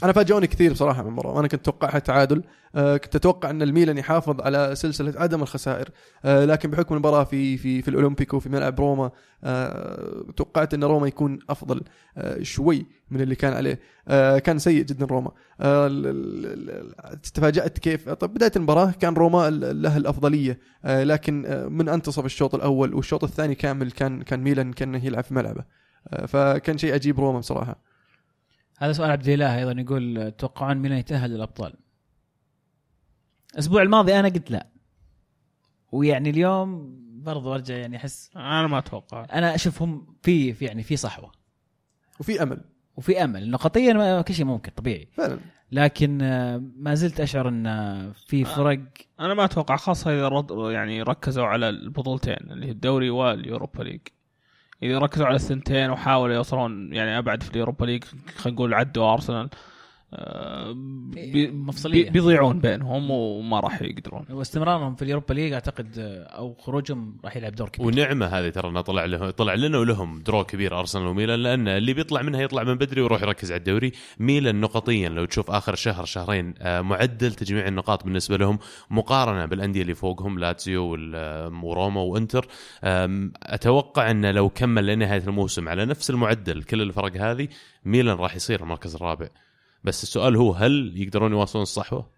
أنا 0.04 0.12
فاجئوني 0.12 0.48
كثير 0.48 0.74
بصراحة 0.74 1.02
من 1.02 1.08
المباراه 1.08 1.34
وأنا 1.34 1.48
كنت 1.48 1.62
اتوقعها 1.62 2.00
تعادل 2.00 2.44
آه 2.76 2.98
كنت 2.98 3.16
أتوقع 3.16 3.50
أن 3.50 3.62
الميلان 3.62 3.98
يحافظ 3.98 4.42
على 4.42 4.76
سلسلة 4.76 5.14
عدم 5.22 5.42
الخسائر. 5.42 5.90
آه 6.26 6.46
لكن 6.46 6.72
بحكم 6.72 6.96
المباراة 6.96 7.24
في 7.24 7.58
في 7.58 7.82
في 7.82 7.88
الأولمبيكو 7.88 8.40
في 8.40 8.50
ملعب 8.50 8.80
روما 8.80 9.12
آه 9.44 10.26
توقعت 10.36 10.74
أن 10.74 10.84
روما 10.84 11.08
يكون 11.08 11.40
أفضل 11.50 11.82
آه 12.18 12.44
شوي 12.44 12.86
من 13.12 13.22
اللي 13.22 13.36
كان 13.36 13.54
عليه. 13.54 13.80
آه 14.08 14.40
كان 14.40 14.60
سيء 14.60 14.84
جدا 14.84 15.06
روما. 15.06 15.32
آه 15.62 15.88
تفاجأت 17.34 17.80
كيف. 17.80 18.10
طب 18.10 18.34
بداية 18.34 18.52
المباراة 18.56 18.92
كان 18.92 19.14
روما 19.14 19.50
له 19.50 19.98
الأفضلية. 19.98 20.60
لكن 20.86 21.66
من 21.72 21.90
أنتصف 21.90 22.26
الشوط 22.26 22.56
الأول 22.56 22.94
والشوط 22.94 23.24
الثاني 23.24 23.56
كامل 23.56 23.92
كان 23.92 24.22
كان 24.22 24.40
ميلان 24.40 24.74
كأنه 24.74 25.06
يلعب 25.06 25.24
في 25.24 25.34
ملعبه. 25.34 25.64
فكان 26.28 26.78
شيء 26.78 26.94
عجيب 26.94 27.20
روما 27.20 27.40
بصراحة. 27.40 27.97
هذا 28.78 28.92
سؤال 28.94 29.12
عبد 29.12 29.28
الإله 29.28 29.58
أيضا 29.58 29.82
يقول 29.82 30.32
تتوقعون 30.32 30.78
ميلان 30.78 30.98
يتأهل 30.98 31.30
للأبطال؟ 31.32 31.74
الأسبوع 33.54 33.82
الماضي 33.82 34.20
أنا 34.20 34.28
قلت 34.30 34.52
لا. 34.52 34.68
ويعني 35.92 36.30
اليوم 36.30 36.98
برضو 37.24 37.54
أرجع 37.54 37.76
يعني 37.76 37.98
أحس 37.98 38.30
أنا 38.36 38.68
ما 38.68 38.78
أتوقع. 38.78 39.26
أنا 39.34 39.56
اشوفهم 39.56 40.16
في 40.22 40.54
في 40.54 40.66
يعني 40.66 40.84
في 40.84 40.98
صحوة. 40.98 41.32
وفي 42.20 42.44
أمل. 42.44 42.62
وفي 42.96 43.24
أمل. 43.24 43.52
نقطيا 43.52 43.94
ما- 43.94 44.22
كل 44.22 44.34
شيء 44.34 44.46
ممكن 44.46 44.72
طبيعي. 44.72 45.08
فعلا. 45.14 45.40
لكن 45.72 46.22
آه، 46.22 46.64
ما 46.76 46.96
زلت 46.96 47.20
أشعر 47.20 47.50
إن 47.50 47.68
آه، 47.68 48.12
في 48.12 48.46
فرق. 48.46 48.80
أنا 49.20 49.34
ما 49.34 49.46
أتوقع 49.46 49.76
خاصة 49.76 50.12
إذا 50.12 50.72
يعني 50.72 51.02
ركزوا 51.02 51.46
على 51.46 51.70
البطولتين 51.70 52.52
اللي 52.52 52.66
هي 52.66 52.72
الدوري 52.72 53.10
وال 53.10 53.28
Europa 53.28 53.84
League. 53.84 54.02
إذا 54.84 54.98
ركزوا 55.00 55.26
على 55.26 55.36
الثنتين 55.36 55.90
وحاولوا 55.90 56.36
يوصلون 56.36 56.94
يعني 56.94 57.18
أبعد 57.18 57.44
في 57.44 57.52
ال 57.52 57.57
Europa 57.57 57.86
League 57.86 58.04
خلينا 58.38 58.56
نقول 58.56 58.74
عدوا 58.74 59.14
أرسنال. 59.14 59.50
آه،. 60.14 60.72
بي- 60.76 62.10
بيضيعون 62.10 62.60
بينهم 62.60 63.12
وما 63.12 63.60
راح 63.60 63.82
يقدرون. 63.82 64.26
واستمرارهم 64.30 64.96
في 64.96 65.02
ال 65.02 65.06
Europa 65.06 65.34
League 65.34 65.54
أعتقد 65.54 65.96
آه، 66.00 66.24
أو 66.24 66.54
خروجهم 66.54 67.18
راح 67.26 67.38
يلعب 67.38 67.56
دور 67.56 67.70
كبير. 67.70 67.88
ونعمة 67.88 68.26
هذه 68.26 68.50
ترى 68.50 68.70
انه 68.70 68.82
طلع 68.82 69.06
له 69.06 69.32
طلع 69.32 69.54
لنا 69.54 69.78
ولهم 69.78 70.20
دور 70.22 70.44
كبير 70.44 70.80
أرسنال 70.80 71.06
وميلان 71.06 71.40
لأن 71.44 71.68
اللي 71.68 71.94
بيطلع 71.94 72.22
منها 72.22 72.42
يطلع 72.42 72.64
من 72.64 72.76
بدري 72.76 73.02
ويروح 73.02 73.22
يركز 73.22 73.52
على 73.52 73.60
الدوري. 73.60 73.92
ميلان 74.20 74.62
نقطيا 74.62 75.10
لو 75.10 75.26
تشوف 75.26 75.52
آخر 75.52 75.76
شهر 75.76 76.06
شهرين 76.06 76.54
آه، 76.60 76.82
معدل 76.82 77.34
تجميع 77.34 77.68
النقاط 77.68 78.04
بالنسبة 78.04 78.38
لهم 78.38 78.60
مقارنة 78.90 79.46
بالأندية 79.46 79.82
اللي 79.82 79.96
فوقهم 79.96 80.40
لاتسيو 80.40 80.84
وروما 81.64 82.02
وإنتر. 82.02 82.48
أتوقع 83.44 84.12
انه 84.12 84.32
لو 84.32 84.50
كمل 84.50 84.86
لنهاية 84.88 85.24
الموسم 85.28 85.70
على 85.70 85.86
نفس 85.86 86.10
المعدل 86.10 86.64
كل 86.64 86.82
الفرق 86.82 87.18
هذه 87.18 87.48
ميلان 87.86 88.18
راح 88.18 88.36
يصير 88.36 88.62
المركز 88.62 88.96
الرابع. 88.96 89.28
بس 89.88 90.04
السؤال 90.04 90.36
هو 90.36 90.52
هل 90.54 90.94
يقدرون 90.96 91.32
يواصلون 91.32 91.64
الصحوة؟ 91.64 92.10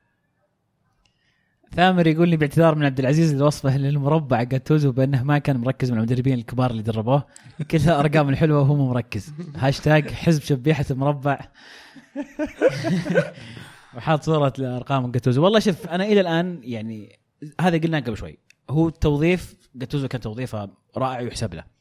ثامر 1.76 2.08
يقول 2.08 2.30
لي 2.30 2.38
باعتذار 2.38 2.76
من 2.76 2.86
عبد 2.86 3.00
العزيز 3.00 3.36
لوصفه 3.36 3.78
للمربع 3.78 4.44
جاتوزو 4.44 4.92
بأنه 4.92 5.24
ما 5.24 5.38
كان 5.38 5.58
مركز 5.58 5.92
مع 5.92 5.98
المدربين 5.98 6.34
الكبار 6.34 6.72
اللي 6.72 6.82
دربوه. 6.82 7.26
كلها 7.72 7.86
الأرقام 7.86 8.30
الحلوة 8.30 8.60
وهو 8.60 8.76
مو 8.76 8.90
مركز. 8.90 9.34
هاشتاج 9.56 10.12
حزب 10.12 10.42
شبيحة 10.42 10.86
المربع. 10.92 11.40
وحاط 13.96 14.24
صورة 14.24 14.54
لأرقام 14.58 15.12
جاتوزو. 15.12 15.44
والله 15.44 15.60
شوف 15.60 15.88
أنا 15.88 16.06
إلى 16.06 16.22
الآن 16.22 16.60
يعني 16.64 17.20
هذا 17.62 17.78
قلناه 17.78 18.00
قبل 18.00 18.18
شوي. 18.18 18.38
هو 18.70 18.90
توظيف 18.90 19.56
جاتوزو 19.76 20.08
كان 20.08 20.22
توظيفه 20.22 20.70
رائع 20.98 21.22
ويحسب 21.22 21.54
له. 21.54 21.79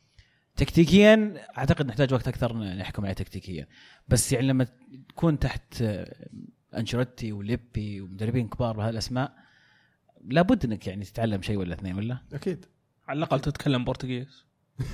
تكتيكيا 0.58 1.34
أعتقد 1.58 1.86
نحتاج 1.86 2.14
وقت 2.14 2.28
أكثر 2.28 2.56
نحكم 2.56 3.04
عليه 3.04 3.14
تكتيكيا. 3.14 3.66
بس 4.08 4.32
يعني 4.32 4.46
لما 4.46 4.66
تكون 5.08 5.38
تحت 5.38 5.84
انشيلوتي 6.76 7.32
وليبي 7.32 8.00
ومدربين 8.00 8.48
كبار 8.48 8.76
بهالأسماء 8.76 9.34
لابد 10.24 10.64
إنك 10.64 10.86
يعني 10.86 11.04
تتعلم 11.04 11.42
شيء 11.42 11.56
ولا 11.56 11.74
اثنين 11.74 11.96
ولا؟ 11.96 12.18
أكيد. 12.32 12.64
على 13.08 13.18
الأقل 13.18 13.40
تتكلم 13.40 13.84
برتغيز 13.84 14.44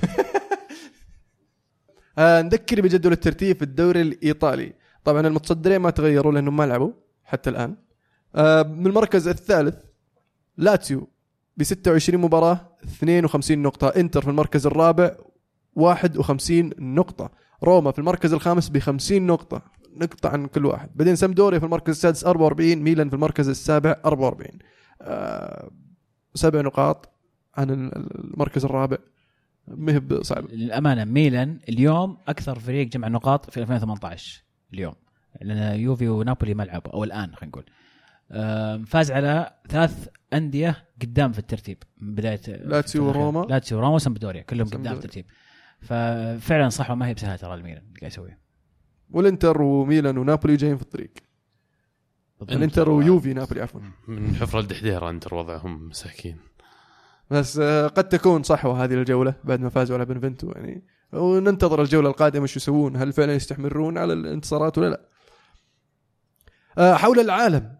آه 2.19 2.43
نذكر 2.43 2.81
بجدول 2.81 3.13
الترتيب 3.13 3.57
في 3.57 3.63
الدوري 3.63 4.03
الإيطالي. 4.03 4.73
طبعا 5.05 5.27
المتصدرين 5.27 5.81
ما 5.81 5.91
تغيروا 5.91 6.33
لأنهم 6.33 6.57
ما 6.57 6.67
لعبوا 6.67 6.93
حتى 7.25 7.51
الآن. 7.51 7.77
آه 8.35 8.63
من 8.63 8.87
المركز 8.87 9.29
الثالث 9.29 9.85
لاتسيو 10.57 11.11
ب 11.57 11.63
26 11.63 12.21
مباراة 12.21 12.77
52 12.85 13.59
نقطة. 13.59 13.89
إنتر 13.89 14.23
في 14.23 14.29
المركز 14.31 14.67
الرابع 14.67 15.17
51 15.77 16.71
نقطة. 16.79 17.31
روما 17.63 17.91
في 17.91 17.99
المركز 17.99 18.33
الخامس 18.33 18.69
ب 18.69 18.79
50 18.79 19.27
نقطة. 19.27 19.63
نقطة 19.97 20.29
عن 20.29 20.47
كل 20.47 20.67
واحد. 20.67 20.91
بعدين 20.95 21.17
سامدوريا 21.17 21.59
في 21.59 21.65
المركز 21.65 21.91
السادس 21.91 22.25
44 22.25 22.77
ميلان 22.77 23.09
في 23.09 23.15
المركز 23.15 23.49
السابع 23.49 23.97
44 24.05 24.59
آه 25.03 25.71
سبع 26.35 26.61
نقاط 26.61 27.13
عن 27.55 27.71
المركز 27.71 28.65
الرابع. 28.65 28.97
مهب 29.69 30.23
صعب 30.23 30.45
للأمانة 30.51 31.05
ميلان 31.05 31.61
اليوم 31.69 32.19
أكثر 32.29 32.59
فريق 32.59 32.89
جمع 32.89 33.09
نقاط 33.09 33.51
في 33.51 33.61
2018 33.61 34.45
اليوم. 34.75 34.95
لأن 35.43 35.81
يوفي 35.81 36.09
ونابولي 36.09 36.55
ما 36.55 36.63
لعبوا 36.63 36.93
أو 36.93 37.05
الآن 37.05 37.35
خلينا 37.35 37.47
نقول. 37.57 37.65
فاز 38.87 39.11
على 39.11 39.51
ثلاث 39.69 40.09
أندية 40.33 40.85
قدام 41.03 41.33
في 41.33 41.39
الترتيب. 41.39 41.79
من 41.99 42.15
بداية 42.15 42.41
لاتسيو 42.49 43.09
وروما. 43.09 43.47
لاتسيو 43.49 43.79
وروما 43.79 43.95
وسامبدوريا 43.95 44.43
كلهم 44.43 44.67
قدام 44.67 44.83
في. 44.83 44.93
الترتيب. 44.93 45.25
ففعلا 45.85 46.69
صح 46.69 46.91
ما 46.91 47.07
هي 47.07 47.15
بسهلة 47.15 47.37
ترى 47.37 47.55
الميلان 47.55 47.83
اللي 47.87 48.01
قاعد 48.01 48.13
يسويه 48.13 48.39
والانتر 49.11 49.63
وميلان 49.63 50.19
ونابولي 50.19 50.57
جايين 50.57 50.77
في 50.77 50.83
الطريق. 50.83 51.13
الانتر 52.43 52.91
ويوفي 52.91 53.35
نابولي 53.35 53.63
عفوا. 53.63 53.81
من 54.09 54.35
حفرة 54.35 54.61
الدحديره 54.61 55.11
انتر 55.11 55.35
وضعهم 55.35 55.89
مساكين. 55.89 56.37
بس 57.31 57.59
آه، 57.59 57.87
قد 57.87 58.09
تكون 58.09 58.43
صحوة 58.43 58.85
هذه 58.85 58.95
الجولة 58.95 59.35
بعد 59.45 59.61
ما 59.61 59.69
فازوا 59.69 59.97
على 59.97 60.05
بنفنتو 60.05 60.51
يعني. 60.51 60.87
وننتظر 61.13 61.83
الجولة 61.83 62.09
القادمة 62.09 62.43
إيش 62.43 62.57
يسوون 62.57 62.97
هل 62.97 63.13
فعلا 63.13 63.35
يستمرون 63.35 63.99
على 63.99 64.13
الانتصارات 64.13 64.79
ولا 64.79 64.89
لا. 64.89 65.09
آه، 66.79 66.95
حول 66.95 67.21
العالم 67.21 67.77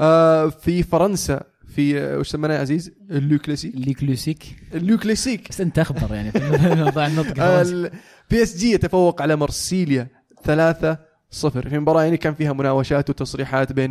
آه، 0.00 0.48
في 0.48 0.82
فرنسا 0.82 1.42
في 1.70 2.00
آه، 2.00 2.18
وش 2.18 2.28
سميناه 2.28 2.54
يا 2.54 2.60
عزيز؟ 2.60 2.92
اللوكلاسي 3.10 3.68
اللي 3.68 3.94
كلوسيك 3.94 4.44
اللوكلاسيك 4.74 5.48
بس 5.48 5.60
انت 5.60 5.78
اخبر 5.78 6.14
يعني 6.14 6.30
في 6.32 6.74
موضوع 6.84 7.06
النطق. 7.06 7.42
البي 7.42 8.42
إس 8.42 8.56
جي 8.56 8.72
يتفوق 8.72 9.22
على 9.22 9.36
مرسيليا 9.36 10.06
ثلاثة 10.44 10.98
صفر. 11.30 11.68
في 11.68 11.78
مباراة 11.78 12.02
يعني 12.02 12.16
كان 12.16 12.34
فيها 12.34 12.52
مناوشات 12.52 13.10
وتصريحات 13.10 13.72
بين 13.72 13.90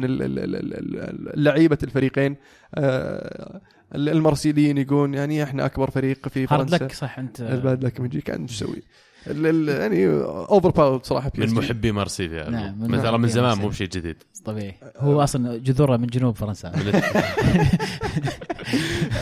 لعيبة 1.35 1.77
الفريقين. 1.83 2.35
آه، 2.75 3.61
المرسيليين 3.95 4.77
يقولون 4.77 5.13
يعني 5.13 5.43
إحنا 5.43 5.65
أكبر 5.65 5.89
فريق 5.89 6.27
في 6.27 6.47
هارد 6.49 6.69
فرنسا. 6.69 6.83
لك 6.83 6.91
صح 6.91 7.19
أنت 7.19 7.41
الباد 7.41 7.85
لك 7.85 7.99
من 7.99 8.09
كان 8.09 8.41
إيش 8.41 8.51
تسوي؟ 8.51 8.83
يعني 9.29 10.07
overpower 10.23 10.99
صراحة 11.03 11.31
بي 11.35 11.47
من. 11.47 11.53
محبي 11.53 11.91
مارسيليا. 11.91 12.49
نعم، 12.49 12.79
من 12.79 12.87
مثلا 12.89 13.17
من 13.17 13.27
زمان. 13.29 13.57
مو 13.57 13.67
بشيء 13.67 13.87
جديد. 13.87 14.23
طبيعي. 14.45 14.75
هو 14.97 15.23
أصلا 15.23 15.57
جذوره 15.57 15.97
من 15.97 16.07
جنوب 16.07 16.35
فرنسا. 16.35 16.71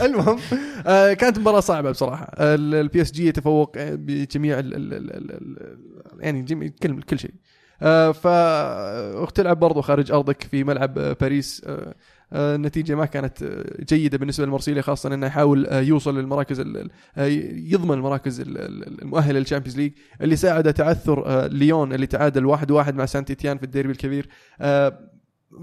المهم 0.05 0.39
آه، 0.87 1.13
كانت 1.13 1.39
مباراة 1.39 1.59
صعبة 1.59 1.91
بصراحة. 1.91 2.27
ال 2.39 3.01
PSG 3.01 3.27
يتفوق 3.27 3.71
بجميع 3.77 4.59
ال 4.59 4.75
ال 4.75 4.93
ال 4.93 5.11
ال 5.11 5.31
ال 5.31 5.77
يعني 6.19 6.41
جميع 6.41 6.69
كل 6.83 7.01
كل 7.01 7.19
شيء. 7.19 7.33
آه، 7.81 8.11
فانت 8.11 8.75
تلعب 8.75 9.59
برضو 9.59 9.81
خارج 9.81 10.11
أرضك 10.11 10.43
في 10.43 10.63
ملعب 10.63 10.97
آه، 10.97 11.13
باريس. 11.21 11.61
آه، 11.67 11.95
النتيجة 12.33 12.95
ما 12.95 13.05
كانت 13.05 13.43
آه، 13.43 13.83
جيدة 13.83 14.17
بالنسبة 14.17 14.45
للمرسيليا 14.45 14.81
خاصة 14.81 15.13
إنه 15.13 15.27
يحاول 15.27 15.67
آه، 15.67 15.79
يوصل 15.81 16.17
للمراكز 16.17 16.59
آه، 16.59 17.25
يضمن 17.53 17.93
المراكز 17.93 18.39
ال- 18.39 18.57
ال- 18.57 19.01
المؤهله 19.01 19.39
لل 19.39 19.46
Champions 19.46 19.77
League 19.77 19.91
اللي 20.21 20.35
ساعد 20.35 20.73
تعثر 20.73 21.25
آه، 21.27 21.47
ليون 21.47 21.93
اللي 21.93 22.07
تعادل 22.07 22.45
واحد 22.45 22.71
واحد 22.71 22.95
مع 22.95 23.05
سانت 23.05 23.31
إتيان 23.31 23.57
في 23.57 23.63
الديربي 23.63 23.91
الكبير. 23.91 24.27
آه، 24.61 24.99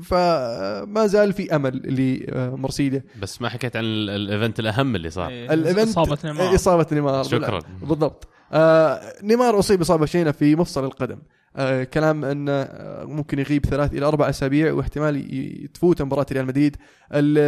فما 0.02 1.06
زال 1.06 1.32
في 1.32 1.56
أمل 1.56 1.82
لمرسيليا 1.84 3.02
بس 3.22 3.42
ما 3.42 3.48
حكيت 3.48 3.76
عن 3.76 3.84
ال- 3.84 4.10
ال 4.10 4.19
event 4.19 4.60
الأهم 4.60 4.96
اللي 4.96 5.10
صار. 5.10 5.28
إيه، 5.28 5.54
ال 5.54 5.60
event 5.60 5.88
إصابة 5.88 6.18
نيمار. 6.24 6.54
إصابة 6.54 6.86
نيمار 6.92 7.22
شكرا. 7.24 7.60
بالضبط. 7.82 8.28
آه 8.52 9.00
نيمار 9.22 9.58
أصيب 9.58 9.80
اصابه 9.80 10.06
شينه 10.06 10.30
في 10.30 10.56
مفصل 10.56 10.84
القدم. 10.84 11.18
آه 11.56 11.84
كلام 11.84 12.24
انه 12.24 12.52
آه، 12.52 13.04
ممكن 13.04 13.38
يغيب 13.38 13.66
ثلاث 13.66 13.92
إلى 13.92 14.06
أربع 14.06 14.28
أسابيع 14.28 14.72
واحتمال 14.72 15.72
تفوت 15.74 16.02
مباراة 16.02 16.26
ريال 16.32 16.46
مدريد. 16.46 16.76
ال- 17.12 17.38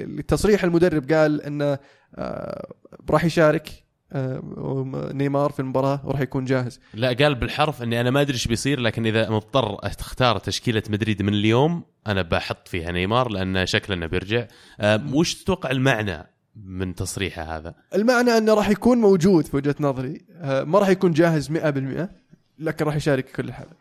ال- 0.00 0.18
التصريح 0.18 0.64
المدرب 0.64 1.12
قال 1.12 1.42
انه 1.42 1.78
آه 2.14 2.72
راح 3.10 3.24
يشارك 3.24 3.82
نيمار 5.14 5.50
في 5.52 5.60
المباراة 5.60 6.00
وراح 6.04 6.20
يكون 6.20 6.44
جاهز. 6.44 6.80
لا 6.94 7.12
قال 7.12 7.34
بالحرف 7.34 7.82
أني 7.82 8.00
أنا 8.00 8.10
ما 8.10 8.20
أدري 8.20 8.34
إيش 8.34 8.48
بيصير 8.48 8.80
لكن 8.80 9.06
إذا 9.06 9.30
مضطر 9.30 9.76
أختار 9.86 10.38
تشكيلة 10.38 10.82
مدريد 10.90 11.22
من 11.22 11.34
اليوم 11.34 11.82
أنا 12.06 12.22
بحط 12.22 12.68
فيها 12.68 12.92
نيمار 12.92 13.28
لأن 13.28 13.66
شكله 13.66 13.96
إنه 13.96 14.06
بيرجع. 14.06 14.46
وش 15.12 15.34
تتوقع 15.34 15.70
المعنى 15.70 16.26
من 16.56 16.94
تصريحه 16.94 17.42
هذا؟ 17.42 17.74
المعنى 17.94 18.30
أنه 18.30 18.54
راح 18.54 18.68
يكون 18.70 18.98
موجود 18.98 19.46
في 19.46 19.56
وجهة 19.56 19.74
نظري. 19.80 20.20
ما 20.42 20.78
راح 20.78 20.88
يكون 20.88 21.12
جاهز 21.12 21.50
100% 21.50 22.21
لكن 22.58 22.84
راح 22.84 22.96
يشارك 22.96 23.24
كل 23.24 23.48
الحالات 23.48 23.76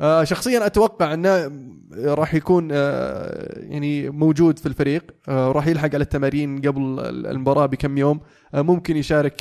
آه 0.00 0.24
شخصيا 0.24 0.66
أتوقع 0.66 1.14
أنه 1.14 1.52
راح 1.94 2.34
يكون 2.34 2.68
آه 2.72 3.58
يعني 3.58 4.10
موجود 4.10 4.58
في 4.58 4.66
الفريق. 4.66 5.14
آه 5.28 5.52
راح 5.52 5.66
يلحق 5.66 5.94
على 5.94 6.02
التمارين 6.02 6.60
قبل 6.60 7.00
المباراة 7.26 7.66
بكم 7.66 7.98
يوم. 7.98 8.20
ممكن 8.54 8.96
يشارك 8.96 9.34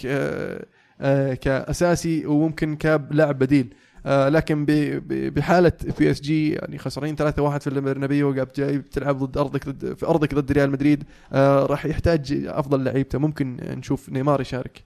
كأساسي 1.41 2.25
وممكن 2.25 2.75
كلاعب 2.75 3.39
بديل. 3.39 3.73
لكن 4.05 4.65
بحالة 5.09 5.71
PSG 5.99 6.53
يعني 6.53 6.77
خسرانين 6.77 7.15
3-1 7.15 7.21
في 7.57 7.67
البرنابيو 7.67 8.29
وقاعد 8.29 8.49
جاي 8.55 8.77
بتلعب 8.77 9.23
ضد 9.23 9.37
أرضك 9.37 9.69
ضد 9.69 9.93
في 9.93 10.05
أرضك 10.05 10.35
ضد 10.35 10.51
ريال 10.51 10.71
مدريد 10.71 11.03
راح 11.33 11.85
يحتاج 11.85 12.43
أفضل 12.47 12.83
لعيبته. 12.83 13.19
ممكن 13.19 13.57
نشوف 13.61 14.09
نيمار 14.09 14.41
يشارك. 14.41 14.83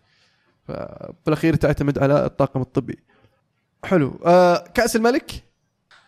فبالاخير 0.73 1.55
تعتمد 1.55 1.99
على 1.99 2.25
الطاقم 2.25 2.61
الطبي. 2.61 2.99
حلو. 3.83 4.19
آه 4.25 4.63
كأس 4.73 4.95
الملك؟ 4.95 5.31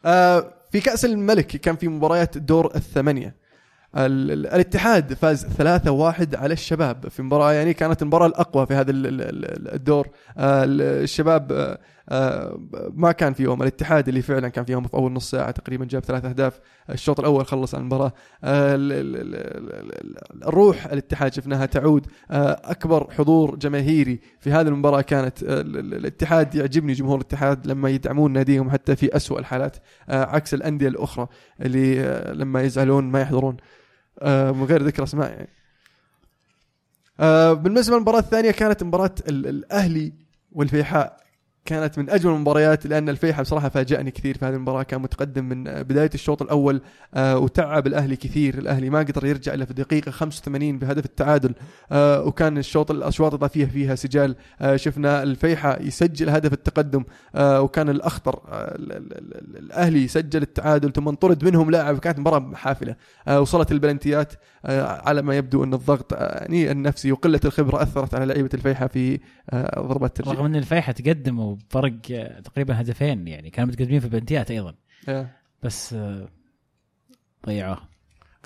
آه 0.06 0.54
في 0.72 0.80
كأس 0.80 1.06
الملك 1.06 1.48
كان 1.48 1.76
في 1.76 1.88
مباريات 1.88 2.38
دور 2.38 2.72
الثمانية. 2.76 3.36
ال- 3.96 4.32
ال- 4.32 4.48
الاتحاد 4.48 5.14
فاز 5.14 5.46
3-1 5.46 6.36
على 6.36 6.54
الشباب 6.54 7.10
في 7.10 7.22
مباراة 7.22 7.52
يعني 7.54 7.74
كانت 7.74 8.02
المباراة 8.02 8.28
الأقوى 8.28 8.66
في 8.66 8.74
هذا 8.74 8.92
ال- 8.92 9.08
ال- 9.08 9.22
ال- 9.22 9.74
الدور. 9.74 10.08
آه، 10.38 10.64
ال- 10.64 10.82
الشباب 10.82 11.52
آه، 11.52 11.80
ما 12.94 13.12
كان 13.12 13.34
فيهم 13.34 13.62
الاتحاد 13.62 14.08
اللي 14.08 14.22
فعلا 14.22 14.50
كان 14.50 14.66
فيهم 14.66 14.84
في 14.88 14.94
أول 14.94 15.12
نص 15.14 15.32
ساعة 15.32 15.52
تقريبا 15.52 15.86
جاب 15.86 16.04
ثلاث 16.04 16.26
أهداف. 16.26 16.60
الشوط 16.90 17.20
الأول 17.20 17.46
خلص 17.46 17.76
على 17.76 17.82
المباراة. 17.82 18.14
آه، 18.44 18.76
ال- 18.76 18.92
ال- 18.92 19.16
ال- 19.16 19.36
ال- 19.36 20.18
ال- 20.36 20.44
الروح 20.48 20.86
الاتحاد 20.86 21.34
شفناها 21.34 21.66
تعود. 21.66 22.08
آه، 22.32 22.62
أكبر 22.64 23.12
حضور 23.14 23.56
جماهيري 23.56 24.20
في 24.40 24.52
هذه 24.52 24.68
المباراة 24.68 25.02
كانت 25.02 25.44
آه، 25.44 25.62
ال- 25.62 25.78
ال- 25.78 25.94
الاتحاد 25.94 26.56
يعجبني 26.56 26.94
جمهور 26.94 27.18
الاتحاد 27.18 27.68
لما 27.68 27.90
يدعمون 27.90 28.34
ناديهم 28.34 28.70
حتى 28.72 28.96
في 28.96 29.16
أسوأ 29.16 29.40
الحالات 29.40 29.78
آه، 30.10 30.26
عكس 30.26 30.54
الأندية 30.54 30.88
الأخرى 30.88 31.28
اللي 31.62 32.02
آه، 32.02 32.34
لما 32.34 32.62
يزعلون 32.62 33.04
ما 33.04 33.22
يحضرون. 33.22 33.58
آه، 34.20 34.52
من 34.52 34.64
غير 34.64 34.84
ذكر 34.84 35.04
أسماء 35.04 35.30
يعني. 35.32 35.50
آه، 37.20 37.54
بالنسبة 37.54 37.96
للمباراة 37.96 38.20
الثانية 38.20 38.52
كانت 38.52 38.84
مباراة 38.84 39.16
ال- 39.28 39.48
الأهلي 39.48 40.14
والفيحاء. 40.52 41.22
كانت 41.66 42.00
من 42.00 42.10
أجمل 42.10 42.34
المباريات 42.34 42.86
لأن 42.86 43.10
الفيحاء 43.10 43.42
بصراحة 43.44 43.70
فاجأني 43.70 44.12
كثير 44.12 44.38
في 44.38 44.46
هذه 44.46 44.54
المباراة. 44.54 44.84
كان 44.84 45.02
متقدم 45.02 45.46
من 45.46 45.68
آه، 45.68 45.82
بداية 45.82 46.10
الشوط 46.14 46.42
الأول 46.42 46.82
آه، 47.14 47.38
وتعب 47.38 47.88
الأهلي 47.88 48.16
كثير. 48.16 48.58
الأهلي 48.58 48.90
ما 48.90 49.00
قدر 49.00 49.26
يرجع 49.26 49.54
إلا 49.54 49.66
في 49.66 49.72
الدقيقه 49.72 50.12
85 50.12 50.80
بهدف 50.80 51.06
التعادل. 51.06 51.54
آه، 51.92 52.24
وكان 52.24 52.58
الشوط 52.58 52.92
الأشواط 52.92 53.34
الإضافية 53.34 53.66
فيها 53.66 53.96
سجال. 53.96 54.36
شفنا 54.76 55.24
الفيحاء 55.24 55.88
يسجل 55.88 56.30
هدف 56.30 56.54
التقدم. 56.54 57.04
وكان 57.40 57.90
الأخطر 57.90 58.40
ال- 58.52 58.92
ال- 58.92 59.18
ال- 59.18 59.58
الأهلي 59.58 60.08
سجل 60.08 60.42
التعادل 60.42 60.92
ثم 60.94 61.08
انطرد 61.08 61.46
منهم 61.46 61.72
لاعب 61.72 62.00
كانت 62.00 62.20
مباراة 62.20 62.52
حافلة. 62.56 62.96
وصلت 63.38 63.72
البلنتيات. 63.72 64.34
على 64.66 65.22
ما 65.22 65.36
يبدو 65.38 65.64
أن 65.64 65.74
الضغط 65.74 66.14
آه، 66.14 66.40
يعني 66.42 66.72
النفسي 66.72 67.12
وقلة 67.12 67.40
الخبرة 67.46 67.84
أثرت 67.84 68.16
على 68.16 68.26
لعيبة 68.26 68.50
الفيحاء 68.54 68.88
في 68.88 69.20
آه، 69.50 69.80
ضربات 69.82 70.10
الترجيح 70.10 70.34
رغم 70.34 70.46
أن 70.46 70.56
الفيحة 70.56 70.92
تقدموا 70.92 71.56
بفرق 71.56 71.94
آه، 72.12 72.40
تقريبا 72.40 72.82
هدفين 72.82 73.28
يعني 73.28 73.50
كانوا 73.50 73.70
متقدمين 73.74 74.00
في 74.00 74.06
البنتيات 74.06 74.52
أيضا. 74.52 74.74
آه، 75.10 75.28
بس 75.64 75.94
آه، 75.94 76.28
ضيعوها 77.46 77.90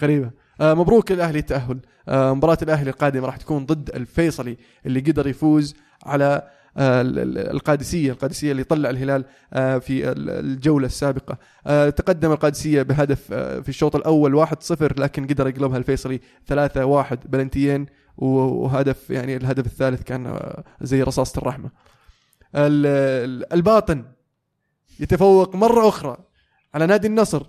غريبة. 0.01 0.31
آه، 0.61 0.73
مبروك 0.73 1.11
الاهلي 1.11 1.39
التأهل. 1.39 1.79
آه، 2.07 2.33
مباراة 2.33 2.57
الأهلي 2.61 2.89
القادمه 2.89 3.25
راح 3.25 3.37
تكون 3.37 3.65
ضد 3.65 3.89
الفيصلي 3.95 4.57
اللي 4.85 4.99
قدر 4.99 5.27
يفوز 5.27 5.75
على 6.05 6.25
آه، 6.25 6.49
القادسية 6.77 8.11
القادسية 8.11 8.51
اللي 8.51 8.63
طلع 8.63 8.89
الهلال 8.89 9.25
آه، 9.53 9.77
في 9.77 10.11
ال- 10.11 10.29
الجولة 10.29 10.85
السابقة. 10.85 11.37
آه، 11.67 11.89
تقدم 11.89 12.31
القادسية 12.31 12.81
بهدف 12.81 13.27
آه، 13.33 13.59
في 13.59 13.69
الشوط 13.69 13.95
الأول 13.95 14.35
1-0 14.35 14.99
لكن 14.99 15.27
قدر 15.27 15.47
يقلبها 15.47 15.77
الفيصلي 15.77 16.19
3-1 16.47 17.17
بلنتيين 17.25 17.85
وهدف 18.17 19.09
يعني 19.09 19.35
الهدف 19.35 19.65
الثالث 19.65 20.03
كان 20.03 20.25
آه، 20.25 20.63
زي 20.81 21.03
رصاصة 21.03 21.39
الرحمة. 21.39 21.69
ال- 22.55 22.85
ال- 23.29 23.53
الباطن 23.53 24.03
يتفوق 24.99 25.55
مرة 25.55 25.87
أخرى 25.89 26.17
على 26.73 26.85
نادي 26.85 27.07
النصر. 27.07 27.43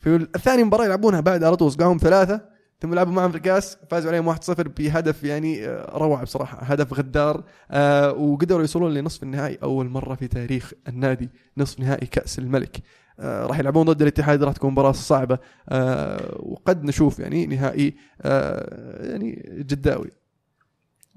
في 0.00 0.16
الثاني 0.16 0.64
مباراة 0.64 0.84
يلعبونها 0.84 1.20
بعد 1.20 1.44
على 1.44 1.56
طول 1.56 1.68
ثلاثة 1.98 2.55
ثم 2.80 2.94
لعبوا 2.94 3.12
معهم 3.12 3.30
في 3.30 3.36
الكاس 3.36 3.78
فازوا 3.90 4.10
عليهم 4.10 4.34
1-0 4.34 4.38
بهدف 4.78 5.24
يعني 5.24 5.66
آه، 5.68 5.98
روعة 5.98 6.22
بصراحة. 6.22 6.58
هدف 6.62 6.92
غدار 6.94 7.44
آه 7.70 8.12
وقدروا 8.12 8.60
يوصلون 8.60 8.94
لنصف 8.94 9.22
النهائي. 9.22 9.58
أول 9.62 9.88
مرة 9.88 10.14
في 10.14 10.28
تاريخ 10.28 10.72
النادي 10.88 11.28
نصف 11.56 11.80
نهائي 11.80 12.06
كأس 12.06 12.38
الملك. 12.38 12.76
آه 13.20 13.46
راح 13.46 13.58
يلعبون 13.58 13.86
ضد 13.86 14.02
الاتحاد 14.02 14.42
راح 14.42 14.52
تكون 14.52 14.70
مباراة 14.72 14.92
صعبة. 14.92 15.38
آه 15.68 16.36
وقد 16.38 16.84
نشوف 16.84 17.18
يعني 17.18 17.46
نهائي 17.46 17.94
يعني 18.24 19.48
جداوي. 19.58 20.10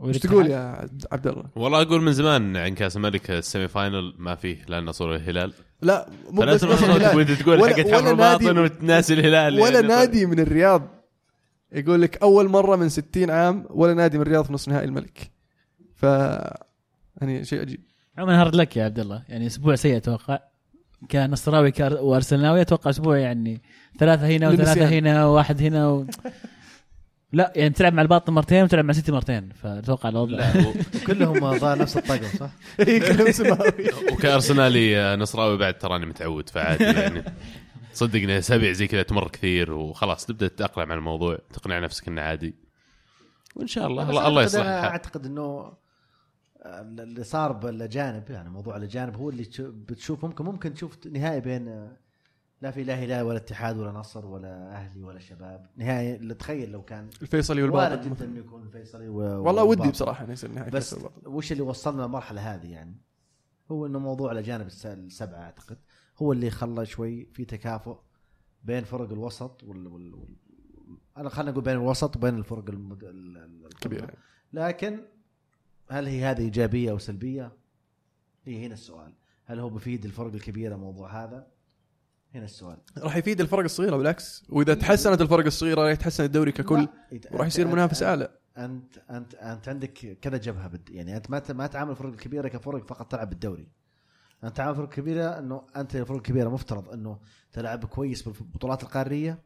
إيش 0.06 0.18
تقول 0.20 0.48
يا 0.48 0.88
عبد- 1.12 1.28
الله؟ 1.28 1.44
والله 1.56 1.82
أقول 1.82 2.02
من 2.02 2.14
زمان 2.14 2.58
عن 2.58 2.70
كأس 2.76 2.96
الملك 2.98 3.32
ال 3.32 3.39
semi 3.39 3.68
final 3.68 4.14
ما 4.18 4.36
فيه 4.36 4.58
لا 4.68 4.80
النصر 4.80 5.16
الهلال 5.16 5.54
لا 5.82 6.10
مو 6.32 6.42
بس 6.42 6.62
تقول 6.62 7.60
ولا- 7.60 7.68
حقت 7.70 7.86
ولا 7.86 7.98
حفر 7.98 8.16
نادي- 8.16 8.46
باطن 8.46 8.58
وتناسي 8.58 9.14
الهلال. 9.14 9.60
ولا 9.60 9.74
يعني 9.76 9.88
نادي 9.88 10.26
من 10.26 10.40
الرياض. 10.40 10.99
يقول 11.72 12.02
لك 12.02 12.22
أول 12.24 12.50
مرة 12.50 12.76
من 12.76 12.90
60 12.90 13.30
عام 13.32 13.66
ولا 13.70 13.94
نادي 13.94 14.18
من 14.18 14.24
الرياض 14.24 14.46
في 14.46 14.54
نصف 14.54 14.68
نهائي 14.70 14.86
الملك. 14.86 15.32
ف 15.96 16.04
يعني 17.22 17.46
شيء 17.46 17.62
عجيب. 17.62 17.80
عموما 18.18 18.42
hard 18.42 18.56
luck 18.56 18.78
يا 18.78 18.86
عبد 18.86 19.00
الله. 19.00 19.24
يعني 19.30 19.48
أسبوع 19.48 19.76
سيء 19.76 19.98
أتوقع. 19.98 20.40
كنصراوي 21.12 21.72
كار- 21.72 22.02
وأرسناوي 22.02 22.62
أتوقع 22.62 22.90
أسبوع 22.90 23.18
يعني 23.18 23.62
ثلاثة 24.00 24.28
هنا 24.28 24.50
وثلاثة. 24.50 24.86
هنا 24.90 25.26
وواحد 25.26 25.62
هنا 25.62 25.88
و... 25.90 26.06
لا 27.34 27.54
يعني 27.56 27.70
تلعب 27.74 27.94
مع 27.94 28.02
الباطن 28.02 28.34
مرتين 28.34 28.64
وتلعب 28.64 28.86
مع 28.86 28.94
سيتي 28.94 29.12
مرتين. 29.12 29.50
فأتوقع 29.50 30.10
الوضع. 30.10 30.32
لا 30.38 30.68
و- 30.68 30.74
كلهم 31.08 31.58
ضاع 31.58 31.74
نفس 31.74 31.98
الطقم 31.98 32.28
صح؟ 32.40 32.50
اي 32.80 33.00
كلهم 33.00 33.32
سماوي 33.32 33.72
وكأرسنالي 34.12 34.98
آه، 34.98 35.16
نصراوي 35.16 35.58
بعد 35.58 35.78
تراني 35.78 36.06
متعود 36.06 36.50
فعادي 36.50 36.84
يعني. 36.84 37.24
صدقني 38.00 38.38
أسابيع 38.38 38.72
زي 38.72 38.88
كذا 38.88 39.04
تمر 39.04 39.28
كثير 39.28 39.72
وخلاص 39.72 40.26
تبدأ 40.26 40.48
تتأقلم 40.48 40.92
على 40.92 40.98
الموضوع 41.00 41.38
تقنع 41.54 41.80
نفسك 41.80 42.08
إنه 42.08 42.22
عادي 42.22 42.56
وإن 43.56 43.68
شاء 43.68 43.88
الله 43.88 44.10
الله, 44.10 44.28
الله 44.28 44.42
أعتقد 44.42 44.46
يصلح 44.54 44.66
أنا. 44.66 44.84
أعتقد 44.90 45.26
إنه 45.26 45.74
اللي 46.66 47.24
صار 47.24 47.52
بالاجانب 47.52 48.30
يعني 48.30 48.50
موضوع 48.50 48.78
الاجانب 48.78 49.16
هو 49.16 49.30
اللي 49.30 49.44
تشو- 49.46 49.72
بتشوف 49.72 50.26
ممكن 50.26 50.46
ممكن 50.46 50.74
تشوف 50.74 51.08
نهائي 51.08 51.42
بين 51.42 51.90
لا 52.62 52.72
في 52.72 52.84
لا 52.84 52.96
هلال 52.96 53.26
ولا 53.26 53.38
اتحاد 53.38 53.78
ولا 53.78 53.92
نصر 53.92 54.26
ولا 54.26 54.72
أهلي 54.72 55.04
ولا 55.04 55.20
شباب 55.20 55.66
نهائي 55.78 56.16
اللي 56.16 56.34
تخيل 56.34 56.72
لو 56.72 56.82
كان 56.82 57.10
الفيصلي 57.22 57.64
وارد 57.64 57.74
والباطن 57.74 58.14
جدا 58.14 58.26
انه 58.26 58.40
يكون 58.40 58.62
الفيصلي 58.64 59.08
و... 59.08 59.16
والله 59.18 59.64
ودي. 59.64 59.90
بصراحة 59.90 60.24
إنه 60.26 60.34
يصير 60.34 60.52
نهائي 60.52 60.72
بس. 60.72 60.96
وش 61.26 61.52
اللي 61.52 61.64
وصلنا 61.64 62.02
للمرحلة 62.02 62.56
هذه 62.56 62.68
يعني 62.72 63.02
هو 63.72 63.86
إنه 63.86 64.00
موضوع 64.00 64.32
الاجانب 64.32 64.68
الس- 64.68 64.86
السبعة 64.86 65.40
أعتقد 65.42 65.78
هو 66.22 66.32
اللي 66.34 66.50
خلى 66.50 66.86
شوي 66.86 67.26
في 67.34 67.46
تكافؤ 67.46 67.98
بين 68.64 68.84
فرق 68.84 69.12
الوسط 69.12 69.64
وال, 69.64 69.88
وال... 69.88 70.14
وال... 70.14 70.36
أنا 71.18 71.30
خلينا 71.30 71.52
نقول 71.52 71.64
بين 71.64 71.74
الوسط 71.74 72.16
وبين 72.16 72.38
الفرق 72.38 72.70
المد... 72.70 73.04
ال- 73.04 73.38
ال- 73.38 73.66
الكبيره 73.66 74.06
كبير 74.06 74.20
لكن 74.54 75.00
هل 75.90 76.06
هي 76.06 76.24
هذه 76.26 76.42
إيجابية 76.42 76.92
أو 76.92 76.98
سلبية؟ 76.98 77.52
هي 78.46 78.66
هنا 78.66 78.74
السؤال. 78.74 79.14
هل 79.46 79.60
هو 79.60 79.70
بيفيد 79.70 80.06
الفرق 80.06 80.34
الكبيرة 80.34 80.76
موضوع 80.76 81.24
هذا؟ 81.24 81.48
هنا 82.36 82.46
السؤال. 82.46 82.78
راح 82.98 83.16
يفيد 83.16 83.42
الفرق 83.42 83.64
الصغيرة 83.64 83.98
بالعكس. 83.98 84.44
وإذا 84.50 84.74
تحسنت 84.74 85.22
الفرق 85.22 85.46
الصغيرة 85.46 85.82
راح 85.82 85.92
يتحسن 85.92 86.24
الدوري 86.24 86.52
ككل. 86.52 86.88
وراح 87.32 87.48
يصير 87.48 87.68
منافس 87.68 88.04
أعلى. 88.04 88.40
انت 88.58 88.98
انت 89.10 89.36
أنت 89.36 89.70
عندك 89.70 90.18
كذا 90.22 90.38
جبهة 90.38 90.68
بد 90.68 90.90
يعني 90.90 91.18
أنت 91.18 91.30
ما 91.30 91.44
ما 91.50 91.68
تعامل 91.68 91.92
الفرق 91.92 92.10
الكبيرة 92.10 92.48
كفرق 92.48 92.88
فقط 92.88 93.12
تلعب 93.12 93.30
بالدوري. 93.30 93.68
أنت 94.44 94.58
تعامل 94.58 94.72
الفرق 94.72 94.90
الكبيره 94.90 95.40
إنه 95.40 95.68
أنت 95.76 95.96
الفرق 95.96 96.18
الكبيره 96.18 96.50
مفترض 96.50 96.90
إنه 96.90 97.20
تلعب 97.54 97.86
كويس 97.86 98.22
بالبطولات 98.22 98.84
القارية. 98.84 99.40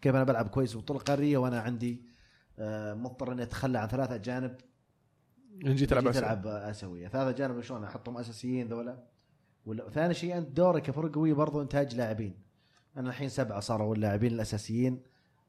كيف 0.00 0.14
أنا 0.14 0.24
بلعب 0.24 0.48
كويس 0.48 0.74
بالبطولة 0.74 1.00
القارية؟ 1.00 1.38
وأنا 1.38 1.60
عندي 1.60 2.02
آه، 2.58 2.94
مضطر 2.94 3.32
إني 3.32 3.42
أتخلى 3.42 3.78
عن 3.78 3.88
ثلاثة 3.88 4.14
اجانب 4.14 4.56
نجي 5.54 5.86
تلعب 5.86 6.06
أساسي. 6.06 6.20
تلعب 6.20 6.46
أسيوية. 6.46 7.08
ثلاثة 7.08 7.30
اجانب 7.30 7.60
شلون؟ 7.60 7.84
أحطهم 7.84 8.18
أساسيين 8.18 8.68
ذولا. 8.68 9.04
ولا 9.66 9.90
ثاني 9.90 10.14
شيء 10.14 10.38
أنت 10.38 10.48
دورك 10.48 10.82
كفرق 10.82 11.14
قويه 11.14 11.32
برضو 11.32 11.62
إنتاج 11.62 11.94
لاعبين. 11.94 12.42
أنا 12.96 13.08
الحين 13.08 13.28
سبعة 13.28 13.60
صاروا 13.60 13.94
اللاعبين 13.94 14.32
الأساسيين 14.32 15.02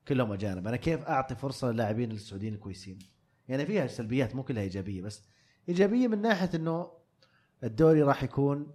كلهم 0.07 0.31
أجانب. 0.31 0.67
أنا 0.67 0.77
كيف 0.77 1.03
أعطي 1.03 1.35
فرصة 1.35 1.71
للاعبين 1.71 2.11
السعوديين 2.11 2.53
الكويسين؟ 2.53 2.99
يعني 3.47 3.65
فيها 3.65 3.87
سلبيات 3.87 4.35
مو 4.35 4.43
كلها 4.43 4.63
إيجابية 4.63 5.01
بس 5.01 5.23
إيجابية 5.69 6.07
من 6.07 6.21
ناحية 6.21 6.49
إنه 6.55 6.91
الدوري 7.63 8.03
راح 8.03 8.23
يكون 8.23 8.73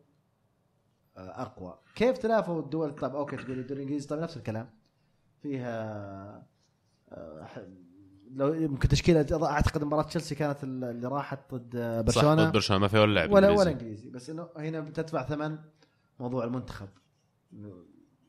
أقوى. 1.16 1.78
كيف 1.94 2.18
تلافوا 2.18 2.60
الدول؟ 2.60 2.94
طب 2.94 3.16
أوكي 3.16 3.36
تقول 3.36 3.58
الدوري 3.58 3.78
الانجليزي 3.82 4.08
طب 4.08 4.18
نفس 4.18 4.36
الكلام. 4.36 4.70
فيها 5.42 6.46
آه، 7.12 7.48
لو 8.34 8.54
يمكن 8.54 8.88
تشكيلة 8.88 9.26
أعتقد 9.46 9.84
مباراة 9.84 10.02
تشيلسي 10.02 10.34
كانت 10.34 10.64
اللي 10.64 11.08
راحت 11.08 11.54
ضد 11.54 11.76
آه، 11.76 12.00
برشلونة. 12.00 12.44
ضد 12.44 12.52
برشلونة. 12.52 12.80
ما 12.80 12.88
في 12.88 12.98
ولا 12.98 13.14
لاعب 13.14 13.32
ولا. 13.32 13.50
ولا 13.50 13.70
إنجليزي. 13.70 14.10
بس 14.10 14.30
إنه 14.30 14.48
هنا 14.56 14.80
بتدفع 14.80 15.22
ثمن 15.22 15.58
موضوع 16.20 16.44
المنتخب. 16.44 16.88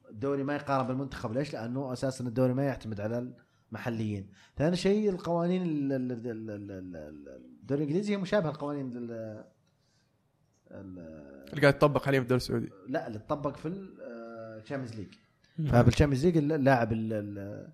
الدوري 0.09 0.43
ما 0.43 0.55
يقارن 0.55 0.87
بالمنتخب. 0.87 1.31
ليش؟ 1.33 1.53
لأنه 1.53 1.93
أساسا 1.93 2.23
الدوري 2.25 2.53
ما 2.53 2.63
يعتمد 2.63 3.01
على 3.01 3.33
المحليين. 3.71 4.29
ثاني 4.57 4.75
شيء 4.75 5.09
القوانين 5.09 5.61
ال- 5.61 5.91
ال- 5.93 6.11
ال- 6.11 6.27
ال- 6.27 6.51
ال- 6.51 6.95
ال- 6.95 7.41
الدوري 7.61 7.83
الإنجليزي 7.83 8.13
هي 8.13 8.17
مشابهة 8.17 8.51
لقوانين 8.51 8.91
اللي 10.73 11.61
قاعد 11.61 11.73
يطبق 11.75 12.05
حاليا 12.05 12.19
في 12.19 12.23
الدوري 12.23 12.37
السعودي. 12.37 12.69
لا 12.87 13.07
اللي 13.07 13.19
تطبق 13.19 13.55
في 13.57 13.67
ال 13.67 13.80
Champions 13.80 14.95
League 14.95 15.13
فبال 15.71 15.85
Champions 15.85 16.25
League 16.25 16.37
اللاعب 16.37 16.93
ال- 16.93 17.13
ال- 17.13 17.67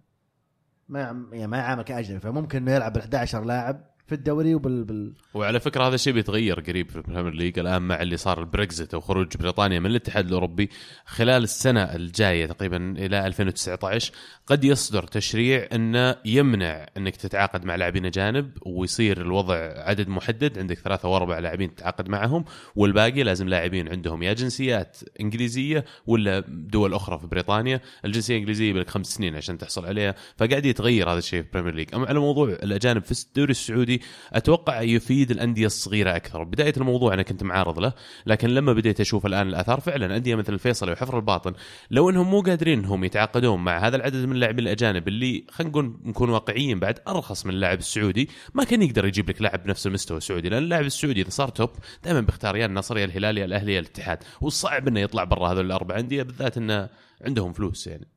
ما 0.89 0.99
يعني 1.31 1.47
ما 1.47 1.57
يعامل 1.57 1.83
كأجنبي 1.83 2.19
فممكن 2.19 2.57
إنه 2.57 2.71
يلعب 2.71 2.93
بال 2.93 3.01
11 3.01 3.43
لاعب 3.43 3.88
في 4.09 4.15
الدوري 4.15 4.55
وبال 4.55 4.83
بال 4.83 5.13
وعلى 5.33 5.59
فكرة 5.59 5.87
هذا 5.87 5.95
الشيء 5.95 6.13
بيتغير 6.13 6.59
قريب 6.59 6.89
في 6.89 6.95
ال 6.95 7.00
Premier 7.00 7.33
League. 7.33 7.59
الآن 7.59 7.81
مع 7.81 8.01
اللي 8.01 8.17
صار 8.17 8.39
البريكزت 8.39 8.93
أو 8.93 8.99
خروج 8.99 9.37
بريطانيا 9.37 9.79
من 9.79 9.85
الاتحاد 9.85 10.27
الأوروبي 10.27 10.69
خلال 11.05 11.43
السنة 11.43 11.83
الجاية 11.83 12.45
تقريبا 12.45 12.93
إلى 12.97 13.27
2019 13.27 14.11
قد 14.47 14.63
يصدر 14.63 15.03
تشريع 15.03 15.67
إنه 15.73 16.15
يمنع 16.25 16.85
إنك 16.97 17.15
تتعاقد 17.15 17.65
مع 17.65 17.75
لاعبين 17.75 18.05
أجانب 18.05 18.51
ويصير 18.65 19.21
الوضع 19.21 19.55
عدد 19.77 20.07
محدد 20.09 20.59
عندك 20.59 20.77
ثلاثة 20.77 21.07
أو 21.07 21.15
أربع 21.15 21.39
لاعبين 21.39 21.75
تتعاقد 21.75 22.09
معهم 22.09 22.45
والباقي 22.75 23.23
لازم 23.23 23.49
لاعبين 23.49 23.89
عندهم 23.89 24.23
يا 24.23 24.33
جنسيات 24.33 24.97
إنجليزية 25.21 25.85
ولا 26.07 26.39
دول 26.47 26.93
أخرى 26.93 27.19
في 27.19 27.27
بريطانيا. 27.27 27.81
الجنسية 28.05 28.33
الإنجليزية 28.33 28.73
لك 28.73 28.89
خمس 28.89 29.07
سنين 29.07 29.35
عشان 29.35 29.57
تحصل 29.57 29.85
عليها 29.85 30.15
فقاعد 30.37 30.65
يتغير 30.65 31.09
هذا 31.11 31.19
الشيء 31.19 31.41
في 31.41 31.47
ال 31.47 31.51
Premier 31.51 31.75
League. 31.75 31.95
أما 31.95 32.07
على 32.07 32.19
موضوع 32.19 32.49
الأجانب 32.49 33.03
في 33.03 33.11
الدوري 33.11 33.51
السعودي 33.51 33.98
أتوقع 34.33 34.81
يفيد 34.81 35.31
الأندية 35.31 35.65
الصغيرة 35.65 36.15
أكثر. 36.15 36.43
بداية 36.43 36.73
الموضوع 36.77 37.13
أنا 37.13 37.21
كنت 37.21 37.43
معارض 37.43 37.79
له 37.79 37.93
لكن 38.25 38.49
لما 38.49 38.73
بديت 38.73 38.99
أشوف 38.99 39.25
الآن 39.25 39.47
الآثار 39.47 39.79
فعلا 39.79 40.17
انديه 40.17 40.35
مثل 40.35 40.53
الفيصلي 40.53 40.91
وحفر 40.91 41.17
الباطن 41.17 41.53
لو 41.91 42.09
إنهم 42.09 42.29
مو 42.31 42.41
قادرين 42.41 42.79
انهم 42.79 43.03
يتعاقدون 43.03 43.63
مع 43.63 43.77
هذا 43.77 43.95
العدد 43.95 44.25
من 44.25 44.31
اللاعبين 44.31 44.65
الأجانب 44.65 45.07
اللي 45.07 45.45
خلينا 45.49 45.71
نقول 45.71 45.99
نكون 46.03 46.29
واقعيين 46.29 46.79
بعد 46.79 46.99
أرخص 47.07 47.45
من 47.45 47.53
اللاعب 47.53 47.77
السعودي 47.77 48.29
ما 48.53 48.63
كان 48.63 48.81
يقدر 48.81 49.05
يجيب 49.05 49.29
لك 49.29 49.41
لاعب 49.41 49.63
بنفس 49.63 49.87
المستوى 49.87 50.17
السعودي 50.17 50.49
لأن 50.49 50.63
اللاعب 50.63 50.85
السعودي 50.85 51.21
إذا 51.21 51.29
صار 51.29 51.49
توب 51.49 51.69
دائما 52.03 52.21
بيختار 52.21 52.57
يا 52.57 52.65
النصر 52.65 52.97
يا 52.97 53.05
الهلال 53.05 53.37
يا 53.37 53.45
الأهلي 53.45 53.73
يا 53.73 53.79
الاتحاد. 53.79 54.23
والصعب 54.41 54.87
إنه 54.87 54.99
يطلع 54.99 55.23
برا 55.23 55.47
هذول 55.47 55.65
الأربع 55.65 55.99
أندية 55.99 56.23
بالذات 56.23 56.57
إنه 56.57 56.89
عندهم 57.25 57.53
فلوس 57.53 57.87
يعني. 57.87 58.07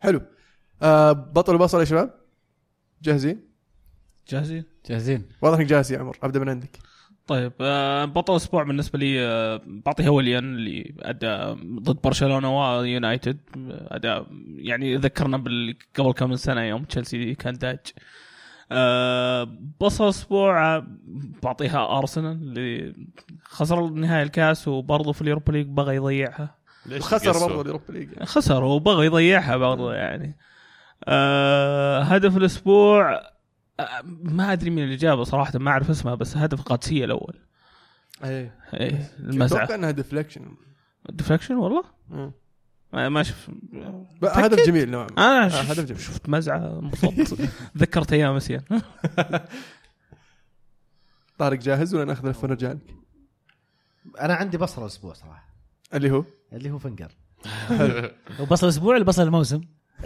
حلو. 0.00 0.20
آه 0.82 1.12
بطل 1.12 1.54
وبصل 1.54 1.80
يا 1.80 1.84
شباب؟ 1.84 2.14
جاهزين؟ 3.02 3.53
جاهزين؟ 4.28 4.64
جاهزين. 4.88 5.26
واضح 5.42 5.58
إنك 5.58 5.66
جاهز 5.66 5.92
يا 5.92 5.98
عمر. 5.98 6.16
أبدأ 6.22 6.40
من 6.40 6.48
عندك. 6.48 6.78
طيب 7.26 7.52
آه، 7.60 8.04
بطل 8.04 8.32
الأسبوع 8.32 8.62
بالنسبة 8.62 8.98
لي 8.98 9.26
آه، 9.26 9.60
بعطيها 9.66 10.10
وليان 10.10 10.44
اللي 10.44 10.94
أدى 11.00 11.60
ضد 11.80 11.98
برشلونة 12.04 12.76
ويونايتد. 12.78 13.38
اداء 13.70 14.26
يعني 14.56 14.96
ذكرنا 14.96 15.36
قبل 15.36 15.76
كم 15.94 16.30
من 16.30 16.36
سنة 16.36 16.60
يوم 16.60 16.84
تشيلسي 16.84 17.34
كان 17.34 17.54
داج. 17.54 17.78
آه، 18.72 19.58
بصل 19.80 20.04
الأسبوع 20.04 20.76
آه، 20.76 20.86
بعطيها 21.42 21.98
أرسنال 21.98 22.32
اللي 22.32 22.94
خسر 23.44 23.88
نهائي 23.88 24.22
الكاس 24.22 24.68
وبرضه 24.68 25.12
في 25.12 25.22
ال 25.22 25.26
Europa 25.26 25.52
League 25.52 25.66
بغى 25.66 25.96
يضيعها. 25.96 26.54
خسر؟ 26.98 27.32
برضه 27.32 27.60
ال 27.60 27.65
Europa 27.65 27.92
League؟ 27.92 28.22
خسر 28.22 28.64
وبغى 28.64 29.06
يضيعها 29.06 29.56
برضه 29.56 29.94
يعني. 29.94 30.36
آه 31.04 32.00
هدف 32.00 32.36
الأسبوع 32.36 33.14
آه 33.14 33.33
ما 34.08 34.52
أدري 34.52 34.70
مين 34.70 34.84
اللي 34.84 34.96
جابه 34.96 35.24
صراحة 35.24 35.58
ما 35.58 35.70
أعرف 35.70 35.90
اسمه 35.90 36.14
بس 36.14 36.36
هدف 36.36 36.60
القادسيه 36.60 37.04
الأول. 37.04 37.34
إيه. 38.24 38.58
إيه 38.74 39.10
المزعه 39.18 39.58
أتوقع 39.64 39.74
انها 39.74 39.90
deflection 39.90 40.54
deflection 41.10 41.54
والله؟ 41.54 41.84
ما 42.92 43.08
ما 43.08 43.22
شف 43.22 43.50
هدف 44.24 44.66
جميل 44.66 44.90
نوعا 44.90 45.06
ما 45.16 45.22
أنا 45.26 45.44
آه، 45.46 45.48
شف- 45.48 45.70
هدف 45.70 45.84
جميل. 45.84 46.00
شفت 46.00 46.28
مزعة 46.28 46.78
انبسطت 46.78 47.48
ذكرت 47.78 48.12
أيام 48.12 48.36
اسيان 48.36 48.62
طارق 51.38 51.58
جاهز 51.58 51.94
ولا 51.94 52.04
ناخذ 52.04 52.30
لفه 52.30 52.44
ونرجع 52.44 52.72
لك؟ 52.72 52.94
أنا 54.20 54.34
عندي 54.34 54.58
بصلة 54.58 54.82
الأسبوع 54.82 55.12
صراحة. 55.14 55.54
اللي 55.94 56.10
هو؟ 56.10 56.24
اللي 56.52 56.70
هو 56.70 56.78
فنجر. 56.78 57.12
وبصل 58.40 58.66
الأسبوع 58.66 58.94
ولا 58.94 59.04
بصل 59.04 59.22
الموسم؟ 59.22 59.60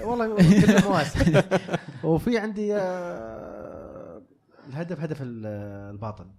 والله 0.04 0.36
كله 0.36 0.84
مواسم 0.88 1.42
وفي 2.04 2.38
عندي 2.38 2.74
آه، 2.76 4.22
الهدف 4.68 5.00
هدف 5.00 5.22
ال- 5.22 5.46
الباطن. 5.94 6.30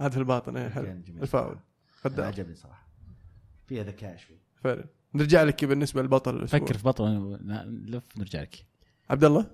هدف 0.00 0.18
الباطن 0.18 0.56
إيه 0.56 0.68
حلو. 0.68 0.86
الفاول. 1.22 1.56
عجبني 2.04 2.54
صراحة. 2.54 2.88
فيها 3.66 3.82
ذكاء 3.84 4.16
شوي. 4.16 4.36
فعلا. 4.64 4.84
نرجع 5.14 5.42
لك 5.42 5.64
بالنسبة 5.64 6.02
للبطل 6.02 6.36
الأسبوع. 6.36 6.60
فكر 6.60 6.76
في 6.78 6.84
بطل 6.84 7.38
نلف 7.44 8.04
نرجع 8.18 8.40
لك. 8.40 8.66
عبد 9.10 9.24
الله؟ 9.24 9.46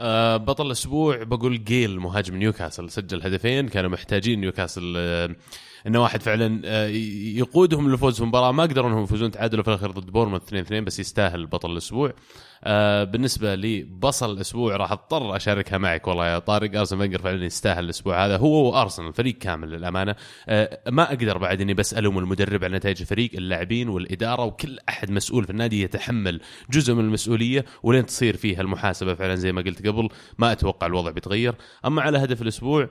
آه، 0.00 0.36
بطل 0.36 0.66
الأسبوع 0.66 1.22
بقول 1.22 1.64
جيل 1.64 2.00
مهاجم 2.00 2.36
نيوكاسل. 2.36 2.90
سجل 2.90 3.22
هدفين 3.22 3.68
كانوا 3.68 3.90
محتاجين 3.90 4.40
نيوكاسل 4.40 4.94
آه، 4.96 5.36
انه 5.86 6.02
واحد 6.02 6.22
فعلا 6.22 6.62
آه، 6.64 6.86
يقودهم 7.36 7.90
للفوز 7.90 8.14
في 8.14 8.20
المباراه 8.20 8.52
ما 8.52 8.62
قدروا 8.62 8.88
إنهم 8.88 9.04
يفوزون 9.04 9.30
تعادلوا 9.30 9.62
في 9.62 9.68
الأخير 9.68 9.90
ضد 9.90 10.10
بورموث 10.10 10.42
2 10.42 10.62
2 10.62 10.84
بس 10.84 11.00
يستاهل 11.00 11.46
بطل 11.46 11.70
الأسبوع. 11.70 12.12
آه، 12.64 13.04
بالنسبة 13.04 13.54
لي 13.54 13.82
بصل 13.82 14.32
الأسبوع 14.32 14.76
راح 14.76 14.92
اضطر 14.92 15.36
أشاركها 15.36 15.78
معك 15.78 16.08
والله 16.08 16.26
يا 16.26 16.38
طارق. 16.38 16.78
أرسن 16.78 16.98
فنجر 16.98 17.18
فعلا 17.18 17.44
يستاهل 17.44 17.84
الأسبوع 17.84 18.26
هذا. 18.26 18.36
هو 18.36 18.72
وارسنال 18.72 19.12
فريق 19.12 19.38
كامل 19.38 19.70
للأمانة. 19.70 20.16
آه، 20.48 20.80
ما 20.88 21.02
أقدر 21.08 21.38
بعد 21.38 21.60
إني 21.60 21.74
بس 21.74 21.94
الوم 21.94 22.18
المدرب 22.18 22.64
على 22.64 22.76
نتائج 22.76 23.00
الفريق 23.00 23.30
اللاعبين 23.34 23.88
والإدارة 23.88 24.44
وكل 24.44 24.78
أحد 24.88 25.10
مسؤول 25.10 25.44
في 25.44 25.50
النادي 25.50 25.82
يتحمل 25.82 26.40
جزء 26.70 26.94
من 26.94 27.04
المسؤولية 27.04 27.64
ولين 27.82 28.06
تصير 28.06 28.36
فيها 28.36 28.60
المحاسبة 28.60 29.14
فعلا 29.14 29.34
زي 29.34 29.52
ما 29.52 29.62
قلت 29.62 29.86
قبل. 29.86 30.08
ما 30.38 30.52
أتوقع 30.52 30.86
الوضع 30.86 31.10
بيتغير. 31.10 31.54
أما 31.86 32.02
على 32.02 32.18
هدف 32.18 32.42
الأسبوع 32.42 32.88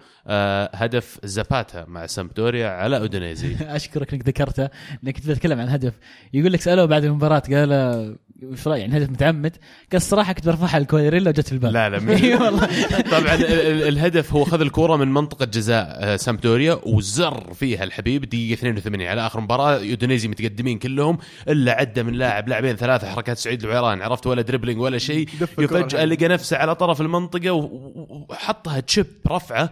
هدف 0.73 1.19
زاباتا 1.23 1.85
مع 1.87 2.05
سامبدوريا 2.05 2.67
على 2.79 2.97
أودينيزي. 2.97 3.55
أشكرك 3.61 4.13
إنك 4.13 4.27
ذكرته 4.27 4.69
إنك 5.03 5.15
كنت 5.15 5.27
بتتكلم 5.27 5.59
عن 5.59 5.69
هدف. 5.69 5.93
يقول 6.33 6.53
لك 6.53 6.61
سألوه 6.61 6.85
بعد 6.85 7.03
المباراة 7.03 7.39
قال 7.51 8.15
وش 8.43 8.67
رأيك؟ 8.67 8.81
يعني 8.81 8.97
هدف 8.97 9.09
متعمد. 9.09 9.51
قال 9.91 9.95
الصراحة 9.97 10.33
كنت 10.33 10.45
برفعها 10.45 10.79
لكويريلا 10.79 11.29
وجت 11.29 11.47
في 11.47 11.53
الباب 11.53 11.71
لا 11.73 11.89
لا 11.89 11.97
إي 12.23 12.35
والله. 12.35 12.67
طبعا 13.19 13.35
ال- 13.35 13.45
ال- 13.45 13.87
الهدف 13.87 14.33
هو 14.33 14.43
خذ 14.43 14.61
الكوره 14.61 14.95
من 14.95 15.07
منطقة 15.13 15.45
جزاء 15.45 15.87
آه، 15.99 16.15
سامبدوريا 16.15 16.79
وزر 16.85 17.53
فيها 17.53 17.83
الحبيب 17.83 18.25
دقيقة 18.25 18.53
82 18.53 19.01
على 19.01 19.25
آخر 19.27 19.39
مباراة. 19.39 19.79
يودونيزي 19.79 20.27
متقدمين 20.27 20.79
كلهم 20.79 21.17
إلا 21.49 21.71
عدى 21.71 22.03
من 22.03 22.13
لاعب 22.13 22.47
لاعبين 22.49 22.75
ثلاثة 22.75 23.07
حركات 23.09 23.37
سعيد 23.37 23.63
العويران 23.63 24.01
عرفت؟ 24.01 24.27
ولا 24.27 24.41
dribbling 24.41 24.79
ولا 24.81 24.97
شيء. 24.97 25.27
فجاه 25.27 26.05
لقى 26.05 26.27
نفسه 26.27 26.57
على 26.57 26.75
طرف 26.75 27.01
المنطقة 27.01 27.51
وحطها 27.51 28.79
chip 28.79 29.05
رفعه. 29.27 29.69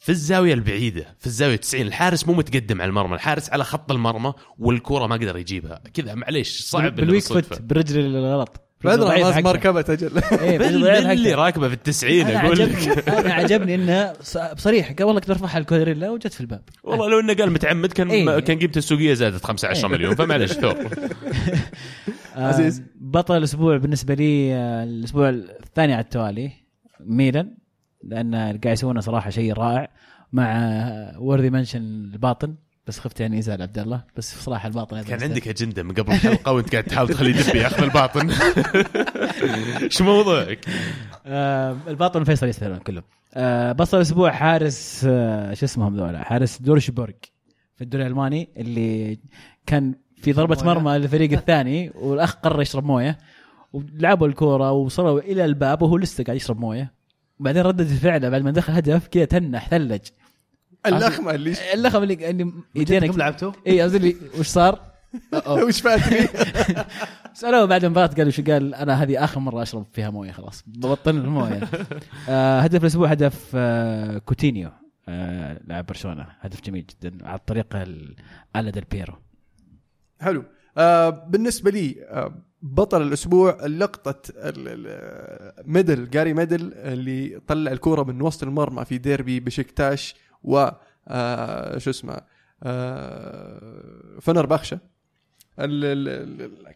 في 0.00 0.08
الزاوية 0.08 0.54
البعيدة 0.54 1.04
في 1.18 1.26
الزاوية 1.26 1.56
90 1.56 1.86
الحارس 1.86 2.26
مو 2.28 2.34
متقدم 2.34 2.80
على 2.82 2.88
المرمى 2.88 3.14
الحارس 3.14 3.50
على 3.50 3.64
خط 3.64 3.92
المرمى 3.92 4.32
والكرة 4.58 5.06
ما 5.06 5.14
قدر 5.14 5.36
يجيبها 5.36 5.80
كذا 5.94 6.14
معليش 6.14 6.60
صعب 6.62 6.94
بال 6.94 7.02
weak. 7.02 7.22
foot 7.24 7.62
بالرجل 7.62 8.00
الغلط 8.00 8.60
ما 8.84 8.90
حقها. 9.12 9.40
ما 9.40 9.52
ركبت 9.52 9.90
أجل 9.90 10.10
إيه، 10.40 10.56
اللي. 11.12 11.34
راكبه 11.34 11.68
في 11.68 11.74
التسعين 11.74 12.26
أنا 12.26 12.46
أقول 12.46 12.58
لك 12.58 12.70
عجبني 12.76 13.18
أنا 13.20 13.34
عجبني 13.34 13.74
إنه 13.74 14.12
ص- 14.22 14.36
بصريح 14.38 14.92
قال 14.92 15.04
والله 15.06 15.20
كنت 15.20 15.30
برفعها 15.30 15.60
لكويريلا 15.60 16.10
وجت 16.10 16.32
في 16.32 16.40
الباب 16.40 16.62
والله 16.82 17.08
لو 17.10 17.20
إنه 17.20 17.34
قال 17.34 17.52
متعمد 17.52 17.92
كان 17.92 18.10
إيه. 18.10 18.40
كان 18.40 18.58
قيمته 18.58 18.78
السوقية 18.78 19.14
زادت 19.14 19.44
15 19.44 19.86
إيه. 19.86 19.92
مليون 19.92 20.14
فمعلش 20.14 20.52
ثور 20.62 20.76
آه، 22.36 22.46
عزيز. 22.48 22.82
بطل 23.00 23.36
الأسبوع 23.36 23.76
بالنسبة 23.76 24.14
لي 24.14 24.54
آه، 24.54 24.84
الأسبوع 24.84 25.28
الثاني 25.28 25.92
على 25.92 26.02
التوالي 26.02 26.52
ميلان 27.00 27.54
لأن 28.02 28.34
قاعد 28.34 28.66
يسوونه 28.66 29.00
صراحة 29.00 29.30
شيء 29.30 29.52
رائع 29.52 29.88
مع 30.32 30.72
وردي 31.18 31.50
منشن 31.50 31.80
الباطن 31.80 32.54
بس 32.86 32.98
خفت 32.98 33.20
يعني 33.20 33.38
يزعل 33.38 33.62
عبد 33.62 33.78
الله 33.78 34.04
بس 34.16 34.44
صراحة 34.44 34.68
الباطن 34.68 35.02
كان. 35.02 35.22
عندك 35.22 35.48
أجندة 35.48 35.82
من 35.82 35.92
قبل 35.92 36.12
الحلقة 36.12 36.52
وأنت 36.52 36.72
قاعد 36.72 36.84
تحاول 36.84 37.08
تخليه 37.08 37.36
يدب 37.36 37.56
ياخذ 37.56 37.82
الباطن 37.82 38.30
إيش 39.82 40.02
موضوعك؟ 40.02 40.66
آه 41.26 41.76
الباطن 41.88 42.24
فيصل 42.24 42.48
يستاهلون 42.48 42.78
كلهم 42.78 43.04
آه 43.34 43.72
بطل 43.72 43.96
الأسبوع 43.96 44.30
حارس 44.30 45.04
آه 45.08 45.54
شو 45.54 45.64
اسمهم 45.66 45.96
ذولا 45.96 46.24
حارس 46.24 46.62
دورشبورغ 46.62 47.12
في 47.76 47.84
الدوري 47.84 48.06
الألماني 48.06 48.48
اللي 48.56 49.18
كان 49.66 49.94
في 50.16 50.32
ضربة. 50.32 50.58
مرمى 50.64 50.98
للفريق 50.98 51.32
الثاني 51.32 51.90
والأخ 51.94 52.34
قرر 52.34 52.62
يشرب 52.62 52.84
موية 52.84 53.18
ولعبوا 53.72 54.26
الكورة 54.26 54.72
ووصلوا 54.72 55.20
إلى 55.20 55.44
الباب 55.44 55.82
وهو 55.82 55.96
لسه 55.96 56.24
قاعد 56.24 56.36
يشرب 56.36 56.60
موية 56.60 56.99
بعدين 57.40 57.62
ردة 57.62 57.84
فعله 57.84 58.28
بعد 58.28 58.42
ما 58.42 58.50
دخل 58.50 58.72
هدف 58.72 59.08
كذا 59.08 59.24
تنح 59.24 59.68
ثلج. 59.68 60.00
اللخمه 60.86 61.30
اللي 61.34 61.54
اللخم 61.74 62.02
اللي 62.02 62.30
اللي 62.30 62.52
يدينا 62.74 63.06
كم 63.06 63.18
لعبتوا؟ 63.18 63.52
اي 63.66 63.82
قصدي 63.82 63.98
لي 63.98 64.16
وش 64.38 64.46
صار؟ 64.46 64.80
وش 65.66 65.80
فاتني؟ 65.80 66.28
سألوه 67.34 67.64
بعد 67.64 67.84
المباراة 67.84 68.06
قال 68.06 68.26
وش 68.28 68.40
قال 68.40 68.74
أنا 68.74 69.02
هذه 69.02 69.24
آخر 69.24 69.40
مرة 69.40 69.62
أشرب 69.62 69.86
فيها 69.92 70.10
موية 70.10 70.32
خلاص. 70.32 70.64
ببطل 70.66 71.16
الموية. 71.16 71.60
آه 72.28 72.60
هدف 72.60 72.80
الأسبوع 72.82 73.08
هدف 73.08 73.50
آه 73.54 74.18
كوتينيو 74.18 74.70
آه 75.08 75.60
لاعب 75.64 75.86
برشلونة. 75.86 76.26
هدف 76.40 76.60
جميل 76.60 76.84
جدا 76.86 77.26
على 77.28 77.38
الطريقة 77.38 77.82
ال- 77.82 78.16
على 78.54 78.70
ديل 78.70 78.84
بيرو. 78.90 79.14
حلو. 80.20 80.44
آه 80.78 81.08
بالنسبة 81.10 81.70
لي 81.70 81.96
آه 82.08 82.34
بطل 82.62 83.02
الأسبوع 83.02 83.66
لقطة 83.66 84.22
ميديل 85.66 86.10
جاري 86.10 86.34
ميديل 86.34 86.72
اللي 86.74 87.40
طلع 87.46 87.72
الكورة 87.72 88.02
من 88.02 88.22
وسط 88.22 88.42
المرمى 88.42 88.84
في 88.84 88.98
ديربي 88.98 89.40
بشكتاش 89.40 90.14
و 90.44 90.68
آه 91.08 91.78
شو 91.78 91.90
اسمه 91.90 92.20
آه 92.62 94.18
فنر 94.20 94.46
بخشه 94.46 94.78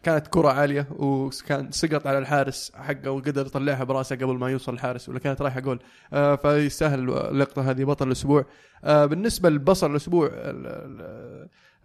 كانت 0.03 0.27
كرة 0.29 0.49
عالية 0.49 0.87
وكان 0.91 1.71
سقط 1.71 2.07
على 2.07 2.17
الحارس 2.17 2.71
حقه 2.75 3.11
وقدر 3.11 3.45
يطلعها 3.45 3.83
برأسه 3.83 4.15
قبل 4.15 4.35
ما 4.37 4.49
يوصل 4.49 4.73
الحارس 4.73 5.09
ولا 5.09 5.19
كانت 5.19 5.41
رايحة 5.41 5.59
جول. 5.59 5.79
آه 6.13 6.35
فيستاهل 6.35 6.99
اللقطة 7.09 7.69
هذه 7.71 7.83
بطل 7.83 8.07
الأسبوع. 8.07 8.45
بالنسبة 8.83 9.49
لبصل 9.49 9.91
الأسبوع 9.91 10.27
ال- 10.27 10.67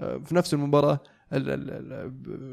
ال- 0.01 0.25
في 0.25 0.35
نفس 0.35 0.55
المباراة 0.55 1.01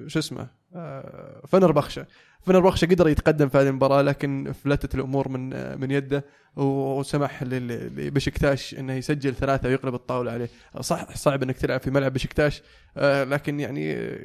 شو 0.07 0.19
اسمه 0.19 0.47
آه 0.77 1.41
فنر 1.47 1.71
بخشة 1.71 2.05
فنر 2.41 2.59
بخشة 2.59 2.85
قدر 2.85 3.07
يتقدم 3.07 3.49
في 3.49 3.57
هذه 3.57 3.67
المباراة 3.67 4.01
لكن 4.01 4.53
فلتت 4.63 4.95
الأمور 4.95 5.29
من 5.29 5.53
آه، 5.53 5.75
من 5.75 5.91
يده 5.91 6.25
وسمح 6.55 7.43
لبشكتاش 7.43 8.75
إنه 8.75 8.93
يسجل 8.93 9.35
ثلاثة 9.35 9.69
ويقلب 9.69 9.93
الطاولة 9.93 10.31
عليه. 10.31 10.49
صح 10.81 11.15
صعب 11.15 11.43
إنك 11.43 11.57
تلعب 11.57 11.81
في 11.81 11.91
ملعب 11.91 12.13
بشكتاش 12.13 12.61
آه 12.97 13.23
لكن 13.23 13.59
يعني 13.59 14.15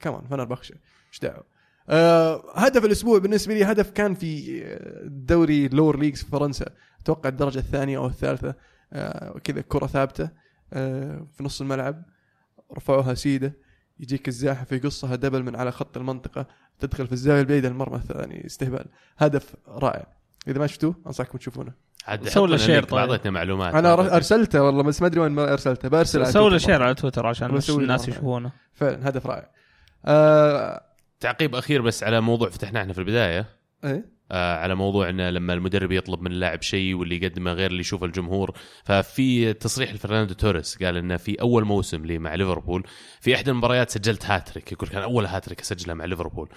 كمان 0.00 0.20
فنر 0.30 0.44
بخشة 0.44 0.74
إيش 1.12 1.20
دعوة؟ 1.20 1.44
هدف 2.54 2.84
الأسبوع 2.84 3.18
بالنسبة 3.18 3.54
لي 3.54 3.64
هدف 3.64 3.90
كان 3.90 4.14
في 4.14 4.62
دوري 5.04 5.68
lower 5.68 5.98
leagues 5.98 6.22
في 6.22 6.30
فرنسا. 6.30 6.66
أتوقع 7.00 7.28
الدرجة 7.28 7.58
الثانية 7.58 7.98
أو 7.98 8.06
الثالثة 8.06 8.54
كذا 9.44 9.60
كرة 9.68 9.86
ثابتة 9.86 10.30
في 11.32 11.36
نص 11.40 11.60
الملعب. 11.60 12.02
رفعوها 12.76 13.14
سيدة. 13.14 13.52
يجيك 14.00 14.28
الزاحف 14.28 14.72
يقصها 14.72 15.16
double 15.16 15.42
من 15.42 15.56
على 15.56 15.72
خط 15.72 15.96
المنطقة 15.96 16.46
تدخل 16.78 17.06
في 17.06 17.12
الزاوية 17.12 17.40
البعيدة 17.40 17.68
المرمى 17.68 17.96
الثاني 17.96 18.46
استهبال. 18.46 18.84
هدف 19.18 19.54
رائع. 19.68 20.06
إذا 20.48 20.58
ما 20.58 20.66
شفتوه 20.66 20.94
أنصحكم 21.06 21.38
تشوفونه. 21.38 21.72
عاد 22.06 22.28
سووا 22.28 22.46
له 22.46 22.56
share 22.56 22.82
طيب. 22.82 22.94
بعطيتنا 22.94 23.30
معلومات. 23.30 23.74
أنا 23.74 24.16
أرسلته 24.16 24.62
والله 24.62 24.82
بس 24.82 25.02
ما 25.02 25.06
أدري 25.06 25.20
وين 25.20 25.32
ما 25.32 25.52
أرسلته. 25.52 25.88
برسل 25.88 26.22
على 26.22 26.32
سووا 26.32 26.44
له 26.44 26.50
تويتر. 26.50 26.66
share. 26.66 26.82
على 26.82 26.94
تويتر 26.94 27.26
عشان 27.26 27.54
بسوي 27.54 27.82
الناس. 27.82 28.08
يشوفونه. 28.08 28.52
فعلا 28.72 29.08
هدف 29.08 29.26
رائع. 29.26 29.50
آه 30.04 30.82
تعقيب 31.20 31.54
أخير 31.54 31.82
بس 31.82 32.04
على 32.04 32.20
موضوع 32.20 32.48
فتحناه 32.48 32.80
إحنا 32.80 32.92
في 32.92 32.98
البداية. 32.98 33.46
إيه؟ 33.84 34.19
على 34.32 34.74
موضوع 34.74 35.08
إنه 35.08 35.30
لما 35.30 35.52
المدرب 35.52 35.92
يطلب 35.92 36.22
من 36.22 36.32
اللاعب 36.32 36.62
شيء 36.62 36.94
واللي 36.94 37.16
يقدمه 37.16 37.52
غير 37.52 37.70
اللي 37.70 37.80
يشوفه 37.80 38.06
الجمهور. 38.06 38.56
ففي 38.84 39.52
تصريح 39.52 39.94
لفرناندو 39.94 40.34
توريس 40.34 40.82
قال 40.82 40.96
إنه 40.96 41.16
في 41.16 41.40
أول 41.40 41.64
موسم 41.64 42.04
لي 42.04 42.18
مع 42.18 42.34
ليفربول 42.34 42.84
في 43.20 43.34
إحدى 43.34 43.50
المباريات 43.50 43.90
سجلت 43.90 44.26
هاتريك 44.26 44.72
يقول 44.72 44.88
كان 44.88 45.02
أول 45.02 45.26
هاتريك 45.26 45.60
اسجلها 45.60 45.94
مع 45.94 46.04
ليفربول. 46.04 46.48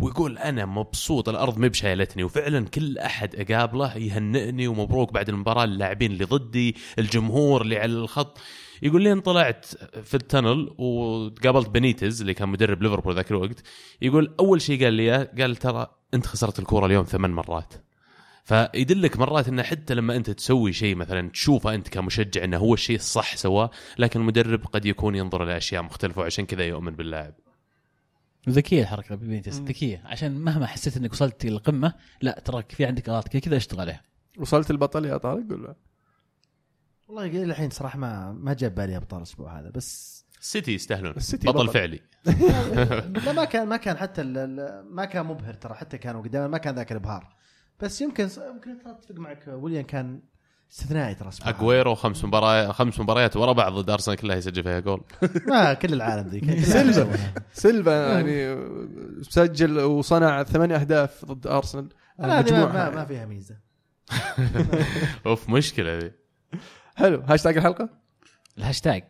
ويقول 0.00 0.38
أنا 0.38 0.66
مبسوط 0.66 1.28
الأرض 1.28 1.58
ما 1.58 1.68
بشايلتني 1.68 2.24
وفعلا 2.24 2.68
كل 2.68 2.98
أحد 2.98 3.36
أقابله 3.36 3.96
يهنئني 3.96 4.68
ومبروك 4.68 5.12
بعد 5.12 5.28
المباراة 5.28 5.64
اللاعبين 5.64 6.12
اللي 6.12 6.24
ضدي 6.24 6.76
الجمهور 6.98 7.62
اللي 7.62 7.78
على 7.78 7.92
الخط. 7.92 8.38
يقول 8.82 9.02
لين 9.02 9.20
طلعت 9.20 9.66
في 10.04 10.14
التنل 10.14 10.74
وقابلت 10.78 11.68
بنيتز 11.68 12.20
اللي 12.20 12.34
كان 12.34 12.48
مدرب 12.48 12.82
ليفربول 12.82 13.14
ذاك 13.14 13.30
الوقت. 13.30 13.62
يقول 14.02 14.34
أول 14.40 14.60
شيء 14.62 14.84
قال 14.84 14.94
لي 14.94 15.24
قال 15.24 15.56
ترى 15.56 15.86
أنت 16.14 16.26
خسرت 16.26 16.58
الكورة 16.58 16.86
اليوم 16.86 17.04
ثمان 17.04 17.30
مرات. 17.30 17.74
فيدلك 18.44 19.16
مرات 19.16 19.48
إنه 19.48 19.62
حتى 19.62 19.94
لما 19.94 20.16
أنت 20.16 20.30
تسوي 20.30 20.72
شيء 20.72 20.94
مثلا 20.94 21.30
تشوفه 21.30 21.74
أنت 21.74 21.88
كمشجع 21.88 22.44
إنه 22.44 22.56
هو 22.56 22.74
الشيء 22.74 22.96
الصح 22.96 23.36
سواه 23.36 23.70
لكن 23.98 24.20
المدرب 24.20 24.66
قد 24.66 24.86
يكون 24.86 25.14
ينظر 25.14 25.44
لأشياء 25.44 25.82
مختلفة 25.82 26.20
وعشان 26.20 26.46
كذا 26.46 26.64
يؤمن 26.64 26.92
باللاعب. 26.92 27.34
ذكية 28.48 28.82
الحركة 28.82 29.14
ببينتس 29.14 29.58
ذكية. 29.58 30.02
عشان 30.04 30.38
مهما 30.38 30.66
حسيت 30.66 30.96
إنك 30.96 31.12
وصلت 31.12 31.44
القمه 31.44 31.94
لا 32.22 32.42
تراك 32.44 32.72
في 32.72 32.84
عندك 32.84 33.08
غلط 33.08 33.28
كذا 33.28 33.56
أشتغل 33.56 33.80
عليها. 33.80 34.02
وصلت 34.38 34.70
البطل 34.70 35.04
يا 35.04 35.16
طارق؟ 35.16 35.44
ولا 35.50 35.74
والله 37.12 37.26
إلى 37.26 37.42
الحين 37.42 37.70
صراحة 37.70 37.98
ما 37.98 38.32
ما 38.32 38.54
جاب 38.54 38.74
بالي 38.74 38.96
أبطال 38.96 39.18
الأسبوع 39.18 39.60
هذا 39.60 39.70
بس 39.70 40.22
السيتي 40.40 40.74
يستاهلون. 40.74 41.12
السيتي 41.16 41.46
بطل, 41.48 41.66
بطل. 41.66 41.72
فعلي. 41.72 42.00
لا 43.26 43.32
ما 43.32 43.44
كان 43.44 43.68
ما 43.68 43.76
كان 43.76 43.96
حتى 43.96 44.20
ال- 44.22 44.38
ال- 44.38 44.84
ما 44.94 45.04
كان 45.04 45.26
مبهر 45.26 45.54
ترى 45.54 45.74
حتى 45.74 45.98
كانوا 45.98 46.22
قدام 46.22 46.50
ما 46.50 46.58
كان 46.58 46.74
ذاك 46.74 46.92
الإبهار. 46.92 47.36
بس 47.80 48.00
يمكن 48.00 48.22
يمكن 48.24 48.70
اتفق 48.86 49.14
معك. 49.18 49.44
ويليام 49.48 49.84
كان 49.84 50.22
استثنائي 50.72 51.14
ترى. 51.14 51.30
اجويرو 51.42 51.94
خمس 51.94 52.24
مباريات 52.24 52.70
خمس 52.70 53.00
مباريات 53.00 53.36
ورا 53.36 53.52
بعض 53.52 53.72
ضد 53.72 53.90
أرسنال 53.90 54.16
كلها 54.16 54.36
يسجل 54.36 54.62
فيها 54.62 54.80
جول. 54.80 55.04
ما 55.48 55.74
كل 55.74 55.92
العالم 55.92 56.28
ذي 56.28 56.40
كل 56.46 56.62
سيلفا. 56.64 57.18
سيلفا 57.52 58.12
يعني 58.12 58.66
سجل 59.22 59.80
وصنع 59.80 60.42
ثمانية 60.42 60.76
أهداف 60.76 61.24
ضد 61.24 61.46
أرسنال. 61.46 61.88
ما. 62.18 62.42
ما, 62.42 62.90
ما 62.90 63.04
فيها 63.04 63.26
ميزة. 63.26 63.56
أوف 65.26 65.48
مشكلة 65.50 65.98
ذي 65.98 66.12
حلو. 66.96 67.20
هاشتاج 67.20 67.56
الحلقة؟ 67.56 67.88
الهاشتاج 68.58 69.02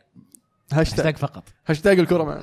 هاشتاج 0.73 0.99
هاشتاج 0.99 1.17
فقط. 1.17 1.45
هاشتاج 1.67 1.99
الكره 1.99 2.25
معنا. 2.25 2.43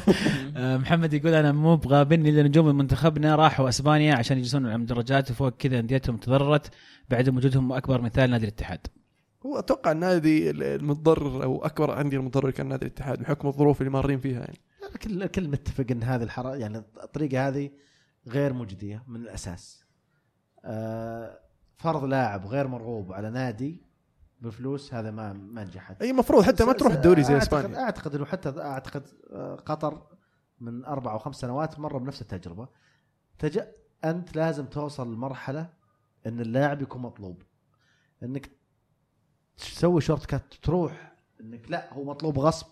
آه، 0.56 0.76
محمد 0.76 1.12
يقول 1.12 1.34
أنا 1.34 1.52
مو 1.52 1.76
بغابني 1.76 2.30
الا 2.30 2.42
نجوم 2.42 2.76
منتخبنا 2.76 3.34
راحوا 3.34 3.68
أسبانيا 3.68 4.14
عشان 4.14 4.38
يجلسون 4.38 4.66
على 4.66 4.74
المدرجات 4.74 5.30
وفوق 5.30 5.56
كذا 5.56 5.78
أنديتهم 5.78 6.16
تضررت. 6.16 6.70
بعدم 7.10 7.36
وجودهم 7.36 7.72
أكبر 7.72 8.00
مثال 8.00 8.30
نادي 8.30 8.44
الاتحاد. 8.44 8.86
هو 9.46 9.58
أتوقع 9.58 9.92
النادي 9.92 10.50
المتضرر 10.50 11.44
أو 11.44 11.64
أكبر 11.64 12.00
أندية 12.00 12.16
المتضرر 12.16 12.50
كان 12.50 12.68
نادي 12.68 12.86
الاتحاد 12.86 13.18
بحكم 13.18 13.48
الظروف 13.48 13.80
اللي 13.80 13.90
مارين 13.90 14.20
فيها 14.20 14.40
يعني. 14.40 14.58
الكل 14.94 15.22
الكل 15.22 15.48
متفق 15.48 15.86
إن 15.90 16.02
هذه 16.02 16.22
الحركه 16.22 16.56
يعني 16.56 16.78
الطريقة 16.78 17.48
هذه 17.48 17.70
غير 18.28 18.52
مجديه 18.52 19.04
من 19.08 19.20
الأساس. 19.20 19.84
آه، 20.64 21.38
فرض 21.76 22.04
لاعب 22.04 22.46
غير 22.46 22.66
مرغوب 22.66 23.12
على 23.12 23.30
نادي 23.30 23.82
بفلوس 24.42 24.94
هذا 24.94 25.10
ما 25.10 25.32
ما 25.32 25.64
نجحت. 25.64 26.02
أي 26.02 26.10
المفروض 26.10 26.42
حتى 26.42 26.64
ما 26.64 26.72
تروح 26.72 26.92
الدوري 26.92 27.22
زي 27.22 27.38
إسبانيا 27.38 27.80
أعتقد 27.80 28.14
إنه 28.14 28.24
حتى 28.24 28.48
أعتقد 28.48 29.08
آه، 29.30 29.54
قطر 29.54 30.06
من 30.60 30.84
أربع 30.84 31.12
أو 31.12 31.18
خمس 31.18 31.36
سنوات 31.36 31.78
مر 31.78 31.98
بنفس 31.98 32.22
التجربة. 32.22 32.68
تج... 33.38 33.60
أنت 34.04 34.36
لازم 34.36 34.66
توصل 34.66 35.14
لمرحلة 35.14 35.70
إن 36.26 36.40
اللاعب 36.40 36.82
يكون 36.82 37.02
مطلوب. 37.02 37.42
إنك 38.22 38.50
تسوي 39.56 40.00
شورت 40.00 40.26
كات 40.26 40.54
تروح 40.62 41.12
إنك 41.40 41.70
لا 41.70 41.94
هو 41.94 42.04
مطلوب 42.04 42.38
غصب 42.38 42.66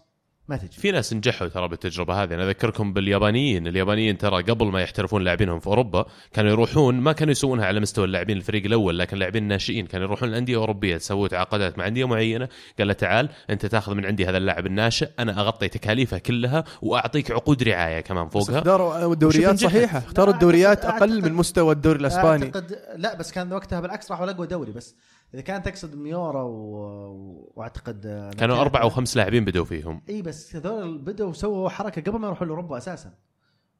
ما 0.48 0.56
تجي. 0.56 0.80
في 0.80 0.90
ناس 0.90 1.12
نجحوا 1.12 1.48
ترى 1.48 1.68
بالتجربة 1.68 2.22
هذه. 2.22 2.34
أنا 2.34 2.44
أذكركم 2.46 2.92
باليابانيين. 2.92 3.66
اليابانيين 3.66 4.18
ترى 4.18 4.42
قبل 4.42 4.66
ما 4.66 4.82
يحترفون 4.82 5.24
لاعبينهم 5.24 5.60
في 5.60 5.66
أوروبا 5.66 6.04
كانوا 6.32 6.50
يروحون 6.50 6.94
ما 7.00 7.12
كانوا 7.12 7.32
يسوونها 7.32 7.66
على 7.66 7.80
مستوى 7.80 8.04
اللاعبين 8.04 8.36
الفريق 8.36 8.64
الأول 8.64 8.98
لكن 8.98 9.14
اللاعبين 9.14 9.42
الناشئين 9.42 9.86
كانوا 9.86 10.06
يروحون 10.06 10.28
الانديه 10.28 10.52
الاوروبيه 10.54 10.96
تسووا 10.96 11.28
تعاقدات 11.28 11.78
مع 11.78 11.86
أندية 11.86 12.04
معينة. 12.06 12.48
قال 12.78 12.86
له 12.88 12.92
تعال 12.92 13.28
أنت 13.50 13.66
تاخذ 13.66 13.94
من 13.94 14.06
عندي 14.06 14.26
هذا 14.26 14.36
اللاعب 14.36 14.66
الناشئ 14.66 15.08
أنا 15.18 15.40
أغطي 15.40 15.68
تكاليفه 15.68 16.18
كلها 16.18 16.64
وأعطيك 16.82 17.30
عقود 17.30 17.62
رعاية 17.62 18.00
كمان 18.00 18.26
بس 18.26 18.32
فوقها. 18.32 18.58
اختاروا 18.58 19.14
دوريات 19.14 19.40
وشوف 19.40 19.52
نجحت. 19.52 19.72
صحيحة. 19.72 19.98
اختاروا 19.98 20.34
الدوريات 20.34 20.82
أعتقد- 20.84 20.86
أقل 20.86 21.22
من 21.22 21.32
مستوى 21.32 21.72
الدوري 21.74 21.98
الإسباني. 22.00 22.44
اعتقد 22.44 22.78
لا 22.96 23.14
بس 23.16 23.32
كان 23.32 23.52
وقتها 23.52 23.80
بالعكس 23.80 24.10
راحوا 24.10 24.26
لقوا 24.26 24.46
دوري 24.46 24.72
بس. 24.72 24.94
إذا 25.34 25.42
كان 25.42 25.62
تقصد 25.62 25.94
ميورا 25.94 26.42
و... 26.42 27.52
وأعتقد 27.56 28.06
آه، 28.06 28.30
كانوا. 28.30 28.60
أربع 28.60 28.82
أو 28.82 28.90
خمس 28.90 29.16
لاعبين 29.16 29.44
بدوا 29.44 29.64
فيهم. 29.64 30.02
إي 30.08 30.22
بس 30.22 30.56
هذول 30.56 30.98
بدوا 30.98 31.32
سووا 31.32 31.68
حركة 31.68 32.02
قبل 32.02 32.18
ما 32.18 32.26
يروحوا 32.26 32.46
لأوروبا 32.46 32.78
أساسا. 32.78 33.14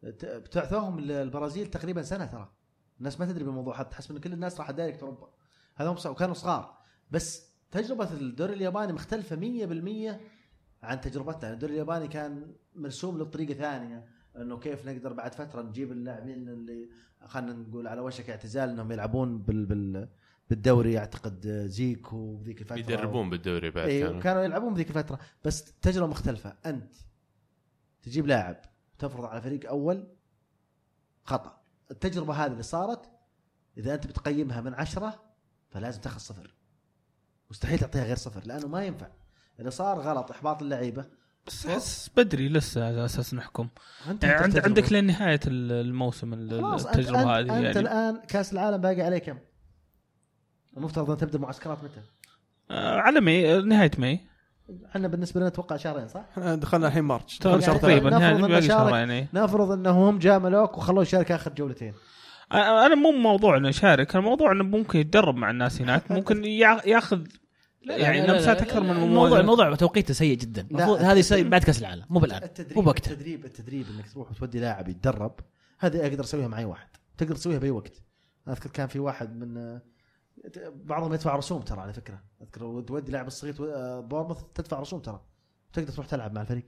بتعثوهم 0.03 0.99
البرازيل 0.99 1.67
تقريبا 1.67 2.03
سنة 2.03 2.27
ترى. 2.27 2.53
الناس 2.99 3.21
ما 3.21 3.27
تدري 3.27 3.45
بالموضوع 3.45 3.75
حتى 3.75 3.91
تحسب 3.91 4.11
انه 4.11 4.21
كل 4.21 4.33
الناس 4.33 4.61
راح 4.61 4.71
دايركت 4.71 5.03
أوروبا. 5.03 5.29
هذول 5.77 5.97
وكانوا 6.07 6.35
صغار. 6.35 6.77
بس 7.11 7.51
تجربة 7.71 8.13
الدوري 8.13 8.53
الياباني 8.53 8.93
مختلفة 8.93 9.37
100% 9.37 10.19
عن 10.83 11.01
تجربتنا. 11.01 11.43
يعني 11.43 11.55
الدوري 11.55 11.73
الياباني 11.73 12.09
كان 12.09 12.55
مرسوم 12.75 13.19
له 13.19 13.25
بطريقه 13.25 13.55
ثانية 13.55 14.07
إنه 14.37 14.59
كيف 14.59 14.89
نقدر 14.89 15.13
بعد 15.13 15.35
فترة 15.35 15.63
نجيب 15.63 15.93
اللاعبين 15.93 16.49
اللي 16.49 16.89
خلينا 17.27 17.53
نقول 17.53 17.87
على 17.87 18.01
وشك 18.01 18.31
اعتزال 18.31 18.71
إنهم 18.71 18.93
يلعبون 18.93 19.39
بال, 19.39 19.67
بال 19.67 20.09
بالدوري 20.51 20.99
أعتقد 20.99 21.47
زيكو 21.67 22.37
بذيك 22.37 22.61
الفترة. 22.61 22.79
يدربون 22.79 23.31
بالدوري 23.31 23.71
بعد 23.71 23.89
أيوه 23.89 24.09
كانوا. 24.09 24.23
كانوا 24.23 24.43
يلعبون 24.43 24.75
بذيك 24.75 24.89
الفترة. 24.89 25.19
بس 25.45 25.73
تجربة 25.83 26.07
مختلفة. 26.07 26.57
أنت 26.67 26.95
تجيب 28.03 28.27
لاعب 28.27 28.57
تفرض 28.99 29.25
على 29.25 29.43
فريق 29.43 29.69
أول 29.69 30.07
خطأ. 31.25 31.61
التجربة 31.91 32.35
هذه 32.35 32.53
اللي 32.53 32.63
صارت 32.63 33.11
إذا 33.79 33.95
أنت 33.95 34.07
بتقيمها 34.07 34.61
من 34.61 34.75
عشرة 34.75 35.23
فلازم 35.69 36.01
تاخذ 36.01 36.19
صفر. 36.19 36.55
مستحيل 37.51 37.79
تعطيها 37.79 38.05
غير 38.05 38.17
صفر 38.17 38.43
لأنه 38.47 38.69
ما 38.69 38.85
ينفع. 38.85 39.09
اللي 39.59 39.71
صار 39.71 40.01
غلط 40.01 40.31
إحباط 40.31 40.63
اللعيبة. 40.63 41.05
بس 41.47 41.67
أحس 41.67 42.11
بدري 42.17 42.49
لسه 42.49 42.87
على 42.87 43.05
أساس 43.05 43.35
نحكم. 43.35 43.69
أنت 44.09 44.25
يعني. 44.25 44.61
عندك 44.61 44.93
لين 44.93 45.05
نهايه 45.07 45.41
ال- 45.47 45.73
الموسم 45.73 46.33
أنت, 46.35 46.53
التجربة 46.87 47.39
أنت, 47.41 47.51
هذه 47.51 47.63
يعني. 47.63 47.81
الآن 47.81 48.21
كأس 48.29 48.53
العالم 48.53 48.77
باقي 48.77 49.03
عليه 49.03 49.19
كم؟ 49.19 49.39
المفترض 50.77 51.11
ان 51.11 51.17
تبدأ 51.17 51.39
معسكرات 51.39 51.85
متى؟ 51.85 52.01
آه، 52.71 52.97
على 52.97 53.21
May 53.21 53.63
نهاية 53.63 53.91
May 53.99 54.21
إحنا 54.87 55.09
بالنسبة 55.09 55.41
لنا 55.41 55.49
أتوقع 55.49 55.77
شهرين 55.77 56.09
صح؟ 56.09 56.25
دخلنا 56.39 56.89
الحين 56.89 57.09
شهر 57.29 57.61
يعني. 57.61 57.79
تقريبا 57.79 58.11
نفرض 58.11 58.95
يعني 58.95 59.13
إيه. 59.13 59.29
نفرض 59.35 59.71
أنهم 59.71 60.19
جاملوك 60.19 60.79
وخلوه 60.79 61.03
يشارك 61.03 61.33
آخر 61.33 61.53
جولتين 61.53 61.95
أنا 62.53 62.87
أنا 62.87 62.95
مو 62.95 63.11
موضوع 63.11 63.57
إنه 63.57 63.69
يشارك 63.69 64.17
الموضوع 64.17 64.53
إنه 64.53 64.65
ممكن 64.65 64.99
يتدرب 64.99 65.37
مع 65.37 65.51
الناس 65.51 65.81
هناك 65.81 66.11
ممكن 66.13 66.45
يا- 66.45 66.81
ياخذ 66.87 67.27
يعني 67.83 68.27
لمسات 68.27 68.63
أكثر 68.63 68.81
من 68.81 68.91
الموضوع 68.91 69.41
الموضوع 69.41 69.75
توقيته 69.75 70.15
سيء 70.15 70.37
جدا 70.37 70.67
المفروض 70.71 70.99
هذه 70.99 71.19
يصير 71.19 71.49
بعد 71.49 71.65
كأس 71.65 71.81
العالم 71.81 72.05
مو 72.11 72.21
بالآن 72.21 72.41
مو 72.41 72.47
التدريب 72.47 72.85
بوقتها 72.85 73.13
التدريب 73.13 73.45
التدريب 73.45 73.87
إنك 73.97 74.13
تروح 74.13 74.31
وتودي 74.31 74.61
لاعب 74.61 74.89
يتدرب 74.89 75.41
هذه 75.79 76.07
أقدر 76.07 76.25
أسويها 76.25 76.49
مع 76.49 76.59
اي 76.59 76.65
واحد 76.65 76.89
تقدر 77.19 77.35
تسويها 77.35 77.59
بأي 77.59 77.71
وقت 77.71 78.03
أنا 78.47 78.55
أذكر 78.55 78.71
كان 78.71 78.87
في 78.87 78.99
واحد 78.99 79.37
من 79.37 79.57
آه، 79.57 79.83
بعضهم 80.75 81.15
يدفع 81.15 81.37
رسوم 81.37 81.63
ترى 81.63 81.81
على 81.81 81.93
فكرة. 81.93 82.23
أذكر 82.43 82.81
تودي 82.81 83.13
لاعب 83.13 83.27
الصغير 83.27 83.55
آه، 83.61 84.01
بورموث 84.01 84.43
تدفع 84.55 84.81
رسوم 84.81 85.01
ترى. 85.01 85.21
تقدر 85.73 85.93
تروح 85.93 86.07
تلعب 86.07 86.35
مع 86.35 86.41
الفريق. 86.41 86.67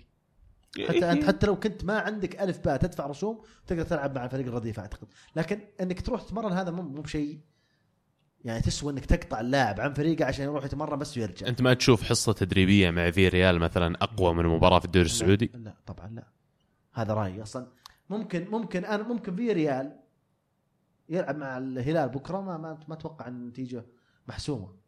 حتى 0.88 1.12
انت 1.12 1.24
حتى 1.24 1.46
لو 1.46 1.56
كنت 1.56 1.84
ما 1.84 1.98
عندك 1.98 2.42
ألف 2.42 2.58
باء 2.58 2.76
تدفع 2.76 3.06
رسوم 3.06 3.42
تقدر 3.66 3.82
تلعب 3.82 4.14
مع 4.14 4.24
الفريق 4.24 4.46
الرديف 4.46 4.80
أعتقد. 4.80 5.08
لكن 5.36 5.60
إنك 5.80 6.00
تروح 6.00 6.22
تتمرن 6.22 6.52
هذا 6.52 6.70
مو 6.70 6.82
مو 6.82 7.02
بشيء 7.02 7.40
يعني 8.44 8.60
تسوى 8.60 8.92
إنك 8.92 9.06
تقطع 9.06 9.40
اللاعب 9.40 9.80
عن 9.80 9.92
فريقه 9.92 10.24
عشان 10.24 10.44
يروح 10.44 10.64
يتمرن 10.64 10.98
بس 10.98 11.18
ويرجع. 11.18 11.48
أنت 11.48 11.62
ما 11.62 11.74
تشوف 11.74 12.02
حصة 12.02 12.32
تدريبية 12.32 12.90
مع 12.90 13.10
في 13.10 13.28
ريال 13.28 13.58
مثلا 13.58 13.96
أقوى 14.02 14.34
من 14.34 14.46
مباراه 14.46 14.78
في 14.78 14.84
الدوري 14.84 15.06
السعودي؟ 15.06 15.50
لا, 15.54 15.58
لا 15.58 15.74
طبعا 15.86 16.08
لا. 16.08 16.28
هذا 16.92 17.14
رأيي 17.14 17.42
أصلا. 17.42 17.66
ممكن 18.10 18.48
ممكن 18.50 18.84
أنا 18.84 19.02
ممكن 19.02 19.36
فياريال 19.36 20.01
يلعب 21.08 21.36
مع 21.36 21.58
الهلال 21.58 22.08
بكرة 22.08 22.40
ما 22.40 22.58
ما, 22.58 22.78
ما 22.88 22.94
أتوقع 22.94 23.28
ان 23.28 23.34
النتيجة 23.34 23.86
محسومة. 24.28 24.82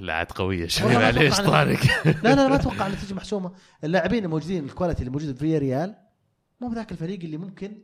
لا 0.00 0.14
عاد 0.14 0.32
قويه 0.32 0.66
شوي 0.66 0.94
معليش 0.94 1.36
طارق؟ 1.36 1.78
لا 2.04 2.34
لا 2.34 2.48
ما 2.48 2.54
أتوقع 2.54 2.86
النتيجة 2.86 3.14
محسومة. 3.14 3.52
اللاعبين 3.84 4.24
الموجودين 4.24 4.64
ال 4.64 4.69
quality 4.69 5.00
اللي 5.00 5.10
موجوده 5.10 5.34
فياريال 5.34 5.96
مو 6.60 6.68
بذاك 6.68 6.92
الفريق 6.92 7.20
اللي 7.20 7.36
ممكن 7.36 7.82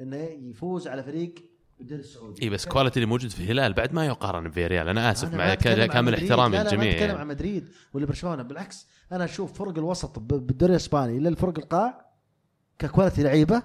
إنه 0.00 0.16
يفوز 0.16 0.88
على 0.88 1.02
فريق 1.02 1.34
بالدوري 1.78 2.00
السعودي. 2.00 2.42
إي 2.42 2.50
بس 2.50 2.66
quality 2.66 2.96
اللي 2.96 3.06
موجود 3.06 3.30
في 3.30 3.40
الهلال 3.40 3.72
بعد 3.72 3.92
ما 3.92 4.06
يقارن 4.06 4.48
بفياريال 4.48 4.88
أنا 4.88 5.10
آسف 5.10 5.28
أنا 5.28 5.36
مع 5.36 5.54
كامل. 5.54 6.14
احترامي 6.14 6.56
لا 6.56 6.62
لا 6.62 6.68
للجميع. 6.68 6.90
ما 6.90 7.04
أتكلم. 7.04 7.16
عن 7.16 7.26
مدريد 7.26 7.68
ولا 7.92 8.06
برشلونة. 8.06 8.42
بالعكس 8.42 8.86
أنا 9.12 9.24
أشوف 9.24 9.52
فرق 9.52 9.78
الوسط 9.78 10.18
بالدوري 10.18 10.72
الإسباني 10.72 11.18
الا 11.18 11.28
الفرق 11.28 11.58
القاع 11.58 12.10
ك 12.78 12.84
quality 12.84 13.22
لعيبة 13.22 13.62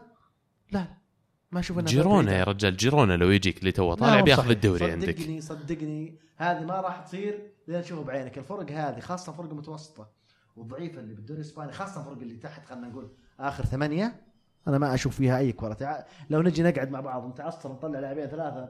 لا 0.72 0.80
لا. 0.80 1.05
ما 1.52 1.60
أشوف 1.60 1.80
انها 1.80 1.90
جيرونا 1.92 2.32
فرق 2.32 2.38
يا 2.40 2.44
رجال 2.44 2.78
جيرونا 2.78 3.14
لو 3.14 3.30
يجيك 3.30 3.60
اللي 3.60 3.72
تو 3.72 3.90
ما 3.90 3.96
طالع 3.96 4.22
بياخذ. 4.22 4.50
الدوري 4.50 4.92
عندك. 4.92 5.18
صدقني 5.20 5.42
صدقني 5.42 6.16
هذه 6.38 6.64
ما 6.66 6.82
راح 6.82 7.00
تصير 7.00 7.52
لين 7.68 7.82
تشوفها 7.82 8.04
بعينك. 8.04 8.38
الفرق 8.38 8.72
هذه 8.72 9.00
خاصة 9.00 9.32
فرق 9.32 9.54
متوسطة 9.54 10.10
والضعيفه 10.56 11.00
اللي 11.00 11.14
بالدوري 11.14 11.40
الإسباني 11.42 11.72
خاصة 11.72 12.00
الفرق 12.02 12.22
اللي 12.22 12.36
تحت 12.38 12.66
خلينا 12.66 12.88
نقول 12.88 13.10
آخر 13.40 13.66
ثمانية 13.66 14.16
أنا 14.68 14.78
ما 14.78 14.94
أشوف 14.94 15.16
فيها 15.16 15.38
أي 15.38 15.52
ع- 15.84 16.06
لو 16.30 16.42
نجي 16.42 16.64
نقعد 16.64 16.92
مع 16.92 17.00
بعض 17.00 17.28
نتعصر 17.30 17.72
نطلع 17.72 18.00
لاعبين 18.00 18.26
ثلاثة 18.28 18.70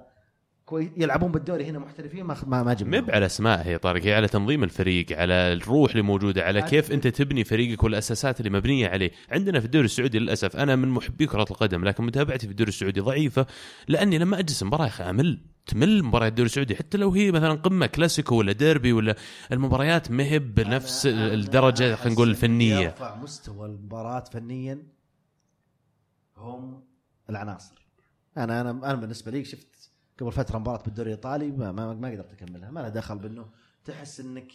كوي 0.66 0.92
يلعبون 0.98 1.32
بالدوري 1.32 1.66
هنا 1.66 1.80
محترفين 1.80 2.24
ما 2.24 2.38
ما, 2.48 2.64
ما 2.64 2.74
جبنا 2.74 3.02
مب 3.02 3.12
على 3.12 3.26
أسماء 3.26 3.68
هي 3.68 3.78
طارق 3.78 4.04
هي 4.04 4.14
على 4.14 4.28
تنظيم 4.28 4.64
الفريق 4.64 5.20
على 5.20 5.34
الروح 5.34 5.92
اللي 5.92 6.02
موجودة 6.02 6.44
على 6.44 6.62
عاد- 6.62 6.70
كيف 6.70 6.92
أنت 6.92 7.08
تبني 7.08 7.44
فريقك 7.44 7.84
والأساسات 7.84 8.40
اللي 8.40 8.50
مبنية 8.52 8.88
عليه. 8.88 9.12
عندنا 9.32 9.60
في 9.60 9.66
الدوري 9.66 9.86
السعودي 9.86 10.20
للأسف 10.20 10.56
أنا 10.56 10.76
من 10.76 10.88
محبي 10.88 11.26
كرة 11.28 11.46
القدم 11.52 11.84
لكن 11.86 12.04
متابعتي 12.04 12.46
في 12.48 12.52
الدوري 12.52 12.70
السعودي 12.70 13.00
ضعيفة 13.00 13.46
لأني 13.88 14.18
لما 14.18 14.40
أجلس 14.40 14.64
مباراه 14.64 14.84
يا 14.84 14.90
أخي 14.90 15.10
أمل 15.10 15.40
تمل 15.66 16.04
مباريات 16.04 16.32
الدوري 16.32 16.46
السعودي. 16.46 16.76
حتى 16.76 16.98
لو 16.98 17.12
هي 17.12 17.32
مثلا 17.32 17.54
قمة 17.54 17.86
كلاسيكو 17.86 18.36
ولا 18.36 18.52
ديربي 18.52 18.94
ولا 18.94 19.16
المباريات 19.52 20.12
ما 20.12 20.24
هي 20.24 20.40
بنفس 20.40 21.06
الدرجة 21.06 21.96
خلينا 21.96 22.14
نقول 22.16 22.30
الفنية. 22.30 22.80
يرفع 22.80 23.16
مستوى 23.16 23.66
المباراة 23.68 24.24
فنيا 24.34 24.84
هم 26.38 26.84
العناصر. 27.30 27.86
أنا 28.38 28.62
أنا 28.62 28.70
أنا 28.72 28.94
بالنسبة 28.96 29.32
لي 29.32 29.46
شفت 29.46 29.68
قبل 30.20 30.32
فترة 30.32 30.58
مباراة 30.60 30.84
بالدوري 30.84 31.10
الإيطالي 31.10 31.52
ما, 31.52 31.72
ما, 31.72 31.94
ما 31.94 32.10
قدرت 32.12 32.32
أكملها. 32.34 32.72
ما 32.72 32.80
لها 32.80 32.90
دخل 32.90 33.18
بأنه 33.20 33.50
تحس 33.86 34.20
إنك 34.20 34.52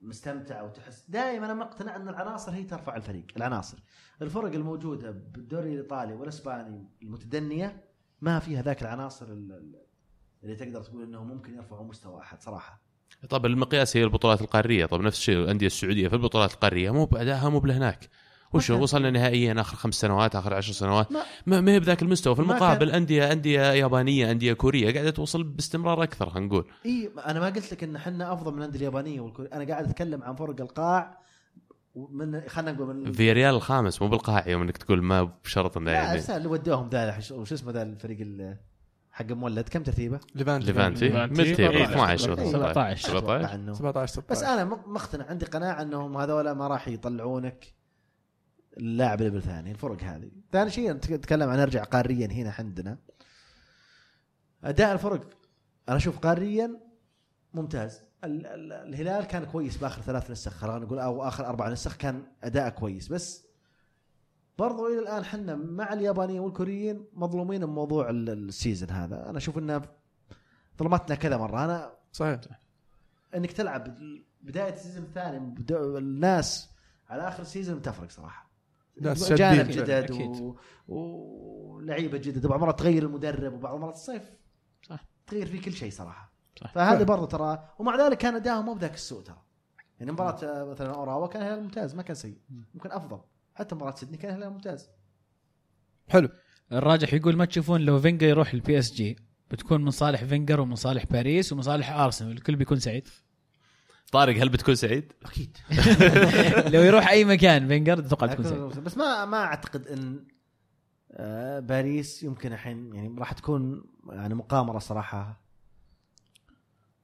مستمتع 0.00 0.62
وتحس 0.62 1.04
دائما 1.10 1.46
أنا 1.46 1.54
مقتنع 1.54 1.96
أن 1.96 2.08
العناصر 2.08 2.52
هي 2.52 2.64
ترفع 2.64 2.96
الفريق. 2.96 3.26
العناصر. 3.36 3.78
الفرق 4.22 4.52
الموجودة 4.54 5.10
بالدوري 5.10 5.72
الإيطالي 5.72 6.14
والإسباني 6.14 6.88
المتدنية 7.02 7.84
ما 8.20 8.38
فيها 8.38 8.62
ذاك 8.62 8.82
العناصر 8.82 9.26
ال- 9.26 9.52
ال- 9.52 9.82
اللي 10.42 10.56
تقدر 10.56 10.82
تقول 10.82 11.02
إنه 11.02 11.24
ممكن 11.24 11.54
يرفعوا 11.54 11.84
مستوى 11.84 12.20
أحد 12.20 12.42
صراحة. 12.42 12.82
طب 13.30 13.46
المقياس 13.46 13.96
هي 13.96 14.04
البطولات 14.04 14.40
القارية. 14.42 14.86
طب 14.86 15.00
نفس 15.00 15.18
الشيء 15.18 15.36
الأندية 15.38 15.66
السعودية 15.66 16.08
في 16.08 16.14
البطولات 16.14 16.52
القارية 16.54 16.90
مو 16.90 17.04
بأدائها 17.04 17.48
مو 17.48 17.60
بلهناك. 17.60 18.08
وش 18.52 18.70
وصلنا 18.70 19.10
نهائيا 19.10 19.60
آخر 19.60 19.76
خمس 19.76 19.94
سنوات 19.94 20.36
آخر 20.36 20.54
عشر 20.54 20.72
سنوات. 20.72 21.12
ما- 21.46 21.60
ما, 21.60 21.72
هي 21.72 21.80
بذاك 21.80 22.02
المستوى. 22.02 22.34
في 22.34 22.40
المقابل 22.42 22.90
انديه 22.90 23.32
أندية 23.32 23.60
يابانية 23.72 24.30
أندية 24.30 24.52
كورية 24.52 24.94
قاعدة 24.94 25.10
توصل 25.10 25.42
باستمرار 25.44 26.02
أكثر 26.02 26.30
خلينا 26.30 26.46
نقول. 26.46 26.64
إي 26.86 27.10
أنا 27.26 27.40
ما 27.40 27.46
قلت 27.46 27.72
لك 27.72 27.84
إن 27.84 27.96
إحنا 27.96 28.32
أفضل 28.32 28.52
من 28.52 28.58
الأندية 28.58 28.78
اليابانية 28.78 29.20
والكورية. 29.20 29.50
أنا 29.52 29.64
قاعد 29.64 29.84
أتكلم 29.88 30.22
عن 30.22 30.34
فرق 30.34 30.60
القاع 30.60 31.18
من 32.10 32.40
خلينا 32.48 32.72
نقول 32.72 32.96
من 32.96 33.12
في 33.12 33.32
ريال 33.32 33.54
الخامس 33.54 34.02
مو 34.02 34.08
بالقاع 34.08 34.48
يوم 34.48 34.62
إنك 34.62 34.76
تقول 34.76 35.02
ما 35.02 35.30
بشرط 35.44 35.76
إنه 35.76 35.86
لا 35.90 35.92
يعني. 35.96 36.18
السنة 36.18 36.36
اللي 36.36 36.48
ودوهم 36.48 36.88
ذا 36.88 37.18
وش 37.32 37.52
اسمه 37.52 37.72
ذا 37.72 37.82
الفريق 37.82 38.18
ال- 38.20 38.56
حق 39.12 39.26
مولد؟ 39.32 39.68
كم 39.68 39.82
ترتيبه؟ 39.82 40.20
ليفانتي. 40.34 40.66
ليفانتي. 40.66 41.04
ليفانتي. 41.08 41.42
ملتي 41.42 41.68
إيه، 41.68 41.84
12 41.84 42.38
إيه، 42.38 42.46
17. 42.52 43.08
17 43.08 43.18
أتوقع 43.18 43.48
إنه- 43.48 43.72
17 43.72 44.12
16 44.12 44.24
بس 44.30 44.42
أنا 44.42 44.64
مقتنع 44.86 45.24
عندي 45.26 45.46
قناعة 45.46 45.82
إنهم 45.82 46.16
هذول 46.16 46.50
ما 46.50 46.68
راح 46.68 46.88
يطلعونك. 46.88 47.74
اللاعب 48.76 49.22
ال 49.22 49.25
level 49.25 49.42
ثاني 49.42 49.70
الفرق 49.70 50.02
هذه. 50.02 50.30
ثاني 50.52 50.70
شيء 50.70 50.92
نتك- 50.92 51.12
نتكلم 51.12 51.48
عن 51.50 51.58
نرجع 51.58 51.82
قاريا 51.84 52.26
هنا 52.26 52.54
عندنا. 52.58 52.98
أداء 54.64 54.92
الفرق 54.92 55.38
أنا 55.88 55.96
أشوف 55.96 56.18
قاريا 56.18 56.80
ممتاز. 57.54 58.02
ال- 58.24 58.46
ال- 58.46 58.72
الهلال 58.72 59.24
كان 59.24 59.44
كويس 59.44 59.76
بآخر 59.76 60.02
ثلاث 60.02 60.30
نسخ 60.30 60.52
خلينا 60.52 60.78
نقول 60.78 60.98
أو 60.98 61.28
آخر 61.28 61.46
أربع 61.46 61.68
نسخ 61.68 61.96
كان 61.96 62.22
أداء 62.44 62.68
كويس. 62.68 63.08
بس 63.08 63.46
برضو 64.58 64.86
إلى 64.86 64.98
الآن 64.98 65.24
حنا 65.24 65.54
مع 65.54 65.92
اليابانيين 65.92 66.40
والكوريين 66.40 67.04
مظلومين 67.12 67.66
بموضوع 67.66 68.10
ال- 68.10 68.28
ال 68.48 68.54
season 68.54 68.90
هذا. 68.90 69.30
أنا 69.30 69.38
أشوف 69.38 69.58
إنه 69.58 69.82
ظلمتنا 70.78 71.14
كذا 71.16 71.36
مرة. 71.36 71.64
أنا 71.64 71.92
صحيح. 72.12 72.40
إنك 73.34 73.52
تلعب 73.52 73.98
بداية 74.42 74.72
ال 74.74 74.78
season 74.78 75.02
الثاني 75.04 75.54
الناس 75.70 76.70
على 77.08 77.28
آخر 77.28 77.42
ال 77.42 77.48
season 77.48 77.82
تفرق 77.82 78.10
صراحة. 78.10 78.45
ناس 79.00 79.32
جانب. 79.32 79.70
جدد. 79.70 80.10
و... 80.10 80.56
ولعيبه 80.88 82.18
جدد 82.18 82.44
وبعض 82.44 82.58
المرات 82.58 82.78
تغير 82.78 83.02
المدرب 83.02 83.54
وبعض 83.54 83.74
المرات 83.74 83.94
الصيف 83.94 84.22
صح. 84.82 85.04
تغير 85.26 85.46
فيه 85.46 85.60
كل 85.60 85.72
شيء 85.72 85.90
صراحة. 85.90 86.32
صح. 86.60 86.72
فهذه 86.72 86.98
صح. 86.98 87.04
برضه 87.04 87.26
ترى 87.26 87.68
ومع 87.78 88.06
ذلك 88.06 88.18
كان 88.18 88.34
اداهم 88.34 88.64
مو 88.64 88.74
بذاك 88.74 88.94
السوء 88.94 89.22
ترى. 89.22 89.42
يعني 90.00 90.12
مباراة 90.12 90.64
مثلا 90.64 90.94
أوراوا 90.94 91.26
كان 91.26 91.42
هلال 91.42 91.62
ممتاز 91.62 91.94
ما 91.94 92.02
كان 92.02 92.14
سيء. 92.14 92.38
ممكن 92.74 92.92
أفضل. 92.92 93.20
حتى 93.54 93.74
مباراة 93.74 93.94
سيدني 93.94 94.16
كان 94.16 94.34
هلال 94.34 94.50
ممتاز. 94.50 94.90
حلو. 96.08 96.28
الراجح 96.72 97.14
يقول 97.14 97.36
ما 97.36 97.44
تشوفون 97.44 97.80
لو 97.80 98.00
فينجر 98.00 98.26
يروح 98.26 98.52
ال 98.54 98.78
PSG 98.78 99.16
بتكون 99.50 99.84
من 99.84 99.90
صالح 99.90 100.24
فينجر 100.24 100.60
ومن 100.60 100.74
صالح 100.74 101.06
باريس 101.06 101.52
ومن 101.52 101.62
صالح 101.62 101.92
أرسنال 101.92 102.32
الكل 102.32 102.56
بيكون 102.56 102.78
سعيد. 102.78 103.08
طارق 104.12 104.36
هل 104.42 104.48
بتكون 104.48 104.74
سعيد؟ 104.74 105.12
أكيد. 105.24 105.56
لو 106.74 106.82
يروح 106.82 107.08
أي 107.08 107.24
مكان 107.24 107.68
فينجر 107.68 107.98
أتوقع 107.98 108.26
تكون 108.26 108.44
سعيد. 108.44 108.84
بس 108.84 108.96
ما 108.96 109.24
ما 109.24 109.36
أعتقد 109.44 109.86
إن 109.86 110.24
آه، 111.12 111.60
باريس 111.60 112.22
يمكن 112.22 112.52
الحين 112.52 112.94
يعني 112.94 113.14
راح 113.18 113.32
تكون 113.32 113.84
يعني 114.08 114.34
مقامرة 114.34 114.78
صراحة. 114.78 115.40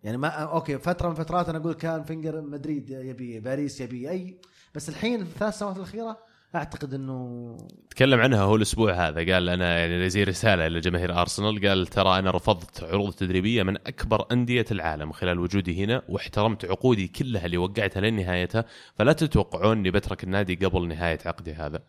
يعني 0.03 0.17
ما 0.17 0.29
okay 0.29 0.79
فترة 0.79 1.09
من 1.09 1.15
فترات 1.15 1.49
أنا 1.49 1.59
أقول 1.59 1.75
كان 1.75 2.05
فينجر 2.05 2.41
مدريد 2.41 2.91
يبي 2.91 3.41
باريس 3.41 3.81
يبي 3.81 4.11
أي 4.11 4.41
بس 4.75 4.89
الحين 4.89 5.25
في 5.25 5.33
الثلاث 5.33 5.59
سنوات 5.59 5.77
الأخيرة 5.77 6.19
أعتقد 6.55 6.95
إنه 6.95 7.57
تكلم 7.91 8.21
عنها 8.21 8.43
هو 8.43 8.57
الأسبوع 8.57 8.93
هذا. 8.93 9.33
قال 9.35 9.49
أنا 9.49 9.79
يعني 9.79 10.11
زي 10.11 10.25
رسالة 10.25 10.69
لجماهير 10.69 11.21
أرسنال 11.21 11.69
قال 11.69 11.87
ترى 11.87 12.19
أنا 12.19 12.31
رفضت 12.31 12.85
عروض 12.85 13.13
تدريبية 13.13 13.63
من 13.63 13.77
أكبر 13.77 14.27
أندية 14.33 14.65
العالم 14.71 15.13
خلال 15.13 15.39
وجودي 15.39 15.85
هنا 15.85 16.03
واحترمت 16.09 16.65
عقودي 16.65 17.09
كلها 17.09 17.47
اللي 17.47 17.57
وقعتها 17.57 18.01
لنهايتها 18.01 18.65
فلا 18.95 19.13
تتوقعون 19.13 19.79
إني 19.79 19.91
بترك 19.91 20.25
النادي 20.25 20.55
قبل 20.55 20.89
نهاية 20.89 21.19
عقدي 21.27 21.53
هذا. 21.55 21.83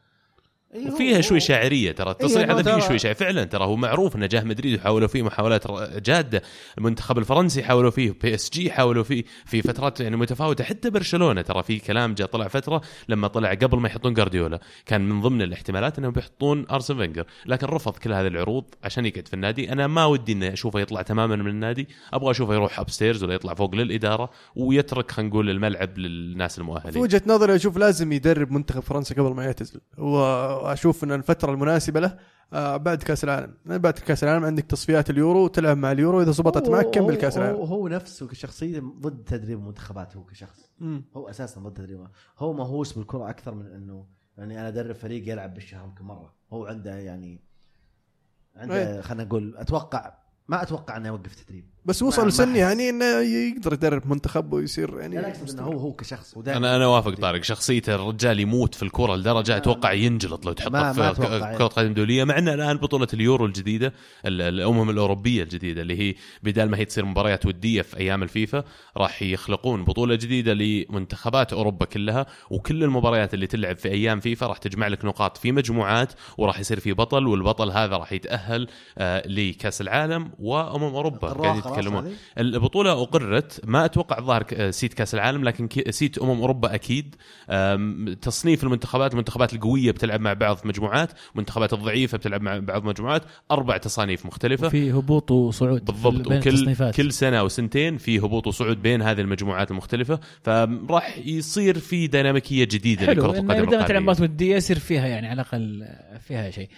وفيها 0.75 1.21
شوي 1.21 1.39
شاعرية 1.39 1.91
ترى 1.91 2.11
التصريح 2.11 2.49
إنه 2.49 2.59
هذا 2.59 2.75
فيه 2.75 2.87
شوي 2.87 2.99
شاعريه 2.99 3.17
فعلا 3.17 3.43
ترى 3.43 3.65
هو 3.65 3.75
معروف 3.75 4.15
إنه 4.15 4.25
جاه 4.25 4.43
مدريد 4.43 4.79
وحاولوا 4.79 5.07
فيه 5.07 5.21
محاولات 5.21 5.71
جاده 5.99 6.41
المنتخب 6.77 7.17
الفرنسي 7.17 7.63
حاولوا 7.63 7.91
فيه 7.91 8.15
PSG 8.21 8.71
حاولوا 8.71 9.03
فيه 9.03 9.23
في 9.45 9.61
فترات 9.61 9.99
يعني 9.99 10.17
متفاوتة. 10.17 10.63
حتى 10.63 10.89
برشلونة 10.89 11.41
ترى 11.41 11.63
في 11.63 11.79
كلام 11.79 12.13
جاء 12.13 12.27
طلع 12.27 12.47
فترة 12.47 12.81
لما 13.09 13.27
طلع 13.27 13.53
قبل 13.53 13.77
ما 13.77 13.87
يحطون 13.87 14.13
جارديولا 14.13 14.59
كان 14.85 15.09
من 15.09 15.21
ضمن 15.21 15.41
الاحتمالات 15.41 15.99
إنهم 15.99 16.11
بيحطون 16.11 16.65
أرسن 16.71 16.97
فينجر. 16.97 17.25
لكن 17.45 17.67
رفض 17.67 17.97
كل 17.97 18.13
هذه 18.13 18.27
العروض 18.27 18.63
عشان 18.83 19.05
يقعد 19.05 19.27
في 19.27 19.33
النادي. 19.33 19.71
أنا 19.71 19.87
ما 19.87 20.05
ودي 20.05 20.31
إني 20.31 20.53
أشوفه 20.53 20.79
يطلع 20.79 21.01
تماما 21.01 21.35
من 21.35 21.47
النادي. 21.47 21.87
أبغى 22.13 22.31
أشوفه 22.31 22.53
يروح 22.53 22.79
upstairs 22.79 23.23
ولا 23.23 23.33
يطلع 23.33 23.53
فوق 23.53 23.75
للإدارة 23.75 24.29
ويترك 24.55 25.11
خلينا 25.11 25.29
نقول 25.29 25.49
الملعب 25.49 25.97
للناس 25.97 26.53
في 26.53 26.59
المؤهلين 26.59 27.01
وجهة 27.01 27.21
نظري 27.27 27.55
أشوف 27.55 27.77
لازم 27.77 28.11
يدرب 28.11 28.51
منتخب 28.51 28.79
فرنسا 28.79 29.15
قبل 29.15 29.35
ما 29.35 29.43
يعتزل. 29.43 29.79
وأشوف 30.63 31.03
إن 31.03 31.11
الفترة 31.11 31.51
المناسبة 31.51 31.99
له 31.99 32.17
آه، 32.53 32.77
بعد 32.77 33.03
كأس 33.03 33.23
العالم. 33.23 33.53
بعد 33.65 33.93
كأس 33.93 34.23
العالم 34.23 34.45
عندك 34.45 34.63
تصفيات 34.63 35.09
اليورو 35.09 35.47
تلعب 35.47 35.77
مع 35.77 35.91
اليورو 35.91 36.21
إذا 36.21 36.31
زبطت 36.31 36.69
معك 36.69 36.89
كمل 36.89 37.15
كأس 37.15 37.37
هو, 37.37 37.43
العالم. 37.43 37.59
هو 37.59 37.87
نفسه 37.87 38.27
كشخصية 38.27 38.79
ضد 38.79 39.23
تدريب 39.23 39.59
المنتخبات 39.59 40.17
هو 40.17 40.23
كشخص. 40.23 40.71
مم. 40.79 41.03
هو 41.15 41.29
أساسا 41.29 41.61
ضد 41.61 41.73
تدريب. 41.73 42.07
هو 42.39 42.53
مهووس 42.53 42.93
بالكرة 42.93 43.29
أكثر 43.29 43.53
من 43.53 43.65
إنه 43.65 44.05
يعني 44.37 44.59
أنا 44.59 44.67
أدرب 44.67 44.95
فريق 44.95 45.29
يلعب 45.29 45.53
بالشهر 45.53 45.85
يمكن 45.85 46.05
مرة. 46.05 46.33
هو 46.53 46.65
عنده 46.65 46.97
يعني 46.97 47.41
عنده 48.55 49.01
خلينا 49.01 49.23
نقول 49.23 49.57
أتوقع 49.57 50.13
ما 50.47 50.63
أتوقع 50.63 50.97
إنه 50.97 51.07
يوقف 51.07 51.43
تدريب. 51.43 51.72
بس 51.85 52.03
وصل 52.03 52.31
سن. 52.31 52.55
يعني 52.55 52.89
إنه 52.89 53.05
يقدر 53.05 53.73
يدرب 53.73 54.07
منتخب 54.07 54.53
ويصير 54.53 54.99
يعني 54.99 55.15
لا 55.15 55.29
اقصد 55.29 55.49
إنه 55.59 55.67
هو 55.67 55.77
هو 55.79 55.93
كشخص. 55.93 56.37
ودائما 56.37 56.57
أنا 56.57 56.75
أنا 56.75 56.87
وافق 56.87 57.13
طارق. 57.15 57.43
شخصيته 57.43 57.95
الرجال 57.95 58.39
يموت 58.39 58.75
في 58.75 58.83
الكرة 58.83 59.15
لدرجة 59.15 59.57
أتوقع 59.57 59.91
ينجلط 59.93 60.45
لو 60.45 60.53
تحطه 60.53 60.93
في 60.93 61.09
أتوقع. 61.09 61.57
كرة 61.57 61.67
قدم 61.67 61.93
دولية 61.93 62.23
مع 62.23 62.37
إن 62.37 62.47
الآن 62.47 62.77
بطولة 62.77 63.07
اليورو 63.13 63.45
الجديدة 63.45 63.93
ال- 64.25 64.41
الأمم 64.41 64.89
الأوروبية 64.89 65.43
الجديدة 65.43 65.81
اللي 65.81 65.99
هي 65.99 66.15
بدال 66.43 66.69
ما 66.71 66.77
هي 66.77 66.85
تصير 66.85 67.05
مباريات 67.05 67.45
ودية 67.45 67.81
في 67.81 67.97
أيام 67.97 68.23
الفيفا 68.23 68.63
راح 68.97 69.21
يخلقون 69.21 69.83
بطولة 69.83 70.15
جديدة 70.15 70.53
لمنتخبات 70.53 71.53
أوروبا 71.53 71.85
كلها 71.85 72.25
وكل 72.49 72.83
المباريات 72.83 73.33
اللي 73.33 73.47
تلعب 73.47 73.77
في 73.77 73.89
أيام 73.89 74.19
فيفا 74.19 74.47
راح 74.47 74.57
تجمع 74.57 74.87
لك 74.87 75.05
نقاط 75.05 75.37
في 75.37 75.51
مجموعات 75.51 76.13
وراح 76.37 76.59
يصير 76.59 76.79
في 76.79 76.93
بطل 76.93 77.27
والبطل 77.27 77.71
هذا 77.71 77.97
راح 77.97 78.11
يتأهل 78.13 78.67
آه، 78.97 79.27
لكأس 79.27 79.81
العالم 79.81 80.31
وأمم 80.39 80.83
أوروبا. 80.95 81.72
يتكلمون 81.79 82.05
هذه؟ 82.05 82.13
البطولة 82.37 82.91
أقرت 82.91 83.61
ما 83.65 83.85
أتوقع 83.85 84.17
الظاهر 84.17 84.43
ك- 84.43 84.69
seat 84.69 84.93
كأس 84.93 85.13
العالم 85.15 85.43
لكن 85.43 85.69
seat 85.89 86.17
أمم 86.17 86.39
أوروبا 86.41 86.75
أكيد 86.75 87.15
أم، 87.49 88.13
تصنيف 88.21 88.63
المنتخبات 88.63 89.11
المنتخبات 89.13 89.53
القوية 89.53 89.91
بتلعب 89.91 90.21
مع 90.21 90.33
بعض 90.33 90.57
في 90.57 90.67
مجموعات 90.67 91.11
المنتخبات 91.35 91.73
الضعيفة 91.73 92.17
بتلعب 92.17 92.41
مع 92.41 92.57
بعض 92.59 92.83
مجموعات 92.85 93.23
أربع 93.51 93.77
تصانيف 93.77 94.25
مختلفة 94.25 94.69
في 94.69 94.91
هبوط 94.91 95.31
وصعود 95.31 95.85
بالضبط 95.85 96.27
بين 96.27 96.37
وكل 96.39 96.49
التصنيفات. 96.49 96.95
كل 96.95 97.11
سنة 97.11 97.39
أو 97.39 97.47
سنتين 97.47 97.97
في 97.97 98.19
هبوط 98.19 98.47
وصعود 98.47 98.81
بين 98.81 99.01
هذه 99.01 99.21
المجموعات 99.21 99.71
المختلفة 99.71 100.19
فراح 100.43 101.17
يصير 101.25 101.79
في 101.79 102.07
ديناميكية 102.07 102.63
جديدة 102.63 103.05
حلو 103.05 103.11
لكرة 103.23 103.39
القدم 103.39 103.51
اذا 103.51 103.81
تلعب. 103.87 104.01
مباراه 104.01 104.21
وديه 104.21 104.55
يصير 104.55 104.79
فيها 104.79 105.07
يعني 105.07 105.27
على 105.27 105.41
الأقل 105.41 105.85
فيها 106.27 106.51
شيء. 106.51 106.69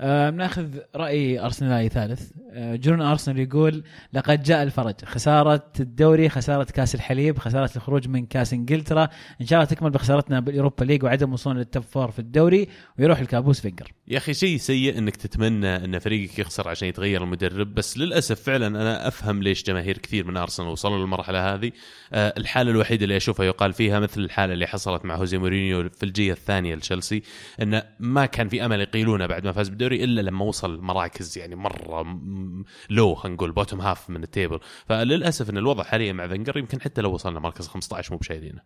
آه 0.00 0.30
ناخذ 0.30 0.78
رأي 0.96 1.40
أرسنالي 1.40 1.88
ثالث. 1.88 2.30
آه 2.50 2.76
جون 2.76 3.00
أرسنال 3.00 3.38
يقول 3.38 3.84
لقد 4.12 4.42
جاء 4.42 4.62
الفرج. 4.62 4.94
خسارة 5.04 5.72
الدوري 5.80 6.28
خسارة 6.28 6.64
كأس 6.64 6.94
الحليب 6.94 7.38
خسارة 7.38 7.70
الخروج 7.76 8.08
من 8.08 8.26
كأس 8.26 8.52
إنجلترا. 8.52 9.08
إن 9.40 9.46
شاء 9.46 9.58
الله 9.58 9.70
تكمل 9.70 9.90
بخسارتنا 9.90 10.40
بال 10.40 10.51
Europa 10.51 10.84
League 10.84 11.02
وعدم 11.04 11.32
وصولنا 11.32 11.58
لل 11.58 11.68
top 11.68 11.82
four 11.82 12.10
في 12.10 12.18
الدوري. 12.18 12.68
ويروح 12.98 13.18
الكابوس 13.18 13.60
فينجر. 13.60 13.92
يا 14.08 14.18
أخي 14.18 14.34
شيء 14.34 14.56
سيء 14.56 14.98
إنك 14.98 15.16
تتمنى 15.16 15.76
إن 15.76 15.98
فريقك 15.98 16.38
يخسر 16.38 16.68
عشان 16.68 16.88
يتغير 16.88 17.24
المدرب 17.24 17.74
بس 17.74 17.98
للأسف 17.98 18.42
فعلا 18.42 18.66
أنا 18.66 19.08
أفهم 19.08 19.42
ليش 19.42 19.62
جماهير 19.62 19.98
كثير 19.98 20.26
من 20.26 20.36
أرسنال 20.36 20.68
وصلوا 20.68 20.98
للمرحلة 20.98 21.54
هذه. 21.54 21.72
آه، 22.12 22.34
الحالة 22.38 22.70
الوحيدة 22.70 23.04
اللي 23.04 23.16
أشوفها 23.16 23.46
يقال 23.46 23.72
فيها 23.72 24.00
مثل 24.00 24.20
الحالة 24.20 24.52
اللي 24.52 24.66
حصلت 24.66 25.04
مع 25.04 25.16
هوزي 25.16 25.38
مورينيو 25.38 25.88
في 25.88 26.02
الجيه 26.02 26.32
الثانية 26.32 26.74
لتشيلسي 26.74 27.22
انه 27.62 27.82
ما 28.00 28.26
كان 28.26 28.48
في 28.48 28.64
أمل 28.64 28.80
يقيلونه 28.80 29.26
بعد 29.26 29.44
ما 29.44 29.52
فاز 29.52 29.68
بالدوري. 29.68 29.83
إلا 29.92 30.20
لما 30.20 30.44
وصل 30.44 30.80
مراكز 30.80 31.38
يعني 31.38 31.54
مرة 31.56 32.20
لو 32.90 33.14
خلينا 33.14 33.36
نقول 33.36 33.52
bottom 33.52 33.80
half 33.80 34.10
من 34.10 34.22
ال 34.22 34.27
table. 34.27 34.60
فللأسف 34.86 35.50
إن 35.50 35.58
الوضع 35.58 35.84
حاليا 35.84 36.12
مع 36.12 36.28
فنجر 36.28 36.58
يمكن 36.58 36.80
حتى 36.80 37.00
لو 37.00 37.12
وصلنا 37.12 37.40
مركز 37.40 37.68
15 37.68 38.12
مو 38.12 38.18
بشايلينه 38.18 38.60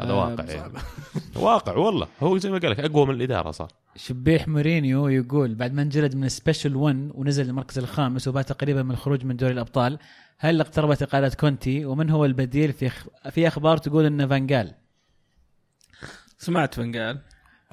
هذا 0.00 0.10
آه، 0.10 0.14
واقع 0.14 0.44
يعني. 0.44 0.72
واقع 1.36 1.76
والله. 1.76 2.08
هو 2.22 2.38
زي 2.38 2.50
ما 2.50 2.58
قال 2.58 2.70
لك 2.70 2.80
أقوى 2.80 3.06
من 3.06 3.14
الإدارة 3.14 3.50
صار. 3.50 3.68
شبيح 3.96 4.48
مورينيو 4.48 5.08
يقول 5.08 5.54
بعد 5.54 5.72
ما 5.72 5.82
انجلد 5.82 6.16
من 6.16 6.24
ال 6.24 6.31
special 6.31 6.76
1 6.76 7.10
ونزل 7.14 7.46
للمركز 7.46 7.78
الخامس 7.78 8.28
وبات 8.28 8.52
قريبا 8.52 8.82
من 8.82 8.90
الخروج 8.90 9.24
من 9.24 9.36
دوري 9.36 9.52
الأبطال 9.52 9.98
هل 10.38 10.60
اقتربت 10.60 11.02
إقالة 11.02 11.28
كونتي؟ 11.28 11.84
ومن 11.84 12.10
هو 12.10 12.24
البديل 12.24 12.72
في. 12.72 12.90
في 13.30 13.48
أخبار 13.48 13.76
تقول 13.76 14.06
إنه 14.06 14.26
فانجال 14.26 14.74
سمعت 16.38 16.74
فنقال 16.74 17.20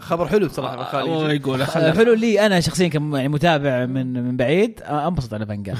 خبر 0.01 0.27
حلو 0.27 0.47
بصراحة 0.47 0.75
من 0.77 0.83
خالد. 0.83 1.41
يقول 1.41 1.61
آه، 1.61 1.93
حلو 1.93 2.13
لي 2.13 2.45
أنا 2.45 2.59
شخصيا 2.59 2.87
كم 2.87 3.15
يعني 3.15 3.27
متابع 3.27 3.85
من 3.85 4.13
من 4.23 4.37
بعيد 4.37 4.81
آه، 4.81 5.07
انبسط 5.07 5.33
على 5.33 5.45
فانجال 5.45 5.77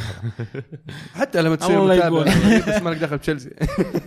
حتى 1.19 1.41
لما 1.41 1.55
تصير 1.55 1.81
متابع 1.85 2.05
يقول. 2.05 2.25
بس 2.67 2.81
مالك 2.81 2.97
دخل 2.97 3.17
بتشيلسي 3.17 3.51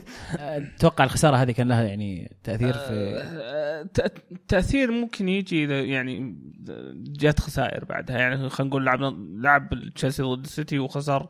أتوقع 0.39 1.05
الخسارة 1.05 1.37
هذه 1.37 1.51
كان 1.53 1.69
لها 1.69 1.83
يعني 1.83 2.37
تأثير 2.45 2.73
في 2.73 3.23
آه، 3.43 3.83
ت- 3.83 4.13
تأثير 4.49 4.91
ممكن 4.91 5.29
يجي 5.29 5.65
إذا 5.65 5.81
يعني 5.81 6.37
جات 6.97 7.41
خسائر 7.41 7.85
بعدها. 7.85 8.19
يعني 8.19 8.49
خلينا 8.51 8.71
نقول 8.71 8.85
لعب 8.87 9.01
لعب 9.41 9.69
تشيلسي 9.95 10.23
ضد 10.23 10.45
السيتي 10.45 10.79
وخسر 10.79 11.27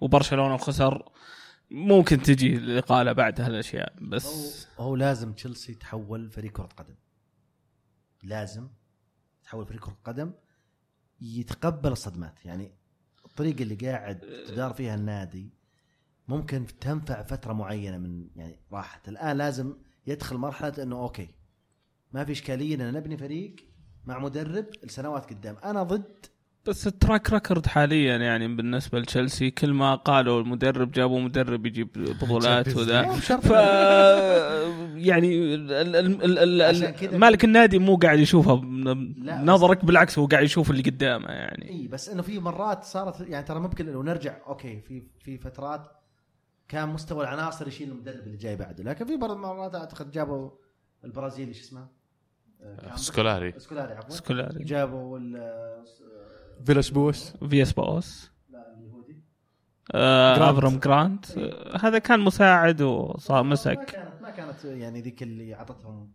وبرشلونة 0.00 0.54
وخسر 0.54 1.02
ممكن 1.70 2.22
تجي 2.22 2.56
الاقاله 2.56 3.12
بعد 3.12 3.40
هالاشياء 3.40 3.92
بس 4.00 4.66
هو, 4.78 4.84
هو 4.84 4.96
لازم 4.96 5.32
تشيلسي 5.32 5.74
تحول 5.74 6.30
فريق 6.30 6.52
كرة 6.52 6.68
قدم. 6.76 6.94
لازم 8.22 8.68
تحول 9.44 9.66
فريق 9.66 9.84
كرة 9.84 9.98
قدم 10.04 10.32
يتقبل 11.20 11.92
الصدمات. 11.92 12.44
يعني 12.44 12.72
الطريقة 13.24 13.62
اللي 13.62 13.74
قاعد 13.74 14.20
تدار 14.48 14.72
فيها 14.72 14.94
النادي 14.94 15.54
ممكن 16.28 16.66
تنفع 16.66 17.22
فترة 17.22 17.52
معينة 17.52 17.98
من 17.98 18.28
يعني 18.36 18.60
راحت. 18.72 19.08
الآن 19.08 19.36
لازم 19.36 19.76
يدخل 20.06 20.36
مرحلة 20.36 20.82
إنه 20.82 20.98
okay 20.98 21.34
ما 22.12 22.24
في 22.24 22.32
إشكالية 22.32 22.74
إن 22.74 22.92
نبني 22.92 23.16
فريق 23.16 23.56
مع 24.04 24.18
مدرب 24.18 24.66
لسنوات 24.82 25.30
قدام. 25.30 25.56
أنا 25.56 25.82
ضد 25.82 26.26
بس 26.66 26.86
ال 26.86 26.94
track 26.94 27.32
record 27.32 27.66
حاليا 27.66 28.16
يعني 28.16 28.48
بالنسبة 28.56 28.98
لتشيلسي 28.98 29.50
كل 29.50 29.72
ما 29.72 29.94
قالوا 29.94 30.40
المدرب 30.40 30.90
جابوا 30.92 31.20
مدرب 31.20 31.66
يجيب 31.66 31.88
بطولات 32.22 32.76
وذا. 32.76 33.02
ف 33.12 33.50
يعني 34.96 35.54
ال- 35.54 35.72
ال- 35.72 36.38
ال- 36.38 36.62
عشان 36.62 36.88
ال- 36.88 36.94
كذا- 36.94 37.18
مالك 37.18 37.44
النادي 37.44 37.78
مو 37.78 37.96
قاعد 37.96 38.18
يشوفها 38.18 38.60
نظرك 39.44 39.84
بالعكس 39.84 40.18
هو 40.18 40.26
قاعد 40.26 40.44
يشوف 40.44 40.70
اللي 40.70 40.82
قدامه 40.82 41.28
يعني. 41.28 41.68
إي 41.70 41.88
بس 41.88 42.08
إنه 42.08 42.22
في 42.22 42.38
مرات 42.38 42.84
صارت 42.84 43.20
يعني 43.20 43.46
ترى 43.46 43.60
ممكن 43.60 43.86
لو 43.86 44.02
نرجع 44.02 44.36
okay 44.46 44.80
في 44.80 45.02
في 45.20 45.38
فترات 45.38 45.90
كان 46.68 46.88
مستوى 46.88 47.24
العناصر 47.24 47.68
يشيل 47.68 47.88
المدرب 47.90 48.26
اللي 48.26 48.36
جاي 48.36 48.56
بعده 48.56 48.84
لكن 48.84 49.04
في 49.06 49.16
بعض 49.16 49.30
المرات 49.30 49.74
أعتقد 49.74 50.10
جابوا 50.10 50.50
البرازيلي 51.04 51.54
شو 51.54 51.60
اسمه؟ 51.60 51.86
آه، 52.62 52.96
سكولاري. 52.96 53.54
سكولاري 53.58 53.92
عفوا. 53.94 54.10
سكولاري. 54.10 54.64
جابوا 54.64 55.18
ال 56.62 56.66
فيلاش 56.66 56.90
بوس. 56.90 57.32
فياس 57.50 57.78
لا 57.78 58.74
اليهودي. 58.78 59.22
آه 59.92 60.36
جرانت. 60.36 60.58
أفرام 60.58 60.78
جرانت. 60.78 61.38
آه 61.38 61.76
هذا 61.76 61.98
كان 61.98 62.20
مساعد 62.20 62.82
وصار 62.82 63.42
ما 63.42 63.50
مسك. 63.50 63.84
كانت 63.84 64.22
ما 64.22 64.30
كانت 64.30 64.64
يعني 64.64 65.00
ذيك 65.00 65.22
اللي 65.22 65.54
أعطتهم. 65.54 66.12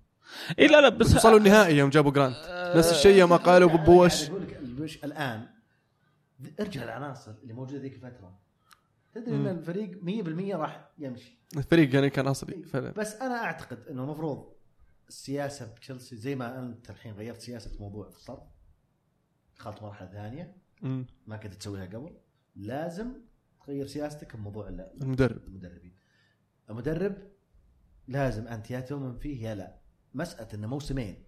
إي 0.59 0.67
لا 0.67 0.81
لا 0.81 0.89
بس 0.89 1.07
بس 1.07 1.15
وصلوا 1.15 1.37
النهائي 1.37 1.77
يوم 1.77 1.89
جابوا 1.89 2.11
جرانت. 2.11 2.73
نفس 2.77 2.91
الشيء 2.91 3.25
ما 3.25 3.35
قالوا 3.35 3.69
أنا 3.69 3.77
ببوش 3.77 4.29
البوش 4.29 5.03
الآن 5.03 5.47
ارجع 6.59 6.83
العناصر 6.83 7.31
اللي 7.43 7.53
موجودة 7.53 7.79
ذيك 7.79 7.93
الفترة. 7.93 8.39
تدري 9.13 9.35
إن 9.35 9.47
الفريق 9.47 9.91
100% 10.03 10.55
راح 10.55 10.89
يمشي. 10.99 11.39
الفريق 11.57 11.95
يعني 11.95 12.09
كان 12.09 12.27
اصلي 12.27 12.63
فعلا. 12.63 12.91
بس 12.91 13.15
أنا 13.15 13.43
أعتقد 13.43 13.79
إنه 13.89 14.03
المفروض 14.03 14.53
السياسة 15.09 15.65
بتشيلسي 15.65 16.15
زي 16.15 16.35
ما 16.35 16.59
أنت 16.59 16.89
الحين 16.89 17.13
غيرت 17.13 17.41
سياسة 17.41 17.71
موضوع 17.79 18.07
الصرف 18.07 18.43
دخلت 19.59 19.81
مرحلة 19.81 20.07
ثانية. 20.11 20.57
ما 21.27 21.37
كنت 21.37 21.53
تسويها 21.53 21.85
قبل. 21.85 22.17
لازم 22.55 23.13
تغير 23.65 23.85
سياستك 23.87 24.35
بموضوع 24.35 24.67
ال- 24.69 24.91
المدرب. 25.01 25.47
المدربين. 25.47 25.95
المدرب 26.69 27.15
لازم 28.07 28.47
أنت 28.47 28.71
يا 28.71 28.79
تؤمن 28.79 29.17
فيه 29.17 29.47
يا 29.49 29.55
لا. 29.55 29.79
مسألة 30.13 30.47
إنه 30.53 30.67
موسمين. 30.67 31.23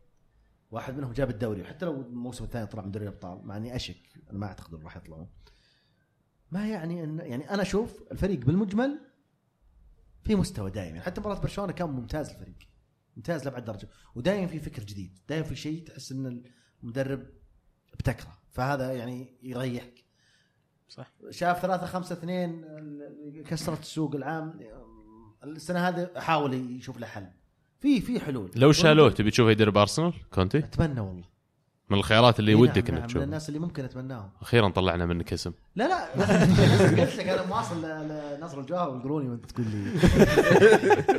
واحد 0.72 0.98
منهم 0.98 1.12
جاب 1.14 1.30
الدوري. 1.30 1.62
وحتى 1.62 1.86
لو 1.86 2.02
الموسم 2.02 2.44
الثاني 2.44 2.66
طلع 2.68 2.86
من 2.86 2.92
دوري 2.92 3.08
الابطال 3.08 3.46
مع 3.48 3.58
إني 3.58 3.76
أشك 3.76 4.02
أنا 4.30 4.40
ما 4.40 4.46
أعتقد 4.48 4.74
إنه 4.74 4.84
راح 4.84 4.98
يطلعون. 4.98 5.30
ما 6.52 6.68
يعني 6.70 7.04
ان 7.04 7.20
يعني 7.20 7.50
أنا 7.50 7.62
أشوف 7.62 8.12
الفريق 8.12 8.40
بالمجمل 8.46 9.00
في 10.24 10.36
مستوى 10.36 10.72
دائم 10.72 10.88
يعني 10.88 11.02
حتى 11.02 11.22
مباراة 11.22 11.40
برشلونة 11.42 11.72
كان 11.74 11.90
ممتاز 11.90 12.30
الفريق. 12.30 12.58
ممتاز 13.18 13.44
لأبعد 13.46 13.66
درجة. 13.66 13.90
ودائما 14.16 14.48
في 14.48 14.60
فكر 14.60 14.84
جديد. 14.84 15.20
دائما 15.30 15.44
في 15.46 15.56
شيء 15.56 15.84
تحس 15.88 16.12
إن 16.12 16.44
المدرب 16.84 17.30
ابتكره 18.00 18.38
فهذا 18.52 18.94
يعني 18.94 19.28
يريحك. 19.44 20.04
صح. 20.90 21.12
شاف 21.30 21.62
ثلاثة 21.62 21.86
خمسة 21.86 22.14
اثنين 22.14 22.66
كسرت 23.48 23.80
السوق 23.82 24.16
العام. 24.16 24.60
السنة 25.44 25.88
هذه 25.88 26.10
حاول 26.18 26.54
يشوف 26.54 26.98
له 27.00 27.08
حل. 27.08 27.28
في 27.80 28.02
في 28.02 28.20
حلول. 28.20 28.52
لو 28.56 28.72
شالوه 28.72 29.10
تبي 29.10 29.32
تشوفه 29.32 29.52
يدرب 29.52 29.78
ارسنال 29.78 30.14
كونتي؟ 30.34 30.58
أتمنى 30.58 31.00
والله. 31.00 31.24
من 31.90 31.98
الخيارات 31.98 32.40
اللي 32.40 32.52
إي 32.52 32.56
ودك 32.56 32.90
نعم، 32.90 33.02
إنك 33.02 33.10
نعم، 33.10 33.18
من 33.18 33.24
الناس 33.24 33.50
اللي 33.50 33.60
ممكن 33.60 33.84
أتمناهم. 33.86 34.30
أخيرا 34.42 34.70
طلعنا 34.70 35.06
منك 35.06 35.34
اسم. 35.34 35.52
لا 35.76 35.88
لا. 35.88 36.06
قلت 37.04 37.16
لك 37.16 37.28
أنا 37.28 37.46
مواصل 37.46 37.82
ل- 37.86 38.38
لنصر 38.40 38.60
الجوهر 38.60 38.90
والقروني 38.90 39.30
وأنت 39.30 39.46
تقول 39.46 39.66
لي. 39.68 40.00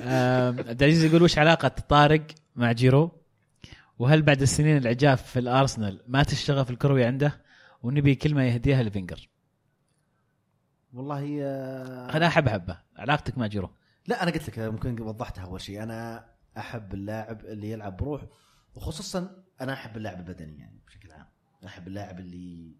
عبد 0.58 0.82
العزيز 0.82 1.04
يقول 1.04 1.22
وش 1.22 1.38
علاقة 1.38 1.68
طارق 1.68 2.22
مع 2.56 2.72
جيرو؟ 2.72 3.10
وهل 4.00 4.22
بعد 4.22 4.42
السنين 4.42 4.76
العجاف 4.76 5.22
في 5.22 5.38
الأرسنال 5.38 6.02
مات 6.06 6.32
الشغف 6.32 6.70
الكروي 6.70 7.04
عنده؟ 7.04 7.40
ونبي 7.82 8.14
كلمه 8.14 8.42
يهديها 8.42 8.82
لفينجر. 8.82 9.28
والله 10.92 11.42
أنا 12.16 12.26
أحب 12.26 12.48
أحبه 12.48 12.78
علاقتك 12.96 13.38
مع 13.38 13.46
جيرو. 13.46 13.70
لا 14.06 14.22
أنا 14.22 14.30
قلت 14.30 14.48
لك 14.48 14.58
ممكن 14.58 15.00
وضحتها 15.00 15.44
أول 15.44 15.60
شيء 15.60 15.82
أنا 15.82 16.26
أحب 16.58 16.94
اللاعب 16.94 17.44
اللي 17.44 17.70
يلعب 17.70 17.96
بروح 17.96 18.22
وخصوصا 18.74 19.44
أنا 19.60 19.72
أحب 19.72 19.96
اللاعب 19.96 20.18
البدني 20.18 20.58
يعني 20.58 20.80
بشكل 20.86 21.12
عام 21.12 21.26
أحب 21.66 21.88
اللاعب 21.88 22.20
اللي 22.20 22.76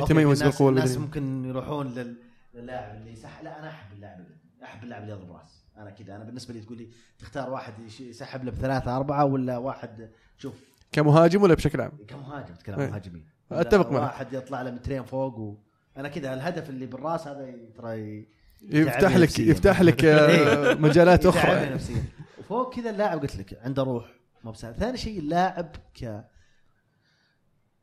يتميز 0.00 0.26
الناس- 0.26 0.42
بالقوة 0.42 0.70
الناس. 0.70 0.96
ممكن 0.96 1.44
يروحون 1.44 1.94
لل- 1.94 2.16
للاعب 2.54 2.96
اللي 2.96 3.16
صح 3.16 3.40
لا 3.42 3.58
أنا 3.58 3.70
أحب 3.70 3.92
اللاعب 3.92 4.18
البدني 4.20 4.64
أحب 4.64 4.84
اللاعب 4.84 5.02
اللي 5.02 5.12
يضرب 5.14 5.32
رأس 5.32 5.63
أنا 5.76 5.90
كذا 5.90 6.16
أنا 6.16 6.24
بالنسبة 6.24 6.54
لي 6.54 6.60
تقول 6.60 6.78
لي 6.78 6.88
تختار 7.18 7.50
واحد 7.50 7.74
يسحب 8.00 8.44
له 8.44 8.50
بثلاثة 8.50 8.96
أربعة 8.96 9.24
ولا 9.24 9.58
واحد 9.58 10.10
شوف 10.38 10.54
كمهاجم 10.92 11.42
ولا 11.42 11.54
بشكل 11.54 11.80
عام؟ 11.80 11.92
كمهاجم 12.08 12.54
تتكلم 12.54 12.80
إيه. 12.80 12.90
مهاجمين 12.90 13.24
أتفق 13.52 13.88
ولا 13.88 14.00
معك. 14.00 14.12
واحد 14.12 14.32
يطلع 14.32 14.62
له 14.62 14.70
مترين 14.70 15.02
فوق 15.02 15.38
و... 15.38 15.56
أنا 15.96 16.08
كذا 16.08 16.34
الهدف 16.34 16.70
اللي 16.70 16.86
بالرأس 16.86 17.26
هذا 17.26 17.54
ترى 17.76 18.26
يفتح 18.62 19.16
لك 19.16 19.22
نفسياً. 19.28 19.44
يفتح 19.44 19.82
لك 19.82 20.04
آه، 20.04 20.70
إيه. 20.70 20.74
مجالات 20.74 21.26
أخرى 21.26 21.70
نفسيا 21.74 22.04
وفوق 22.38 22.74
كذا 22.74 22.90
اللاعب 22.90 23.20
قلت 23.20 23.36
لك 23.36 23.58
عنده 23.62 23.82
روح 23.82 24.06
مو 24.44 24.50
بسهل 24.50 24.74
ثاني 24.74 24.96
شيء 24.96 25.18
اللاعب 25.18 25.76
ك 26.00 26.24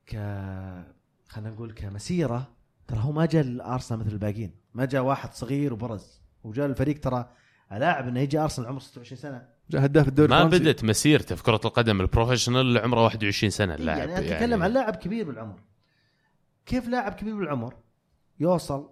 ك 0.07 0.15
خلينا 1.27 1.49
نقول 1.49 1.71
كمسيرة 1.71 2.47
ترى 2.87 2.99
هو 2.99 3.11
ما 3.11 3.25
جاء 3.25 3.41
الارسنال 3.41 3.99
مثل 3.99 4.09
الباقيين 4.09 4.51
ما 4.73 4.85
جاء 4.85 5.01
واحد 5.01 5.33
صغير 5.33 5.73
وبرز 5.73 6.21
وجاء 6.43 6.65
الفريق 6.65 6.99
ترى 6.99 7.29
لاعب 7.79 8.07
إنه 8.07 8.19
يجي 8.19 8.39
أرسنال 8.39 8.67
عمره 8.67 8.79
26 8.79 9.17
سنة. 9.21 9.47
جاء 9.69 9.85
هداف 9.85 10.07
الدوري 10.07 10.29
ما 10.29 10.41
الفرنسي. 10.43 10.63
بدت 10.63 10.83
مسيرته 10.83 11.35
في 11.35 11.43
كرة 11.43 11.61
القدم 11.65 12.01
البروفيشنال 12.01 12.61
اللي 12.61 12.79
عمره 12.79 13.03
21 13.03 13.49
سنة 13.49 13.75
اللاعب 13.75 14.09
يعني 14.09 14.33
أتكلم 14.33 14.63
عن 14.63 14.71
لاعب 14.71 14.95
كبير 14.95 15.25
بالعمر. 15.25 15.59
كيف 16.65 16.87
لاعب 16.87 17.13
كبير 17.13 17.35
بالعمر 17.35 17.75
يوصل 18.39 18.89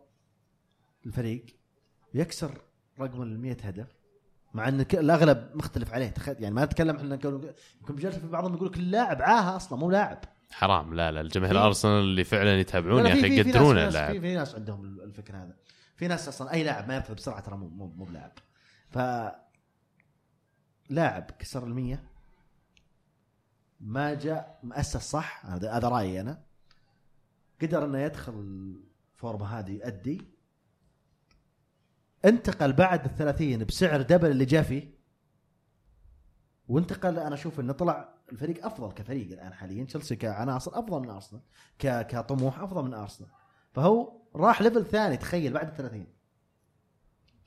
الفريق 1.06 1.45
يكسر 2.14 2.51
رقم 2.99 3.22
ال 3.22 3.39
100 3.39 3.57
هدف 3.64 3.88
مع 4.53 4.68
إن 4.68 4.85
الأغلب 4.93 5.49
مختلف 5.53 5.93
عليه. 5.93 6.07
تخيل 6.07 6.35
يعني 6.39 6.56
ما 6.56 6.65
نتكلم 6.65 6.95
إحنا 6.95 7.14
يمكن 7.14 7.51
في 7.95 8.27
بعضهم 8.27 8.53
يقول 8.53 8.68
لك 8.68 8.77
اللاعب 8.77 9.22
عاهة 9.22 9.56
أصلا 9.56 9.80
مو 9.80 9.91
لاعب. 9.91 10.19
حرام. 10.51 10.93
لا 10.93 11.11
لا 11.11 11.22
الجماهير 11.22 11.65
ارسنال 11.65 12.01
اللي 12.03 12.23
فعلا 12.23 12.60
يتابعون 12.60 13.06
يا 13.06 13.14
أخي 13.14 13.38
يقدرون 13.38 13.77
اللاعب. 13.77 14.14
في, 14.14 14.22
في 14.22 14.35
ناس 14.35 14.56
عندهم 14.56 14.85
الفكر 14.85 15.35
هذا. 15.35 15.56
في 15.95 16.07
ناس 16.07 16.27
أصلا 16.27 16.53
أي 16.53 16.64
لاعب 16.64 16.88
ما 16.88 16.95
يرتب 16.95 17.15
بسرعة 17.15 17.39
ترى 17.39 17.57
مو 17.57 17.68
مو 17.68 17.88
مو 17.88 18.03
بلاعب. 18.06 18.31
ف 18.90 18.98
لاعب 20.90 21.32
كسر 21.32 21.64
المية. 21.64 22.03
ما 23.80 24.14
جاء 24.14 24.60
مؤسس 24.64 24.98
صح؟ 24.98 25.45
هذا 25.45 25.72
هذا 25.72 25.88
رأيي 25.90 26.22
أنا. 26.22 26.44
قدر 27.61 27.86
إنه 27.86 27.99
يدخل 27.99 28.34
الفورمة 28.34 29.45
هذه 29.45 29.72
يؤدي. 29.72 30.28
انتقل 32.26 32.74
بعد 32.74 33.06
الثلاثين 33.06 33.64
بسعر 33.64 34.02
دبل 34.02 34.32
اللي 34.32 34.45
جاء 34.45 34.64
فيه. 34.64 34.99
وانتقل 36.68 37.20
أنا 37.20 37.34
أشوف 37.34 37.60
إنه 37.60 37.74
طلع 37.74 38.14
الفريق 38.32 38.66
أفضل 38.66 38.91
كفريق 38.91 39.32
الآن 39.32 39.53
حاليا. 39.53 39.84
تشيلسي 39.84 40.16
كعناصر 40.16 40.80
أفضل 40.80 40.99
من 40.99 41.10
أرسنال 41.10 41.41
كطموح 41.80 42.60
أفضل 42.60 42.84
من 42.84 42.94
أرسنال. 42.94 43.30
فهو 43.74 44.22
راح 44.36 44.61
ليفل 44.61 44.86
ثاني 44.86 45.18
تخيل 45.18 45.53
بعد 45.53 45.68
الثلاثين. 45.68 46.18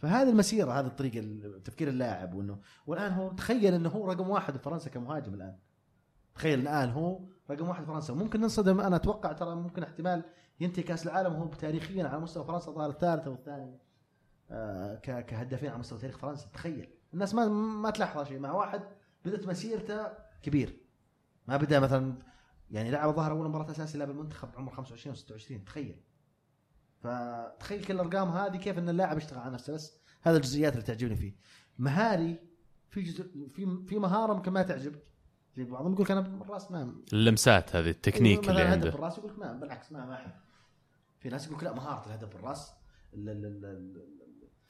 فهذه 0.02 0.28
المسيرة 0.30 0.72
هذه 0.80 0.86
الطريقة 0.86 1.18
ال- 1.18 1.62
تفكير 1.62 1.88
اللاعب 1.88 2.34
وإنه 2.34 2.58
والآن 2.86 3.12
هو 3.12 3.32
تخيل 3.32 3.74
إنه 3.74 3.88
هو 3.88 4.06
رقم 4.12 4.30
واحد 4.30 4.52
في 4.56 4.58
فرنسا 4.62 4.90
كمهاجم 4.90 5.34
الآن. 5.34 5.56
تخيل 6.34 6.58
الآن 6.60 6.90
هو 6.90 7.20
رقم 7.50 7.68
واحد 7.68 7.84
فرنسا. 7.84 8.14
ممكن 8.14 8.40
ننصدم 8.40 8.80
أنا 8.80 8.96
أتوقع 8.96 9.32
ترى 9.32 9.54
ممكن 9.54 9.82
احتمال 9.82 10.22
ينتهي 10.60 10.82
كأس 10.82 11.06
العالم 11.06 11.32
وهو 11.34 11.46
تاريخيا 11.46 12.08
على 12.08 12.20
مستوى 12.20 12.44
فرنسا 12.44 12.70
ظهر 12.72 12.90
الثالث 12.90 13.26
أو 13.26 13.32
الثاني 13.34 13.78
آه، 14.50 14.94
كهدافين 15.20 15.68
على 15.70 15.78
مستوى 15.78 15.98
تاريخ 15.98 16.18
فرنسا. 16.18 16.46
تخيل. 16.54 16.88
الناس 17.14 17.34
ما 17.34 17.48
ما 17.82 17.90
تلاحظ 17.90 18.26
شيء 18.28 18.38
مع 18.38 18.52
واحد 18.52 18.82
بدأت 19.24 19.46
مسيرته 19.46 20.06
كبير. 20.42 20.76
ما 21.48 21.56
بدأ 21.56 21.80
مثلا 21.80 22.14
يعني 22.70 22.90
لعب 22.90 23.14
ظهر 23.14 23.30
أول 23.32 23.48
مباراة 23.48 23.70
اساسي 23.70 23.98
لعب 23.98 24.10
المنتخب 24.10 24.48
عمره 24.56 24.74
25 24.74 25.12
و 25.12 25.16
26 25.16 25.64
تخيل. 25.64 26.00
فتخيل 27.02 27.84
كل 27.84 27.94
الأرقام 27.94 28.28
هذه 28.28 28.56
كيف 28.56 28.78
إن 28.78 28.88
اللاعب 28.88 29.18
يشتغل 29.18 29.38
على 29.38 29.54
نفسه. 29.54 29.72
بس 29.72 29.92
هذا 30.22 30.36
الجزئيات 30.36 30.72
اللي 30.72 30.84
تعجبني 30.84 31.16
فيه. 31.16 31.34
مهاري 31.78 32.36
في 32.88 33.02
جزء 33.02 33.48
في 33.48 33.84
في 33.86 33.98
مهارة 33.98 34.34
ممكن 34.34 34.52
ما 34.52 34.62
تعجبك. 34.62 35.02
في 35.54 35.64
بعضهم 35.64 35.92
يقول 35.92 36.04
لك 36.04 36.10
أنا 36.10 36.20
بالراس 36.20 36.70
ما 36.70 36.94
اللمسات 37.12 37.76
هذه 37.76 37.90
التكنيك 37.90 38.38
مثلاً 38.38 38.50
اللي 38.50 38.62
عنده. 38.62 38.90
بالراس 38.90 39.18
يقول 39.18 39.30
لك 39.32 39.38
ما 39.38 39.52
بالعكس 39.52 39.92
ما 39.92 40.06
ما 40.06 40.14
أحب. 40.14 40.30
في 41.20 41.28
ناس 41.28 41.44
يقول 41.46 41.56
لك 41.58 41.64
لا 41.64 41.72
مهارة 41.74 42.06
الهدف 42.06 42.28
بالراس 42.36 42.72
ال- 43.14 43.28
ال- 43.28 43.44
ال- 43.46 43.64
ال- 43.64 44.12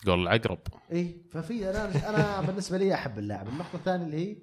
جول 0.04 0.22
العقرب. 0.22 0.59
اي 0.92 1.22
ففي 1.30 1.70
أنا 1.70 2.09
أنا 2.10 2.40
بالنسبة 2.46 2.78
لي 2.78 2.94
أحب 2.94 3.18
اللاعب. 3.18 3.48
النقطه 3.48 3.76
الثانية 3.76 4.04
اللي 4.06 4.16
هي؟ 4.16 4.36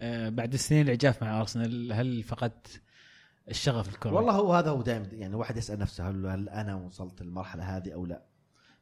آه، 0.00 0.28
بعد 0.28 0.52
السنين 0.54 0.86
العجاف 0.86 1.22
مع 1.22 1.40
أرسنال 1.40 1.92
هل 1.92 2.22
فقدت 2.22 2.82
الشغف 3.50 3.88
الكروي؟ 3.88 4.16
والله 4.16 4.32
هو 4.32 4.54
هذا 4.54 4.70
هو 4.70 4.82
دائما 4.82 5.06
يعني 5.12 5.34
الواحد 5.34 5.56
يسأل 5.56 5.78
نفسه 5.78 6.10
هل, 6.10 6.26
هل 6.26 6.48
أنا 6.48 6.74
وصلت 6.74 7.20
المرحله 7.20 7.76
هذه 7.76 7.94
أو 7.94 8.06
لا. 8.06 8.22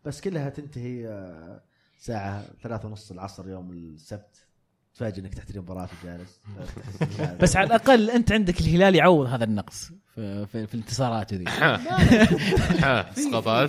بس 0.05 0.21
كلها 0.21 0.49
تنتهي 0.49 1.09
آه، 1.09 1.63
ساعة 1.99 2.45
ثلاثة 2.63 2.89
ونص 2.89 3.11
العصر 3.11 3.49
يوم 3.49 3.73
السبت. 3.73 4.47
تفاجئ 4.97 5.21
إنك 5.21 5.35
تحترم 5.35 5.63
مباراه 5.63 5.89
وجالس 6.03 6.41
بس 7.43 7.57
على 7.57 7.67
الأقل 7.67 8.11
أنت 8.11 8.33
عندك 8.33 8.61
الهلال 8.61 8.95
يعوض 8.95 9.27
هذا 9.27 9.45
النقص 9.45 9.93
في, 10.15 10.47
في, 10.47 10.75
الانتصارات 10.75 11.35
ذي 11.35 11.45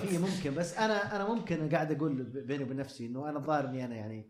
في 0.00 0.18
ممكن 0.18 0.54
بس 0.54 0.76
أنا 0.76 1.16
أنا 1.16 1.28
ممكن 1.28 1.68
قاعد 1.68 1.92
أقول 1.92 2.22
بيني 2.22 2.64
وبين 2.64 2.76
نفسي 2.76 3.06
إنه 3.06 3.28
أنا 3.28 3.38
الظاهر 3.38 3.68
إني 3.68 3.84
أنا 3.84 3.94
يعني 3.94 4.28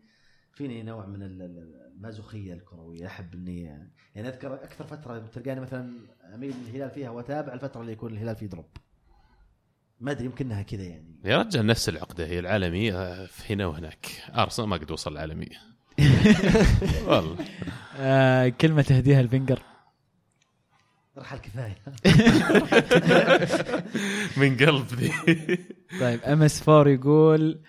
فيني 0.59 0.83
نوع 0.83 1.05
من 1.05 1.23
ال- 1.23 1.41
ال- 1.41 1.91
المازوخية 1.95 2.53
الكروية 2.53 3.07
أحب 3.07 3.33
إني 3.33 3.61
يعني 4.15 4.27
أذكر 4.29 4.53
أكثر 4.53 4.87
فترة 4.87 5.19
تلقاني 5.33 5.59
مثلا 5.59 5.89
أميل 6.35 6.53
للهلال 6.63 6.89
فيها 6.89 7.09
وأتابع 7.09 7.53
الفترة 7.53 7.81
اللي 7.81 7.91
يكون 7.91 8.13
الهلال 8.13 8.35
فيه 8.35 8.45
drop. 8.45 8.65
ما 9.99 10.11
أدري 10.11 10.25
يمكنها 10.25 10.61
كذا 10.61 10.83
يعني. 10.83 11.15
يا 11.25 11.37
رجال 11.37 11.65
نفس 11.65 11.89
العقدة 11.89 12.25
هي 12.25 12.39
العالمية 12.39 13.25
في 13.25 13.53
هنا 13.53 13.65
وهناك. 13.65 14.07
أرسنال 14.35 14.67
ما 14.69 14.77
قد 14.77 14.91
وصل 14.91 15.11
العالمية. 15.11 15.57
والله. 17.07 17.37
آه 17.97 18.49
كلمة 18.49 18.81
تهديها 18.81 19.21
لفينجر 19.23 19.59
رحل 21.17 21.37
كفايه 21.37 21.75
من 24.37 24.57
قلب 24.57 24.85
ذي. 24.93 25.11
طيب 25.99 26.19
MS 26.21 26.69
4 26.69 26.93
يقول 26.93 27.59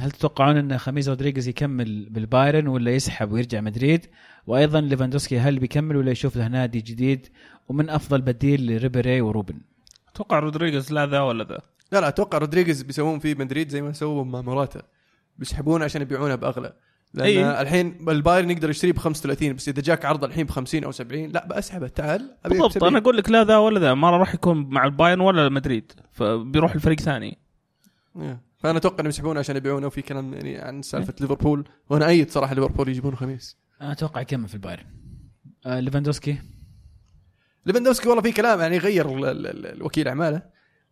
هل 0.00 0.10
تتوقعون 0.10 0.56
إن 0.56 0.78
خميس 0.78 1.08
رودريغيز 1.08 1.48
يكمل 1.48 2.08
بالبايرن 2.10 2.66
ولا 2.66 2.90
يسحب 2.90 3.32
ويرجع 3.32 3.60
مدريد؟ 3.60 4.06
وأيضا 4.46 4.80
ليفاندوسكي 4.80 5.38
هل 5.38 5.58
بيكمل 5.58 5.96
ولا 5.96 6.10
يشوف 6.10 6.36
له 6.36 6.48
نادي 6.48 6.80
جديد؟ 6.80 7.26
ومن 7.68 7.90
أفضل 7.90 8.20
بديل 8.20 8.76
لريبيري 8.76 9.20
وروبن؟ 9.20 9.60
أتوقع 10.08 10.38
رودريغيز 10.38 10.92
لا 10.92 11.06
ذا 11.06 11.20
ولا 11.20 11.44
ذا 11.44 11.58
لا 11.92 12.00
لا 12.00 12.08
أتوقع 12.08 12.38
رودريغيز 12.38 12.82
بيسوون 12.82 13.18
فيه 13.18 13.34
مدريد 13.34 13.68
زي 13.68 13.82
ما 13.82 13.92
سووا 13.92 14.24
مع 14.24 14.40
موراتا 14.40 14.82
بيسحبونه 15.38 15.84
عشان 15.84 16.02
يبيعونه 16.02 16.34
بأغلى 16.34 16.72
لأن 17.14 17.26
أي. 17.26 17.62
الحين 17.62 18.08
البايرن 18.08 18.50
يقدر 18.50 18.70
يشتريه 18.70 18.92
ب 18.92 18.98
35 18.98 19.52
بس 19.52 19.68
إذا 19.68 19.82
جاك 19.82 20.04
عرض 20.04 20.24
الحين 20.24 20.46
ب 20.46 20.50
50 20.50 20.84
أو 20.84 20.92
70 20.92 21.28
لا 21.28 21.46
بسحبه 21.46 21.88
تعال 21.88 22.36
بالضبط 22.44 22.70
ب 22.70 22.72
70. 22.72 22.88
أنا 22.88 22.98
أقول 22.98 23.16
لك 23.16 23.30
لا 23.30 23.44
ذا 23.44 23.56
ولا 23.56 23.80
ذا 23.80 23.94
ما 23.94 24.10
راح 24.10 24.34
يكون 24.34 24.66
مع 24.70 24.84
البايرن 24.84 25.20
ولا 25.20 25.48
مدريد 25.48 25.92
فبيروح 26.12 26.76
لفريق 26.76 27.00
ثاني 27.00 27.38
إيه. 28.16 28.51
فأنا 28.62 28.78
أتوقع 28.78 28.96
إنهم 29.00 29.08
يسحبونه 29.08 29.40
عشان 29.40 29.56
يبيعونه 29.56 29.86
وفي 29.86 30.02
كلام 30.02 30.34
يعني 30.34 30.58
عن 30.58 30.82
سالفة 30.82 31.14
ليفربول 31.20 31.68
وأنا 31.90 32.08
أيد 32.08 32.30
صراحة 32.30 32.54
ليفربول 32.54 32.88
يجيبونه 32.88 33.16
خميس. 33.16 33.58
أنا 33.80 33.92
أتوقع 33.92 34.20
يكمل 34.20 34.48
في 34.48 34.54
البايرن. 34.54 34.84
آه 35.66 35.80
ليفاندوسكي؟ 35.80 36.38
ليفاندوفسكي 37.66 38.08
والله 38.08 38.22
في 38.22 38.32
كلام 38.32 38.60
يعني 38.60 38.78
غير 38.78 39.08
ال- 39.18 39.24
ال- 39.24 39.46
ال- 39.46 39.66
الوكيل 39.66 40.08
أعماله. 40.08 40.42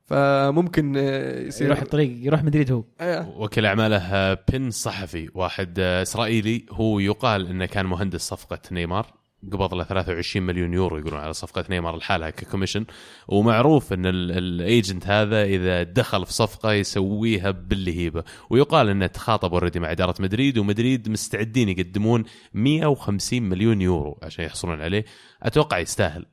فممكن 0.07 0.95
آه، 0.97 1.41
يصير 1.41 1.67
يروح 1.67 1.81
الطريق 1.83 2.27
يروح 2.27 2.45
مدريد 2.45 2.73
هو. 2.73 2.85
آه، 3.01 3.29
وكيل 3.39 3.67
أعماله 3.67 4.35
بيني 4.35 4.71
زهافي 4.71 5.31
واحد 5.35 5.75
آه، 5.79 6.03
إسرائيلي. 6.03 6.67
هو 6.71 6.99
يقال 6.99 7.47
إنه 7.47 7.67
كان 7.67 7.87
مهندس 7.87 8.21
صفقة 8.21 8.59
نيمار. 8.73 9.20
قبض 9.53 9.75
له 9.75 9.85
23 9.85 10.47
مليون 10.47 10.73
يورو 10.75 10.99
يقولون 10.99 11.21
على 11.21 11.33
صفقة 11.33 11.65
نيمار 11.71 11.97
لحالها 11.97 12.31
ك 12.31 12.36
commission 12.36 12.85
ومعروف 13.29 13.93
إن 13.93 14.07
ال- 14.07 14.39
ال 14.39 14.50
agent 14.50 15.07
هذا 15.07 15.43
إذا 15.45 15.83
دخل 15.83 16.27
في 16.27 16.33
صفقة 16.33 16.73
يسويها 16.73 17.51
باللهيبة. 17.51 18.25
ويقال 18.51 18.89
إنه 18.89 19.07
تخاطب 19.07 19.53
already 19.53 19.81
مع 19.81 19.93
إدارة 19.93 20.15
مدريد 20.21 20.59
ومدريد 20.59 21.09
مستعدين 21.09 21.69
يقدمون 21.69 22.25
150 22.55 23.43
مليون 23.43 23.81
يورو 23.81 24.19
عشان 24.23 24.45
يحصلون 24.45 24.81
عليه. 24.81 25.05
أتوقع 25.43 25.79
يستاهل. 25.79 26.27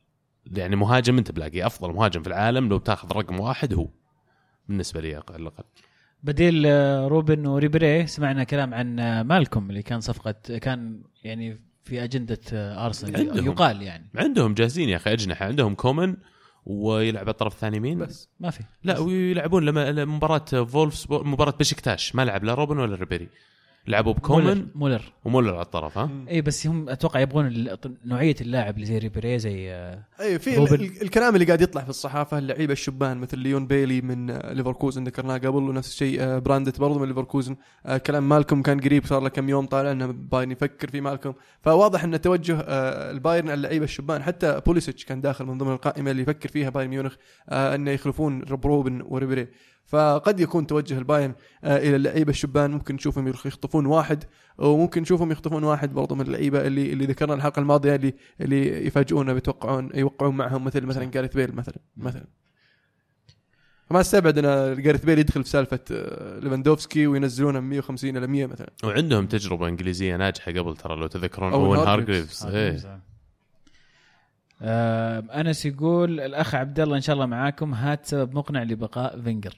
يعني 0.51 0.75
مهاجم 0.75 1.17
أنت 1.17 1.31
تلاقي 1.31 1.65
أفضل 1.65 1.93
مهاجم 1.93 2.21
في 2.21 2.27
العالم 2.27 2.69
لو 2.69 2.77
تاخذ 2.77 3.11
رقم 3.11 3.39
واحد 3.39 3.73
هو. 3.73 3.87
بالنسبة 4.69 5.01
لي 5.01 5.15
على 5.15 5.23
الاقل 5.29 5.63
بديل 6.23 6.63
آه، 6.65 7.07
روبن 7.07 7.45
وريبري 7.45 8.07
سمعنا 8.07 8.43
كلام 8.43 8.73
عن 8.73 8.99
آه، 8.99 9.23
مالكم 9.23 9.69
اللي 9.69 9.81
كان 9.81 9.99
صفقة 10.01 10.35
كان 10.61 11.01
يعني 11.23 11.66
في 11.87 12.03
أجندة 12.03 12.39
آه، 12.53 12.85
أرسنال. 12.85 13.15
عندهم. 13.29 13.45
يقال 13.45 13.81
يعني. 13.81 14.09
عندهم 14.15 14.53
جاهزين 14.53 14.89
يا 14.89 14.95
أخي 14.95 15.13
أجنحة. 15.13 15.45
عندهم 15.45 15.75
كومان 15.75 16.15
ويلعب 16.65 17.29
الطرف 17.29 17.53
الثاني 17.53 17.79
مين؟ 17.79 17.99
بس 17.99 18.29
ما 18.39 18.49
في. 18.49 18.63
لا 18.83 18.99
ويلعبون 18.99 19.65
لما 19.65 20.05
مباراه 20.05 20.65
فولفس 20.65 21.07
مباراة 21.11 21.53
بشكتاش 21.59 22.15
ما 22.15 22.25
لعب 22.25 22.43
لا 22.43 22.53
روبن 22.53 22.77
ولا 22.79 22.95
ريبيري. 22.95 23.29
لعبوا 23.87 24.13
بكومان. 24.13 24.43
مولر, 24.43 24.65
مولر. 24.75 25.01
ومولر 25.25 25.53
على 25.53 25.61
الطرف 25.61 25.97
ها؟ 25.97 26.09
اي 26.29 26.41
بس 26.41 26.67
هم 26.67 26.89
أتوقع 26.89 27.19
يبغون 27.19 27.47
ال- 27.47 27.77
نوعية 28.05 28.35
اللاعب 28.41 28.75
اللي 28.75 28.85
زي 28.85 28.97
ريبيري 28.97 29.39
زي 29.39 29.71
آه، 29.71 30.03
أي 30.21 30.39
في 30.39 30.75
الكلام 31.01 31.33
اللي 31.35 31.45
قاعد 31.45 31.61
يطلع 31.61 31.81
في 31.81 31.89
الصحافة 31.89 32.37
اللعيبة 32.37 32.73
الشبان 32.73 33.17
مثل 33.17 33.37
ليون 33.39 33.67
بيلي 33.67 34.01
من 34.01 34.29
آه، 34.29 34.53
ليفركوزن 34.53 35.03
ذكرناه 35.03 35.37
قبل 35.37 35.63
ونفس 35.63 35.89
الشيء 35.89 36.21
آه، 36.21 36.39
براندت 36.39 36.79
برضو 36.79 36.99
من 36.99 37.07
ليفركوزن. 37.07 37.55
كلام 38.05 38.29
مالكم 38.29 38.61
كان 38.61 38.79
قريب 38.79 39.05
صار 39.05 39.21
له 39.21 39.29
كم 39.29 39.49
يوم 39.49 39.65
طالع 39.65 39.91
إنه 39.91 40.05
باين 40.07 40.51
يفكر 40.51 40.89
في 40.89 41.01
مالكم 41.01 41.33
فواضح 41.61 42.03
إن 42.03 42.21
توجه 42.21 42.59
البايرن 43.11 43.49
اللعيبة 43.49 43.85
الشبان. 43.85 44.23
حتى 44.23 44.61
بوليسيتش 44.65 45.05
كان 45.05 45.21
داخل 45.21 45.45
من 45.45 45.57
ضمن 45.57 45.71
القائمة 45.73 46.11
اللي 46.11 46.21
يفكر 46.21 46.49
فيها 46.49 46.69
بايرن 46.69 46.89
ميونخ 46.89 47.15
إنه 47.49 47.91
يخلفون 47.91 48.43
روبن 48.43 49.01
وريبيري. 49.05 49.47
فقد 49.87 50.39
يكون 50.39 50.67
توجه 50.67 50.97
البايرن 50.97 51.33
آه، 51.63 51.77
إلى 51.77 51.95
اللعيبة 51.95 52.29
الشبان. 52.29 52.71
ممكن 52.71 52.95
نشوفهم 52.95 53.27
يخ- 53.27 53.45
يخطفون 53.45 53.85
واحد 53.85 54.23
وممكن 54.57 55.01
نشوفهم 55.01 55.31
يخطفون 55.31 55.63
واحد 55.63 55.93
برضو 55.93 56.15
من 56.15 56.21
اللعيبة 56.21 56.67
اللي 56.67 56.93
اللي 56.93 57.05
ذكرنا 57.05 57.33
الحلقة 57.33 57.59
الماضية 57.59 57.95
اللي 57.95 58.13
اللي 58.41 58.87
يفاجئونا 58.87 59.33
بيتوقعون 59.33 59.89
يوقعون 59.95 60.37
معهم 60.37 60.63
مثل 60.63 60.85
مثلا 60.85 61.05
جاريث 61.05 61.33
بيل 61.35 61.55
مثلا 61.55 61.75
مثلا. 61.97 62.25
ما 63.91 64.01
استبعد 64.01 64.37
إن 64.37 64.81
جاريث 64.81 65.05
بيل 65.05 65.19
يدخل 65.19 65.43
في 65.43 65.49
سالفة 65.49 65.79
آه، 65.91 66.39
ليفاندوفسكي 66.39 67.07
وينزلونه 67.07 67.59
من 67.59 67.69
150 67.69 68.17
إلى 68.17 68.27
100 68.27 68.45
مثلا. 68.45 68.69
وعندهم 68.83 69.25
تجربة 69.27 69.67
إنجليزية 69.67 70.15
ناجحة 70.15 70.51
قبل 70.51 70.77
ترى 70.77 70.95
لو 70.95 71.07
تذكرون. 71.07 71.53
أوين 71.53 71.87
هارجريفز. 71.87 72.45
إيه. 72.45 72.99
آه، 74.61 75.19
أنس 75.19 75.65
يقول 75.65 76.19
الأخ 76.19 76.55
عبد 76.55 76.79
الله 76.79 76.95
إن 76.95 77.01
شاء 77.01 77.13
الله 77.13 77.25
معاكم. 77.25 77.73
هات 77.73 78.05
سبب 78.05 78.33
مقنع 78.35 78.63
لبقاء 78.63 79.21
فينجر 79.21 79.53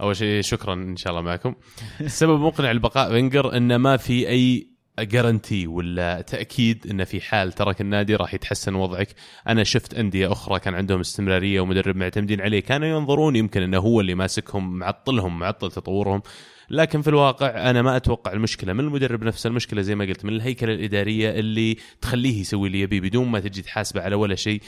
أول 0.00 0.16
شيء 0.16 0.42
شكرا 0.42 0.74
إن 0.74 0.96
شاء 0.96 1.10
الله 1.10 1.22
معكم. 1.22 1.54
السبب 2.00 2.40
مقنع 2.40 2.72
لبقاء 2.72 3.10
فينجر 3.10 3.56
إنه 3.56 3.76
ما 3.76 3.96
في 3.96 4.28
أي 4.28 4.68
جارنتي 4.98 5.66
ولا 5.66 6.20
تأكيد 6.20 6.86
انه 6.90 7.04
في 7.04 7.20
حال 7.20 7.52
ترك 7.52 7.80
النادي 7.80 8.16
راح 8.16 8.34
يتحسن 8.34 8.74
وضعك. 8.74 9.08
أنا 9.48 9.64
شفت 9.64 9.94
أندية 9.94 10.32
أخرى 10.32 10.60
كان 10.60 10.74
عندهم 10.74 11.00
استمرارية 11.00 11.60
ومدرب 11.60 11.96
معتمدين 11.96 12.40
عليه 12.40 12.60
كانوا 12.60 12.88
ينظرون 12.88 13.36
يمكن 13.36 13.62
إنه 13.62 13.78
هو 13.78 14.00
اللي 14.00 14.14
ماسكهم 14.14 14.78
معطلهم 14.78 15.38
معطل 15.38 15.70
تطورهم. 15.70 16.22
لكن 16.70 17.02
في 17.02 17.08
الواقع 17.08 17.70
أنا 17.70 17.82
ما 17.82 17.96
أتوقع 17.96 18.32
المشكلة 18.32 18.72
من 18.72 18.80
المدرب 18.80 19.24
نفسه 19.24 19.48
المشكلة 19.48 19.82
زي 19.82 19.94
ما 19.94 20.04
قلت 20.04 20.24
من 20.24 20.32
الهيكلة 20.32 20.74
الإدارية 20.74 21.30
اللي 21.30 21.76
تخليه 22.00 22.40
يسوي 22.40 22.66
اللي 22.66 22.80
يبيه 22.80 23.00
بدون 23.00 23.28
ما 23.28 23.40
تجي 23.40 23.62
تحاسبه 23.62 24.02
على 24.02 24.14
ولا 24.14 24.34
شيء. 24.34 24.60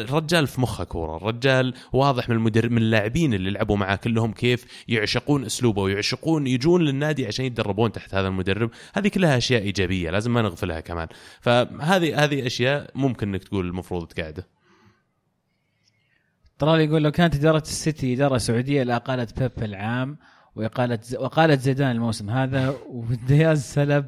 الرجال 0.00 0.46
في 0.46 0.60
مخه 0.60 0.84
كوره، 0.84 1.16
الرجال 1.16 1.74
واضح 1.92 2.28
من 2.28 2.36
المدرب 2.36 2.70
من 2.70 2.78
اللاعبين 2.78 3.34
اللي 3.34 3.50
لعبوا 3.50 3.76
معاه 3.76 3.96
كلهم 3.96 4.32
كيف 4.32 4.84
يعشقون 4.88 5.44
أسلوبه 5.44 5.82
ويعشقون 5.82 6.46
يجون 6.46 6.82
للنادي 6.82 7.26
عشان 7.26 7.44
يتدربون 7.44 7.92
تحت 7.92 8.14
هذا 8.14 8.28
المدرب، 8.28 8.70
هذه 8.94 9.08
كلها 9.08 9.36
أشياء 9.36 9.62
إيجابية 9.62 10.10
لازم 10.10 10.32
ما 10.32 10.42
نغفلها 10.42 10.80
كمان، 10.80 11.08
فهذه 11.40 12.24
هذه 12.24 12.46
أشياء 12.46 12.90
ممكن 12.94 13.28
إنك 13.28 13.44
تقول 13.44 13.66
المفروض 13.66 14.06
تقعده. 14.06 14.46
طلال 16.58 16.80
يقول 16.80 17.02
لو 17.02 17.10
كانت 17.10 17.34
إدارة 17.34 17.62
السيتي 17.62 18.14
إدارة 18.14 18.38
سعودية 18.38 18.82
لاقالت 18.82 19.38
بيب 19.42 19.64
العام 19.64 20.18
واقاله. 20.56 20.98
وقالت 21.18 21.60
زيدان 21.60 21.90
الموسم 21.90 22.30
هذا 22.30 22.74
ودياز 22.90 23.62
سلب. 23.62 24.06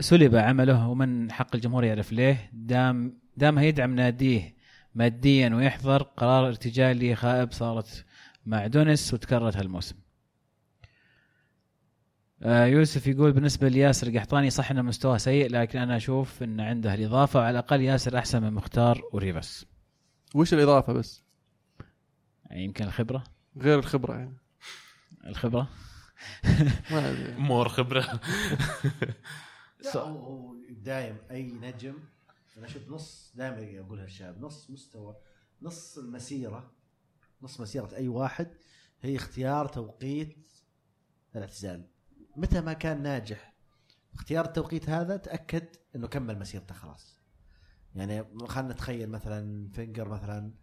سلب 0.00 0.36
عمله 0.36 0.88
ومن 0.88 1.32
حق 1.32 1.54
الجمهور 1.54 1.84
يعرف 1.84 2.12
ليه 2.12 2.50
دام 2.52 3.18
دام 3.36 3.58
يدعم 3.58 3.94
ناديه 3.94 4.55
ماديا 4.96 5.54
ويحضر 5.54 6.02
قرار 6.02 6.48
ارتجالي 6.48 7.14
خائب 7.14 7.52
صارت 7.52 8.04
مع 8.46 8.66
دونس 8.66 9.14
وتكررت 9.14 9.56
هالموسم. 9.56 9.96
آه 12.42 12.64
يوسف 12.64 13.06
يقول 13.06 13.32
بالنسبة 13.32 13.68
لياسر 13.68 14.18
قحطاني 14.18 14.50
صح 14.50 14.70
انه 14.70 14.82
مستواه 14.82 15.16
سيء 15.16 15.50
لكن 15.50 15.78
أنا 15.78 15.96
أشوف 15.96 16.42
إن 16.42 16.60
عنده 16.60 16.94
الإضافة. 16.94 17.40
وعلى 17.40 17.50
الأقل 17.50 17.80
ياسر 17.80 18.18
أحسن 18.18 18.42
من 18.42 18.52
مختار 18.52 19.02
وريفاس 19.12 19.66
وش 20.34 20.54
الإضافة 20.54 20.92
بس؟ 20.92 21.24
يعني 22.44 22.64
يمكن 22.64 22.84
الخبرة؟ 22.84 23.24
غير 23.58 23.78
الخبرة 23.78 24.14
يعني. 24.14 24.36
الخبرة؟ 25.26 25.68
ما. 26.90 27.34
مور 27.38 27.68
هو 29.96 30.18
هو 30.18 30.54
دايم 30.70 31.16
أي 31.30 31.42
نجم 31.42 31.94
أنا 32.56 32.66
أشوف 32.66 32.88
نص 32.88 33.32
دائما 33.34 33.80
أقول 33.80 34.00
هالشاب 34.00 34.40
نص 34.40 34.70
مستوى 34.70 35.16
نص 35.62 35.98
المسيره 35.98 36.72
نص 37.42 37.60
مسيرة 37.60 37.96
أي 37.96 38.08
واحد 38.08 38.48
هي 39.00 39.16
اختيار 39.16 39.66
توقيت 39.66 40.52
الاعتزال. 41.36 41.88
متى 42.36 42.60
ما 42.60 42.72
كان 42.72 43.02
ناجح 43.02 43.54
اختيار 44.14 44.44
التوقيت 44.44 44.88
هذا 44.90 45.16
تأكد 45.16 45.66
إنه 45.96 46.06
كمل 46.06 46.38
مسيرته 46.38 46.74
خلاص. 46.74 47.20
يعني 47.94 48.24
خلينا 48.46 48.72
نتخيل 48.72 49.08
مثلا 49.10 49.70
فينجر 49.72 50.08
مثلا 50.08 50.54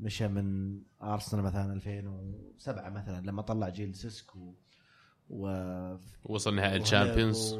مشى 0.00 0.28
من 0.28 0.80
أرسنال 1.02 1.42
مثلا 1.44 1.72
2007 1.72 2.90
مثلا 2.90 3.26
لما 3.26 3.42
طلع 3.42 3.68
جيل 3.68 3.94
سيسك 3.94 4.54
و 5.28 5.48
وصل 6.24 6.54
نهائي 6.54 6.82
ال 6.82 6.88
Champions. 6.88 7.52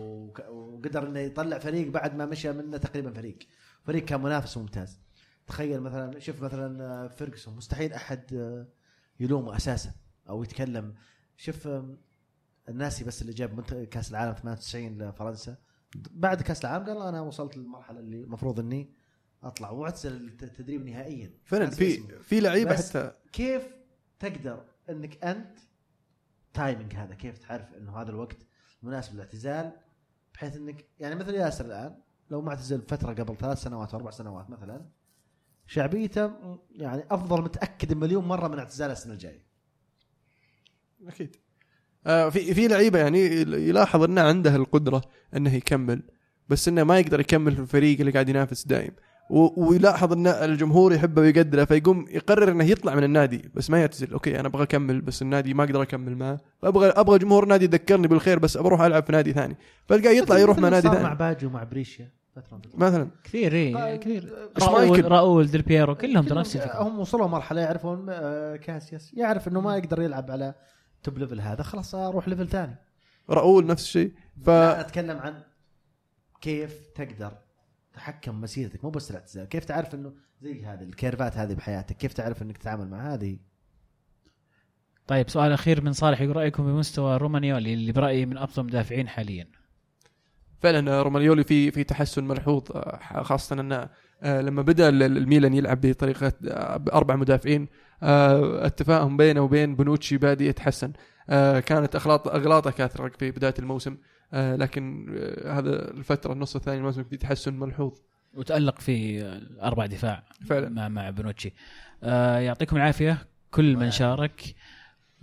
وقدر 0.49 1.09
إنه 1.09 1.21
يطلع 1.21 1.59
فريق 1.59 1.91
بعد 1.91 2.15
ما 2.15 2.27
مشى 2.27 2.53
منه 2.53 2.77
تقريبا 2.77 3.13
فريق. 3.13 3.39
فريق 3.87 4.05
كان 4.05 4.23
منافس 4.23 4.57
ممتاز. 4.57 5.01
تخيل 5.47 5.81
مثلا 5.81 6.19
شوف 6.19 6.43
مثلا 6.43 6.85
آه، 7.05 7.09
فيرجسون 7.09 7.57
مستحيل 7.57 7.93
أحد 7.93 8.35
آه، 8.35 8.67
يلومه 9.21 9.57
أساسا 9.57 9.91
أو 10.29 10.43
يتكلم. 10.43 10.95
شوف 11.37 11.67
آم، 11.67 11.99
الناسي 12.69 13.05
بس 13.05 13.23
اللي 13.23 13.33
جاب 13.33 13.61
كأس 13.85 14.11
العالم 14.11 14.33
98 14.33 14.99
لفرنسا. 15.03 15.57
بعد 16.11 16.43
كأس 16.43 16.65
العالم 16.65 16.85
قال 16.87 17.03
أنا 17.03 17.21
وصلت 17.21 17.57
للمرحلة 17.57 18.01
اللي 18.01 18.21
المفروض 18.21 18.61
إني 18.61 18.95
أطلع 19.43 19.71
وأعتزل 19.71 20.17
التدريب 20.43 20.87
نهائيا. 20.87 21.31
فعلا 21.45 21.71
في. 21.71 22.01
في 22.23 22.41
لعيبة 22.41 22.77
حتى 22.77 23.13
كيف 23.33 23.63
تقدر 24.19 24.65
إنك 24.91 25.25
أنت 25.25 25.59
تايمنج 26.55 26.95
هذا 26.95 27.15
كيف 27.15 27.39
تعرف 27.39 27.75
إنه 27.75 28.01
هذا 28.03 28.11
الوقت 28.11 28.37
مناسب 28.83 29.15
للاعتزال 29.15 29.73
بحيث 30.35 30.57
إنك 30.57 30.85
يعني 30.99 31.15
مثل 31.15 31.35
ياسر 31.35 31.65
الآن 31.67 31.97
لو 32.31 32.43
معتزل 32.43 32.83
فترة 32.89 33.13
قبل 33.13 33.37
ثلاث 33.37 33.63
سنوات 33.63 33.95
أو 33.95 33.99
أربع 33.99 34.11
سنوات 34.11 34.51
مثلا 34.51 34.81
شعبيته 35.67 36.31
يعني 36.71 37.05
أفضل 37.11 37.43
متأكد 37.43 37.95
مليون 37.95 38.25
مرة 38.25 38.49
من 38.49 38.59
اعتزاله 38.59 38.93
السنة 38.93 39.13
الجاية. 39.13 39.47
أكيد. 41.09 41.37
آه 42.07 42.29
في 42.29 42.55
في 42.55 42.69
لعيبة 42.69 42.99
يعني 42.99 43.19
يلاحظ 43.69 44.03
إنه 44.03 44.21
عنده 44.21 44.57
القدرة 44.57 45.03
إنه 45.37 45.55
يكمل 45.55 46.03
بس 46.49 46.69
إنه 46.69 46.85
ما 46.85 46.99
يقدر 46.99 47.21
يكمل 47.21 47.55
في 47.55 47.61
الفريق 47.61 48.01
اللي 48.01 48.13
قاعد 48.13 48.29
ينافس 48.29 48.67
دايم. 48.67 48.93
ويلاحظ 49.31 50.13
ان 50.13 50.27
الجمهور 50.27 50.93
يحبه 50.93 51.23
ويقدره 51.23 51.65
فيقوم 51.65 52.07
يقرر 52.09 52.51
إنه 52.51 52.65
يطلع 52.65 52.95
من 52.95 53.05
النادي 53.05 53.51
بس 53.55 53.71
ما 53.71 53.81
يعتزل. 53.81 54.13
okay 54.13 54.41
أنا 54.41 54.49
أبغى 54.49 54.63
أكمل 54.63 55.01
بس 55.01 55.23
النادي 55.23 55.55
ما 55.55 55.65
أقدر 55.65 55.83
أكمل 55.83 56.17
معه. 56.17 56.41
أبغى 56.65 56.89
أبغى 56.89 57.19
جمهور 57.19 57.43
النادي 57.43 57.65
يذكرني 57.65 58.09
بالخير 58.09 58.39
بس 58.39 58.57
بروح 58.57 58.81
ألعب 58.81 59.05
في 59.05 59.13
نادي 59.13 59.33
ثاني. 59.33 59.57
فالقى 59.89 60.17
يطلع 60.17 60.39
يروح 60.39 60.59
مع 60.59 60.69
نادي 60.69 60.89
صار 60.89 61.03
مع 61.03 61.03
ثاني 61.03 61.15
باجي 61.15 61.47
ومع 61.47 61.65
بريشيا. 61.65 62.11
فتره. 62.43 62.61
مثلا. 62.75 63.11
كثير 63.25 63.53
آه، 63.79 63.87
اي 63.87 63.99
كثير. 63.99 64.23
شمايكل. 64.59 65.03
راؤول 65.03 65.13
راؤول 65.13 65.47
ديل 65.47 65.63
بييرو 65.63 65.95
كلهم 65.95 66.15
ترى 66.23 66.29
كلهم- 66.29 66.39
نفس 66.39 66.57
الفكرة. 66.57 66.83
هم 66.83 66.99
وصلوا 66.99 67.27
مرحلة 67.27 67.61
يعرفون 67.61 68.07
آه، 68.11 68.57
كاسياس. 68.57 69.15
يعرف 69.15 69.49
إنه 69.49 69.61
ما 69.61 69.77
يقدر 69.77 70.03
يلعب 70.03 70.31
على 70.31 70.55
top 71.03 71.19
level 71.19 71.41
هذا 71.41 71.63
خلاص 71.63 71.95
أروح 71.95 72.29
level 72.29 72.49
ثاني. 72.49 72.77
راؤول 73.31 73.67
نفس 73.67 73.83
الشيء. 73.85 74.13
ف 74.45 74.49
لا 74.49 74.81
أتكلم 74.81 75.19
عن 75.19 75.43
كيف 76.41 76.87
تقدر 76.95 77.33
تحكم 77.95 78.41
مسيرتك 78.41 78.85
مو 78.85 78.91
بس 78.91 79.11
الاعتزال 79.11 79.45
كيف 79.49 79.65
تعرف 79.65 79.95
إنه 79.95 80.13
زي 80.41 80.65
هذه 80.65 80.83
ال 80.83 80.90
curve 80.90 81.29
ات 81.29 81.37
هذه 81.37 81.55
بحياتك؟ 81.55 81.97
كيف 81.97 82.13
تعرف 82.13 82.43
إنك 82.43 82.59
تتعامل 82.59 82.89
مع 82.89 83.15
هذه؟ 83.15 83.39
طيب 85.07 85.29
سؤال 85.31 85.53
أخير 85.53 85.85
من 85.85 85.93
صالح 85.93 86.21
يقول 86.21 86.37
رأيكم 86.37 86.65
بمستوى 86.67 87.17
رومانيولي 87.17 87.75
اللي 87.75 87.93
برأيي 87.93 88.27
من 88.27 88.39
أفضل 88.39 88.63
المدافعين 88.63 89.09
حاليا؟ 89.09 89.47
فعلا 90.67 91.03
رومانيولي 91.03 91.45
في 91.45 91.71
في 91.71 91.85
تحسن 91.85 92.25
ملحوظ 92.25 92.63
آه، 92.75 93.23
خاصة 93.23 93.61
أن 93.61 93.89
آه، 94.23 94.41
لما 94.41 94.63
بدأ 94.63 94.89
ال- 94.89 95.03
الميلان 95.03 95.55
يلعب 95.55 95.81
بطريقة 95.81 96.33
آه، 96.49 96.77
بأربع 96.77 97.17
مدافعين 97.17 97.69
آه، 98.03 98.67
التفاهم 98.67 99.17
بينه 99.17 99.41
وبين 99.41 99.77
بونوتشي 99.77 100.17
بادئ 100.17 100.45
يتحسن. 100.45 100.93
آه، 101.31 101.61
كانت 101.61 101.97
اغلاط 101.97 102.29
أغلاطه 102.29 102.71
كثره 102.71 103.13
في 103.19 103.31
بداية 103.31 103.55
الموسم. 103.59 103.97
آه، 104.33 104.57
لكن 104.57 105.07
آه، 105.19 105.59
هذا 105.59 105.91
الفترة 105.91 106.33
النص 106.33 106.57
الثاني 106.57 106.77
من 106.77 106.81
الموسم 106.81 107.05
في 107.05 107.17
تحسن 107.17 107.55
ملحوظ. 107.55 107.93
وتألق 108.35 108.81
في 108.81 109.23
أربع 109.63 109.87
دفاع 109.87 110.23
فعلا. 110.47 110.69
مع 110.69 110.89
مع 110.89 111.11
بونوتشي 111.11 111.53
آه 112.03 112.39
يعطيكم 112.39 112.77
العافية. 112.77 113.19
كل 113.51 113.77
من 113.77 113.91
شارك. 113.91 114.55